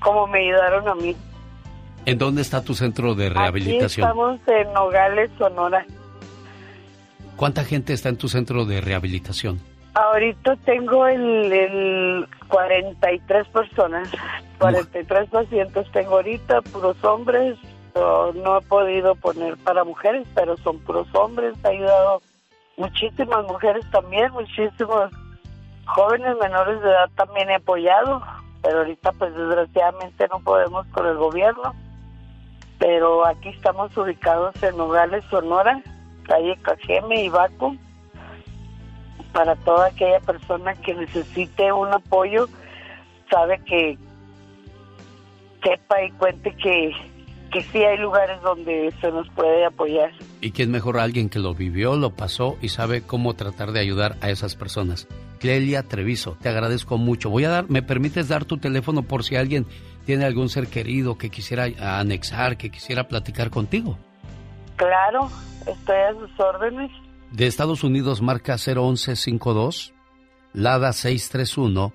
como 0.00 0.26
me 0.26 0.40
ayudaron 0.40 0.88
a 0.88 0.94
mí. 0.94 1.16
¿En 2.04 2.18
dónde 2.18 2.42
está 2.42 2.62
tu 2.64 2.74
centro 2.74 3.14
de 3.14 3.28
rehabilitación? 3.28 4.08
Aquí 4.08 4.18
estamos 4.18 4.40
en 4.48 4.72
Nogales, 4.72 5.30
Sonora. 5.38 5.86
¿Cuánta 7.36 7.64
gente 7.64 7.92
está 7.92 8.08
en 8.08 8.16
tu 8.16 8.28
centro 8.28 8.64
de 8.64 8.80
rehabilitación? 8.80 9.60
Ahorita 9.94 10.56
tengo 10.64 11.06
el, 11.06 11.52
el 11.52 12.28
43 12.48 13.46
personas, 13.48 14.08
43 14.58 15.28
pacientes 15.28 15.86
tengo 15.92 16.14
ahorita, 16.14 16.62
puros 16.62 17.02
hombres, 17.04 17.58
no, 17.94 18.58
he 18.58 18.62
podido 18.62 19.14
poner 19.16 19.56
para 19.58 19.84
mujeres, 19.84 20.26
pero 20.34 20.56
son 20.58 20.78
puros 20.80 21.06
hombres, 21.14 21.54
ha 21.64 21.68
ayudado 21.68 22.22
muchísimas 22.76 23.44
mujeres 23.46 23.84
también, 23.90 24.32
muchísimos 24.32 25.10
jóvenes 25.84 26.36
menores 26.40 26.80
de 26.80 26.88
edad 26.88 27.10
también 27.16 27.50
he 27.50 27.56
apoyado, 27.56 28.22
pero 28.62 28.78
ahorita 28.78 29.12
pues 29.12 29.34
desgraciadamente 29.34 30.26
no 30.28 30.40
podemos 30.40 30.86
con 30.88 31.06
el 31.06 31.16
gobierno, 31.16 31.74
pero 32.82 33.24
aquí 33.24 33.50
estamos 33.50 33.96
ubicados 33.96 34.60
en 34.60 34.76
Nogales, 34.76 35.24
Sonora, 35.30 35.80
calle 36.24 36.58
Cajeme 36.62 37.22
y 37.22 37.28
Baco 37.28 37.76
para 39.32 39.54
toda 39.54 39.86
aquella 39.86 40.18
persona 40.18 40.74
que 40.74 40.92
necesite 40.92 41.72
un 41.72 41.92
apoyo, 41.92 42.48
sabe 43.30 43.60
que 43.64 43.96
sepa 45.62 46.02
y 46.02 46.10
cuente 46.10 46.56
que, 46.56 46.90
que 47.52 47.62
sí 47.62 47.78
hay 47.84 47.98
lugares 47.98 48.42
donde 48.42 48.92
se 49.00 49.12
nos 49.12 49.28
puede 49.30 49.64
apoyar. 49.64 50.10
¿Y 50.40 50.50
quién 50.50 50.72
mejor 50.72 50.98
alguien 50.98 51.28
que 51.28 51.38
lo 51.38 51.54
vivió, 51.54 51.94
lo 51.94 52.10
pasó 52.10 52.58
y 52.60 52.70
sabe 52.70 53.02
cómo 53.02 53.34
tratar 53.34 53.70
de 53.70 53.78
ayudar 53.78 54.16
a 54.22 54.30
esas 54.30 54.56
personas? 54.56 55.06
Clelia 55.38 55.84
Treviso, 55.84 56.36
te 56.42 56.48
agradezco 56.48 56.98
mucho. 56.98 57.30
Voy 57.30 57.44
a 57.44 57.48
dar, 57.48 57.70
¿me 57.70 57.82
permites 57.82 58.26
dar 58.26 58.44
tu 58.44 58.58
teléfono 58.58 59.04
por 59.04 59.22
si 59.22 59.36
alguien 59.36 59.66
tiene 60.04 60.24
algún 60.24 60.48
ser 60.48 60.68
querido 60.68 61.16
que 61.18 61.30
quisiera 61.30 61.64
anexar, 61.98 62.56
que 62.56 62.70
quisiera 62.70 63.08
platicar 63.08 63.50
contigo? 63.50 63.98
Claro, 64.76 65.30
estoy 65.66 65.96
a 65.96 66.12
sus 66.14 66.40
órdenes 66.40 66.90
de 67.32 67.46
Estados 67.46 67.82
Unidos 67.82 68.20
marca 68.20 68.56
01152, 68.58 69.94
Lada 70.52 70.92
631 70.92 71.94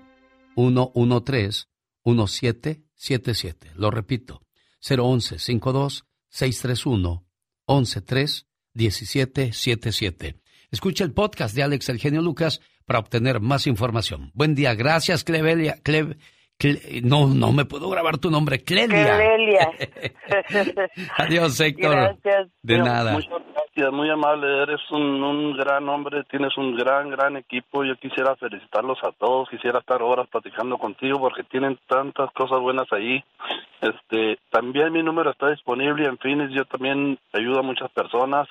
113 0.55 1.67
1777. 2.03 3.71
Lo 3.75 3.91
repito, 3.91 4.41
01152 4.81 6.05
631 6.29 7.23
113 7.67 8.45
1777. 8.73 10.41
Escucha 10.71 11.03
el 11.03 11.13
podcast 11.13 11.55
de 11.55 11.63
Alex 11.63 11.89
El 11.89 11.99
Genio 11.99 12.21
Lucas 12.21 12.61
para 12.85 12.99
obtener 12.99 13.39
más 13.39 13.67
información. 13.67 14.31
Buen 14.33 14.55
día, 14.55 14.73
gracias 14.73 15.23
Clevelia. 15.23 15.77
No, 17.03 17.27
no 17.27 17.51
me 17.51 17.65
puedo 17.65 17.89
grabar 17.89 18.17
tu 18.17 18.29
nombre, 18.31 18.63
Clelia. 18.63 19.17
Clelia. 19.17 19.71
Adiós, 21.17 21.59
Héctor. 21.59 21.91
Gracias. 21.91 22.49
De 22.61 22.77
nada 22.79 23.19
muy 23.91 24.09
amable, 24.09 24.63
eres 24.63 24.81
un, 24.89 25.55
gran 25.55 25.87
hombre, 25.87 26.23
tienes 26.25 26.57
un 26.57 26.75
gran, 26.75 27.09
gran 27.11 27.37
equipo. 27.37 27.83
Yo 27.83 27.95
quisiera 27.97 28.35
felicitarlos 28.35 28.97
a 29.03 29.11
todos, 29.11 29.49
quisiera 29.49 29.79
estar 29.79 30.01
horas 30.01 30.27
platicando 30.29 30.77
contigo 30.77 31.19
porque 31.19 31.43
tienen 31.43 31.77
tantas 31.87 32.31
cosas 32.33 32.59
buenas 32.59 32.91
ahí. 32.91 33.23
Este, 33.81 34.39
también 34.49 34.91
mi 34.91 35.03
número 35.03 35.31
está 35.31 35.49
disponible 35.49 36.07
en 36.07 36.17
Phoenix, 36.17 36.51
yo 36.53 36.65
también 36.65 37.19
ayudo 37.33 37.59
a 37.59 37.63
muchas 37.63 37.91
personas 37.91 38.47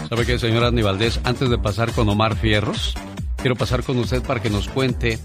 ¿Sabe 0.09 0.27
qué, 0.27 0.37
señor 0.37 0.65
Andy? 0.65 0.83
Antes 1.23 1.49
de 1.49 1.59
pasar 1.59 1.93
con 1.93 2.09
Omar 2.09 2.35
Fierros, 2.35 2.97
quiero 3.37 3.55
pasar 3.55 3.85
con 3.85 4.01
usted 4.01 4.21
para 4.25 4.43
que 4.43 4.51
nos 4.51 4.67
cuente 4.67 5.21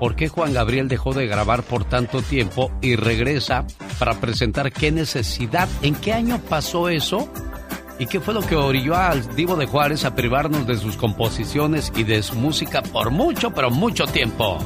por 0.00 0.16
qué 0.16 0.28
Juan 0.28 0.54
Gabriel 0.54 0.88
dejó 0.88 1.12
de 1.12 1.26
grabar 1.26 1.64
por 1.64 1.84
tanto 1.84 2.22
tiempo 2.22 2.72
y 2.80 2.96
regresa 2.96 3.66
para 3.98 4.18
presentar 4.22 4.72
qué 4.72 4.90
necesidad, 4.90 5.68
en 5.82 5.96
qué 5.96 6.14
año 6.14 6.40
pasó 6.48 6.88
eso 6.88 7.30
y 7.98 8.06
qué 8.06 8.20
fue 8.20 8.32
lo 8.32 8.40
que 8.40 8.56
orilló 8.56 8.96
al 8.96 9.36
Divo 9.36 9.56
de 9.56 9.66
Juárez 9.66 10.06
a 10.06 10.14
privarnos 10.14 10.66
de 10.66 10.78
sus 10.78 10.96
composiciones 10.96 11.92
y 11.94 12.04
de 12.04 12.22
su 12.22 12.36
música 12.36 12.80
por 12.80 13.10
mucho, 13.10 13.50
pero 13.50 13.70
mucho 13.70 14.06
tiempo. 14.06 14.56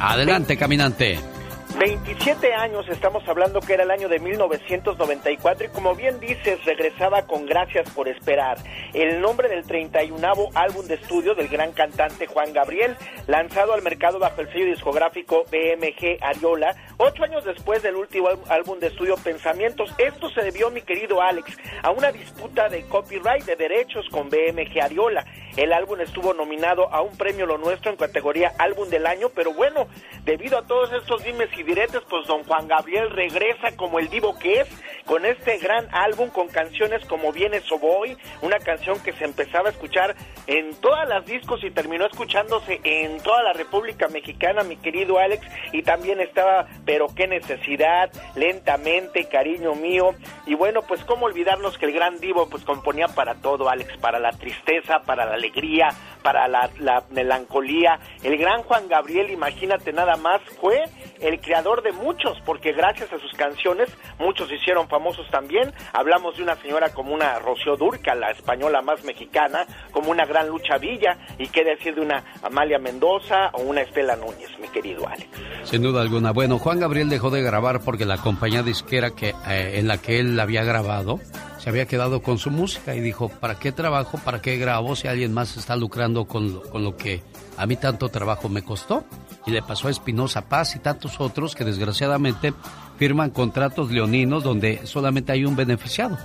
Adelante, 0.00 0.56
caminante. 0.56 1.31
27 1.78 2.54
años 2.54 2.86
estamos 2.88 3.26
hablando 3.26 3.60
que 3.60 3.72
era 3.72 3.84
el 3.84 3.90
año 3.90 4.08
de 4.08 4.18
1994 4.18 5.66
y 5.66 5.68
como 5.70 5.94
bien 5.94 6.20
dices, 6.20 6.64
regresaba 6.64 7.26
con 7.26 7.46
Gracias 7.46 7.88
por 7.90 8.08
Esperar, 8.08 8.58
el 8.92 9.20
nombre 9.20 9.48
del 9.48 9.64
31 9.64 10.48
álbum 10.54 10.86
de 10.86 10.94
estudio 10.94 11.34
del 11.34 11.48
gran 11.48 11.72
cantante 11.72 12.26
Juan 12.26 12.52
Gabriel, 12.52 12.96
lanzado 13.26 13.72
al 13.72 13.82
mercado 13.82 14.18
bajo 14.18 14.40
el 14.42 14.52
sello 14.52 14.66
discográfico 14.66 15.44
BMG 15.50 16.18
Ariola, 16.20 16.76
ocho 16.98 17.24
años 17.24 17.44
después 17.44 17.82
del 17.82 17.96
último 17.96 18.28
álbum 18.48 18.78
de 18.78 18.88
estudio 18.88 19.16
Pensamientos. 19.16 19.92
Esto 19.98 20.30
se 20.30 20.42
debió, 20.42 20.70
mi 20.70 20.82
querido 20.82 21.20
Alex, 21.22 21.56
a 21.82 21.90
una 21.90 22.12
disputa 22.12 22.68
de 22.68 22.82
copyright 22.86 23.44
de 23.44 23.56
derechos 23.56 24.06
con 24.10 24.28
BMG 24.28 24.80
Ariola. 24.80 25.24
El 25.56 25.72
álbum 25.72 26.00
estuvo 26.00 26.32
nominado 26.32 26.92
a 26.92 27.02
un 27.02 27.16
premio 27.16 27.44
Lo 27.44 27.58
Nuestro 27.58 27.90
en 27.90 27.96
categoría 27.96 28.52
Álbum 28.58 28.88
del 28.88 29.06
Año, 29.06 29.28
pero 29.34 29.52
bueno, 29.52 29.86
debido 30.24 30.58
a 30.58 30.66
todos 30.66 30.92
estos 30.92 31.22
dimes 31.24 31.48
y 31.58 31.61
diretes, 31.62 32.02
pues 32.08 32.26
don 32.26 32.44
Juan 32.44 32.68
Gabriel 32.68 33.10
regresa 33.10 33.76
como 33.76 33.98
el 33.98 34.08
divo 34.08 34.38
que 34.38 34.60
es, 34.60 34.68
con 35.04 35.24
este 35.26 35.58
gran 35.58 35.88
álbum, 35.92 36.30
con 36.30 36.48
canciones 36.48 37.04
como 37.06 37.32
Viene 37.32 37.60
Soboy, 37.60 38.16
una 38.40 38.58
canción 38.58 39.02
que 39.02 39.12
se 39.12 39.24
empezaba 39.24 39.68
a 39.68 39.72
escuchar 39.72 40.14
en 40.46 40.74
todas 40.80 41.08
las 41.08 41.24
discos 41.26 41.62
y 41.64 41.70
terminó 41.70 42.06
escuchándose 42.06 42.80
en 42.84 43.20
toda 43.22 43.42
la 43.42 43.52
República 43.52 44.08
Mexicana, 44.08 44.62
mi 44.62 44.76
querido 44.76 45.18
Alex, 45.18 45.46
y 45.72 45.82
también 45.82 46.20
estaba 46.20 46.66
Pero 46.84 47.06
qué 47.14 47.26
necesidad, 47.26 48.10
Lentamente, 48.34 49.28
Cariño 49.28 49.74
mío, 49.74 50.14
y 50.46 50.54
bueno, 50.54 50.82
pues 50.82 51.04
cómo 51.04 51.26
olvidarnos 51.26 51.78
que 51.78 51.86
el 51.86 51.92
gran 51.92 52.18
divo 52.20 52.48
pues 52.48 52.64
componía 52.64 53.08
para 53.08 53.34
todo, 53.36 53.68
Alex, 53.68 53.96
para 53.98 54.18
la 54.18 54.32
tristeza, 54.32 55.00
para 55.00 55.24
la 55.24 55.34
alegría, 55.34 55.88
para 56.22 56.48
la, 56.48 56.70
melancolía. 57.10 57.98
El 58.22 58.36
gran 58.38 58.62
Juan 58.62 58.88
Gabriel, 58.88 59.30
imagínate 59.30 59.92
nada 59.92 60.16
más, 60.16 60.40
fue 60.60 60.82
el 61.22 61.40
creador 61.40 61.82
de 61.82 61.92
muchos, 61.92 62.38
porque 62.44 62.72
gracias 62.72 63.12
a 63.12 63.18
sus 63.18 63.32
canciones 63.32 63.88
muchos 64.18 64.48
se 64.48 64.56
hicieron 64.56 64.88
famosos 64.88 65.26
también. 65.30 65.72
Hablamos 65.92 66.36
de 66.36 66.42
una 66.42 66.56
señora 66.56 66.92
como 66.92 67.14
una 67.14 67.38
Rocío 67.38 67.76
Durca, 67.76 68.14
la 68.14 68.30
española 68.30 68.82
más 68.82 69.04
mexicana, 69.04 69.66
como 69.92 70.10
una 70.10 70.26
gran 70.26 70.48
Lucha 70.48 70.78
Villa, 70.78 71.16
y 71.38 71.48
qué 71.48 71.64
decir 71.64 71.94
de 71.94 72.00
una 72.00 72.24
Amalia 72.42 72.78
Mendoza 72.78 73.50
o 73.52 73.62
una 73.62 73.82
Estela 73.82 74.16
Núñez, 74.16 74.50
mi 74.60 74.68
querido 74.68 75.06
Alex. 75.08 75.28
Sin 75.64 75.82
duda 75.82 76.02
alguna. 76.02 76.32
Bueno, 76.32 76.58
Juan 76.58 76.80
Gabriel 76.80 77.08
dejó 77.08 77.30
de 77.30 77.42
grabar 77.42 77.80
porque 77.84 78.04
la 78.04 78.18
compañía 78.18 78.62
disquera 78.62 79.12
que, 79.12 79.30
eh, 79.48 79.78
en 79.78 79.88
la 79.88 79.98
que 79.98 80.18
él 80.18 80.38
había 80.38 80.64
grabado 80.64 81.20
se 81.58 81.70
había 81.70 81.86
quedado 81.86 82.22
con 82.22 82.38
su 82.38 82.50
música 82.50 82.96
y 82.96 83.00
dijo, 83.00 83.28
¿para 83.28 83.56
qué 83.56 83.70
trabajo? 83.70 84.18
¿Para 84.24 84.42
qué 84.42 84.56
grabo 84.56 84.96
si 84.96 85.06
alguien 85.06 85.32
más 85.32 85.56
está 85.56 85.76
lucrando 85.76 86.24
con 86.24 86.52
lo, 86.52 86.62
con 86.62 86.82
lo 86.82 86.96
que 86.96 87.22
a 87.56 87.66
mí 87.66 87.76
tanto 87.76 88.08
trabajo 88.08 88.48
me 88.48 88.62
costó? 88.62 89.04
Y 89.46 89.50
le 89.50 89.62
pasó 89.62 89.88
a 89.88 89.90
Espinosa 89.90 90.48
Paz 90.48 90.76
y 90.76 90.78
tantos 90.78 91.20
otros 91.20 91.54
que 91.54 91.64
desgraciadamente 91.64 92.54
firman 92.98 93.30
contratos 93.30 93.90
leoninos 93.90 94.44
donde 94.44 94.86
solamente 94.86 95.32
hay 95.32 95.44
un 95.44 95.56
beneficiado. 95.56 96.16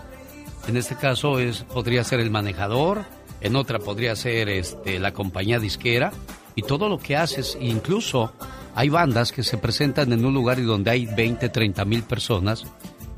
En 0.67 0.77
este 0.77 0.95
caso 0.95 1.39
es, 1.39 1.63
podría 1.63 2.03
ser 2.03 2.19
el 2.19 2.29
manejador, 2.29 3.05
en 3.41 3.55
otra 3.55 3.79
podría 3.79 4.15
ser 4.15 4.49
este, 4.49 4.99
la 4.99 5.13
compañía 5.13 5.59
disquera 5.59 6.11
y 6.55 6.61
todo 6.63 6.89
lo 6.89 6.99
que 6.99 7.15
haces, 7.15 7.57
incluso 7.59 8.33
hay 8.75 8.89
bandas 8.89 9.31
que 9.31 9.43
se 9.43 9.57
presentan 9.57 10.11
en 10.13 10.25
un 10.25 10.33
lugar 10.33 10.59
y 10.59 10.63
donde 10.63 10.91
hay 10.91 11.05
20, 11.05 11.49
30 11.49 11.85
mil 11.85 12.03
personas 12.03 12.65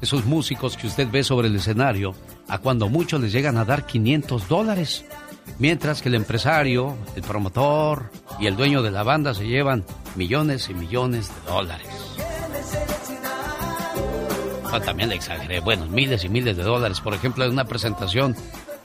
esos 0.02 0.26
músicos 0.26 0.78
que 0.78 0.88
usted 0.88 1.10
ve 1.12 1.24
sobre 1.24 1.48
el 1.48 1.56
escenario, 1.56 2.14
a 2.48 2.60
cuando 2.60 2.90
muchos 2.90 3.22
les 3.22 3.32
llegan 3.32 3.58
a 3.58 3.66
dar 3.66 3.86
500 3.86 4.48
dólares. 4.48 5.06
Mientras 5.58 6.02
que 6.02 6.10
el 6.10 6.16
empresario, 6.16 6.96
el 7.16 7.24
promotor 7.24 8.12
y 8.40 8.48
el 8.48 8.56
dueño 8.56 8.82
de 8.82 8.92
la 8.92 9.04
banda 9.04 9.34
se 9.34 9.48
llevan 9.48 9.84
millones 10.16 10.70
y 10.70 10.74
millones 10.74 11.30
de 11.30 11.52
dólares. 11.52 11.88
Ah, 14.72 14.80
también 14.80 15.10
le 15.10 15.16
exageré. 15.16 15.60
Bueno, 15.62 15.88
miles 15.88 16.24
y 16.24 16.30
miles 16.30 16.56
de 16.56 16.64
dólares. 16.64 17.02
Por 17.02 17.14
ejemplo, 17.14 17.44
en 17.44 17.52
una 17.52 17.66
presentación 17.66 18.36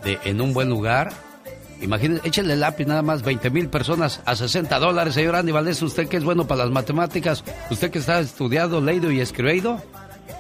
de 0.03 0.19
En 0.25 0.41
un 0.41 0.55
buen 0.55 0.69
lugar. 0.69 1.13
Imagínense, 1.81 2.27
échenle 2.27 2.57
lápiz 2.57 2.87
nada 2.87 3.03
más, 3.03 3.23
20 3.23 3.51
mil 3.51 3.69
personas 3.69 4.23
a 4.25 4.37
60 4.37 4.79
dólares. 4.79 5.15
Señor 5.15 5.37
Andy 5.37 5.53
Valdés, 5.53 5.83
usted 5.83 6.09
que 6.09 6.17
es 6.17 6.25
bueno 6.25 6.47
para 6.47 6.65
las 6.65 6.71
matemáticas, 6.73 7.45
usted 7.71 7.91
que 7.91 7.99
está 7.99 8.21
estudiado, 8.21 8.81
leído 8.81 9.11
y 9.11 9.21
escribido. 9.21 9.83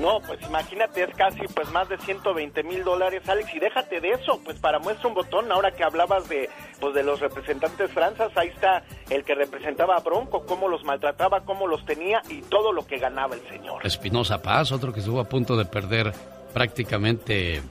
No, 0.01 0.21
pues 0.27 0.41
imagínate, 0.43 1.05
es 1.05 1.15
casi 1.15 1.41
pues 1.55 1.71
más 1.71 1.89
de 1.89 1.99
120 1.99 2.62
mil 2.65 2.83
dólares, 2.83 3.23
Alex, 3.29 3.55
y 3.55 3.61
déjate 3.61 4.01
de 4.01 4.11
eso, 4.11 4.41
pues 4.45 4.59
para 4.59 4.79
muestra 4.79 5.09
un 5.09 5.15
botón, 5.15 5.51
ahora 5.53 5.71
que 5.71 5.85
hablabas 5.85 6.29
de 6.29 6.51
pues 6.81 6.95
de 6.95 7.03
los 7.03 7.21
representantes 7.21 7.91
franzas, 7.93 8.33
ahí 8.37 8.49
está 8.49 8.83
el 9.11 9.25
que 9.25 9.35
representaba 9.35 9.97
a 9.97 10.01
Bronco, 10.01 10.45
cómo 10.47 10.69
los 10.69 10.85
maltrataba, 10.85 11.45
cómo 11.45 11.66
los 11.66 11.85
tenía 11.85 12.23
y 12.29 12.43
todo 12.43 12.73
lo 12.73 12.87
que 12.87 12.99
ganaba 12.99 13.37
el 13.37 13.49
señor. 13.49 13.87
Espinosa 13.87 14.43
Paz, 14.43 14.73
otro 14.73 14.93
que 14.93 15.01
estuvo 15.01 15.21
a 15.21 15.29
punto 15.29 15.57
de 15.57 15.65
perder 15.65 16.12
prácticamente 16.53 17.62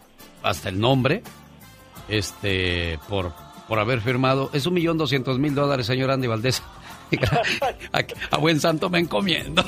hasta 0.44 0.70
el 0.70 0.80
nombre, 0.80 1.24
este, 2.08 3.00
por, 3.10 3.34
por 3.68 3.80
haber 3.80 4.00
firmado, 4.00 4.50
es 4.54 4.66
un 4.66 4.76
millón 4.76 4.98
doscientos 4.98 5.40
mil 5.40 5.56
dólares, 5.56 5.88
señor 5.88 6.12
Andy 6.12 6.28
Valdés. 6.28 6.64
a 8.32 8.38
buen 8.38 8.60
santo 8.60 8.90
me 8.90 9.00
encomiendo. 9.00 9.64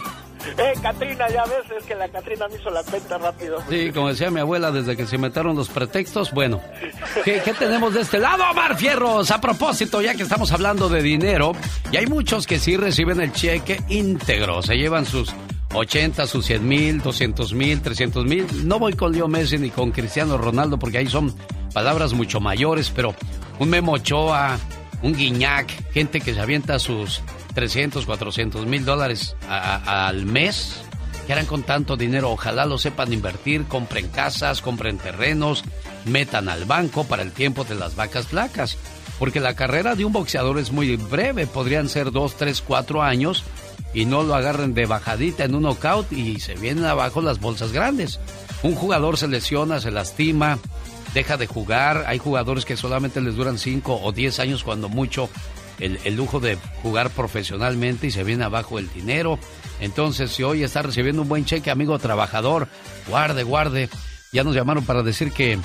Eh, 0.58 0.74
Catrina, 0.82 1.28
ya 1.30 1.44
ves, 1.46 1.72
es 1.78 1.84
que 1.86 1.96
la 1.96 2.08
Catrina 2.10 2.48
me 2.48 2.56
hizo 2.56 2.70
la 2.70 2.84
cuenta 2.84 3.18
rápido. 3.18 3.58
Sí, 3.70 3.92
como 3.92 4.10
decía 4.10 4.30
mi 4.30 4.40
abuela, 4.40 4.72
desde 4.72 4.96
que 4.96 5.06
se 5.06 5.18
metieron 5.18 5.56
los 5.56 5.70
pretextos, 5.70 6.32
bueno. 6.32 6.62
¿Qué, 7.24 7.42
tenemos 7.58 7.94
de 7.94 8.02
este 8.02 8.20
lado, 8.20 8.44
Omar 8.52 8.78
Fierros? 8.78 9.32
A 9.32 9.42
propósito, 9.42 10.02
ya 10.02 10.16
que 10.16 10.24
estamos 10.24 10.52
hablando 10.52 10.90
de 10.90 11.02
dinero, 11.02 11.54
y 11.92 11.98
hay 11.98 12.08
muchos 12.08 12.48
que 12.48 12.60
sí 12.60 12.78
reciben 12.78 13.20
el 13.22 13.32
cheque 13.32 13.82
íntegro, 13.90 14.62
se 14.62 14.76
llevan 14.76 15.06
sus 15.06 15.34
80, 15.74 16.26
sus 16.28 16.46
100 16.46 16.68
mil, 16.68 17.02
200 17.02 17.54
mil, 17.54 17.82
300 17.82 18.26
mil. 18.26 18.68
No 18.68 18.80
voy 18.80 18.94
con 18.94 19.12
Leo 19.12 19.28
Messi 19.28 19.58
ni 19.58 19.70
con 19.70 19.92
Cristiano 19.92 20.38
Ronaldo 20.38 20.78
porque 20.80 21.00
ahí 21.00 21.08
son 21.08 21.36
palabras 21.74 22.14
mucho 22.14 22.40
mayores, 22.40 22.92
pero 22.96 23.14
un 23.60 23.70
Memo 23.70 23.94
Ochoa, 23.94 24.58
un 25.02 25.14
Guiñac, 25.14 25.92
gente 25.92 26.22
que 26.22 26.34
se 26.34 26.40
avienta 26.40 26.80
sus 26.80 27.22
300, 27.56 28.06
400 28.06 28.68
mil 28.68 28.86
dólares 28.86 29.36
al 29.50 30.26
mes. 30.28 30.82
que 31.26 31.34
harán 31.34 31.48
con 31.48 31.64
tanto 31.64 31.98
dinero? 31.98 32.30
Ojalá 32.30 32.68
lo 32.68 32.78
sepan 32.78 33.12
invertir, 33.12 33.66
compren 33.66 34.10
casas, 34.10 34.62
compren 34.62 35.00
terrenos, 35.00 35.64
metan 36.06 36.50
al 36.50 36.66
banco 36.66 37.06
para 37.06 37.24
el 37.24 37.32
tiempo 37.32 37.64
de 37.64 37.74
las 37.74 37.96
vacas 37.96 38.28
flacas. 38.28 38.78
Porque 39.18 39.40
la 39.40 39.56
carrera 39.56 39.96
de 39.96 40.06
un 40.06 40.12
boxeador 40.14 40.60
es 40.60 40.72
muy 40.72 40.98
breve, 40.98 41.48
podrían 41.48 41.90
ser 41.90 42.12
dos, 42.12 42.36
tres, 42.36 42.62
cuatro 42.62 43.02
años 43.02 43.44
y 43.94 44.06
no 44.06 44.24
lo 44.24 44.36
agarren 44.36 44.74
de 44.74 44.86
bajadita 44.86 45.46
en 45.46 45.56
un 45.56 45.64
knockout 45.64 46.12
y 46.12 46.42
se 46.42 46.56
vienen 46.56 46.84
abajo 46.84 47.22
las 47.22 47.40
bolsas 47.40 47.72
grandes. 47.72 48.20
Un 48.62 48.76
jugador 48.76 49.18
se 49.18 49.30
lesiona, 49.30 49.80
se 49.80 49.90
lastima, 49.90 50.60
deja 51.14 51.38
de 51.38 51.48
jugar. 51.48 52.04
Hay 52.08 52.20
jugadores 52.20 52.66
que 52.66 52.76
solamente 52.76 53.22
les 53.22 53.36
duran 53.36 53.58
cinco 53.58 54.00
o 54.04 54.12
diez 54.12 54.40
años 54.40 54.64
cuando 54.64 54.90
mucho 54.90 55.30
el, 55.80 56.16
lujo 56.16 56.40
de 56.40 56.58
jugar 56.82 57.10
profesionalmente 57.10 58.08
y 58.08 58.12
se 58.12 58.24
viene 58.24 58.44
abajo 58.44 58.80
el 58.80 58.92
dinero. 58.92 59.40
Entonces, 59.80 60.32
si 60.32 60.44
hoy 60.44 60.64
está 60.64 60.82
recibiendo 60.82 61.22
un 61.22 61.30
buen 61.30 61.46
cheque, 61.46 61.72
amigo 61.72 62.00
trabajador, 62.00 62.68
guarde, 63.08 63.44
guarde. 63.44 63.90
Ya 64.32 64.44
nos 64.44 64.56
llamaron 64.56 64.86
para 64.86 65.04
decir 65.04 65.32
que 65.32 65.60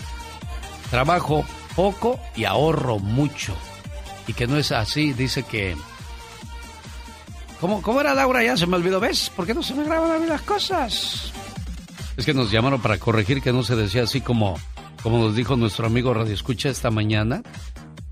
trabajo 0.91 1.45
poco 1.77 2.21
y 2.37 2.45
ahorro 2.45 2.99
mucho. 2.99 3.55
Y 4.27 4.33
que 4.33 4.47
no 4.47 4.57
es 4.57 4.73
así, 4.73 5.13
dice 5.13 5.43
que... 5.43 5.77
¿Cómo, 7.61 7.83
cómo 7.83 8.01
era 8.01 8.15
Laura? 8.15 8.43
Ya 8.43 8.57
se 8.57 8.67
me 8.67 8.77
olvidó, 8.77 9.01
¿ves? 9.01 9.31
¿Por 9.35 9.47
qué 9.47 9.53
no 9.53 9.63
se 9.63 9.75
me 9.75 9.85
graban 9.85 10.11
a 10.11 10.19
mí 10.19 10.27
las 10.27 10.41
cosas? 10.43 11.33
Es 12.17 12.25
que 12.25 12.33
nos 12.33 12.51
llamaron 12.51 12.81
para 12.81 12.99
corregir 12.99 13.43
que 13.43 13.53
no 13.53 13.63
se 13.63 13.77
decía 13.77 14.05
así 14.05 14.21
como, 14.21 14.59
como 15.03 15.19
nos 15.19 15.35
dijo 15.35 15.57
nuestro 15.57 15.87
amigo 15.87 16.15
Radio 16.15 16.33
Escucha 16.33 16.71
esta 16.71 16.91
mañana. 16.91 17.43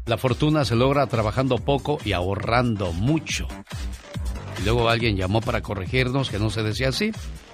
La 0.09 0.17
fortuna 0.17 0.65
se 0.65 0.75
logra 0.75 1.07
trabajando 1.07 1.59
poco 1.59 1.99
y 2.03 2.13
ahorrando 2.13 2.95
mucho. 2.95 3.47
Y 4.59 4.65
luego 4.65 4.89
alguien 4.89 5.19
llamó 5.19 5.43
para 5.43 5.61
corregirnos 5.61 6.31
que 6.31 6.39
no 6.39 6.49
se 6.49 6.63
decía 6.63 6.89
así, 6.89 7.13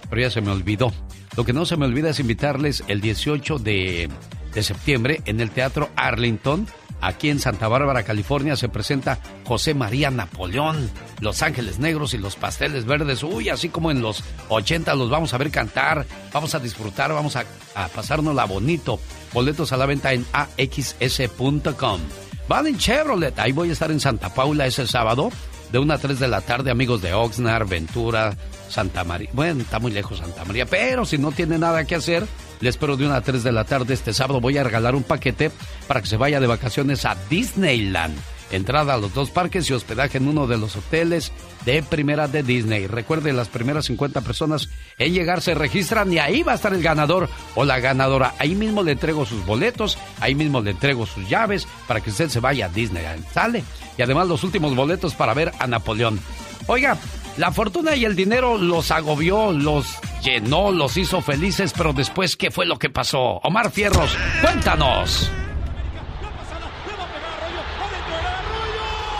pero 0.08 0.22
ya 0.22 0.30
se 0.30 0.40
me 0.40 0.52
olvidó. 0.52 0.92
Lo 1.36 1.44
que 1.44 1.52
no 1.52 1.66
se 1.66 1.76
me 1.76 1.84
olvida 1.84 2.10
es 2.10 2.20
invitarles 2.20 2.84
el 2.86 3.00
18 3.00 3.58
de, 3.58 4.08
de 4.54 4.62
septiembre 4.62 5.20
en 5.24 5.40
el 5.40 5.50
Teatro 5.50 5.90
Arlington. 5.96 6.68
Aquí 7.00 7.28
en 7.28 7.40
Santa 7.40 7.66
Bárbara, 7.66 8.04
California, 8.04 8.54
se 8.54 8.68
presenta 8.68 9.18
José 9.44 9.74
María 9.74 10.12
Napoleón, 10.12 10.88
Los 11.20 11.42
Ángeles 11.42 11.80
Negros 11.80 12.14
y 12.14 12.18
los 12.18 12.36
Pasteles 12.36 12.86
Verdes. 12.86 13.24
Uy, 13.24 13.48
así 13.48 13.68
como 13.68 13.90
en 13.90 14.00
los 14.00 14.22
80 14.48 14.94
los 14.94 15.10
vamos 15.10 15.34
a 15.34 15.38
ver 15.38 15.50
cantar, 15.50 16.06
vamos 16.32 16.54
a 16.54 16.60
disfrutar, 16.60 17.12
vamos 17.12 17.34
a, 17.34 17.44
a 17.74 17.88
pasárnosla 17.88 18.44
bonito. 18.44 19.00
Boletos 19.32 19.72
a 19.72 19.76
la 19.76 19.86
venta 19.86 20.12
en 20.12 20.24
axs.com. 20.32 22.00
Van 22.48 22.66
en 22.66 22.76
Chevrolet. 22.78 23.38
Ahí 23.38 23.52
voy 23.52 23.70
a 23.70 23.72
estar 23.72 23.90
en 23.90 24.00
Santa 24.00 24.32
Paula 24.32 24.66
ese 24.66 24.86
sábado, 24.86 25.30
de 25.72 25.78
una 25.78 25.94
a 25.94 25.98
3 25.98 26.18
de 26.18 26.28
la 26.28 26.40
tarde, 26.40 26.70
amigos 26.70 27.00
de 27.02 27.14
Oxnard, 27.14 27.66
Ventura, 27.66 28.36
Santa 28.68 29.04
María. 29.04 29.30
Bueno, 29.32 29.62
está 29.62 29.78
muy 29.78 29.92
lejos 29.92 30.18
Santa 30.18 30.44
María, 30.44 30.66
pero 30.66 31.04
si 31.04 31.18
no 31.18 31.32
tiene 31.32 31.58
nada 31.58 31.84
que 31.84 31.94
hacer, 31.94 32.26
les 32.60 32.74
espero 32.74 32.96
de 32.96 33.06
una 33.06 33.16
a 33.16 33.20
3 33.22 33.42
de 33.42 33.52
la 33.52 33.64
tarde 33.64 33.94
este 33.94 34.12
sábado. 34.12 34.40
Voy 34.40 34.58
a 34.58 34.64
regalar 34.64 34.94
un 34.94 35.02
paquete 35.02 35.50
para 35.86 36.00
que 36.00 36.06
se 36.06 36.16
vaya 36.16 36.40
de 36.40 36.46
vacaciones 36.46 37.04
a 37.04 37.16
Disneyland. 37.30 38.16
Entrada 38.54 38.94
a 38.94 38.98
los 38.98 39.12
dos 39.14 39.30
parques 39.30 39.68
y 39.68 39.72
hospedaje 39.72 40.18
en 40.18 40.28
uno 40.28 40.46
de 40.46 40.56
los 40.56 40.76
hoteles 40.76 41.32
de 41.64 41.82
primera 41.82 42.28
de 42.28 42.42
Disney. 42.42 42.86
Recuerde, 42.86 43.32
las 43.32 43.48
primeras 43.48 43.86
50 43.86 44.20
personas 44.20 44.68
en 44.98 45.12
llegar 45.12 45.42
se 45.42 45.54
registran 45.54 46.12
y 46.12 46.18
ahí 46.18 46.42
va 46.42 46.52
a 46.52 46.54
estar 46.54 46.72
el 46.72 46.82
ganador 46.82 47.28
o 47.54 47.64
la 47.64 47.80
ganadora. 47.80 48.34
Ahí 48.38 48.54
mismo 48.54 48.82
le 48.82 48.92
entrego 48.92 49.26
sus 49.26 49.44
boletos, 49.44 49.98
ahí 50.20 50.34
mismo 50.34 50.60
le 50.60 50.70
entrego 50.70 51.04
sus 51.06 51.28
llaves 51.28 51.66
para 51.88 52.00
que 52.00 52.10
usted 52.10 52.28
se 52.28 52.40
vaya 52.40 52.66
a 52.66 52.68
Disney. 52.68 53.04
¿Sale? 53.32 53.64
Y 53.98 54.02
además 54.02 54.28
los 54.28 54.44
últimos 54.44 54.74
boletos 54.76 55.14
para 55.14 55.34
ver 55.34 55.52
a 55.58 55.66
Napoleón. 55.66 56.20
Oiga, 56.66 56.96
la 57.36 57.50
fortuna 57.50 57.96
y 57.96 58.04
el 58.04 58.14
dinero 58.14 58.56
los 58.56 58.90
agobió, 58.92 59.50
los 59.50 59.86
llenó, 60.22 60.70
los 60.70 60.96
hizo 60.96 61.20
felices, 61.20 61.72
pero 61.76 61.92
después, 61.92 62.36
¿qué 62.36 62.50
fue 62.50 62.66
lo 62.66 62.78
que 62.78 62.90
pasó? 62.90 63.40
Omar 63.42 63.72
Fierros, 63.72 64.16
cuéntanos. 64.40 65.30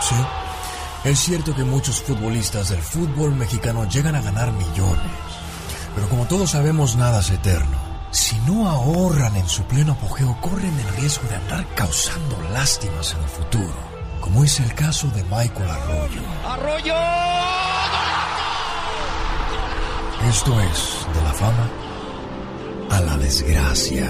Sí, 0.01 0.15
es 1.05 1.19
cierto 1.19 1.55
que 1.55 1.63
muchos 1.63 2.01
futbolistas 2.01 2.69
del 2.69 2.81
fútbol 2.81 3.35
mexicano 3.35 3.87
llegan 3.87 4.15
a 4.15 4.21
ganar 4.21 4.51
millones. 4.51 5.11
Pero 5.95 6.09
como 6.09 6.25
todos 6.25 6.51
sabemos, 6.51 6.95
nada 6.95 7.19
es 7.19 7.29
eterno. 7.29 7.77
Si 8.11 8.37
no 8.47 8.69
ahorran 8.69 9.35
en 9.35 9.47
su 9.47 9.63
pleno 9.63 9.93
apogeo, 9.93 10.37
corren 10.41 10.77
el 10.79 10.95
riesgo 10.95 11.27
de 11.27 11.35
andar 11.35 11.65
causando 11.75 12.41
lástimas 12.53 13.13
en 13.13 13.21
el 13.23 13.29
futuro. 13.29 13.95
Como 14.21 14.43
es 14.43 14.59
el 14.59 14.73
caso 14.73 15.07
de 15.09 15.23
Michael 15.23 15.69
Arroyo. 15.69 16.21
¡Arroyo! 16.45 16.95
Esto 20.29 20.59
es 20.59 21.07
de 21.13 21.21
la 21.21 21.33
fama 21.33 21.69
a 22.89 23.01
la 23.01 23.17
desgracia. 23.17 24.09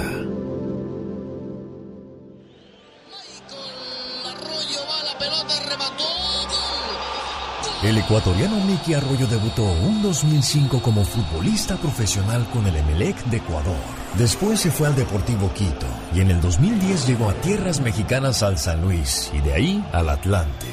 El 7.84 8.00
ecuatoriano 8.00 8.56
Mickey 8.66 8.96
Arroyo 8.96 9.28
debutó 9.28 9.64
un 9.64 10.02
2005 10.02 10.82
como 10.82 11.06
futbolista 11.06 11.76
profesional 11.76 12.48
con 12.52 12.66
el 12.66 12.76
Emelec 12.76 13.16
de 13.26 13.38
Ecuador. 13.38 13.78
Después 14.18 14.60
se 14.60 14.72
fue 14.72 14.88
al 14.88 14.96
Deportivo 14.96 15.54
Quito 15.54 15.86
y 16.14 16.22
en 16.22 16.32
el 16.32 16.42
2010 16.42 17.06
llegó 17.06 17.30
a 17.30 17.34
tierras 17.36 17.82
mexicanas 17.82 18.42
al 18.42 18.58
San 18.58 18.82
Luis 18.82 19.30
y 19.34 19.40
de 19.42 19.54
ahí 19.54 19.86
al 19.92 20.10
Atlante. 20.10 20.66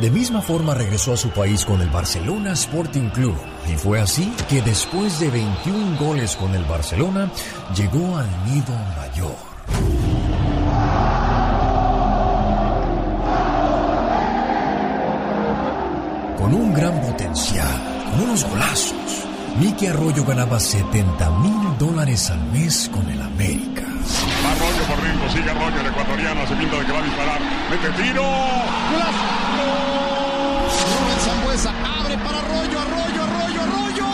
De 0.00 0.10
misma 0.10 0.42
forma 0.42 0.74
regresó 0.74 1.14
a 1.14 1.16
su 1.16 1.30
país 1.30 1.64
con 1.64 1.80
el 1.80 1.88
Barcelona 1.88 2.52
Sporting 2.52 3.08
Club 3.10 3.36
y 3.66 3.76
fue 3.76 4.00
así 4.00 4.30
que 4.48 4.60
después 4.60 5.20
de 5.20 5.30
21 5.30 5.96
goles 5.98 6.36
con 6.36 6.54
el 6.54 6.64
Barcelona 6.64 7.30
llegó 7.74 8.18
al 8.18 8.28
nido 8.44 8.74
mayor. 8.96 9.97
Gran 16.88 17.00
potencial, 17.02 18.04
con 18.10 18.20
unos 18.22 18.44
golazos. 18.44 19.26
Mickey 19.58 19.88
Arroyo 19.88 20.24
ganaba 20.24 20.58
70 20.60 21.30
mil 21.40 21.78
dólares 21.78 22.30
al 22.30 22.42
mes 22.52 22.88
con 22.92 23.08
el 23.10 23.20
América. 23.20 23.82
Arroyo 23.82 24.82
por 24.88 25.02
ritmo, 25.02 25.28
sigue 25.30 25.50
Arroyo, 25.50 25.80
el 25.80 25.86
ecuatoriano, 25.86 26.46
se 26.46 26.54
pinta 26.54 26.76
de 26.78 26.86
que 26.86 26.92
va 26.92 26.98
a 26.98 27.02
disparar. 27.02 27.40
Mete 27.70 28.02
tiro. 28.02 28.22
¡Golazo! 28.92 29.26
Rubén 30.98 31.20
Zambuesa 31.20 31.70
abre 32.00 32.16
para 32.18 32.38
Arroyo, 32.38 32.80
Arroyo, 32.80 33.22
Arroyo, 33.22 33.62
Arroyo. 33.62 34.04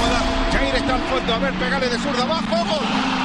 ¡Gol! 0.00 0.14
Jair 0.52 0.76
está 0.76 0.94
al 0.94 1.00
fondo, 1.02 1.34
a 1.34 1.38
ver, 1.38 1.54
pegale 1.54 1.88
de 1.88 1.98
zurda 1.98 2.22
abajo, 2.22 2.56
gol. 2.64 3.15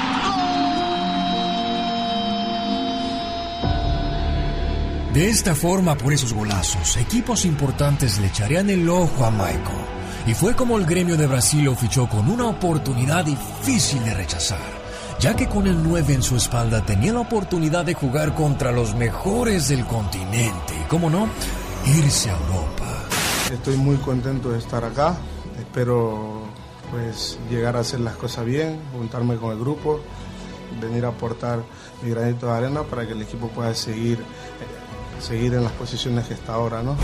De 5.14 5.28
esta 5.28 5.56
forma, 5.56 5.98
por 5.98 6.14
esos 6.14 6.32
golazos, 6.32 6.96
equipos 6.96 7.44
importantes 7.44 8.18
le 8.20 8.28
echarían 8.28 8.70
el 8.70 8.90
ojo 8.90 9.26
a 9.26 9.30
Michael. 9.30 9.86
Y 10.26 10.34
fue 10.34 10.56
como 10.56 10.78
el 10.78 10.86
gremio 10.86 11.18
de 11.18 11.28
Brasil 11.28 11.66
lo 11.66 11.76
fichó 11.76 12.08
con 12.08 12.30
una 12.30 12.48
oportunidad 12.48 13.26
difícil 13.26 14.02
de 14.06 14.14
rechazar, 14.14 14.62
ya 15.20 15.36
que 15.36 15.50
con 15.50 15.68
el 15.68 15.84
9 15.84 16.14
en 16.14 16.24
su 16.24 16.38
espalda 16.38 16.86
tenía 16.86 17.12
la 17.12 17.20
oportunidad 17.20 17.84
de 17.84 17.94
jugar 17.94 18.34
contra 18.36 18.72
los 18.72 18.96
mejores 18.96 19.68
del 19.68 19.86
continente 19.86 20.74
y, 20.82 20.88
como 20.88 21.10
no, 21.10 21.28
irse 21.88 22.30
a 22.30 22.38
Europa. 22.38 22.88
Estoy 23.52 23.76
muy 23.76 23.98
contento 23.98 24.52
de 24.52 24.60
estar 24.60 24.86
acá, 24.86 25.18
espero 25.60 26.44
pues 26.90 27.38
llegar 27.50 27.76
a 27.76 27.82
hacer 27.82 28.00
las 28.00 28.16
cosas 28.16 28.46
bien, 28.46 28.80
juntarme 28.94 29.36
con 29.36 29.52
el 29.52 29.60
grupo, 29.60 30.00
venir 30.80 31.04
a 31.04 31.10
aportar 31.10 31.60
mi 32.02 32.12
granito 32.12 32.46
de 32.46 32.54
arena 32.54 32.84
para 32.84 33.06
que 33.06 33.12
el 33.12 33.22
equipo 33.22 33.50
pueda 33.50 33.74
seguir, 33.76 34.20
eh, 34.20 34.81
seguir 35.22 35.54
en 35.54 35.64
las 35.64 35.72
posiciones 35.74 36.28
que 36.28 36.34
está 36.34 36.56
ahora, 36.56 36.82
¿no? 36.82 36.98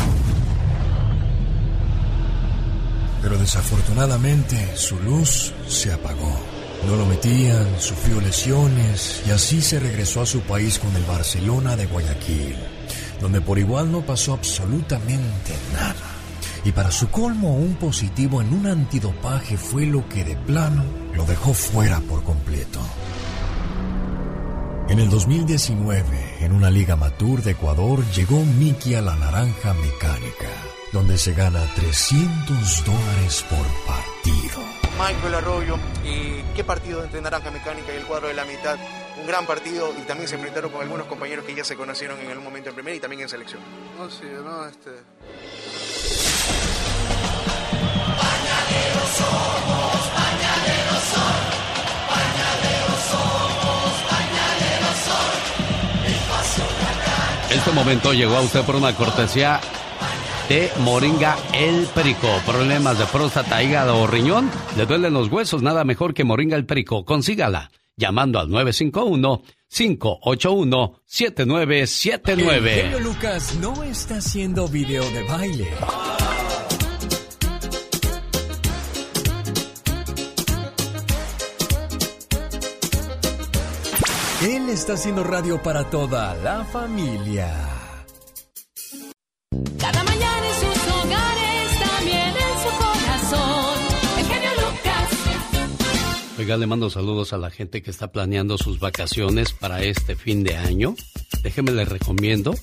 Pero 3.22 3.38
desafortunadamente 3.38 4.76
su 4.76 5.00
luz 5.00 5.54
se 5.68 5.92
apagó. 5.92 6.40
No 6.86 6.96
lo 6.96 7.06
metían, 7.06 7.66
sufrió 7.80 8.22
lesiones 8.22 9.24
y 9.28 9.32
así 9.32 9.62
se 9.62 9.80
regresó 9.80 10.22
a 10.22 10.26
su 10.26 10.42
país 10.42 10.80
con 10.80 10.96
el 10.96 11.04
Barcelona 11.04 11.76
de 11.76 11.88
Guayaquil, 11.88 12.56
donde 13.20 13.42
por 13.42 13.58
igual 13.58 13.92
no 13.92 14.02
pasó 14.02 14.34
absolutamente 14.34 15.54
nada. 15.74 15.96
Y 16.64 16.72
para 16.72 16.92
su 16.92 17.10
colmo, 17.10 17.56
un 17.56 17.76
positivo 17.76 18.42
en 18.42 18.54
un 18.54 18.68
antidopaje 18.68 19.58
fue 19.58 19.86
lo 19.86 20.08
que 20.10 20.24
de 20.24 20.36
plano 20.36 20.84
lo 21.16 21.26
dejó 21.26 21.54
fuera 21.54 22.00
por 22.02 22.24
completo. 22.24 22.80
En 24.90 25.00
el 25.00 25.10
2019, 25.10 26.46
en 26.46 26.54
una 26.54 26.70
liga 26.70 26.94
amateur 26.94 27.42
de 27.42 27.52
Ecuador, 27.52 28.06
llegó 28.12 28.40
Mickey 28.46 28.96
a 28.96 29.02
la 29.02 29.18
naranja 29.18 29.74
mecánica, 29.74 30.48
donde 30.94 31.18
se 31.18 31.34
gana 31.34 31.62
300 31.76 32.86
dólares 32.86 33.46
por 33.50 33.66
partido. 33.86 34.64
Michael 34.98 35.36
Arroyo, 35.36 35.78
y 36.06 36.42
qué 36.56 36.64
partido 36.64 37.04
entre 37.04 37.22
Naranja 37.22 37.52
Mecánica 37.52 37.94
y 37.94 37.98
el 37.98 38.06
cuadro 38.06 38.30
de 38.30 38.34
la 38.34 38.46
mitad. 38.46 38.78
Un 39.20 39.28
gran 39.28 39.46
partido 39.46 39.94
y 40.00 40.04
también 40.04 40.30
se 40.30 40.36
enfrentaron 40.36 40.72
con 40.72 40.82
algunos 40.82 41.08
compañeros 41.08 41.44
que 41.44 41.54
ya 41.54 41.66
se 41.66 41.76
conocieron 41.76 42.18
en 42.22 42.30
algún 42.30 42.46
momento 42.46 42.70
en 42.70 42.76
primera 42.76 42.96
y 42.96 43.00
también 43.02 43.24
en 43.24 43.30
selección. 43.30 43.62
No, 43.98 44.10
sí, 44.10 44.26
no, 44.44 44.66
este... 44.68 44.92
Este 57.58 57.72
momento 57.72 58.14
llegó 58.14 58.36
a 58.36 58.42
usted 58.42 58.62
por 58.62 58.76
una 58.76 58.96
cortesía 58.96 59.60
de 60.48 60.70
Moringa 60.82 61.36
El 61.54 61.88
Perico. 61.88 62.28
Problemas 62.46 63.00
de 63.00 63.06
próstata, 63.08 63.64
hígado 63.64 64.00
o 64.00 64.06
riñón, 64.06 64.52
le 64.78 64.86
duelen 64.86 65.14
los 65.14 65.32
huesos, 65.32 65.64
nada 65.64 65.84
mejor 65.84 66.14
que 66.14 66.24
Moringa 66.24 66.56
El 66.56 66.68
Perico. 66.68 67.04
Consígala 67.04 67.72
llamando 67.96 68.40
al 68.40 68.52
951 68.52 69.42
581 69.70 71.02
7979. 71.04 72.96
El 72.96 73.04
Lucas 73.04 73.56
no 73.56 73.84
está 73.84 74.18
haciendo 74.18 74.68
video 74.68 75.04
de 75.10 75.24
baile. 75.24 75.68
Él 84.42 84.70
está 84.70 84.94
haciendo 84.94 85.24
radio 85.24 85.60
para 85.64 85.90
toda 85.90 86.36
la 86.36 86.64
familia. 86.66 87.52
Cada 89.80 90.04
mañana 90.04 90.48
en 90.48 90.54
sus 90.54 90.94
hogares, 90.94 91.80
también 91.80 92.28
en 92.28 92.56
su 92.62 92.70
corazón. 92.78 93.80
El 94.20 94.26
genio 94.28 94.50
Lucas. 94.58 96.38
Oiga, 96.38 96.58
le 96.58 96.68
mando 96.68 96.92
saludos 96.92 97.34
a 97.34 97.38
la 97.40 97.50
gente 97.50 97.82
que 97.82 97.90
está 97.90 98.12
planeando 98.12 98.60
sus 98.60 98.80
vacaciones 98.80 99.54
para 99.54 99.82
este 99.82 100.16
fin 100.16 100.44
de 100.44 100.56
año. 100.56 100.94
Déjeme 101.42 101.72
le 101.72 101.86
recomiendo 101.86 102.54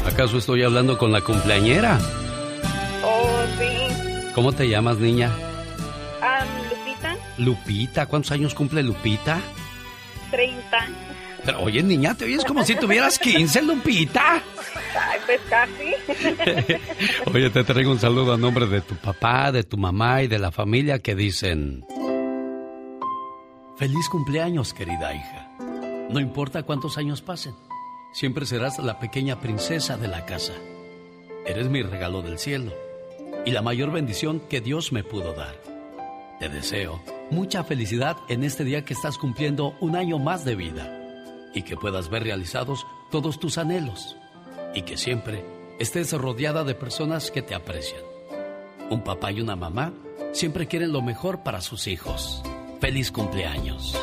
¿Acaso 0.07 0.39
estoy 0.39 0.63
hablando 0.63 0.97
con 0.97 1.11
la 1.11 1.23
cumpleañera? 1.23 1.99
Oh, 3.03 3.45
sí. 3.59 3.90
¿Cómo 4.35 4.53
te 4.53 4.69
llamas, 4.69 4.99
niña? 4.99 5.31
Ah, 6.23 6.45
Lupita, 6.71 7.17
Lupita. 7.39 8.07
¿Cuántos 8.07 8.31
años 8.33 8.55
cumple 8.55 8.83
Lupita? 8.83 9.41
30. 10.31 10.89
Pero, 11.45 11.63
oye, 11.63 11.83
niña, 11.83 12.15
te 12.15 12.27
oyes 12.27 12.45
como 12.45 12.65
si 12.65 12.77
tuvieras 12.77 13.19
15, 13.19 13.63
Lupita. 13.63 14.43
Ay, 14.95 15.19
pues 15.27 15.41
casi. 15.49 16.81
Oye, 17.33 17.49
te 17.51 17.65
traigo 17.65 17.91
un 17.93 17.99
saludo 17.99 18.35
a 18.35 18.37
nombre 18.37 18.67
de 18.67 18.81
tu 18.81 18.95
papá, 18.97 19.51
de 19.51 19.63
tu 19.63 19.79
mamá 19.79 20.23
y 20.23 20.27
de 20.27 20.39
la 20.39 20.51
familia 20.51 20.99
que 20.99 21.15
dicen... 21.15 21.85
Feliz 23.79 24.09
cumpleaños, 24.11 24.75
querida 24.75 25.15
hija. 25.15 25.51
No 26.11 26.21
importa 26.21 26.65
cuántos 26.65 26.99
años 26.99 27.23
pasen, 27.23 27.55
siempre 28.13 28.45
serás 28.45 28.79
la 28.79 28.99
pequeña 28.99 29.41
princesa 29.41 29.97
de 29.97 30.09
la 30.09 30.27
casa. 30.27 30.53
Eres 31.47 31.69
mi 31.69 31.83
regalo 31.83 32.21
del 32.21 32.39
cielo 32.39 32.73
y 33.45 33.51
la 33.51 33.63
mayor 33.63 33.91
bendición 33.91 34.41
que 34.41 34.61
Dios 34.61 34.93
me 34.93 35.05
pudo 35.05 35.33
dar. 35.33 35.55
Te 36.39 36.49
deseo 36.49 37.03
mucha 37.31 37.65
felicidad 37.65 38.17
en 38.29 38.45
este 38.45 38.65
día 38.65 38.85
que 38.85 38.95
estás 38.95 39.19
cumpliendo 39.19 39.75
un 39.81 39.97
año 39.97 40.19
más 40.19 40.45
de 40.45 40.57
vida 40.57 40.97
y 41.55 41.63
que 41.63 41.77
puedas 41.77 42.09
ver 42.09 42.25
realizados 42.25 42.87
todos 43.11 43.39
tus 43.39 43.59
anhelos 43.59 44.17
y 44.75 44.83
que 44.83 44.97
siempre 44.97 45.45
estés 45.79 46.13
rodeada 46.13 46.65
de 46.65 46.75
personas 46.75 47.31
que 47.31 47.43
te 47.43 47.55
aprecian. 47.55 48.03
Un 48.91 49.03
papá 49.03 49.33
y 49.33 49.41
una 49.41 49.57
mamá 49.57 49.93
siempre 50.33 50.67
quieren 50.67 50.93
lo 50.93 51.03
mejor 51.03 51.43
para 51.43 51.61
sus 51.61 51.87
hijos. 51.87 52.43
Feliz 52.81 53.11
cumpleaños. 53.11 53.97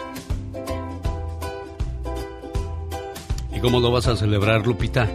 ¿Y 3.54 3.60
cómo 3.60 3.80
lo 3.80 3.92
vas 3.92 4.08
a 4.08 4.16
celebrar, 4.16 4.66
Lupita? 4.66 5.10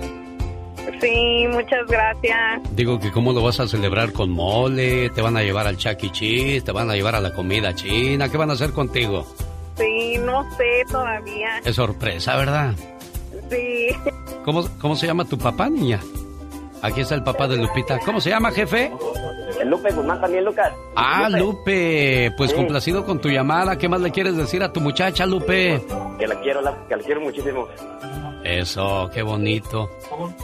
Sí, 1.01 1.47
muchas 1.51 1.87
gracias. 1.89 2.61
Digo 2.77 2.99
que 2.99 3.11
cómo 3.11 3.33
lo 3.33 3.43
vas 3.43 3.61
a 3.61 3.69
celebrar 3.69 4.13
con 4.13 4.31
mole, 4.31 5.11
te 5.11 5.23
van 5.23 5.37
a 5.37 5.43
llevar 5.43 5.67
al 5.67 5.77
Chuck 5.77 6.03
E. 6.03 6.11
Cheese, 6.11 6.65
te 6.65 6.73
van 6.73 6.91
a 6.91 6.95
llevar 6.95 7.15
a 7.15 7.21
la 7.21 7.33
comida 7.33 7.75
china, 7.75 8.29
¿qué 8.29 8.37
van 8.37 8.51
a 8.51 8.55
hacer 8.55 8.73
contigo? 8.73 9.27
Sí, 9.77 10.19
no 10.19 10.43
sé 10.57 10.85
todavía. 10.91 11.59
Es 11.65 11.77
sorpresa, 11.77 12.37
¿verdad? 12.37 12.75
Sí. 13.51 13.89
¿Cómo, 14.45 14.65
cómo 14.81 14.97
se 14.97 15.07
llama 15.07 15.25
tu 15.25 15.39
papá, 15.39 15.69
niña? 15.69 16.01
Aquí 16.83 17.01
está 17.01 17.15
el 17.15 17.23
papá 17.23 17.47
de 17.47 17.57
Lupita. 17.57 18.01
¿Cómo 18.01 18.21
se 18.21 18.31
llama, 18.31 18.51
jefe? 18.51 18.91
Lupe 19.65 19.93
Guzmán 19.93 20.21
también, 20.21 20.45
Lucas. 20.45 20.73
Ah, 20.97 21.29
Lupe, 21.29 22.33
pues 22.37 22.51
Sí. 22.51 22.57
complacido 22.57 23.05
con 23.05 23.21
tu 23.21 23.29
llamada. 23.29 23.77
¿Qué 23.79 23.89
más 23.89 24.01
le 24.01 24.11
quieres 24.11 24.37
decir 24.37 24.63
a 24.63 24.73
tu 24.73 24.81
muchacha, 24.81 25.27
Lupe? 25.27 25.81
Que 26.19 26.27
la 26.27 26.41
quiero, 26.41 26.61
la- 26.61 26.77
que 26.89 26.97
la 26.97 27.03
quiero 27.03 27.21
muchísimo. 27.21 27.69
Eso, 28.45 29.09
qué 29.15 29.23
bonito. 29.23 29.89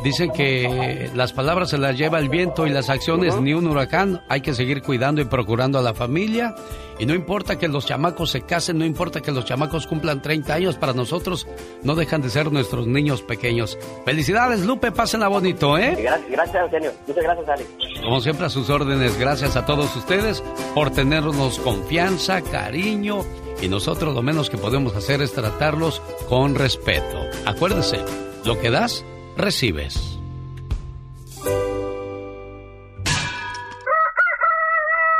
Dicen 0.04 0.30
que 0.30 1.10
las 1.14 1.32
palabras 1.32 1.70
se 1.70 1.78
las 1.78 1.98
lleva 1.98 2.18
el 2.20 2.28
viento 2.28 2.66
y 2.66 2.70
las 2.70 2.88
acciones 2.90 3.36
ni 3.40 3.54
un 3.54 3.66
huracán. 3.66 4.22
Hay 4.28 4.40
que 4.40 4.54
seguir 4.54 4.82
cuidando 4.82 5.20
y 5.20 5.24
procurando 5.24 5.78
a 5.78 5.82
la 5.82 5.94
familia. 5.94 6.54
Y 6.98 7.06
no 7.06 7.14
importa 7.14 7.58
que 7.58 7.68
los 7.68 7.86
chamacos 7.86 8.30
se 8.30 8.42
casen, 8.42 8.78
no 8.78 8.84
importa 8.84 9.20
que 9.20 9.30
los 9.30 9.44
chamacos 9.44 9.86
cumplan 9.86 10.20
30 10.20 10.54
años, 10.54 10.76
para 10.76 10.92
nosotros 10.92 11.46
no 11.82 11.94
dejan 11.94 12.22
de 12.22 12.30
ser 12.30 12.50
nuestros 12.50 12.86
niños 12.86 13.22
pequeños. 13.22 13.78
Felicidades, 14.04 14.64
Lupe, 14.64 14.90
pásenla 14.92 15.28
bonito, 15.28 15.78
¿eh? 15.78 15.96
Gracias, 15.98 16.30
gracias, 16.30 16.62
Eugenio. 16.62 16.92
Muchas 17.06 17.24
gracias, 17.24 17.48
Alex. 17.48 17.70
Como 18.02 18.20
siempre 18.20 18.46
a 18.46 18.50
sus 18.50 18.68
órdenes, 18.70 19.18
gracias 19.18 19.56
a 19.56 19.64
todos 19.64 19.94
ustedes 19.96 20.42
por 20.74 20.90
tenernos 20.90 21.58
confianza, 21.60 22.42
cariño 22.42 23.24
y 23.60 23.68
nosotros 23.68 24.14
lo 24.14 24.22
menos 24.22 24.50
que 24.50 24.58
podemos 24.58 24.94
hacer 24.94 25.22
es 25.22 25.32
tratarlos 25.32 26.00
con 26.28 26.54
respeto. 26.54 27.20
Acuérdese, 27.46 28.00
lo 28.44 28.58
que 28.58 28.70
das, 28.70 29.04
recibes. 29.36 30.17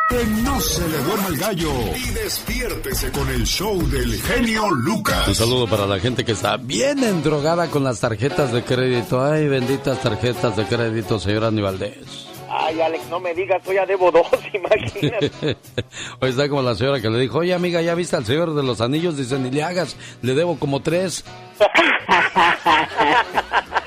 Que 0.08 0.24
no 0.42 0.58
se 0.58 0.88
le 0.88 0.96
duerma 0.98 1.26
el 1.28 1.36
gallo. 1.36 1.70
Y 1.94 2.10
despiértese 2.14 3.12
con 3.12 3.28
el 3.28 3.44
show 3.44 3.78
del 3.88 4.10
genio 4.22 4.70
Lucas. 4.70 5.28
Un 5.28 5.34
saludo 5.34 5.68
para 5.68 5.86
la 5.86 6.00
gente 6.00 6.24
que 6.24 6.32
está 6.32 6.56
bien 6.56 7.04
endrogada 7.04 7.68
con 7.68 7.84
las 7.84 8.00
tarjetas 8.00 8.50
de 8.50 8.64
crédito. 8.64 9.22
Ay, 9.22 9.48
benditas 9.48 10.00
tarjetas 10.00 10.56
de 10.56 10.64
crédito, 10.64 11.18
señora 11.18 11.50
Valdés. 11.50 12.26
Ay, 12.48 12.80
Alex, 12.80 13.04
no 13.10 13.20
me 13.20 13.34
digas, 13.34 13.60
hoy 13.66 13.74
ya 13.74 13.84
debo 13.84 14.10
dos, 14.10 14.26
imagínate. 14.54 15.30
Hoy 16.20 16.30
está 16.30 16.48
como 16.48 16.62
la 16.62 16.74
señora 16.74 17.02
que 17.02 17.10
le 17.10 17.18
dijo, 17.18 17.38
oye 17.38 17.52
amiga, 17.52 17.82
¿ya 17.82 17.94
viste 17.94 18.16
al 18.16 18.24
Señor 18.24 18.54
de 18.54 18.62
los 18.62 18.80
Anillos? 18.80 19.18
Dice, 19.18 19.38
ni 19.38 19.50
le 19.50 19.62
hagas, 19.62 19.94
le 20.22 20.34
debo 20.34 20.58
como 20.58 20.80
tres. 20.80 21.22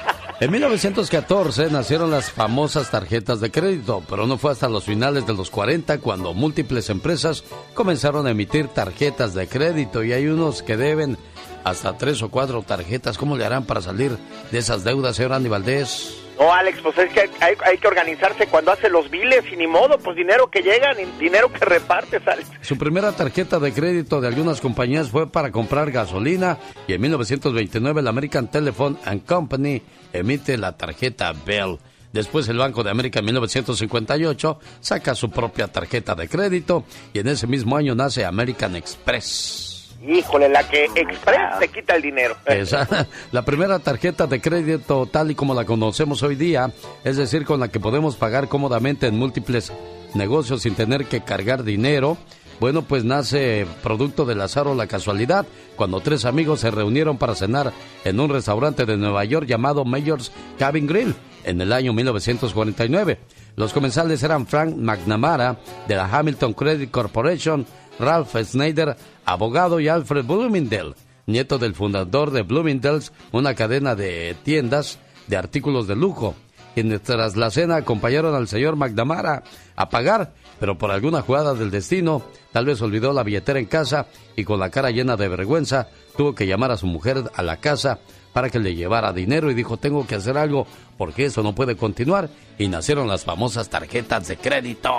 En 0.41 0.49
1914 0.49 1.69
nacieron 1.69 2.09
las 2.09 2.31
famosas 2.31 2.89
tarjetas 2.89 3.41
de 3.41 3.51
crédito, 3.51 4.01
pero 4.09 4.25
no 4.25 4.39
fue 4.39 4.51
hasta 4.51 4.67
los 4.67 4.85
finales 4.85 5.27
de 5.27 5.35
los 5.35 5.51
40 5.51 5.99
cuando 5.99 6.33
múltiples 6.33 6.89
empresas 6.89 7.43
comenzaron 7.75 8.25
a 8.25 8.31
emitir 8.31 8.67
tarjetas 8.67 9.35
de 9.35 9.47
crédito 9.47 10.03
y 10.03 10.13
hay 10.13 10.25
unos 10.25 10.63
que 10.63 10.77
deben 10.77 11.15
hasta 11.63 11.95
tres 11.95 12.23
o 12.23 12.29
cuatro 12.29 12.63
tarjetas. 12.63 13.19
¿Cómo 13.19 13.37
le 13.37 13.45
harán 13.45 13.65
para 13.65 13.83
salir 13.83 14.17
de 14.51 14.57
esas 14.57 14.83
deudas, 14.83 15.15
señor 15.15 15.33
Andy 15.33 15.47
Valdés? 15.47 16.17
No, 16.39 16.53
Alex, 16.53 16.79
pues 16.81 16.97
es 16.97 17.13
que 17.13 17.29
hay, 17.39 17.77
que 17.77 17.87
organizarse 17.87 18.47
cuando 18.47 18.71
hace 18.71 18.89
los 18.89 19.09
biles 19.09 19.43
y 19.51 19.55
ni 19.55 19.67
modo, 19.67 19.97
pues 19.99 20.15
dinero 20.15 20.49
que 20.49 20.61
llega, 20.61 20.93
ni 20.93 21.05
dinero 21.19 21.51
que 21.51 21.63
repartes, 21.63 22.27
Alex. 22.27 22.49
Su 22.61 22.77
primera 22.77 23.11
tarjeta 23.11 23.59
de 23.59 23.73
crédito 23.73 24.21
de 24.21 24.27
algunas 24.27 24.61
compañías 24.61 25.09
fue 25.09 25.27
para 25.31 25.51
comprar 25.51 25.91
gasolina 25.91 26.57
y 26.87 26.93
en 26.93 27.01
1929 27.01 28.01
la 28.01 28.09
American 28.09 28.49
Telephone 28.49 28.97
and 29.05 29.25
Company 29.25 29.81
emite 30.13 30.57
la 30.57 30.77
tarjeta 30.77 31.33
Bell. 31.45 31.77
Después 32.11 32.47
el 32.49 32.57
Banco 32.57 32.83
de 32.83 32.89
América 32.91 33.19
en 33.19 33.25
1958 33.25 34.59
saca 34.79 35.15
su 35.15 35.29
propia 35.29 35.67
tarjeta 35.67 36.15
de 36.15 36.27
crédito 36.27 36.83
y 37.13 37.19
en 37.19 37.27
ese 37.27 37.47
mismo 37.47 37.77
año 37.77 37.95
nace 37.95 38.25
American 38.25 38.75
Express. 38.75 39.70
Híjole, 40.07 40.49
la 40.49 40.67
que 40.67 40.85
Express 40.95 41.59
te 41.59 41.67
quita 41.67 41.95
el 41.95 42.01
dinero. 42.01 42.35
Esa, 42.45 43.07
la 43.31 43.43
primera 43.43 43.79
tarjeta 43.79 44.27
de 44.27 44.41
crédito 44.41 45.05
tal 45.05 45.31
y 45.31 45.35
como 45.35 45.53
la 45.53 45.65
conocemos 45.65 46.23
hoy 46.23 46.35
día, 46.35 46.71
es 47.03 47.17
decir, 47.17 47.45
con 47.45 47.59
la 47.59 47.67
que 47.67 47.79
podemos 47.79 48.15
pagar 48.15 48.47
cómodamente 48.47 49.07
en 49.07 49.17
múltiples 49.17 49.71
negocios 50.13 50.63
sin 50.63 50.75
tener 50.75 51.05
que 51.05 51.21
cargar 51.21 51.63
dinero. 51.63 52.17
Bueno, 52.59 52.83
pues 52.83 53.03
nace 53.03 53.65
producto 53.81 54.23
del 54.23 54.41
azar 54.41 54.67
o 54.67 54.75
la 54.75 54.85
casualidad, 54.85 55.47
cuando 55.75 55.99
tres 55.99 56.25
amigos 56.25 56.59
se 56.59 56.69
reunieron 56.69 57.17
para 57.17 57.33
cenar 57.33 57.73
en 58.05 58.19
un 58.19 58.29
restaurante 58.29 58.85
de 58.85 58.97
Nueva 58.97 59.25
York 59.25 59.47
llamado 59.47 59.83
Mayor's 59.83 60.31
Cabin 60.59 60.85
Grill 60.85 61.15
en 61.43 61.59
el 61.59 61.73
año 61.73 61.91
1949. 61.93 63.19
Los 63.55 63.73
comensales 63.73 64.21
eran 64.21 64.45
Frank 64.45 64.75
McNamara 64.75 65.57
de 65.87 65.95
la 65.95 66.05
Hamilton 66.05 66.53
Credit 66.53 66.91
Corporation, 66.91 67.65
Ralph 67.99 68.35
Snyder, 68.43 68.95
abogado, 69.25 69.79
y 69.79 69.87
Alfred 69.87 70.25
Bloomingdale, 70.25 70.95
nieto 71.25 71.57
del 71.57 71.75
fundador 71.75 72.31
de 72.31 72.43
Bloomingdale's, 72.43 73.11
una 73.31 73.55
cadena 73.55 73.95
de 73.95 74.35
tiendas 74.43 74.99
de 75.27 75.37
artículos 75.37 75.87
de 75.87 75.95
lujo. 75.95 76.35
Quienes 76.73 77.01
tras 77.01 77.35
la 77.35 77.51
cena 77.51 77.75
acompañaron 77.77 78.33
al 78.33 78.47
señor 78.47 78.77
McNamara 78.77 79.43
a 79.75 79.89
pagar, 79.89 80.33
pero 80.59 80.77
por 80.77 80.91
alguna 80.91 81.21
jugada 81.21 81.53
del 81.53 81.71
destino, 81.71 82.23
tal 82.53 82.65
vez 82.65 82.81
olvidó 82.81 83.11
la 83.11 83.23
billetera 83.23 83.59
en 83.59 83.65
casa 83.65 84.07
y 84.35 84.45
con 84.45 84.59
la 84.59 84.69
cara 84.69 84.91
llena 84.91 85.17
de 85.17 85.27
vergüenza 85.27 85.89
tuvo 86.15 86.33
que 86.33 86.47
llamar 86.47 86.71
a 86.71 86.77
su 86.77 86.87
mujer 86.87 87.23
a 87.33 87.43
la 87.43 87.57
casa 87.57 87.99
para 88.33 88.49
que 88.49 88.59
le 88.59 88.75
llevara 88.75 89.13
dinero 89.13 89.51
y 89.51 89.53
dijo 89.53 89.77
tengo 89.77 90.05
que 90.07 90.15
hacer 90.15 90.37
algo 90.37 90.65
porque 90.97 91.25
eso 91.25 91.43
no 91.43 91.53
puede 91.53 91.75
continuar 91.75 92.29
y 92.57 92.67
nacieron 92.67 93.07
las 93.07 93.25
famosas 93.25 93.69
tarjetas 93.69 94.27
de 94.27 94.37
crédito. 94.37 94.89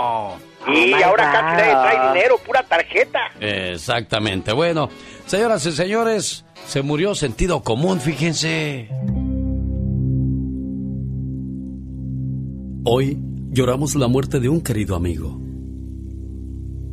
Y 0.69 0.93
ahora 1.03 1.33
casi 1.33 1.57
nadie 1.57 1.73
trae 1.73 2.09
dinero, 2.13 2.39
pura 2.39 2.63
tarjeta. 2.63 3.21
Exactamente. 3.41 4.53
Bueno, 4.53 4.89
señoras 5.27 5.65
y 5.67 5.73
señores, 5.73 6.45
se 6.67 6.83
murió 6.83 7.15
sentido 7.15 7.63
común, 7.63 8.01
fíjense. 8.01 8.89
Hoy 12.85 13.19
lloramos 13.51 13.95
la 13.95 14.09
muerte 14.09 14.41
de 14.41 14.49
un 14.49 14.61
querido 14.61 14.97
amigo. 14.97 15.41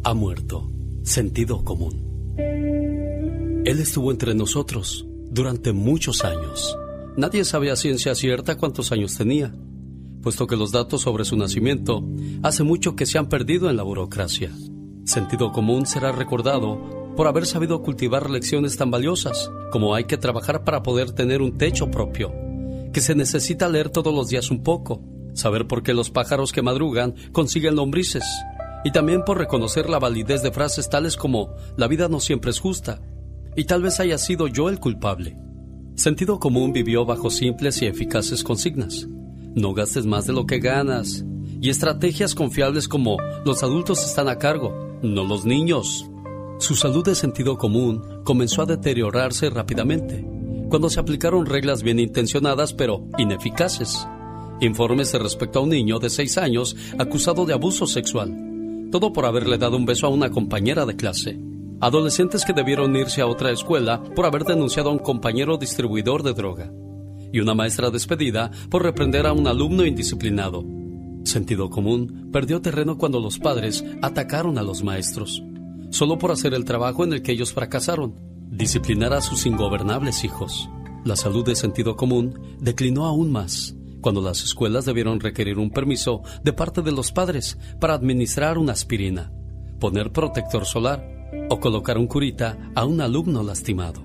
Ha 0.04 0.14
muerto 0.14 0.70
sentido 1.04 1.64
común. 1.64 2.36
Él 2.38 3.80
estuvo 3.80 4.12
entre 4.12 4.36
nosotros 4.36 5.06
durante 5.30 5.74
muchos 5.74 6.24
años. 6.24 6.78
Nadie 7.16 7.46
sabe 7.46 7.72
a 7.72 7.76
ciencia 7.76 8.16
cierta 8.16 8.58
cuántos 8.58 8.92
años 8.92 9.16
tenía, 9.16 9.54
puesto 10.22 10.48
que 10.48 10.56
los 10.56 10.72
datos 10.72 11.02
sobre 11.02 11.26
su 11.26 11.38
nacimiento 11.38 12.04
hace 12.44 12.64
mucho 12.64 12.96
que 12.96 13.06
se 13.06 13.18
han 13.18 13.30
perdido 13.30 13.70
en 13.70 13.78
la 13.78 13.84
burocracia. 13.84 14.52
Sentido 15.06 15.52
común 15.52 15.86
será 15.86 16.12
recordado 16.12 17.14
por 17.16 17.28
haber 17.28 17.46
sabido 17.46 17.82
cultivar 17.82 18.30
lecciones 18.30 18.78
tan 18.78 18.92
valiosas 18.92 19.52
como 19.72 19.96
hay 19.96 20.06
que 20.06 20.18
trabajar 20.18 20.64
para 20.64 20.84
poder 20.84 21.12
tener 21.12 21.42
un 21.42 21.58
techo 21.58 21.92
propio, 21.92 22.34
que 22.94 23.02
se 23.02 23.16
necesita 23.16 23.68
leer 23.70 23.90
todos 23.90 24.14
los 24.14 24.30
días 24.30 24.52
un 24.52 24.64
poco, 24.64 25.02
saber 25.34 25.68
por 25.68 25.84
qué 25.84 25.94
los 25.94 26.10
pájaros 26.10 26.52
que 26.52 26.62
madrugan 26.62 27.16
consiguen 27.32 27.76
lombrices, 27.76 28.24
y 28.84 28.92
también 28.92 29.24
por 29.26 29.38
reconocer 29.38 29.90
la 29.90 30.00
validez 30.00 30.42
de 30.42 30.52
frases 30.52 30.90
tales 30.90 31.18
como 31.18 31.54
la 31.76 31.88
vida 31.88 32.08
no 32.08 32.20
siempre 32.20 32.52
es 32.52 32.60
justa, 32.60 33.02
y 33.56 33.66
tal 33.66 33.82
vez 33.82 34.00
haya 34.00 34.18
sido 34.18 34.48
yo 34.48 34.70
el 34.70 34.80
culpable. 34.80 35.38
Sentido 35.96 36.40
común 36.40 36.72
vivió 36.72 37.06
bajo 37.06 37.30
simples 37.30 37.82
y 37.82 37.86
eficaces 37.86 38.44
consignas. 38.44 39.08
No 39.56 39.74
gastes 39.74 40.06
más 40.06 40.26
de 40.28 40.34
lo 40.34 40.46
que 40.46 40.60
ganas. 40.60 41.26
Y 41.62 41.70
estrategias 41.70 42.36
confiables 42.36 42.88
como 42.88 43.18
los 43.44 43.64
adultos 43.64 44.06
están 44.06 44.30
a 44.30 44.38
cargo, 44.38 44.98
no 45.02 45.26
los 45.26 45.44
niños. 45.44 46.10
Su 46.60 46.76
salud 46.76 47.04
de 47.04 47.16
sentido 47.16 47.58
común 47.58 48.02
comenzó 48.24 48.62
a 48.62 48.66
deteriorarse 48.66 49.50
rápidamente 49.50 50.26
cuando 50.70 50.90
se 50.90 51.00
aplicaron 51.00 51.46
reglas 51.46 51.84
bien 51.84 52.00
intencionadas 52.00 52.74
pero 52.74 53.08
ineficaces. 53.18 54.08
Informes 54.62 55.14
respecto 55.14 55.60
a 55.60 55.64
un 55.64 55.70
niño 55.70 56.00
de 56.00 56.10
6 56.10 56.38
años 56.38 56.76
acusado 56.98 57.46
de 57.46 57.54
abuso 57.54 57.88
sexual. 57.88 58.90
Todo 58.92 59.12
por 59.12 59.26
haberle 59.26 59.58
dado 59.58 59.78
un 59.78 59.86
beso 59.86 60.08
a 60.08 60.10
una 60.10 60.30
compañera 60.30 60.86
de 60.86 60.96
clase. 60.96 61.40
Adolescentes 61.82 62.44
que 62.44 62.52
debieron 62.52 62.94
irse 62.98 63.22
a 63.22 63.28
otra 63.28 63.52
escuela 63.52 64.04
por 64.04 64.26
haber 64.26 64.44
denunciado 64.44 64.90
a 64.90 64.92
un 64.92 65.00
compañero 65.00 65.58
distribuidor 65.58 66.24
de 66.24 66.34
droga. 66.34 66.72
Y 67.32 67.40
una 67.40 67.54
maestra 67.54 67.90
despedida 67.90 68.52
por 68.70 68.84
reprender 68.84 69.26
a 69.26 69.32
un 69.32 69.48
alumno 69.48 69.86
indisciplinado. 69.86 70.66
Sentido 71.24 71.70
común 71.70 72.30
perdió 72.34 72.62
terreno 72.62 72.98
cuando 72.98 73.22
los 73.22 73.40
padres 73.40 73.86
atacaron 74.02 74.58
a 74.58 74.64
los 74.64 74.84
maestros, 74.84 75.42
solo 75.90 76.18
por 76.18 76.32
hacer 76.32 76.54
el 76.54 76.66
trabajo 76.66 77.06
en 77.06 77.14
el 77.14 77.22
que 77.22 77.32
ellos 77.32 77.54
fracasaron, 77.54 78.16
disciplinar 78.50 79.14
a 79.14 79.22
sus 79.22 79.46
ingobernables 79.46 80.26
hijos. 80.26 80.70
La 81.06 81.16
salud 81.16 81.46
de 81.46 81.56
sentido 81.56 81.96
común 81.96 82.58
declinó 82.60 83.06
aún 83.06 83.32
más 83.32 83.76
cuando 84.02 84.22
las 84.22 84.44
escuelas 84.44 84.86
debieron 84.86 85.20
requerir 85.20 85.60
un 85.60 85.72
permiso 85.72 86.24
de 86.44 86.54
parte 86.54 86.82
de 86.82 86.92
los 86.92 87.12
padres 87.12 87.58
para 87.80 87.94
administrar 87.94 88.58
una 88.58 88.74
aspirina, 88.74 89.32
poner 89.80 90.12
protector 90.12 90.66
solar 90.66 91.19
o 91.50 91.60
colocar 91.60 91.98
un 91.98 92.08
curita 92.08 92.72
a 92.76 92.86
un 92.86 93.02
alumno 93.02 93.44
lastimado. 93.44 94.02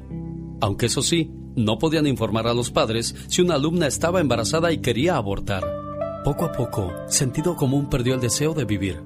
Aunque 0.61 0.87
eso 0.87 1.03
sí, 1.03 1.31
no 1.57 1.79
podían 1.79 2.07
informar 2.07 2.47
a 2.47 2.55
los 2.55 2.71
padres 2.71 3.15
si 3.29 3.43
una 3.43 3.55
alumna 3.55 3.87
estaba 3.87 4.21
embarazada 4.21 4.73
y 4.73 4.79
quería 4.79 5.17
abortar. 5.17 5.63
Poco 6.25 6.47
a 6.47 6.53
poco, 6.53 6.93
sentido 7.07 7.55
común 7.55 7.89
perdió 7.91 8.15
el 8.15 8.21
deseo 8.21 8.55
de 8.55 8.65
vivir, 8.65 9.03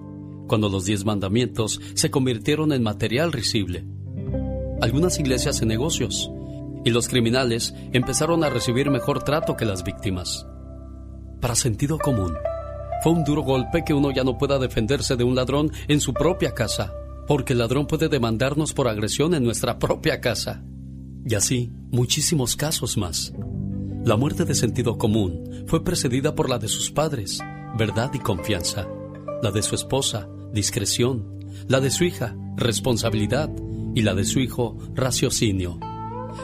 cuando 0.47 0.69
los 0.69 0.85
diez 0.85 1.05
mandamientos 1.05 1.81
se 1.95 2.11
convirtieron 2.11 2.73
en 2.73 2.83
material 2.83 3.33
risible. 3.33 3.85
Algunas 4.81 5.19
iglesias 5.19 5.61
en 5.61 5.69
negocios, 5.69 6.31
y 6.85 6.91
los 6.91 7.09
criminales 7.09 7.75
empezaron 7.93 8.45
a 8.45 8.51
recibir 8.51 8.89
mejor 8.89 9.25
trato 9.25 9.57
que 9.57 9.65
las 9.65 9.83
víctimas. 9.83 10.47
Para 11.41 11.57
sentido 11.57 11.99
común, 11.99 12.35
Fue 13.01 13.13
un 13.13 13.23
duro 13.23 13.43
golpe 13.43 13.85
que 13.85 13.95
uno 13.95 14.11
ya 14.11 14.25
no 14.25 14.39
pueda 14.39 14.59
defenderse 14.59 15.15
de 15.17 15.23
un 15.23 15.37
ladrón 15.37 15.71
en 15.87 16.01
su 16.01 16.13
propia 16.13 16.53
casa, 16.53 16.93
porque 17.29 17.53
el 17.53 17.59
ladrón 17.59 17.87
puede 17.87 18.09
demandarnos 18.09 18.73
por 18.73 18.89
agresión 18.89 19.35
en 19.35 19.45
nuestra 19.45 19.79
propia 19.79 20.21
casa. 20.21 20.65
Y 21.27 21.35
así, 21.35 21.71
muchísimos 21.91 22.57
casos 22.57 22.97
más. 22.97 23.35
La 24.03 24.17
muerte 24.17 24.47
de 24.47 24.55
sentido 24.55 24.97
común 24.97 25.65
fue 25.67 25.85
precedida 25.85 26.35
por 26.35 26.49
la 26.49 26.59
de 26.59 26.69
sus 26.69 26.91
padres, 26.91 27.41
verdad 27.77 28.11
y 28.15 28.19
confianza. 28.19 28.89
La 29.43 29.51
de 29.51 29.63
su 29.63 29.75
esposa, 29.75 30.27
discreción. 30.55 31.39
La 31.67 31.81
de 31.81 31.91
su 31.91 32.05
hija, 32.05 32.35
responsabilidad. 32.57 33.51
Y 33.95 34.03
la 34.03 34.15
de 34.15 34.25
su 34.25 34.41
hijo, 34.41 34.79
raciocinio. 34.95 35.79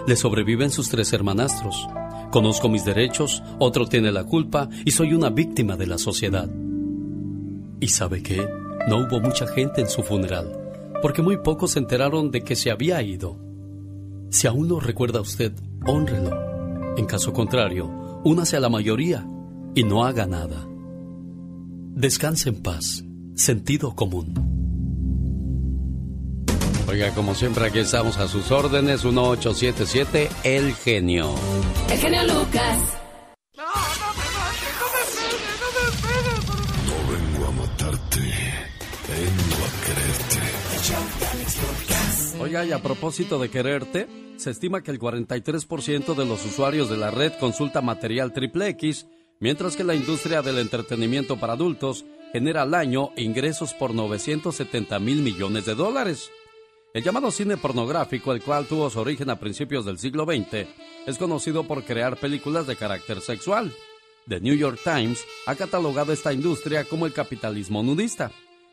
Le 0.07 0.17
sobreviven 0.17 0.71
sus 0.71 0.91
tres 0.91 1.15
hermanastros. 1.15 1.89
Conozco 2.31 2.69
mis 2.69 2.85
derechos, 2.85 3.43
otro 3.59 3.87
tiene 3.87 4.13
la 4.13 4.25
culpa 4.25 4.69
y 4.85 4.91
soy 4.91 5.15
una 5.15 5.31
víctima 5.31 5.77
de 5.77 5.87
la 5.87 5.97
sociedad. 5.97 6.51
¿Y 7.81 7.89
sabe 7.89 8.23
qué? 8.23 8.47
No 8.89 8.99
hubo 8.99 9.21
mucha 9.21 9.47
gente 9.47 9.81
en 9.81 9.89
su 9.89 10.03
funeral, 10.03 10.64
porque 11.05 11.21
muy 11.21 11.37
pocos 11.37 11.73
se 11.73 11.81
enteraron 11.81 12.31
de 12.31 12.41
que 12.41 12.57
se 12.57 12.71
había 12.71 13.03
ido. 13.03 13.39
Si 14.31 14.47
aún 14.47 14.69
lo 14.69 14.81
recuerda 14.81 15.21
usted, 15.21 15.53
honrelo. 15.85 16.97
En 16.97 17.05
caso 17.05 17.35
contrario, 17.35 17.91
únase 18.25 18.57
a 18.57 18.61
la 18.61 18.71
mayoría 18.71 19.29
y 19.75 19.85
no 19.85 20.07
haga 20.07 20.25
nada. 20.25 20.67
Descanse 21.93 22.49
en 22.49 22.63
paz. 22.63 23.05
Sentido 23.35 23.95
común. 23.95 24.33
Oiga, 26.89 27.11
como 27.11 27.35
siempre, 27.35 27.67
aquí 27.67 27.81
estamos 27.81 28.17
a 28.17 28.27
sus 28.27 28.51
órdenes. 28.51 29.05
1877 29.05 30.31
El 30.43 30.73
Genio. 30.73 31.35
El 31.91 31.99
genio 31.99 32.23
Lucas. 32.23 33.04
Oiga, 42.45 42.63
y 42.67 42.73
a 42.73 42.83
propósito 42.83 43.39
de 43.39 43.49
quererte, 43.49 44.07
se 44.37 44.51
estima 44.51 44.83
que 44.83 44.91
el 44.91 45.01
43% 45.01 46.15
de 46.15 46.27
los 46.27 46.45
usuarios 46.45 46.91
de 46.91 46.99
la 46.99 47.11
red 47.11 47.33
consulta 47.41 47.81
material 47.81 48.35
triple 48.35 48.69
X, 48.69 49.07
mientras 49.41 49.77
que 49.77 49.83
la 49.83 49.95
industria 49.95 50.43
del 50.43 50.59
entretenimiento 50.59 51.41
para 51.41 51.55
adultos 51.55 52.05
genera 52.35 52.61
al 52.61 52.75
año 52.75 53.13
ingresos 53.17 53.73
por 53.73 53.95
970 53.95 54.99
mil 54.99 55.23
millones 55.23 55.65
de 55.65 55.75
dólares. 55.75 56.31
El 56.93 57.03
llamado 57.03 57.31
cine 57.31 57.57
pornográfico, 57.57 58.35
el 58.35 58.43
cual 58.43 58.67
tuvo 58.67 58.91
su 58.91 59.01
origen 59.01 59.31
a 59.31 59.41
principios 59.41 59.87
del 59.87 59.97
siglo 59.97 60.27
XX, 60.27 60.69
es 61.07 61.17
conocido 61.17 61.65
por 61.65 61.83
crear 61.83 62.19
películas 62.19 62.67
de 62.67 62.77
carácter 62.77 63.23
sexual. 63.23 63.73
The 64.29 64.41
New 64.41 64.55
York 64.55 64.81
Times 64.85 65.25
ha 65.47 65.55
catalogado 65.55 66.13
esta 66.13 66.31
industria 66.35 66.85
como 66.85 67.07
el 67.07 67.15
capitalismo 67.15 67.83
nudista, 67.83 68.33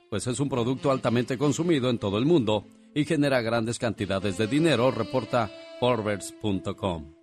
pues 0.10 0.28
es 0.28 0.42
un 0.42 0.50
producto 0.50 0.92
altamente 0.92 1.38
consumido 1.38 1.90
en 1.90 2.00
todo 2.00 2.18
el 2.18 2.26
mundo 2.26 2.66
y 2.94 3.06
genera 3.06 3.42
grandes 3.42 3.80
cantidades 3.80 4.38
de 4.38 4.48
dinero, 4.48 4.92
reporta 4.92 5.50
Forbes.com. 5.80 7.14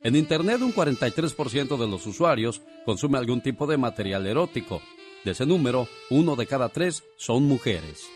En 0.00 0.14
Internet, 0.14 0.60
un 0.62 0.72
43% 0.72 1.76
de 1.76 1.88
los 1.88 2.06
usuarios 2.06 2.62
consume 2.84 3.18
algún 3.18 3.40
tipo 3.40 3.66
de 3.66 3.76
material 3.76 4.26
erótico. 4.26 4.80
De 5.24 5.32
ese 5.32 5.44
número, 5.44 5.88
uno 6.10 6.36
de 6.36 6.46
cada 6.46 6.68
tres 6.68 7.02
son 7.16 7.44
mujeres. 7.44 8.06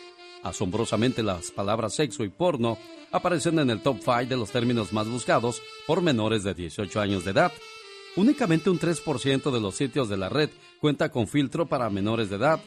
Asombrosamente, 0.43 1.23
las 1.23 1.51
palabras 1.51 1.93
sexo 1.93 2.23
y 2.23 2.29
porno 2.29 2.77
aparecen 3.11 3.59
en 3.59 3.69
el 3.69 3.81
top 3.81 3.97
5 3.99 4.25
de 4.25 4.37
los 4.37 4.51
términos 4.51 4.91
más 4.93 5.07
buscados 5.07 5.61
por 5.85 6.01
menores 6.01 6.43
de 6.43 6.53
18 6.53 7.01
años 7.01 7.25
de 7.25 7.31
edad. 7.31 7.51
Únicamente 8.15 8.69
un 8.69 8.79
3% 8.79 9.51
de 9.51 9.59
los 9.59 9.75
sitios 9.75 10.07
de 10.07 10.17
la 10.17 10.29
red 10.29 10.49
cuenta 10.79 11.09
con 11.09 11.27
filtro 11.27 11.65
para 11.65 11.89
menores 11.89 12.29
de 12.29 12.37
edad. 12.37 12.59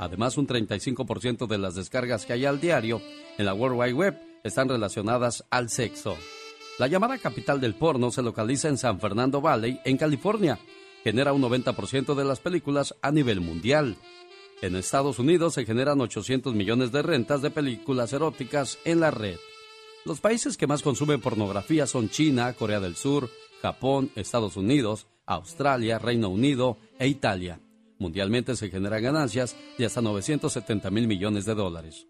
Además, 0.00 0.38
un 0.38 0.46
35% 0.46 1.46
de 1.46 1.58
las 1.58 1.74
descargas 1.74 2.24
que 2.24 2.32
hay 2.32 2.46
al 2.46 2.58
diario 2.58 3.02
en 3.36 3.44
la 3.44 3.52
World 3.52 3.78
Wide 3.78 3.92
Web 3.92 4.18
están 4.42 4.70
relacionadas 4.70 5.44
al 5.50 5.68
sexo. 5.68 6.16
La 6.78 6.86
llamada 6.86 7.18
capital 7.18 7.60
del 7.60 7.74
porno 7.74 8.10
se 8.10 8.22
localiza 8.22 8.68
en 8.68 8.78
San 8.78 8.98
Fernando 8.98 9.42
Valley, 9.42 9.78
en 9.84 9.98
California. 9.98 10.58
Genera 11.04 11.34
un 11.34 11.42
90% 11.42 12.14
de 12.14 12.24
las 12.24 12.40
películas 12.40 12.94
a 13.02 13.12
nivel 13.12 13.42
mundial. 13.42 13.98
En 14.62 14.74
Estados 14.74 15.18
Unidos 15.18 15.52
se 15.52 15.66
generan 15.66 16.00
800 16.00 16.54
millones 16.54 16.92
de 16.92 17.02
rentas 17.02 17.42
de 17.42 17.50
películas 17.50 18.14
eróticas 18.14 18.78
en 18.86 19.00
la 19.00 19.10
red. 19.10 19.36
Los 20.06 20.20
países 20.20 20.56
que 20.56 20.66
más 20.66 20.80
consumen 20.80 21.20
pornografía 21.20 21.86
son 21.86 22.08
China, 22.08 22.54
Corea 22.54 22.80
del 22.80 22.96
Sur, 22.96 23.28
Japón, 23.60 24.10
Estados 24.16 24.56
Unidos, 24.56 25.08
Australia, 25.26 25.98
Reino 25.98 26.30
Unido 26.30 26.78
e 26.98 27.06
Italia. 27.06 27.60
Mundialmente 28.00 28.56
se 28.56 28.70
generan 28.70 29.02
ganancias 29.02 29.54
de 29.76 29.84
hasta 29.84 30.00
970 30.00 30.90
mil 30.90 31.06
millones 31.06 31.44
de 31.44 31.54
dólares. 31.54 32.06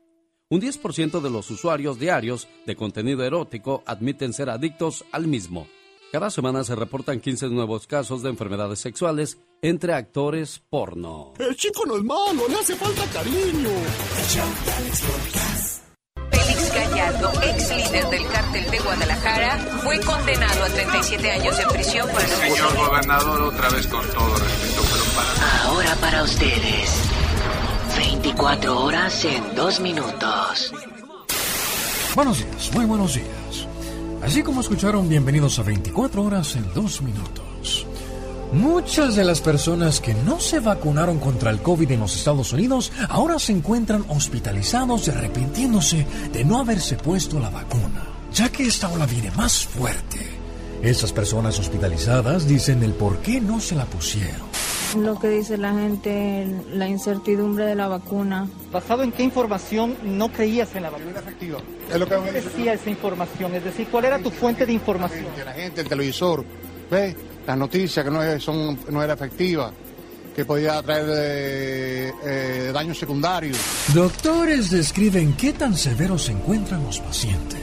Un 0.49 0.61
10% 0.61 1.21
de 1.21 1.31
los 1.31 1.51
usuarios 1.51 1.99
diarios 1.99 2.49
de 2.65 2.77
contenido 2.77 3.25
erótico 3.25 3.83
admiten 3.87 4.33
ser 4.33 4.51
adictos 4.51 5.05
al 5.11 5.27
mismo. 5.27 5.67
Cada 6.12 6.31
semana 6.31 6.62
se 6.62 6.77
reportan 6.77 7.21
15 7.21 7.49
nuevos 7.49 7.89
casos 7.89 8.23
de 8.23 8.31
enfermedades 8.31 8.79
sexuales 8.79 9.39
entre 9.62 9.93
actores 9.93 10.61
porno. 10.71 11.35
El 11.39 11.57
chico 11.57 11.85
no 11.87 11.97
es 11.97 12.05
malo, 12.05 12.49
le 12.49 12.55
hace 12.55 12.77
falta 12.77 13.05
cariño. 13.12 13.71
Félix 16.31 16.75
Gallardo, 16.75 17.33
ex 17.43 17.77
líder 17.77 18.11
del 18.11 18.27
cártel 18.29 18.71
de 18.71 18.79
Guadalajara, 18.79 19.59
fue 19.83 20.01
condenado 20.01 20.65
a 20.65 20.69
37 20.69 21.31
años 21.31 21.59
de 21.59 21.67
prisión 21.67 22.09
por 22.09 22.23
el 22.23 22.29
Señor 22.29 22.77
gobernador, 22.77 23.43
otra 23.43 23.71
vez 23.71 23.87
con 23.89 24.07
todo 24.09 24.35
respeto. 24.37 24.70
Ahora 25.65 25.95
para 25.97 26.23
ustedes. 26.23 26.91
24 27.97 28.85
horas 28.85 29.25
en 29.25 29.55
2 29.55 29.81
minutos. 29.81 30.73
Buenos 32.15 32.39
días, 32.39 32.71
muy 32.75 32.85
buenos 32.87 33.15
días. 33.15 33.27
Así 34.23 34.43
como 34.43 34.61
escucharon, 34.61 35.09
bienvenidos 35.09 35.59
a 35.59 35.63
24 35.63 36.23
horas 36.23 36.57
en 36.57 36.73
2 36.75 37.03
minutos. 37.03 37.87
Muchas 38.53 39.15
de 39.15 39.25
las 39.25 39.41
personas 39.41 40.01
que 40.01 40.13
no 40.15 40.41
se 40.41 40.61
vacunaron 40.61 41.19
contra 41.19 41.51
el 41.51 41.63
COVID 41.63 41.91
en 41.93 42.01
los 42.01 42.17
Estados 42.17 42.53
Unidos 42.53 42.91
ahora 43.09 43.39
se 43.39 43.53
encuentran 43.53 44.05
hospitalizados 44.09 45.07
y 45.07 45.11
arrepintiéndose 45.11 46.07
de 46.33 46.45
no 46.45 46.59
haberse 46.59 46.97
puesto 46.97 47.39
la 47.39 47.51
vacuna, 47.51 48.07
ya 48.33 48.49
que 48.51 48.67
esta 48.67 48.89
ola 48.89 49.07
viene 49.07 49.31
más 49.33 49.65
fuerte. 49.65 50.19
Esas 50.83 51.13
personas 51.13 51.59
hospitalizadas 51.59 52.49
dicen 52.49 52.83
el 52.83 52.93
por 52.93 53.19
qué 53.19 53.41
no 53.41 53.61
se 53.61 53.77
la 53.77 53.85
pusieron. 53.85 54.49
Lo 54.99 55.19
que 55.21 55.29
dice 55.29 55.57
la 55.57 55.73
gente, 55.73 56.47
la 56.73 56.89
incertidumbre 56.89 57.65
de 57.65 57.75
la 57.77 57.87
vacuna. 57.87 58.49
¿Basado 58.73 59.03
en 59.05 59.12
qué 59.12 59.23
información 59.23 59.97
no 60.03 60.29
creías 60.33 60.75
en 60.75 60.83
la 60.83 60.91
vacuna 60.91 61.21
efectiva? 61.21 61.59
Es 61.93 61.99
lo 61.99 62.07
que 62.09 62.17
¿Qué 62.25 62.33
decía 62.33 62.73
esa 62.73 62.91
información? 62.91 63.55
Es 63.55 63.62
decir, 63.65 63.87
¿cuál 63.89 64.07
era 64.07 64.19
tu 64.19 64.31
fuente 64.31 64.67
de 64.67 64.73
información? 64.73 65.27
La 65.45 65.53
gente, 65.53 65.83
el 65.83 65.89
televisor, 65.89 66.45
ve 66.91 67.15
las 67.47 67.57
noticias 67.57 68.05
que 68.05 68.11
no, 68.11 68.21
es- 68.23 68.43
son, 68.43 68.79
no 68.89 69.01
era 69.03 69.15
efectiva, 69.15 69.71
que 70.35 70.45
podía 70.45 70.83
traer 70.83 71.07
eh, 71.09 72.12
eh, 72.27 72.71
daños 72.75 72.99
secundarios. 72.99 73.59
Doctores 73.95 74.71
describen 74.71 75.35
qué 75.35 75.53
tan 75.53 75.77
severos 75.77 76.25
se 76.25 76.33
encuentran 76.33 76.83
los 76.85 76.99
pacientes. 76.99 77.61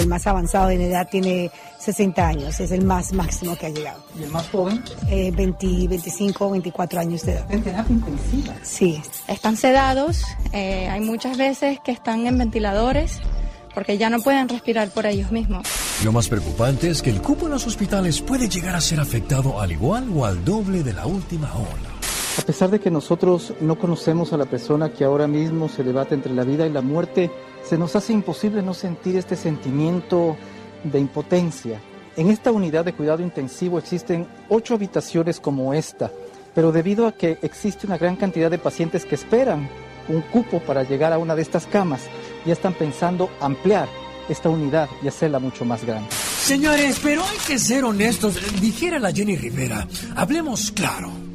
El 0.00 0.08
más 0.08 0.26
avanzado 0.26 0.70
en 0.70 0.80
edad 0.80 1.08
tiene 1.10 1.50
60 1.78 2.26
años, 2.26 2.60
es 2.60 2.70
el 2.72 2.84
más 2.84 3.12
máximo 3.12 3.56
que 3.56 3.66
ha 3.66 3.70
llegado. 3.70 4.02
¿Y 4.18 4.24
el 4.24 4.30
más 4.30 4.48
joven? 4.48 4.82
Eh, 5.08 5.30
20, 5.34 5.88
25, 5.88 6.50
24 6.50 7.00
años 7.00 7.22
de 7.22 7.32
edad. 7.32 7.52
En 7.52 7.62
terapia 7.62 7.94
intensiva. 7.94 8.54
Sí. 8.62 9.00
Están 9.28 9.56
sedados, 9.56 10.22
eh, 10.52 10.88
hay 10.88 11.00
muchas 11.00 11.38
veces 11.38 11.78
que 11.84 11.92
están 11.92 12.26
en 12.26 12.38
ventiladores 12.38 13.20
porque 13.74 13.96
ya 13.96 14.10
no 14.10 14.18
pueden 14.20 14.48
respirar 14.48 14.90
por 14.90 15.06
ellos 15.06 15.30
mismos. 15.30 15.66
Lo 16.04 16.10
más 16.10 16.28
preocupante 16.28 16.90
es 16.90 17.00
que 17.00 17.10
el 17.10 17.22
cupo 17.22 17.46
en 17.46 17.52
los 17.52 17.66
hospitales 17.66 18.20
puede 18.20 18.48
llegar 18.48 18.74
a 18.74 18.80
ser 18.80 18.98
afectado 18.98 19.60
al 19.60 19.70
igual 19.70 20.08
o 20.14 20.24
al 20.24 20.44
doble 20.44 20.82
de 20.82 20.94
la 20.94 21.06
última 21.06 21.52
ola. 21.54 21.88
A 22.38 22.42
pesar 22.42 22.70
de 22.70 22.80
que 22.80 22.90
nosotros 22.90 23.52
no 23.60 23.78
conocemos 23.78 24.32
a 24.32 24.36
la 24.36 24.46
persona 24.46 24.90
que 24.92 25.04
ahora 25.04 25.26
mismo 25.26 25.68
se 25.68 25.84
debate 25.84 26.14
entre 26.14 26.32
la 26.34 26.44
vida 26.44 26.66
y 26.66 26.72
la 26.72 26.82
muerte, 26.82 27.30
se 27.64 27.78
nos 27.78 27.94
hace 27.96 28.12
imposible 28.12 28.62
no 28.62 28.74
sentir 28.74 29.16
este 29.16 29.36
sentimiento 29.36 30.36
de 30.84 30.98
impotencia. 30.98 31.80
En 32.16 32.30
esta 32.30 32.50
unidad 32.50 32.84
de 32.84 32.94
cuidado 32.94 33.22
intensivo 33.22 33.78
existen 33.78 34.26
ocho 34.48 34.74
habitaciones 34.74 35.40
como 35.40 35.72
esta, 35.72 36.10
pero 36.54 36.72
debido 36.72 37.06
a 37.06 37.12
que 37.12 37.38
existe 37.42 37.86
una 37.86 37.98
gran 37.98 38.16
cantidad 38.16 38.50
de 38.50 38.58
pacientes 38.58 39.04
que 39.04 39.14
esperan 39.14 39.68
un 40.08 40.22
cupo 40.22 40.60
para 40.60 40.82
llegar 40.82 41.12
a 41.12 41.18
una 41.18 41.36
de 41.36 41.42
estas 41.42 41.66
camas, 41.66 42.02
ya 42.44 42.52
están 42.52 42.74
pensando 42.74 43.30
ampliar 43.40 43.88
esta 44.28 44.48
unidad 44.48 44.88
y 45.02 45.08
hacerla 45.08 45.38
mucho 45.38 45.64
más 45.64 45.84
grande. 45.84 46.08
Señores, 46.10 46.98
pero 47.02 47.22
hay 47.22 47.38
que 47.46 47.58
ser 47.58 47.84
honestos. 47.84 48.36
Dijera 48.60 48.98
la 48.98 49.12
Jenny 49.12 49.36
Rivera, 49.36 49.86
hablemos 50.16 50.70
claro. 50.70 51.27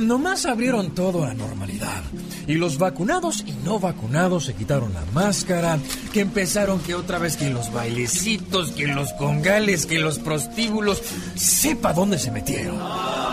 Nomás 0.00 0.46
abrieron 0.46 0.94
todo 0.94 1.24
a 1.24 1.28
la 1.28 1.34
normalidad. 1.34 2.02
Y 2.46 2.54
los 2.54 2.78
vacunados 2.78 3.44
y 3.46 3.52
no 3.64 3.78
vacunados 3.78 4.46
se 4.46 4.54
quitaron 4.54 4.92
la 4.94 5.04
máscara, 5.12 5.78
que 6.12 6.20
empezaron 6.20 6.80
que 6.80 6.94
otra 6.94 7.18
vez 7.18 7.36
que 7.36 7.50
los 7.50 7.72
bailecitos, 7.72 8.72
que 8.72 8.86
los 8.88 9.12
congales, 9.14 9.86
que 9.86 9.98
los 9.98 10.18
prostíbulos, 10.18 11.02
sepa 11.36 11.92
dónde 11.92 12.18
se 12.18 12.30
metieron. 12.30 12.78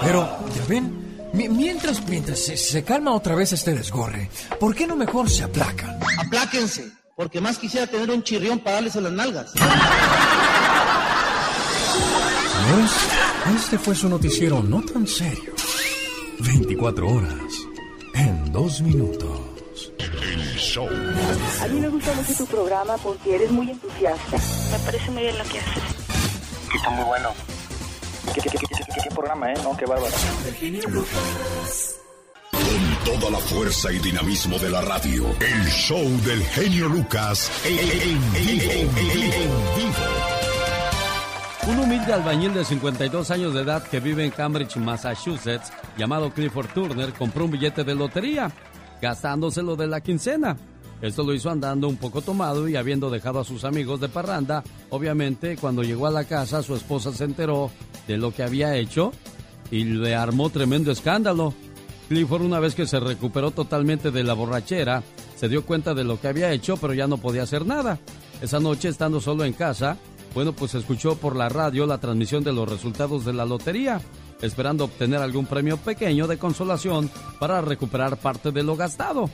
Pero, 0.03 0.30
ya 0.56 0.65
ven, 0.68 0.99
Mi- 1.34 1.48
mientras, 1.49 2.06
mientras 2.07 2.40
se, 2.40 2.57
se 2.57 2.84
calma 2.84 3.14
otra 3.14 3.36
vez 3.36 3.53
este 3.53 3.73
desgorre, 3.76 4.30
¿por 4.60 4.73
qué 4.76 4.88
no 4.88 4.95
mejor 4.95 5.30
se 5.30 5.44
aplacan? 5.44 5.99
Apláquense, 6.26 6.91
porque 7.15 7.40
más 7.40 7.57
quisiera 7.60 7.86
tener 7.88 8.10
un 8.10 8.23
chirrión 8.23 8.60
para 8.60 8.76
darles 8.77 8.95
a 8.95 9.02
las 9.02 9.11
nalgas. 9.11 9.53
Este 13.56 13.77
fue 13.80 13.95
su 13.95 14.07
noticiero 14.10 14.61
no 14.64 14.81
tan 14.81 15.06
serio. 15.07 15.53
24 16.40 17.07
horas 17.07 17.34
en 18.16 18.52
dos 18.52 18.82
minutos. 18.82 19.30
El 19.98 20.56
show. 20.57 20.88
A 21.64 21.68
mí 21.68 21.80
me 21.80 21.90
gusta 21.90 22.14
mucho 22.14 22.34
tu 22.36 22.45
programa 22.48 22.98
porque 22.98 23.36
eres 23.36 23.52
muy 23.52 23.70
entusiasta. 23.72 24.38
Me 24.72 24.80
parece 24.86 25.11
muy 25.11 25.24
bien 25.24 25.38
lo 25.38 25.44
que 25.45 25.60
haces. 25.60 25.84
Está 26.76 26.90
muy 26.91 27.06
bueno. 27.06 27.30
¿Qué, 28.34 28.41
qué, 28.41 28.49
qué, 28.49 28.57
qué- 28.57 29.02
qué 29.03 29.10
programa, 29.16 29.52
eh? 29.52 29.56
No, 29.64 29.76
qué 29.78 29.86
bárbaro. 29.86 30.14
Con 32.52 33.20
toda 33.20 33.32
la 33.32 33.40
fuerza 33.40 33.91
y 33.91 33.99
dinamismo 33.99 34.57
de 34.60 34.70
la 34.70 34.82
radio. 34.82 35.26
El 35.40 35.66
show 35.70 36.03
del 36.26 36.44
genio 36.45 36.88
Lucas 36.90 37.52
en, 37.66 37.80
en 37.80 38.34
vivo. 38.34 38.72
En 38.72 38.95
vivo. 38.95 40.39
Un 41.70 41.78
humilde 41.78 42.12
albañil 42.12 42.52
de 42.56 42.66
52 42.66 43.30
años 43.30 43.54
de 43.54 43.62
edad 43.62 43.84
que 43.84 44.00
vive 44.00 44.26
en 44.26 44.32
Cambridge, 44.32 44.78
Massachusetts, 44.78 45.72
llamado 46.00 46.34
Clifford 46.34 46.70
Turner, 46.74 47.14
compró 47.14 47.46
un 47.46 47.52
billete 47.52 47.84
de 47.84 47.94
lotería, 47.94 48.52
gastándoselo 49.00 49.76
de 49.76 49.86
la 49.86 50.02
quincena. 50.02 50.58
Esto 51.00 51.22
lo 51.22 51.32
hizo 51.32 51.52
andando 51.52 51.88
un 51.88 51.98
poco 51.98 52.24
tomado 52.24 52.68
y 52.68 52.76
habiendo 52.76 53.12
dejado 53.12 53.40
a 53.40 53.44
sus 53.44 53.66
amigos 53.66 54.00
de 54.00 54.10
parranda. 54.10 54.64
Obviamente, 54.90 55.58
cuando 55.58 55.84
llegó 55.84 56.08
a 56.08 56.12
la 56.12 56.24
casa, 56.24 56.64
su 56.64 56.74
esposa 56.74 57.14
se 57.14 57.26
enteró 57.26 57.70
de 58.08 58.18
lo 58.18 58.34
que 58.34 58.41
había 58.41 58.76
hecho 58.76 59.12
y 59.70 59.84
le 59.84 60.16
armó 60.16 60.50
tremendo 60.50 60.91
escándalo. 60.91 61.54
Clifford, 62.08 62.41
una 62.41 62.60
vez 62.60 62.74
que 62.74 62.88
se 62.88 63.00
recuperó 63.00 63.52
totalmente 63.52 64.10
de 64.10 64.24
la 64.24 64.34
borrachera, 64.34 65.04
se 65.36 65.48
dio 65.48 65.64
cuenta 65.64 65.94
de 65.94 66.04
lo 66.04 66.20
que 66.20 66.30
había 66.30 66.52
hecho, 66.52 66.78
pero 66.78 66.96
ya 66.96 67.06
no 67.06 67.18
podía 67.18 67.44
hacer 67.44 67.68
nada. 67.68 68.00
Esa 68.41 68.60
noche, 68.60 68.90
estando 68.90 69.22
solo 69.22 69.46
en 69.46 69.54
casa, 69.54 69.98
bueno, 70.34 70.53
pues 70.53 70.76
escuchó 70.76 71.15
por 71.15 71.35
la 71.35 71.49
radio 71.49 71.85
la 71.85 71.97
transmisión 71.97 72.43
de 72.43 72.53
los 72.53 72.69
resultados 72.69 73.26
de 73.26 73.34
la 73.34 73.45
lotería, 73.45 74.01
esperando 74.41 74.85
obtener 74.85 75.19
algún 75.22 75.45
premio 75.45 75.77
pequeño 75.77 76.27
de 76.27 76.38
consolación 76.38 77.10
para 77.39 77.61
recuperar 77.61 78.18
parte 78.18 78.51
de 78.51 78.64
lo 78.64 78.76
gastado. 78.76 79.30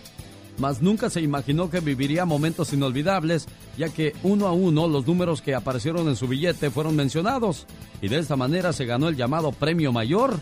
Mas 0.58 0.82
nunca 0.82 1.10
se 1.10 1.22
imaginó 1.22 1.70
que 1.70 1.82
viviría 1.82 2.24
momentos 2.24 2.72
inolvidables, 2.72 3.46
ya 3.78 3.90
que 3.90 4.14
uno 4.24 4.48
a 4.48 4.54
uno 4.54 4.88
los 4.88 5.06
números 5.06 5.42
que 5.42 5.54
aparecieron 5.54 6.08
en 6.08 6.16
su 6.16 6.28
billete 6.28 6.72
fueron 6.72 6.96
mencionados, 6.96 7.66
y 8.02 8.08
de 8.08 8.20
esta 8.20 8.38
manera 8.38 8.72
se 8.72 8.86
ganó 8.86 9.10
el 9.10 9.18
llamado 9.18 9.52
premio 9.52 9.92
mayor. 9.92 10.40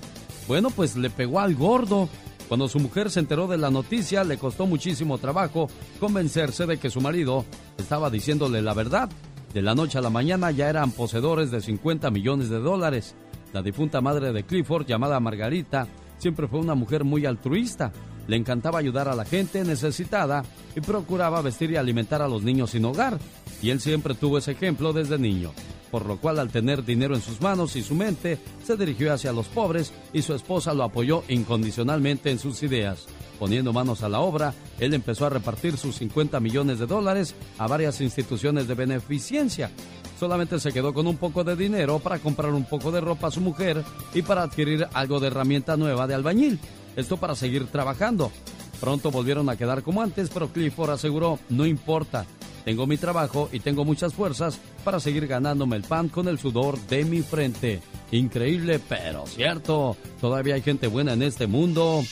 Bueno, 0.47 0.69
pues 0.69 0.95
le 0.95 1.09
pegó 1.09 1.39
al 1.39 1.55
gordo. 1.55 2.09
Cuando 2.47 2.67
su 2.67 2.79
mujer 2.79 3.09
se 3.09 3.21
enteró 3.21 3.47
de 3.47 3.57
la 3.57 3.71
noticia, 3.71 4.23
le 4.23 4.37
costó 4.37 4.67
muchísimo 4.67 5.17
trabajo 5.17 5.69
convencerse 5.99 6.67
de 6.67 6.77
que 6.77 6.91
su 6.91 7.01
marido 7.01 7.45
estaba 7.77 8.11
diciéndole 8.11 8.61
la 8.61 8.75
verdad. 8.75 9.09
De 9.53 9.61
la 9.61 9.75
noche 9.75 9.99
a 9.99 10.01
la 10.01 10.09
mañana 10.09 10.49
ya 10.49 10.67
eran 10.67 10.91
poseedores 10.91 11.51
de 11.51 11.61
50 11.61 12.09
millones 12.09 12.49
de 12.49 12.57
dólares. 12.57 13.13
La 13.53 13.61
difunta 13.61 14.01
madre 14.01 14.33
de 14.33 14.43
Clifford, 14.43 14.87
llamada 14.87 15.19
Margarita, 15.19 15.87
siempre 16.17 16.47
fue 16.47 16.59
una 16.59 16.73
mujer 16.73 17.03
muy 17.03 17.27
altruista. 17.27 17.91
Le 18.25 18.35
encantaba 18.35 18.79
ayudar 18.79 19.07
a 19.09 19.15
la 19.15 19.25
gente 19.25 19.63
necesitada 19.63 20.43
y 20.75 20.81
procuraba 20.81 21.43
vestir 21.43 21.69
y 21.69 21.75
alimentar 21.75 22.23
a 22.23 22.27
los 22.27 22.41
niños 22.41 22.71
sin 22.71 22.83
hogar. 22.85 23.19
Y 23.61 23.69
él 23.69 23.79
siempre 23.79 24.15
tuvo 24.15 24.39
ese 24.39 24.53
ejemplo 24.53 24.91
desde 24.91 25.19
niño. 25.19 25.51
Por 25.91 26.07
lo 26.07 26.17
cual 26.17 26.39
al 26.39 26.49
tener 26.49 26.83
dinero 26.83 27.13
en 27.13 27.21
sus 27.21 27.39
manos 27.39 27.75
y 27.75 27.83
su 27.83 27.93
mente, 27.93 28.39
se 28.65 28.75
dirigió 28.75 29.13
hacia 29.13 29.33
los 29.33 29.47
pobres 29.49 29.93
y 30.13 30.23
su 30.23 30.33
esposa 30.33 30.73
lo 30.73 30.83
apoyó 30.83 31.23
incondicionalmente 31.29 32.31
en 32.31 32.39
sus 32.39 32.63
ideas. 32.63 33.05
Poniendo 33.43 33.73
manos 33.73 34.03
a 34.03 34.07
la 34.07 34.21
obra, 34.21 34.53
él 34.79 34.93
empezó 34.93 35.25
a 35.25 35.29
repartir 35.29 35.75
sus 35.75 35.97
50 35.97 36.39
millones 36.39 36.79
de 36.79 36.85
dólares 36.85 37.35
a 37.57 37.67
varias 37.67 37.99
instituciones 37.99 38.69
de 38.69 38.73
beneficencia. 38.73 39.69
Solamente 40.17 40.61
se 40.61 40.71
quedó 40.71 40.93
con 40.93 41.07
un 41.07 41.17
poco 41.17 41.43
de 41.43 41.57
dinero 41.57 41.99
para 41.99 42.19
comprar 42.19 42.53
un 42.53 42.63
poco 42.63 42.89
de 42.89 43.01
ropa 43.01 43.27
a 43.27 43.31
su 43.31 43.41
mujer 43.41 43.83
y 44.13 44.21
para 44.21 44.43
adquirir 44.43 44.87
algo 44.93 45.19
de 45.19 45.27
herramienta 45.27 45.75
nueva 45.75 46.07
de 46.07 46.13
albañil. 46.13 46.57
Esto 46.95 47.17
para 47.17 47.35
seguir 47.35 47.67
trabajando. 47.67 48.31
Pronto 48.79 49.11
volvieron 49.11 49.49
a 49.49 49.57
quedar 49.57 49.83
como 49.83 50.01
antes, 50.01 50.29
pero 50.29 50.47
Clifford 50.47 50.91
aseguró, 50.91 51.37
no 51.49 51.65
importa, 51.65 52.25
tengo 52.63 52.87
mi 52.87 52.95
trabajo 52.95 53.49
y 53.51 53.59
tengo 53.59 53.83
muchas 53.83 54.13
fuerzas 54.13 54.57
para 54.85 55.01
seguir 55.01 55.27
ganándome 55.27 55.75
el 55.75 55.83
pan 55.83 56.07
con 56.07 56.29
el 56.29 56.39
sudor 56.39 56.79
de 56.87 57.03
mi 57.03 57.21
frente. 57.21 57.81
Increíble, 58.09 58.79
pero 58.87 59.27
cierto, 59.27 59.97
todavía 60.21 60.55
hay 60.55 60.61
gente 60.61 60.87
buena 60.87 61.11
en 61.11 61.23
este 61.23 61.45
mundo. 61.45 62.03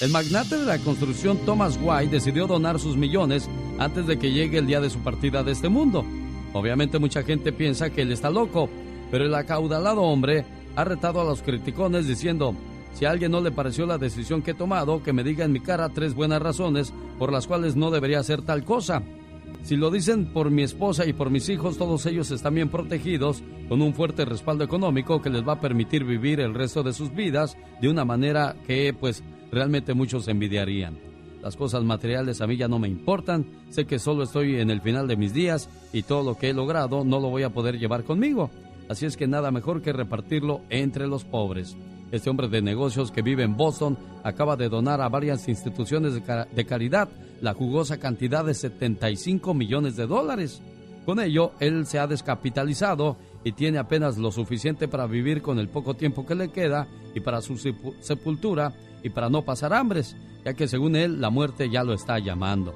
El 0.00 0.10
magnate 0.10 0.58
de 0.58 0.66
la 0.66 0.78
construcción 0.78 1.38
Thomas 1.46 1.78
White 1.80 2.10
decidió 2.10 2.48
donar 2.48 2.80
sus 2.80 2.96
millones 2.96 3.48
antes 3.78 4.08
de 4.08 4.18
que 4.18 4.32
llegue 4.32 4.58
el 4.58 4.66
día 4.66 4.80
de 4.80 4.90
su 4.90 4.98
partida 4.98 5.44
de 5.44 5.52
este 5.52 5.68
mundo. 5.68 6.04
Obviamente 6.52 6.98
mucha 6.98 7.22
gente 7.22 7.52
piensa 7.52 7.90
que 7.90 8.02
él 8.02 8.10
está 8.10 8.28
loco, 8.28 8.68
pero 9.12 9.24
el 9.24 9.34
acaudalado 9.34 10.02
hombre 10.02 10.44
ha 10.74 10.82
retado 10.82 11.20
a 11.20 11.24
los 11.24 11.42
criticones 11.42 12.08
diciendo, 12.08 12.56
si 12.94 13.04
a 13.04 13.10
alguien 13.10 13.30
no 13.30 13.40
le 13.40 13.52
pareció 13.52 13.86
la 13.86 13.96
decisión 13.96 14.42
que 14.42 14.50
he 14.50 14.54
tomado, 14.54 15.00
que 15.00 15.12
me 15.12 15.22
diga 15.22 15.44
en 15.44 15.52
mi 15.52 15.60
cara 15.60 15.88
tres 15.88 16.12
buenas 16.14 16.42
razones 16.42 16.92
por 17.16 17.32
las 17.32 17.46
cuales 17.46 17.76
no 17.76 17.92
debería 17.92 18.18
hacer 18.18 18.42
tal 18.42 18.64
cosa. 18.64 19.00
Si 19.62 19.76
lo 19.76 19.92
dicen 19.92 20.26
por 20.26 20.50
mi 20.50 20.62
esposa 20.62 21.06
y 21.06 21.12
por 21.12 21.30
mis 21.30 21.48
hijos, 21.48 21.78
todos 21.78 22.04
ellos 22.06 22.32
están 22.32 22.56
bien 22.56 22.68
protegidos, 22.68 23.42
con 23.68 23.80
un 23.80 23.94
fuerte 23.94 24.24
respaldo 24.24 24.64
económico 24.64 25.22
que 25.22 25.30
les 25.30 25.46
va 25.46 25.54
a 25.54 25.60
permitir 25.60 26.04
vivir 26.04 26.40
el 26.40 26.52
resto 26.52 26.82
de 26.82 26.92
sus 26.92 27.14
vidas 27.14 27.56
de 27.80 27.88
una 27.88 28.04
manera 28.04 28.56
que, 28.66 28.92
pues, 28.92 29.22
realmente 29.54 29.94
muchos 29.94 30.28
envidiarían. 30.28 30.98
Las 31.42 31.56
cosas 31.56 31.84
materiales 31.84 32.40
a 32.40 32.46
mí 32.46 32.56
ya 32.56 32.68
no 32.68 32.78
me 32.78 32.88
importan, 32.88 33.46
sé 33.70 33.84
que 33.84 33.98
solo 33.98 34.24
estoy 34.24 34.60
en 34.60 34.70
el 34.70 34.80
final 34.80 35.06
de 35.06 35.16
mis 35.16 35.34
días 35.34 35.68
y 35.92 36.02
todo 36.02 36.22
lo 36.22 36.36
que 36.36 36.50
he 36.50 36.54
logrado 36.54 37.04
no 37.04 37.20
lo 37.20 37.28
voy 37.28 37.42
a 37.42 37.50
poder 37.50 37.78
llevar 37.78 38.04
conmigo. 38.04 38.50
Así 38.88 39.06
es 39.06 39.16
que 39.16 39.26
nada 39.26 39.50
mejor 39.50 39.82
que 39.82 39.92
repartirlo 39.92 40.62
entre 40.70 41.06
los 41.06 41.24
pobres. 41.24 41.76
Este 42.12 42.30
hombre 42.30 42.48
de 42.48 42.62
negocios 42.62 43.10
que 43.10 43.22
vive 43.22 43.42
en 43.42 43.56
Boston 43.56 43.98
acaba 44.22 44.56
de 44.56 44.68
donar 44.68 45.00
a 45.00 45.08
varias 45.08 45.48
instituciones 45.48 46.14
de, 46.14 46.46
de 46.54 46.64
caridad 46.64 47.08
la 47.40 47.52
jugosa 47.52 47.98
cantidad 47.98 48.44
de 48.44 48.54
75 48.54 49.52
millones 49.52 49.96
de 49.96 50.06
dólares. 50.06 50.62
Con 51.04 51.20
ello, 51.20 51.52
él 51.60 51.86
se 51.86 51.98
ha 51.98 52.06
descapitalizado 52.06 53.18
y 53.44 53.52
tiene 53.52 53.78
apenas 53.78 54.16
lo 54.18 54.32
suficiente 54.32 54.88
para 54.88 55.06
vivir 55.06 55.42
con 55.42 55.58
el 55.58 55.68
poco 55.68 55.94
tiempo 55.94 56.24
que 56.26 56.34
le 56.34 56.48
queda 56.48 56.88
y 57.14 57.20
para 57.20 57.42
su 57.42 57.54
sepu- 57.54 57.94
sepultura 58.00 58.72
y 59.02 59.10
para 59.10 59.28
no 59.28 59.42
pasar 59.42 59.72
hambres, 59.74 60.16
ya 60.44 60.54
que 60.54 60.66
según 60.66 60.96
él 60.96 61.20
la 61.20 61.30
muerte 61.30 61.68
ya 61.70 61.84
lo 61.84 61.92
está 61.92 62.18
llamando. 62.18 62.74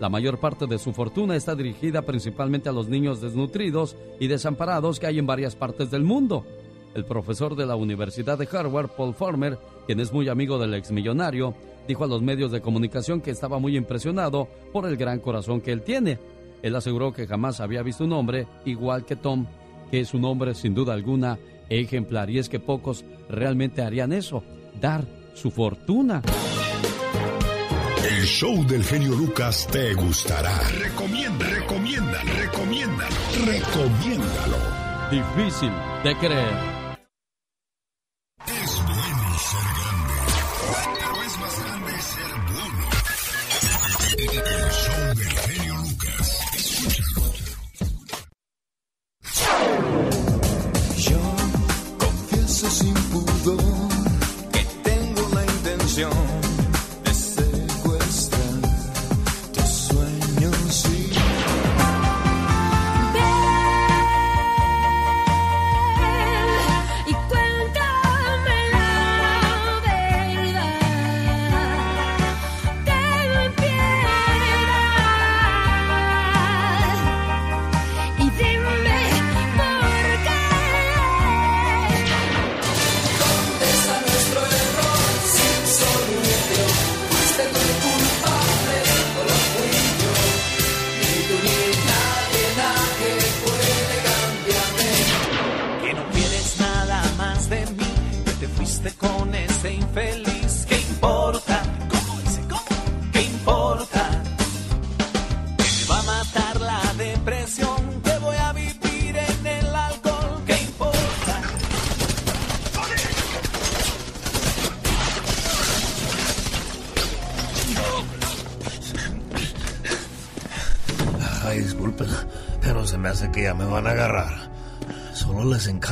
La 0.00 0.08
mayor 0.08 0.38
parte 0.38 0.66
de 0.66 0.78
su 0.78 0.92
fortuna 0.92 1.36
está 1.36 1.54
dirigida 1.54 2.02
principalmente 2.02 2.68
a 2.68 2.72
los 2.72 2.88
niños 2.88 3.20
desnutridos 3.20 3.96
y 4.20 4.26
desamparados 4.26 4.98
que 4.98 5.06
hay 5.06 5.18
en 5.18 5.26
varias 5.26 5.54
partes 5.56 5.90
del 5.90 6.02
mundo. 6.02 6.44
El 6.94 7.04
profesor 7.04 7.56
de 7.56 7.66
la 7.66 7.76
Universidad 7.76 8.38
de 8.38 8.48
Harvard, 8.50 8.88
Paul 8.96 9.14
Farmer, 9.14 9.58
quien 9.86 10.00
es 10.00 10.12
muy 10.12 10.28
amigo 10.28 10.58
del 10.58 10.74
exmillonario, 10.74 11.54
dijo 11.86 12.04
a 12.04 12.08
los 12.08 12.22
medios 12.22 12.50
de 12.52 12.60
comunicación 12.62 13.20
que 13.20 13.30
estaba 13.30 13.58
muy 13.58 13.76
impresionado 13.76 14.48
por 14.72 14.86
el 14.86 14.96
gran 14.96 15.18
corazón 15.20 15.60
que 15.60 15.72
él 15.72 15.82
tiene. 15.82 16.18
Él 16.62 16.74
aseguró 16.74 17.12
que 17.12 17.26
jamás 17.26 17.60
había 17.60 17.82
visto 17.82 18.04
un 18.04 18.12
hombre 18.12 18.46
igual 18.64 19.04
que 19.04 19.16
Tom, 19.16 19.46
que 19.90 20.00
es 20.00 20.14
un 20.14 20.24
hombre 20.24 20.54
sin 20.54 20.74
duda 20.74 20.94
alguna 20.94 21.38
ejemplar 21.68 22.30
y 22.30 22.38
es 22.38 22.48
que 22.48 22.60
pocos 22.60 23.04
realmente 23.28 23.82
harían 23.82 24.12
eso, 24.12 24.42
dar 24.80 25.04
su 25.34 25.50
fortuna. 25.50 26.22
El 28.08 28.24
show 28.24 28.66
del 28.66 28.84
genio 28.84 29.14
Lucas 29.14 29.66
te 29.70 29.94
gustará. 29.94 30.58
Recomienda, 30.78 31.46
recomienda, 31.48 32.22
recomiéndalo, 32.22 33.16
recomiéndalo. 33.44 34.56
Difícil 35.10 35.72
de 36.04 36.16
creer. 36.16 36.75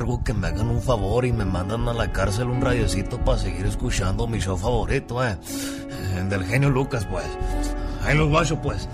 Encargo 0.04 0.22
que 0.22 0.34
me 0.34 0.48
hagan 0.48 0.68
un 0.68 0.82
favor 0.82 1.24
y 1.24 1.32
me 1.32 1.44
mandan 1.44 1.88
a 1.88 1.94
la 1.94 2.12
cárcel 2.12 2.48
un 2.48 2.60
radiocito 2.60 3.18
para 3.24 3.38
seguir 3.38 3.64
escuchando 3.66 4.26
mi 4.26 4.38
show 4.38 4.56
favorito, 4.56 5.24
eh. 5.24 5.36
El 6.16 6.28
del 6.28 6.44
genio 6.44 6.68
Lucas, 6.68 7.06
pues. 7.06 7.24
Ahí 8.02 8.16
los 8.16 8.28
guacho, 8.28 8.60
pues. 8.60 8.88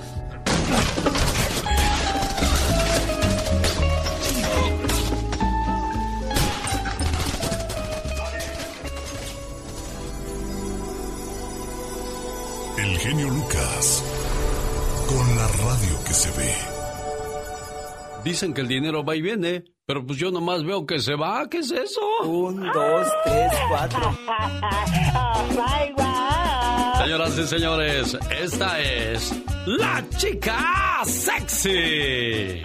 El 12.78 12.98
genio 12.98 13.30
Lucas. 13.30 14.04
Con 15.08 15.36
la 15.36 15.48
radio 15.48 16.04
que 16.06 16.14
se 16.14 16.30
ve. 16.38 16.54
Dicen 18.24 18.54
que 18.54 18.60
el 18.60 18.68
dinero 18.68 19.02
va 19.04 19.16
y 19.16 19.22
viene, 19.22 19.64
pero 19.90 20.06
pues 20.06 20.20
yo 20.20 20.30
nomás 20.30 20.62
veo 20.62 20.86
que 20.86 21.00
se 21.00 21.16
va. 21.16 21.48
¿Qué 21.50 21.58
es 21.58 21.72
eso? 21.72 22.00
Un, 22.22 22.60
dos, 22.60 23.08
tres, 23.24 23.52
cuatro. 23.68 24.16
Señoras 27.02 27.36
y 27.36 27.46
señores, 27.48 28.18
esta 28.40 28.80
es 28.80 29.34
la 29.66 30.04
chica 30.16 31.02
sexy. 31.04 32.62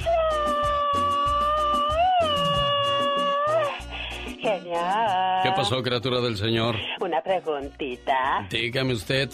Genial. 4.39 5.39
¿Qué 5.41 5.51
pasó, 5.55 5.81
criatura 5.81 6.21
del 6.21 6.37
Señor? 6.37 6.75
Una 7.01 7.21
preguntita. 7.21 8.47
Dígame 8.51 8.93
usted. 8.93 9.31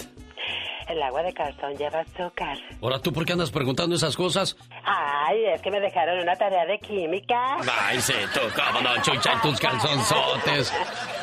¿El 0.91 1.01
agua 1.01 1.23
de 1.23 1.33
calzón 1.33 1.77
lleva 1.77 2.01
azúcar? 2.01 2.57
Ahora, 2.81 2.99
¿tú 2.99 3.13
por 3.13 3.25
qué 3.25 3.31
andas 3.31 3.49
preguntando 3.49 3.95
esas 3.95 4.17
cosas? 4.17 4.57
Ay, 4.83 5.45
es 5.45 5.61
que 5.61 5.71
me 5.71 5.79
dejaron 5.79 6.19
una 6.19 6.35
tarea 6.35 6.65
de 6.65 6.79
química. 6.79 7.57
Ay, 7.81 8.01
sí, 8.01 8.13
tú, 8.33 8.41
cómo 8.53 8.81
no, 8.81 9.01
chucha 9.01 9.39
tus 9.41 9.57
calzonzotes. 9.57 10.73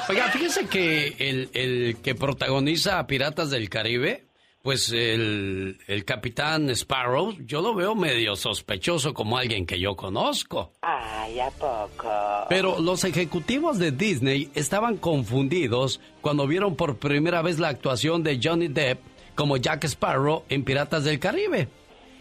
Oiga, 0.08 0.28
fíjese 0.28 0.66
que 0.68 1.08
el, 1.18 1.50
el 1.52 1.98
que 2.02 2.14
protagoniza 2.14 2.98
a 2.98 3.06
Piratas 3.06 3.50
del 3.50 3.68
Caribe, 3.68 4.28
pues 4.62 4.90
el, 4.90 5.78
el 5.86 6.04
capitán 6.06 6.70
Sparrow, 6.70 7.36
yo 7.40 7.60
lo 7.60 7.74
veo 7.74 7.94
medio 7.94 8.36
sospechoso 8.36 9.12
como 9.12 9.36
alguien 9.36 9.66
que 9.66 9.78
yo 9.78 9.96
conozco. 9.96 10.72
Ay, 10.80 11.40
¿a 11.40 11.50
poco? 11.50 12.10
Pero 12.48 12.80
los 12.80 13.04
ejecutivos 13.04 13.78
de 13.78 13.92
Disney 13.92 14.50
estaban 14.54 14.96
confundidos 14.96 16.00
cuando 16.22 16.46
vieron 16.46 16.74
por 16.74 16.96
primera 16.96 17.42
vez 17.42 17.58
la 17.58 17.68
actuación 17.68 18.22
de 18.22 18.40
Johnny 18.42 18.68
Depp 18.68 19.17
como 19.38 19.56
Jack 19.56 19.84
Sparrow 19.84 20.42
en 20.48 20.64
Piratas 20.64 21.04
del 21.04 21.20
Caribe. 21.20 21.68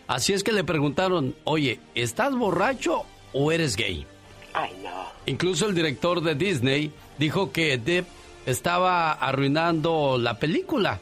Así 0.06 0.34
es 0.34 0.44
que 0.44 0.52
le 0.52 0.64
preguntaron, 0.64 1.36
oye, 1.46 1.80
¿estás 1.96 2.36
borracho 2.36 3.06
o 3.34 3.52
eres 3.52 3.76
gay? 3.76 4.06
Ay, 4.54 4.80
no. 4.84 5.08
Incluso 5.26 5.68
el 5.68 5.74
director 5.74 6.22
de 6.22 6.36
Disney 6.36 6.92
dijo 7.18 7.52
que 7.52 7.80
Depp 7.80 8.06
estaba 8.46 9.14
arruinando 9.14 10.20
la 10.20 10.38
película. 10.38 11.00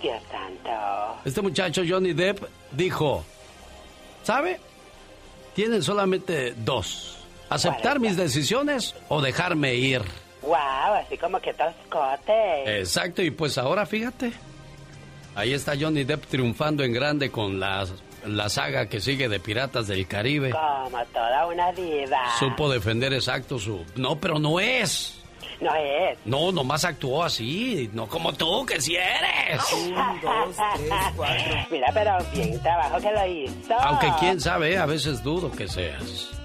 Dios 0.00 0.22
santo. 0.30 1.20
Este 1.26 1.42
muchacho 1.42 1.82
Johnny 1.86 2.14
Depp 2.14 2.44
dijo, 2.70 3.22
¿sabe? 4.22 4.60
Tienen 5.54 5.82
solamente 5.82 6.54
dos. 6.56 7.18
Aceptar 7.50 8.00
mis 8.00 8.16
decisiones 8.16 8.94
o 9.10 9.20
dejarme 9.20 9.74
ir. 9.74 10.00
Wow, 10.40 10.94
así 11.04 11.18
como 11.18 11.38
que 11.38 11.52
toscote. 11.52 12.78
Exacto, 12.80 13.20
y 13.20 13.30
pues 13.30 13.58
ahora 13.58 13.84
fíjate. 13.84 14.32
Ahí 15.34 15.52
está 15.54 15.72
Johnny 15.78 16.04
Depp 16.04 16.26
triunfando 16.26 16.84
en 16.84 16.92
grande 16.92 17.30
con 17.30 17.58
la, 17.58 17.86
la 18.26 18.48
saga 18.48 18.86
que 18.86 19.00
sigue 19.00 19.28
de 19.28 19.40
Piratas 19.40 19.86
del 19.86 20.06
Caribe. 20.06 20.50
Como 20.50 21.04
toda 21.06 21.46
una 21.46 21.72
diva. 21.72 22.20
Supo 22.38 22.70
defender 22.70 23.12
exacto 23.14 23.58
su... 23.58 23.84
No, 23.96 24.16
pero 24.20 24.38
no 24.38 24.60
es. 24.60 25.18
No 25.60 25.74
es. 25.74 26.18
No, 26.24 26.50
nomás 26.50 26.84
actuó 26.84 27.22
así, 27.22 27.88
no 27.92 28.08
como 28.08 28.32
tú, 28.32 28.66
que 28.66 28.80
si 28.80 28.96
eres. 28.96 29.62
Un, 29.72 29.94
dos, 30.20 30.56
tres, 30.76 30.92
cuatro. 31.16 31.56
Mira, 31.70 31.90
pero 31.94 32.18
bien 32.34 32.60
trabajo 32.60 32.98
que 32.98 33.12
lo 33.12 33.26
hizo. 33.26 33.74
Aunque 33.80 34.12
quién 34.18 34.40
sabe, 34.40 34.76
a 34.76 34.86
veces 34.86 35.22
dudo 35.22 35.50
que 35.52 35.68
seas. 35.68 36.41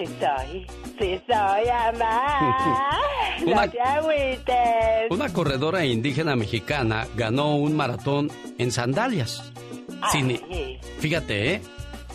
Sí 0.00 0.06
soy, 0.18 0.66
sí 0.98 1.20
soy, 1.28 1.68
amá. 1.72 2.98
Una- 3.44 3.66
No 3.66 3.70
te 3.70 3.80
agüites. 3.82 5.10
Una 5.10 5.30
corredora 5.30 5.84
indígena 5.84 6.36
mexicana 6.36 7.06
ganó 7.16 7.56
un 7.56 7.76
maratón 7.76 8.30
en 8.56 8.72
sandalias. 8.72 9.52
Sin- 10.10 10.40
Ay. 10.50 10.78
fíjate, 11.00 11.54
¿eh? 11.54 11.62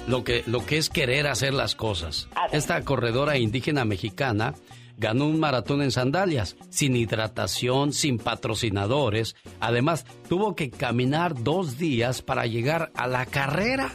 Lo 0.08 0.24
que, 0.24 0.44
lo 0.48 0.66
que 0.66 0.78
es 0.78 0.90
querer 0.90 1.28
hacer 1.28 1.54
las 1.54 1.76
cosas. 1.76 2.28
Esta 2.52 2.82
corredora 2.84 3.38
indígena 3.38 3.86
mexicana 3.86 4.56
ganó 4.98 5.26
un 5.26 5.40
maratón 5.40 5.82
en 5.84 5.92
sandalias, 5.92 6.56
sin 6.70 6.96
hidratación, 6.96 7.94
sin 7.94 8.18
patrocinadores. 8.18 9.36
Además, 9.60 10.06
tuvo 10.28 10.56
que 10.56 10.72
caminar 10.72 11.36
dos 11.44 11.78
días 11.78 12.24
para 12.24 12.48
llegar 12.48 12.92
a 12.96 13.06
la 13.08 13.26
carrera. 13.28 13.92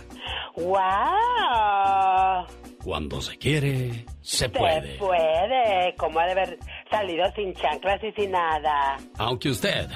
¡Wow! 0.56 2.46
Cuando 2.82 3.20
se 3.20 3.36
quiere, 3.36 4.06
se 4.22 4.38
Se 4.38 4.48
puede. 4.48 4.96
puede. 4.98 5.94
¿Cómo 5.98 6.18
ha 6.18 6.24
de 6.26 6.32
haber 6.32 6.58
salido 6.90 7.30
sin 7.34 7.52
chanclas 7.54 8.02
y 8.02 8.12
sin 8.12 8.30
nada? 8.30 8.96
Aunque 9.18 9.50
usted 9.50 9.86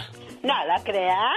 ¿No 0.43 0.53
la 0.67 0.79
crea? 0.85 1.31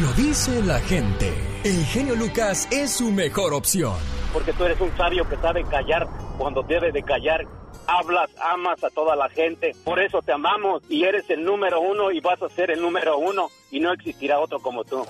Lo 0.00 0.12
dice 0.14 0.62
la 0.62 0.78
gente. 0.80 1.32
El 1.64 1.84
genio 1.86 2.14
Lucas 2.14 2.66
es 2.70 2.96
su 2.96 3.10
mejor 3.10 3.52
opción. 3.52 3.94
Porque 4.32 4.52
tú 4.54 4.64
eres 4.64 4.80
un 4.80 4.94
sabio 4.96 5.28
que 5.28 5.36
sabe 5.36 5.62
callar 5.64 6.06
cuando 6.38 6.62
debe 6.62 6.90
de 6.92 7.02
callar. 7.02 7.42
Hablas, 7.86 8.30
amas 8.40 8.82
a 8.82 8.90
toda 8.90 9.14
la 9.16 9.28
gente. 9.28 9.72
Por 9.84 10.00
eso 10.00 10.20
te 10.22 10.32
amamos 10.32 10.82
y 10.88 11.04
eres 11.04 11.28
el 11.30 11.44
número 11.44 11.80
uno 11.80 12.10
y 12.10 12.20
vas 12.20 12.40
a 12.42 12.48
ser 12.48 12.70
el 12.70 12.80
número 12.80 13.18
uno 13.18 13.48
y 13.70 13.80
no 13.80 13.92
existirá 13.92 14.40
otro 14.40 14.58
como 14.60 14.82
tú. 14.84 15.04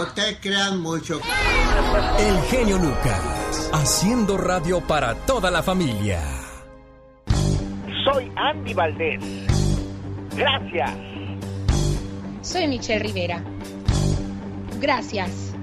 No 0.00 0.06
te 0.14 0.38
crean 0.40 0.80
mucho. 0.80 1.20
El 2.18 2.40
genio 2.44 2.78
Lucas. 2.78 3.70
Haciendo 3.74 4.38
radio 4.38 4.80
para 4.80 5.14
toda 5.26 5.50
la 5.50 5.62
familia. 5.62 6.22
Soy 8.06 8.32
Andy 8.34 8.72
Valdés. 8.72 9.22
Gracias. 10.34 10.90
Soy 12.40 12.66
Michelle 12.68 13.00
Rivera. 13.00 13.44
Gracias. 14.80 15.54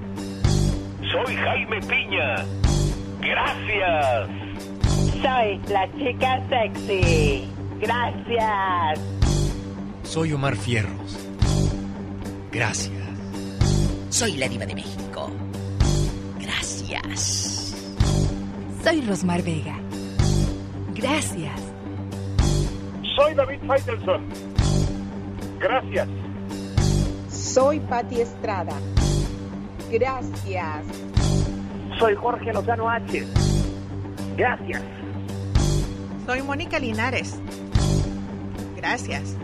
Soy 1.12 1.36
Jaime 1.36 1.80
Piña. 1.82 2.46
Gracias. 3.20 4.30
Soy 5.20 5.62
la 5.68 5.92
chica 5.98 6.44
sexy. 6.48 7.50
Gracias. 7.80 9.00
Soy 10.04 10.32
Omar 10.34 10.56
Fierros. 10.56 11.18
Gracias. 12.52 13.07
Soy 14.10 14.38
la 14.38 14.48
diva 14.48 14.66
de 14.66 14.76
México. 14.76 15.30
Gracias. 16.40 17.76
Soy 18.84 19.02
Rosmar 19.02 19.44
Vega. 19.44 19.76
Gracias. 20.96 21.60
Soy 23.16 23.36
David 23.36 23.60
Faitelson. 23.68 24.28
Gracias. 25.60 26.08
Soy 27.30 27.80
Patti 27.82 28.22
Estrada. 28.22 28.74
Gracias. 29.92 30.86
Soy 32.00 32.16
Jorge 32.16 32.54
Lozano 32.54 32.90
H. 32.90 33.26
Gracias. 34.38 34.84
Soy 36.26 36.42
Mónica 36.44 36.80
Linares. 36.80 37.40
Gracias. 38.76 39.36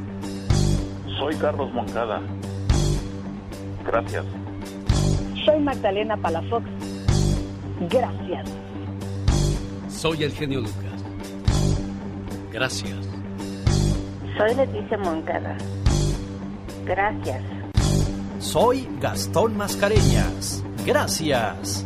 Soy 1.18 1.36
Carlos 1.36 1.74
Moncada. 1.74 2.22
Gracias. 3.86 4.26
Soy 5.46 5.60
Magdalena 5.60 6.16
Palafox. 6.18 6.66
Gracias. 7.90 8.50
soy 9.90 10.24
el 10.24 10.32
genio 10.32 10.62
Lucas. 10.62 11.04
Gracias. 12.52 12.98
Soy 14.38 14.56
Leticia 14.56 14.98
Moncada. 14.98 15.58
Gracias. 16.86 17.42
Soy 18.40 18.88
Gastón 19.00 19.58
Mascareñas. 19.58 20.64
Gracias. 20.86 21.86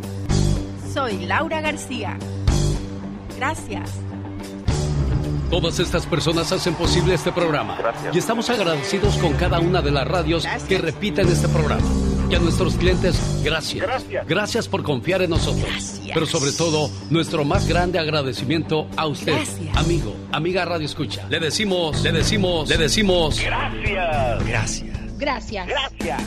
Soy 0.93 1.25
Laura 1.25 1.61
García. 1.61 2.17
Gracias. 3.38 3.99
Todas 5.49 5.79
estas 5.79 6.05
personas 6.05 6.51
hacen 6.51 6.73
posible 6.75 7.13
este 7.13 7.31
programa. 7.31 7.77
Y 8.13 8.17
estamos 8.17 8.49
agradecidos 8.49 9.17
con 9.17 9.34
cada 9.34 9.59
una 9.59 9.81
de 9.81 9.91
las 9.91 10.07
radios 10.07 10.45
que 10.67 10.77
repiten 10.77 11.27
este 11.27 11.47
programa. 11.47 12.06
Y 12.30 12.36
a 12.36 12.40
nuestros 12.40 12.76
clientes, 12.76 13.41
gracias. 13.44 13.82
Gracias. 13.82 14.28
Gracias 14.28 14.68
por 14.68 14.84
confiar 14.84 15.22
en 15.22 15.30
nosotros. 15.30 16.02
Pero 16.14 16.26
sobre 16.26 16.52
todo, 16.52 16.90
nuestro 17.10 17.45
más 17.45 17.68
grande 17.68 17.99
agradecimiento 17.99 18.88
a 18.98 19.08
usted, 19.08 19.38
amigo, 19.76 20.14
amiga 20.32 20.66
Radio 20.66 20.86
Escucha. 20.86 21.26
Le 21.30 21.40
decimos, 21.40 22.02
le 22.04 22.12
decimos, 22.12 22.68
le 22.68 22.78
decimos. 22.78 23.40
Gracias. 23.40 24.45
Gracias. 24.45 25.18
Gracias. 25.18 25.68
Gracias. 25.68 26.24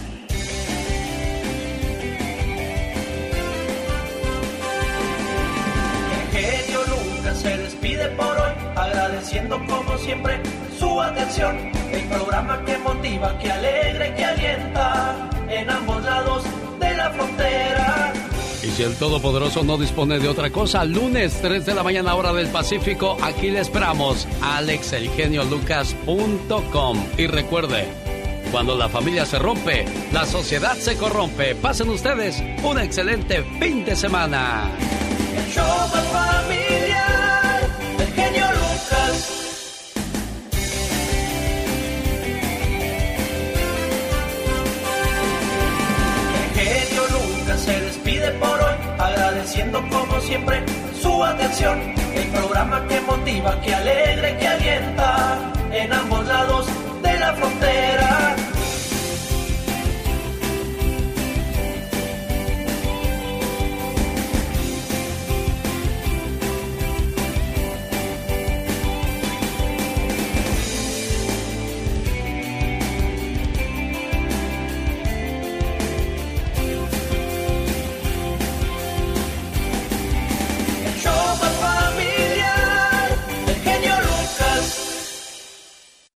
genio 6.32 6.80
Lucas 6.86 7.38
se 7.38 7.56
despide 7.58 8.08
por 8.10 8.36
hoy, 8.38 8.52
agradeciendo 8.76 9.60
como 9.66 9.98
siempre 9.98 10.40
su 10.80 11.00
atención. 11.00 11.56
El 11.92 12.08
programa 12.08 12.64
que 12.64 12.76
motiva, 12.78 13.38
que 13.38 13.52
alegra 13.52 14.12
que 14.14 14.24
alienta 14.24 15.30
en 15.48 15.70
ambos 15.70 16.02
lados 16.02 16.42
de 16.80 16.96
la 16.96 17.10
frontera. 17.10 18.12
Y 18.62 18.66
si 18.68 18.82
el 18.82 18.94
Todopoderoso 18.96 19.62
no 19.62 19.78
dispone 19.78 20.18
de 20.18 20.28
otra 20.28 20.50
cosa, 20.50 20.84
lunes 20.84 21.38
3 21.40 21.64
de 21.66 21.74
la 21.74 21.82
mañana 21.82 22.14
hora 22.14 22.32
del 22.32 22.46
Pacífico, 22.48 23.18
aquí 23.22 23.50
le 23.50 23.60
esperamos, 23.60 24.26
alexelgeniolucas.com. 24.42 27.06
Y 27.16 27.26
recuerde, 27.26 27.88
cuando 28.50 28.76
la 28.76 28.88
familia 28.88 29.26
se 29.26 29.38
rompe, 29.38 29.84
la 30.12 30.26
sociedad 30.26 30.76
se 30.76 30.96
corrompe. 30.96 31.54
Pasen 31.54 31.90
ustedes 31.90 32.42
un 32.62 32.78
excelente 32.78 33.44
fin 33.58 33.84
de 33.84 33.96
semana. 33.96 34.70
El 35.36 35.46
show 35.52 35.64
más 35.64 36.06
familiar 36.08 36.79
agradeciendo 49.00 49.82
como 49.88 50.20
siempre 50.20 50.62
su 51.00 51.24
atención. 51.24 51.80
El 52.14 52.26
programa 52.28 52.86
que 52.88 53.00
motiva, 53.00 53.60
que 53.60 53.74
alegra 53.74 54.38
que 54.38 54.48
alienta 54.48 55.38
en 55.72 55.92
ambos 55.92 56.26
lados 56.26 56.66
de 57.02 57.18
la 57.18 57.32
frontera. 57.34 58.36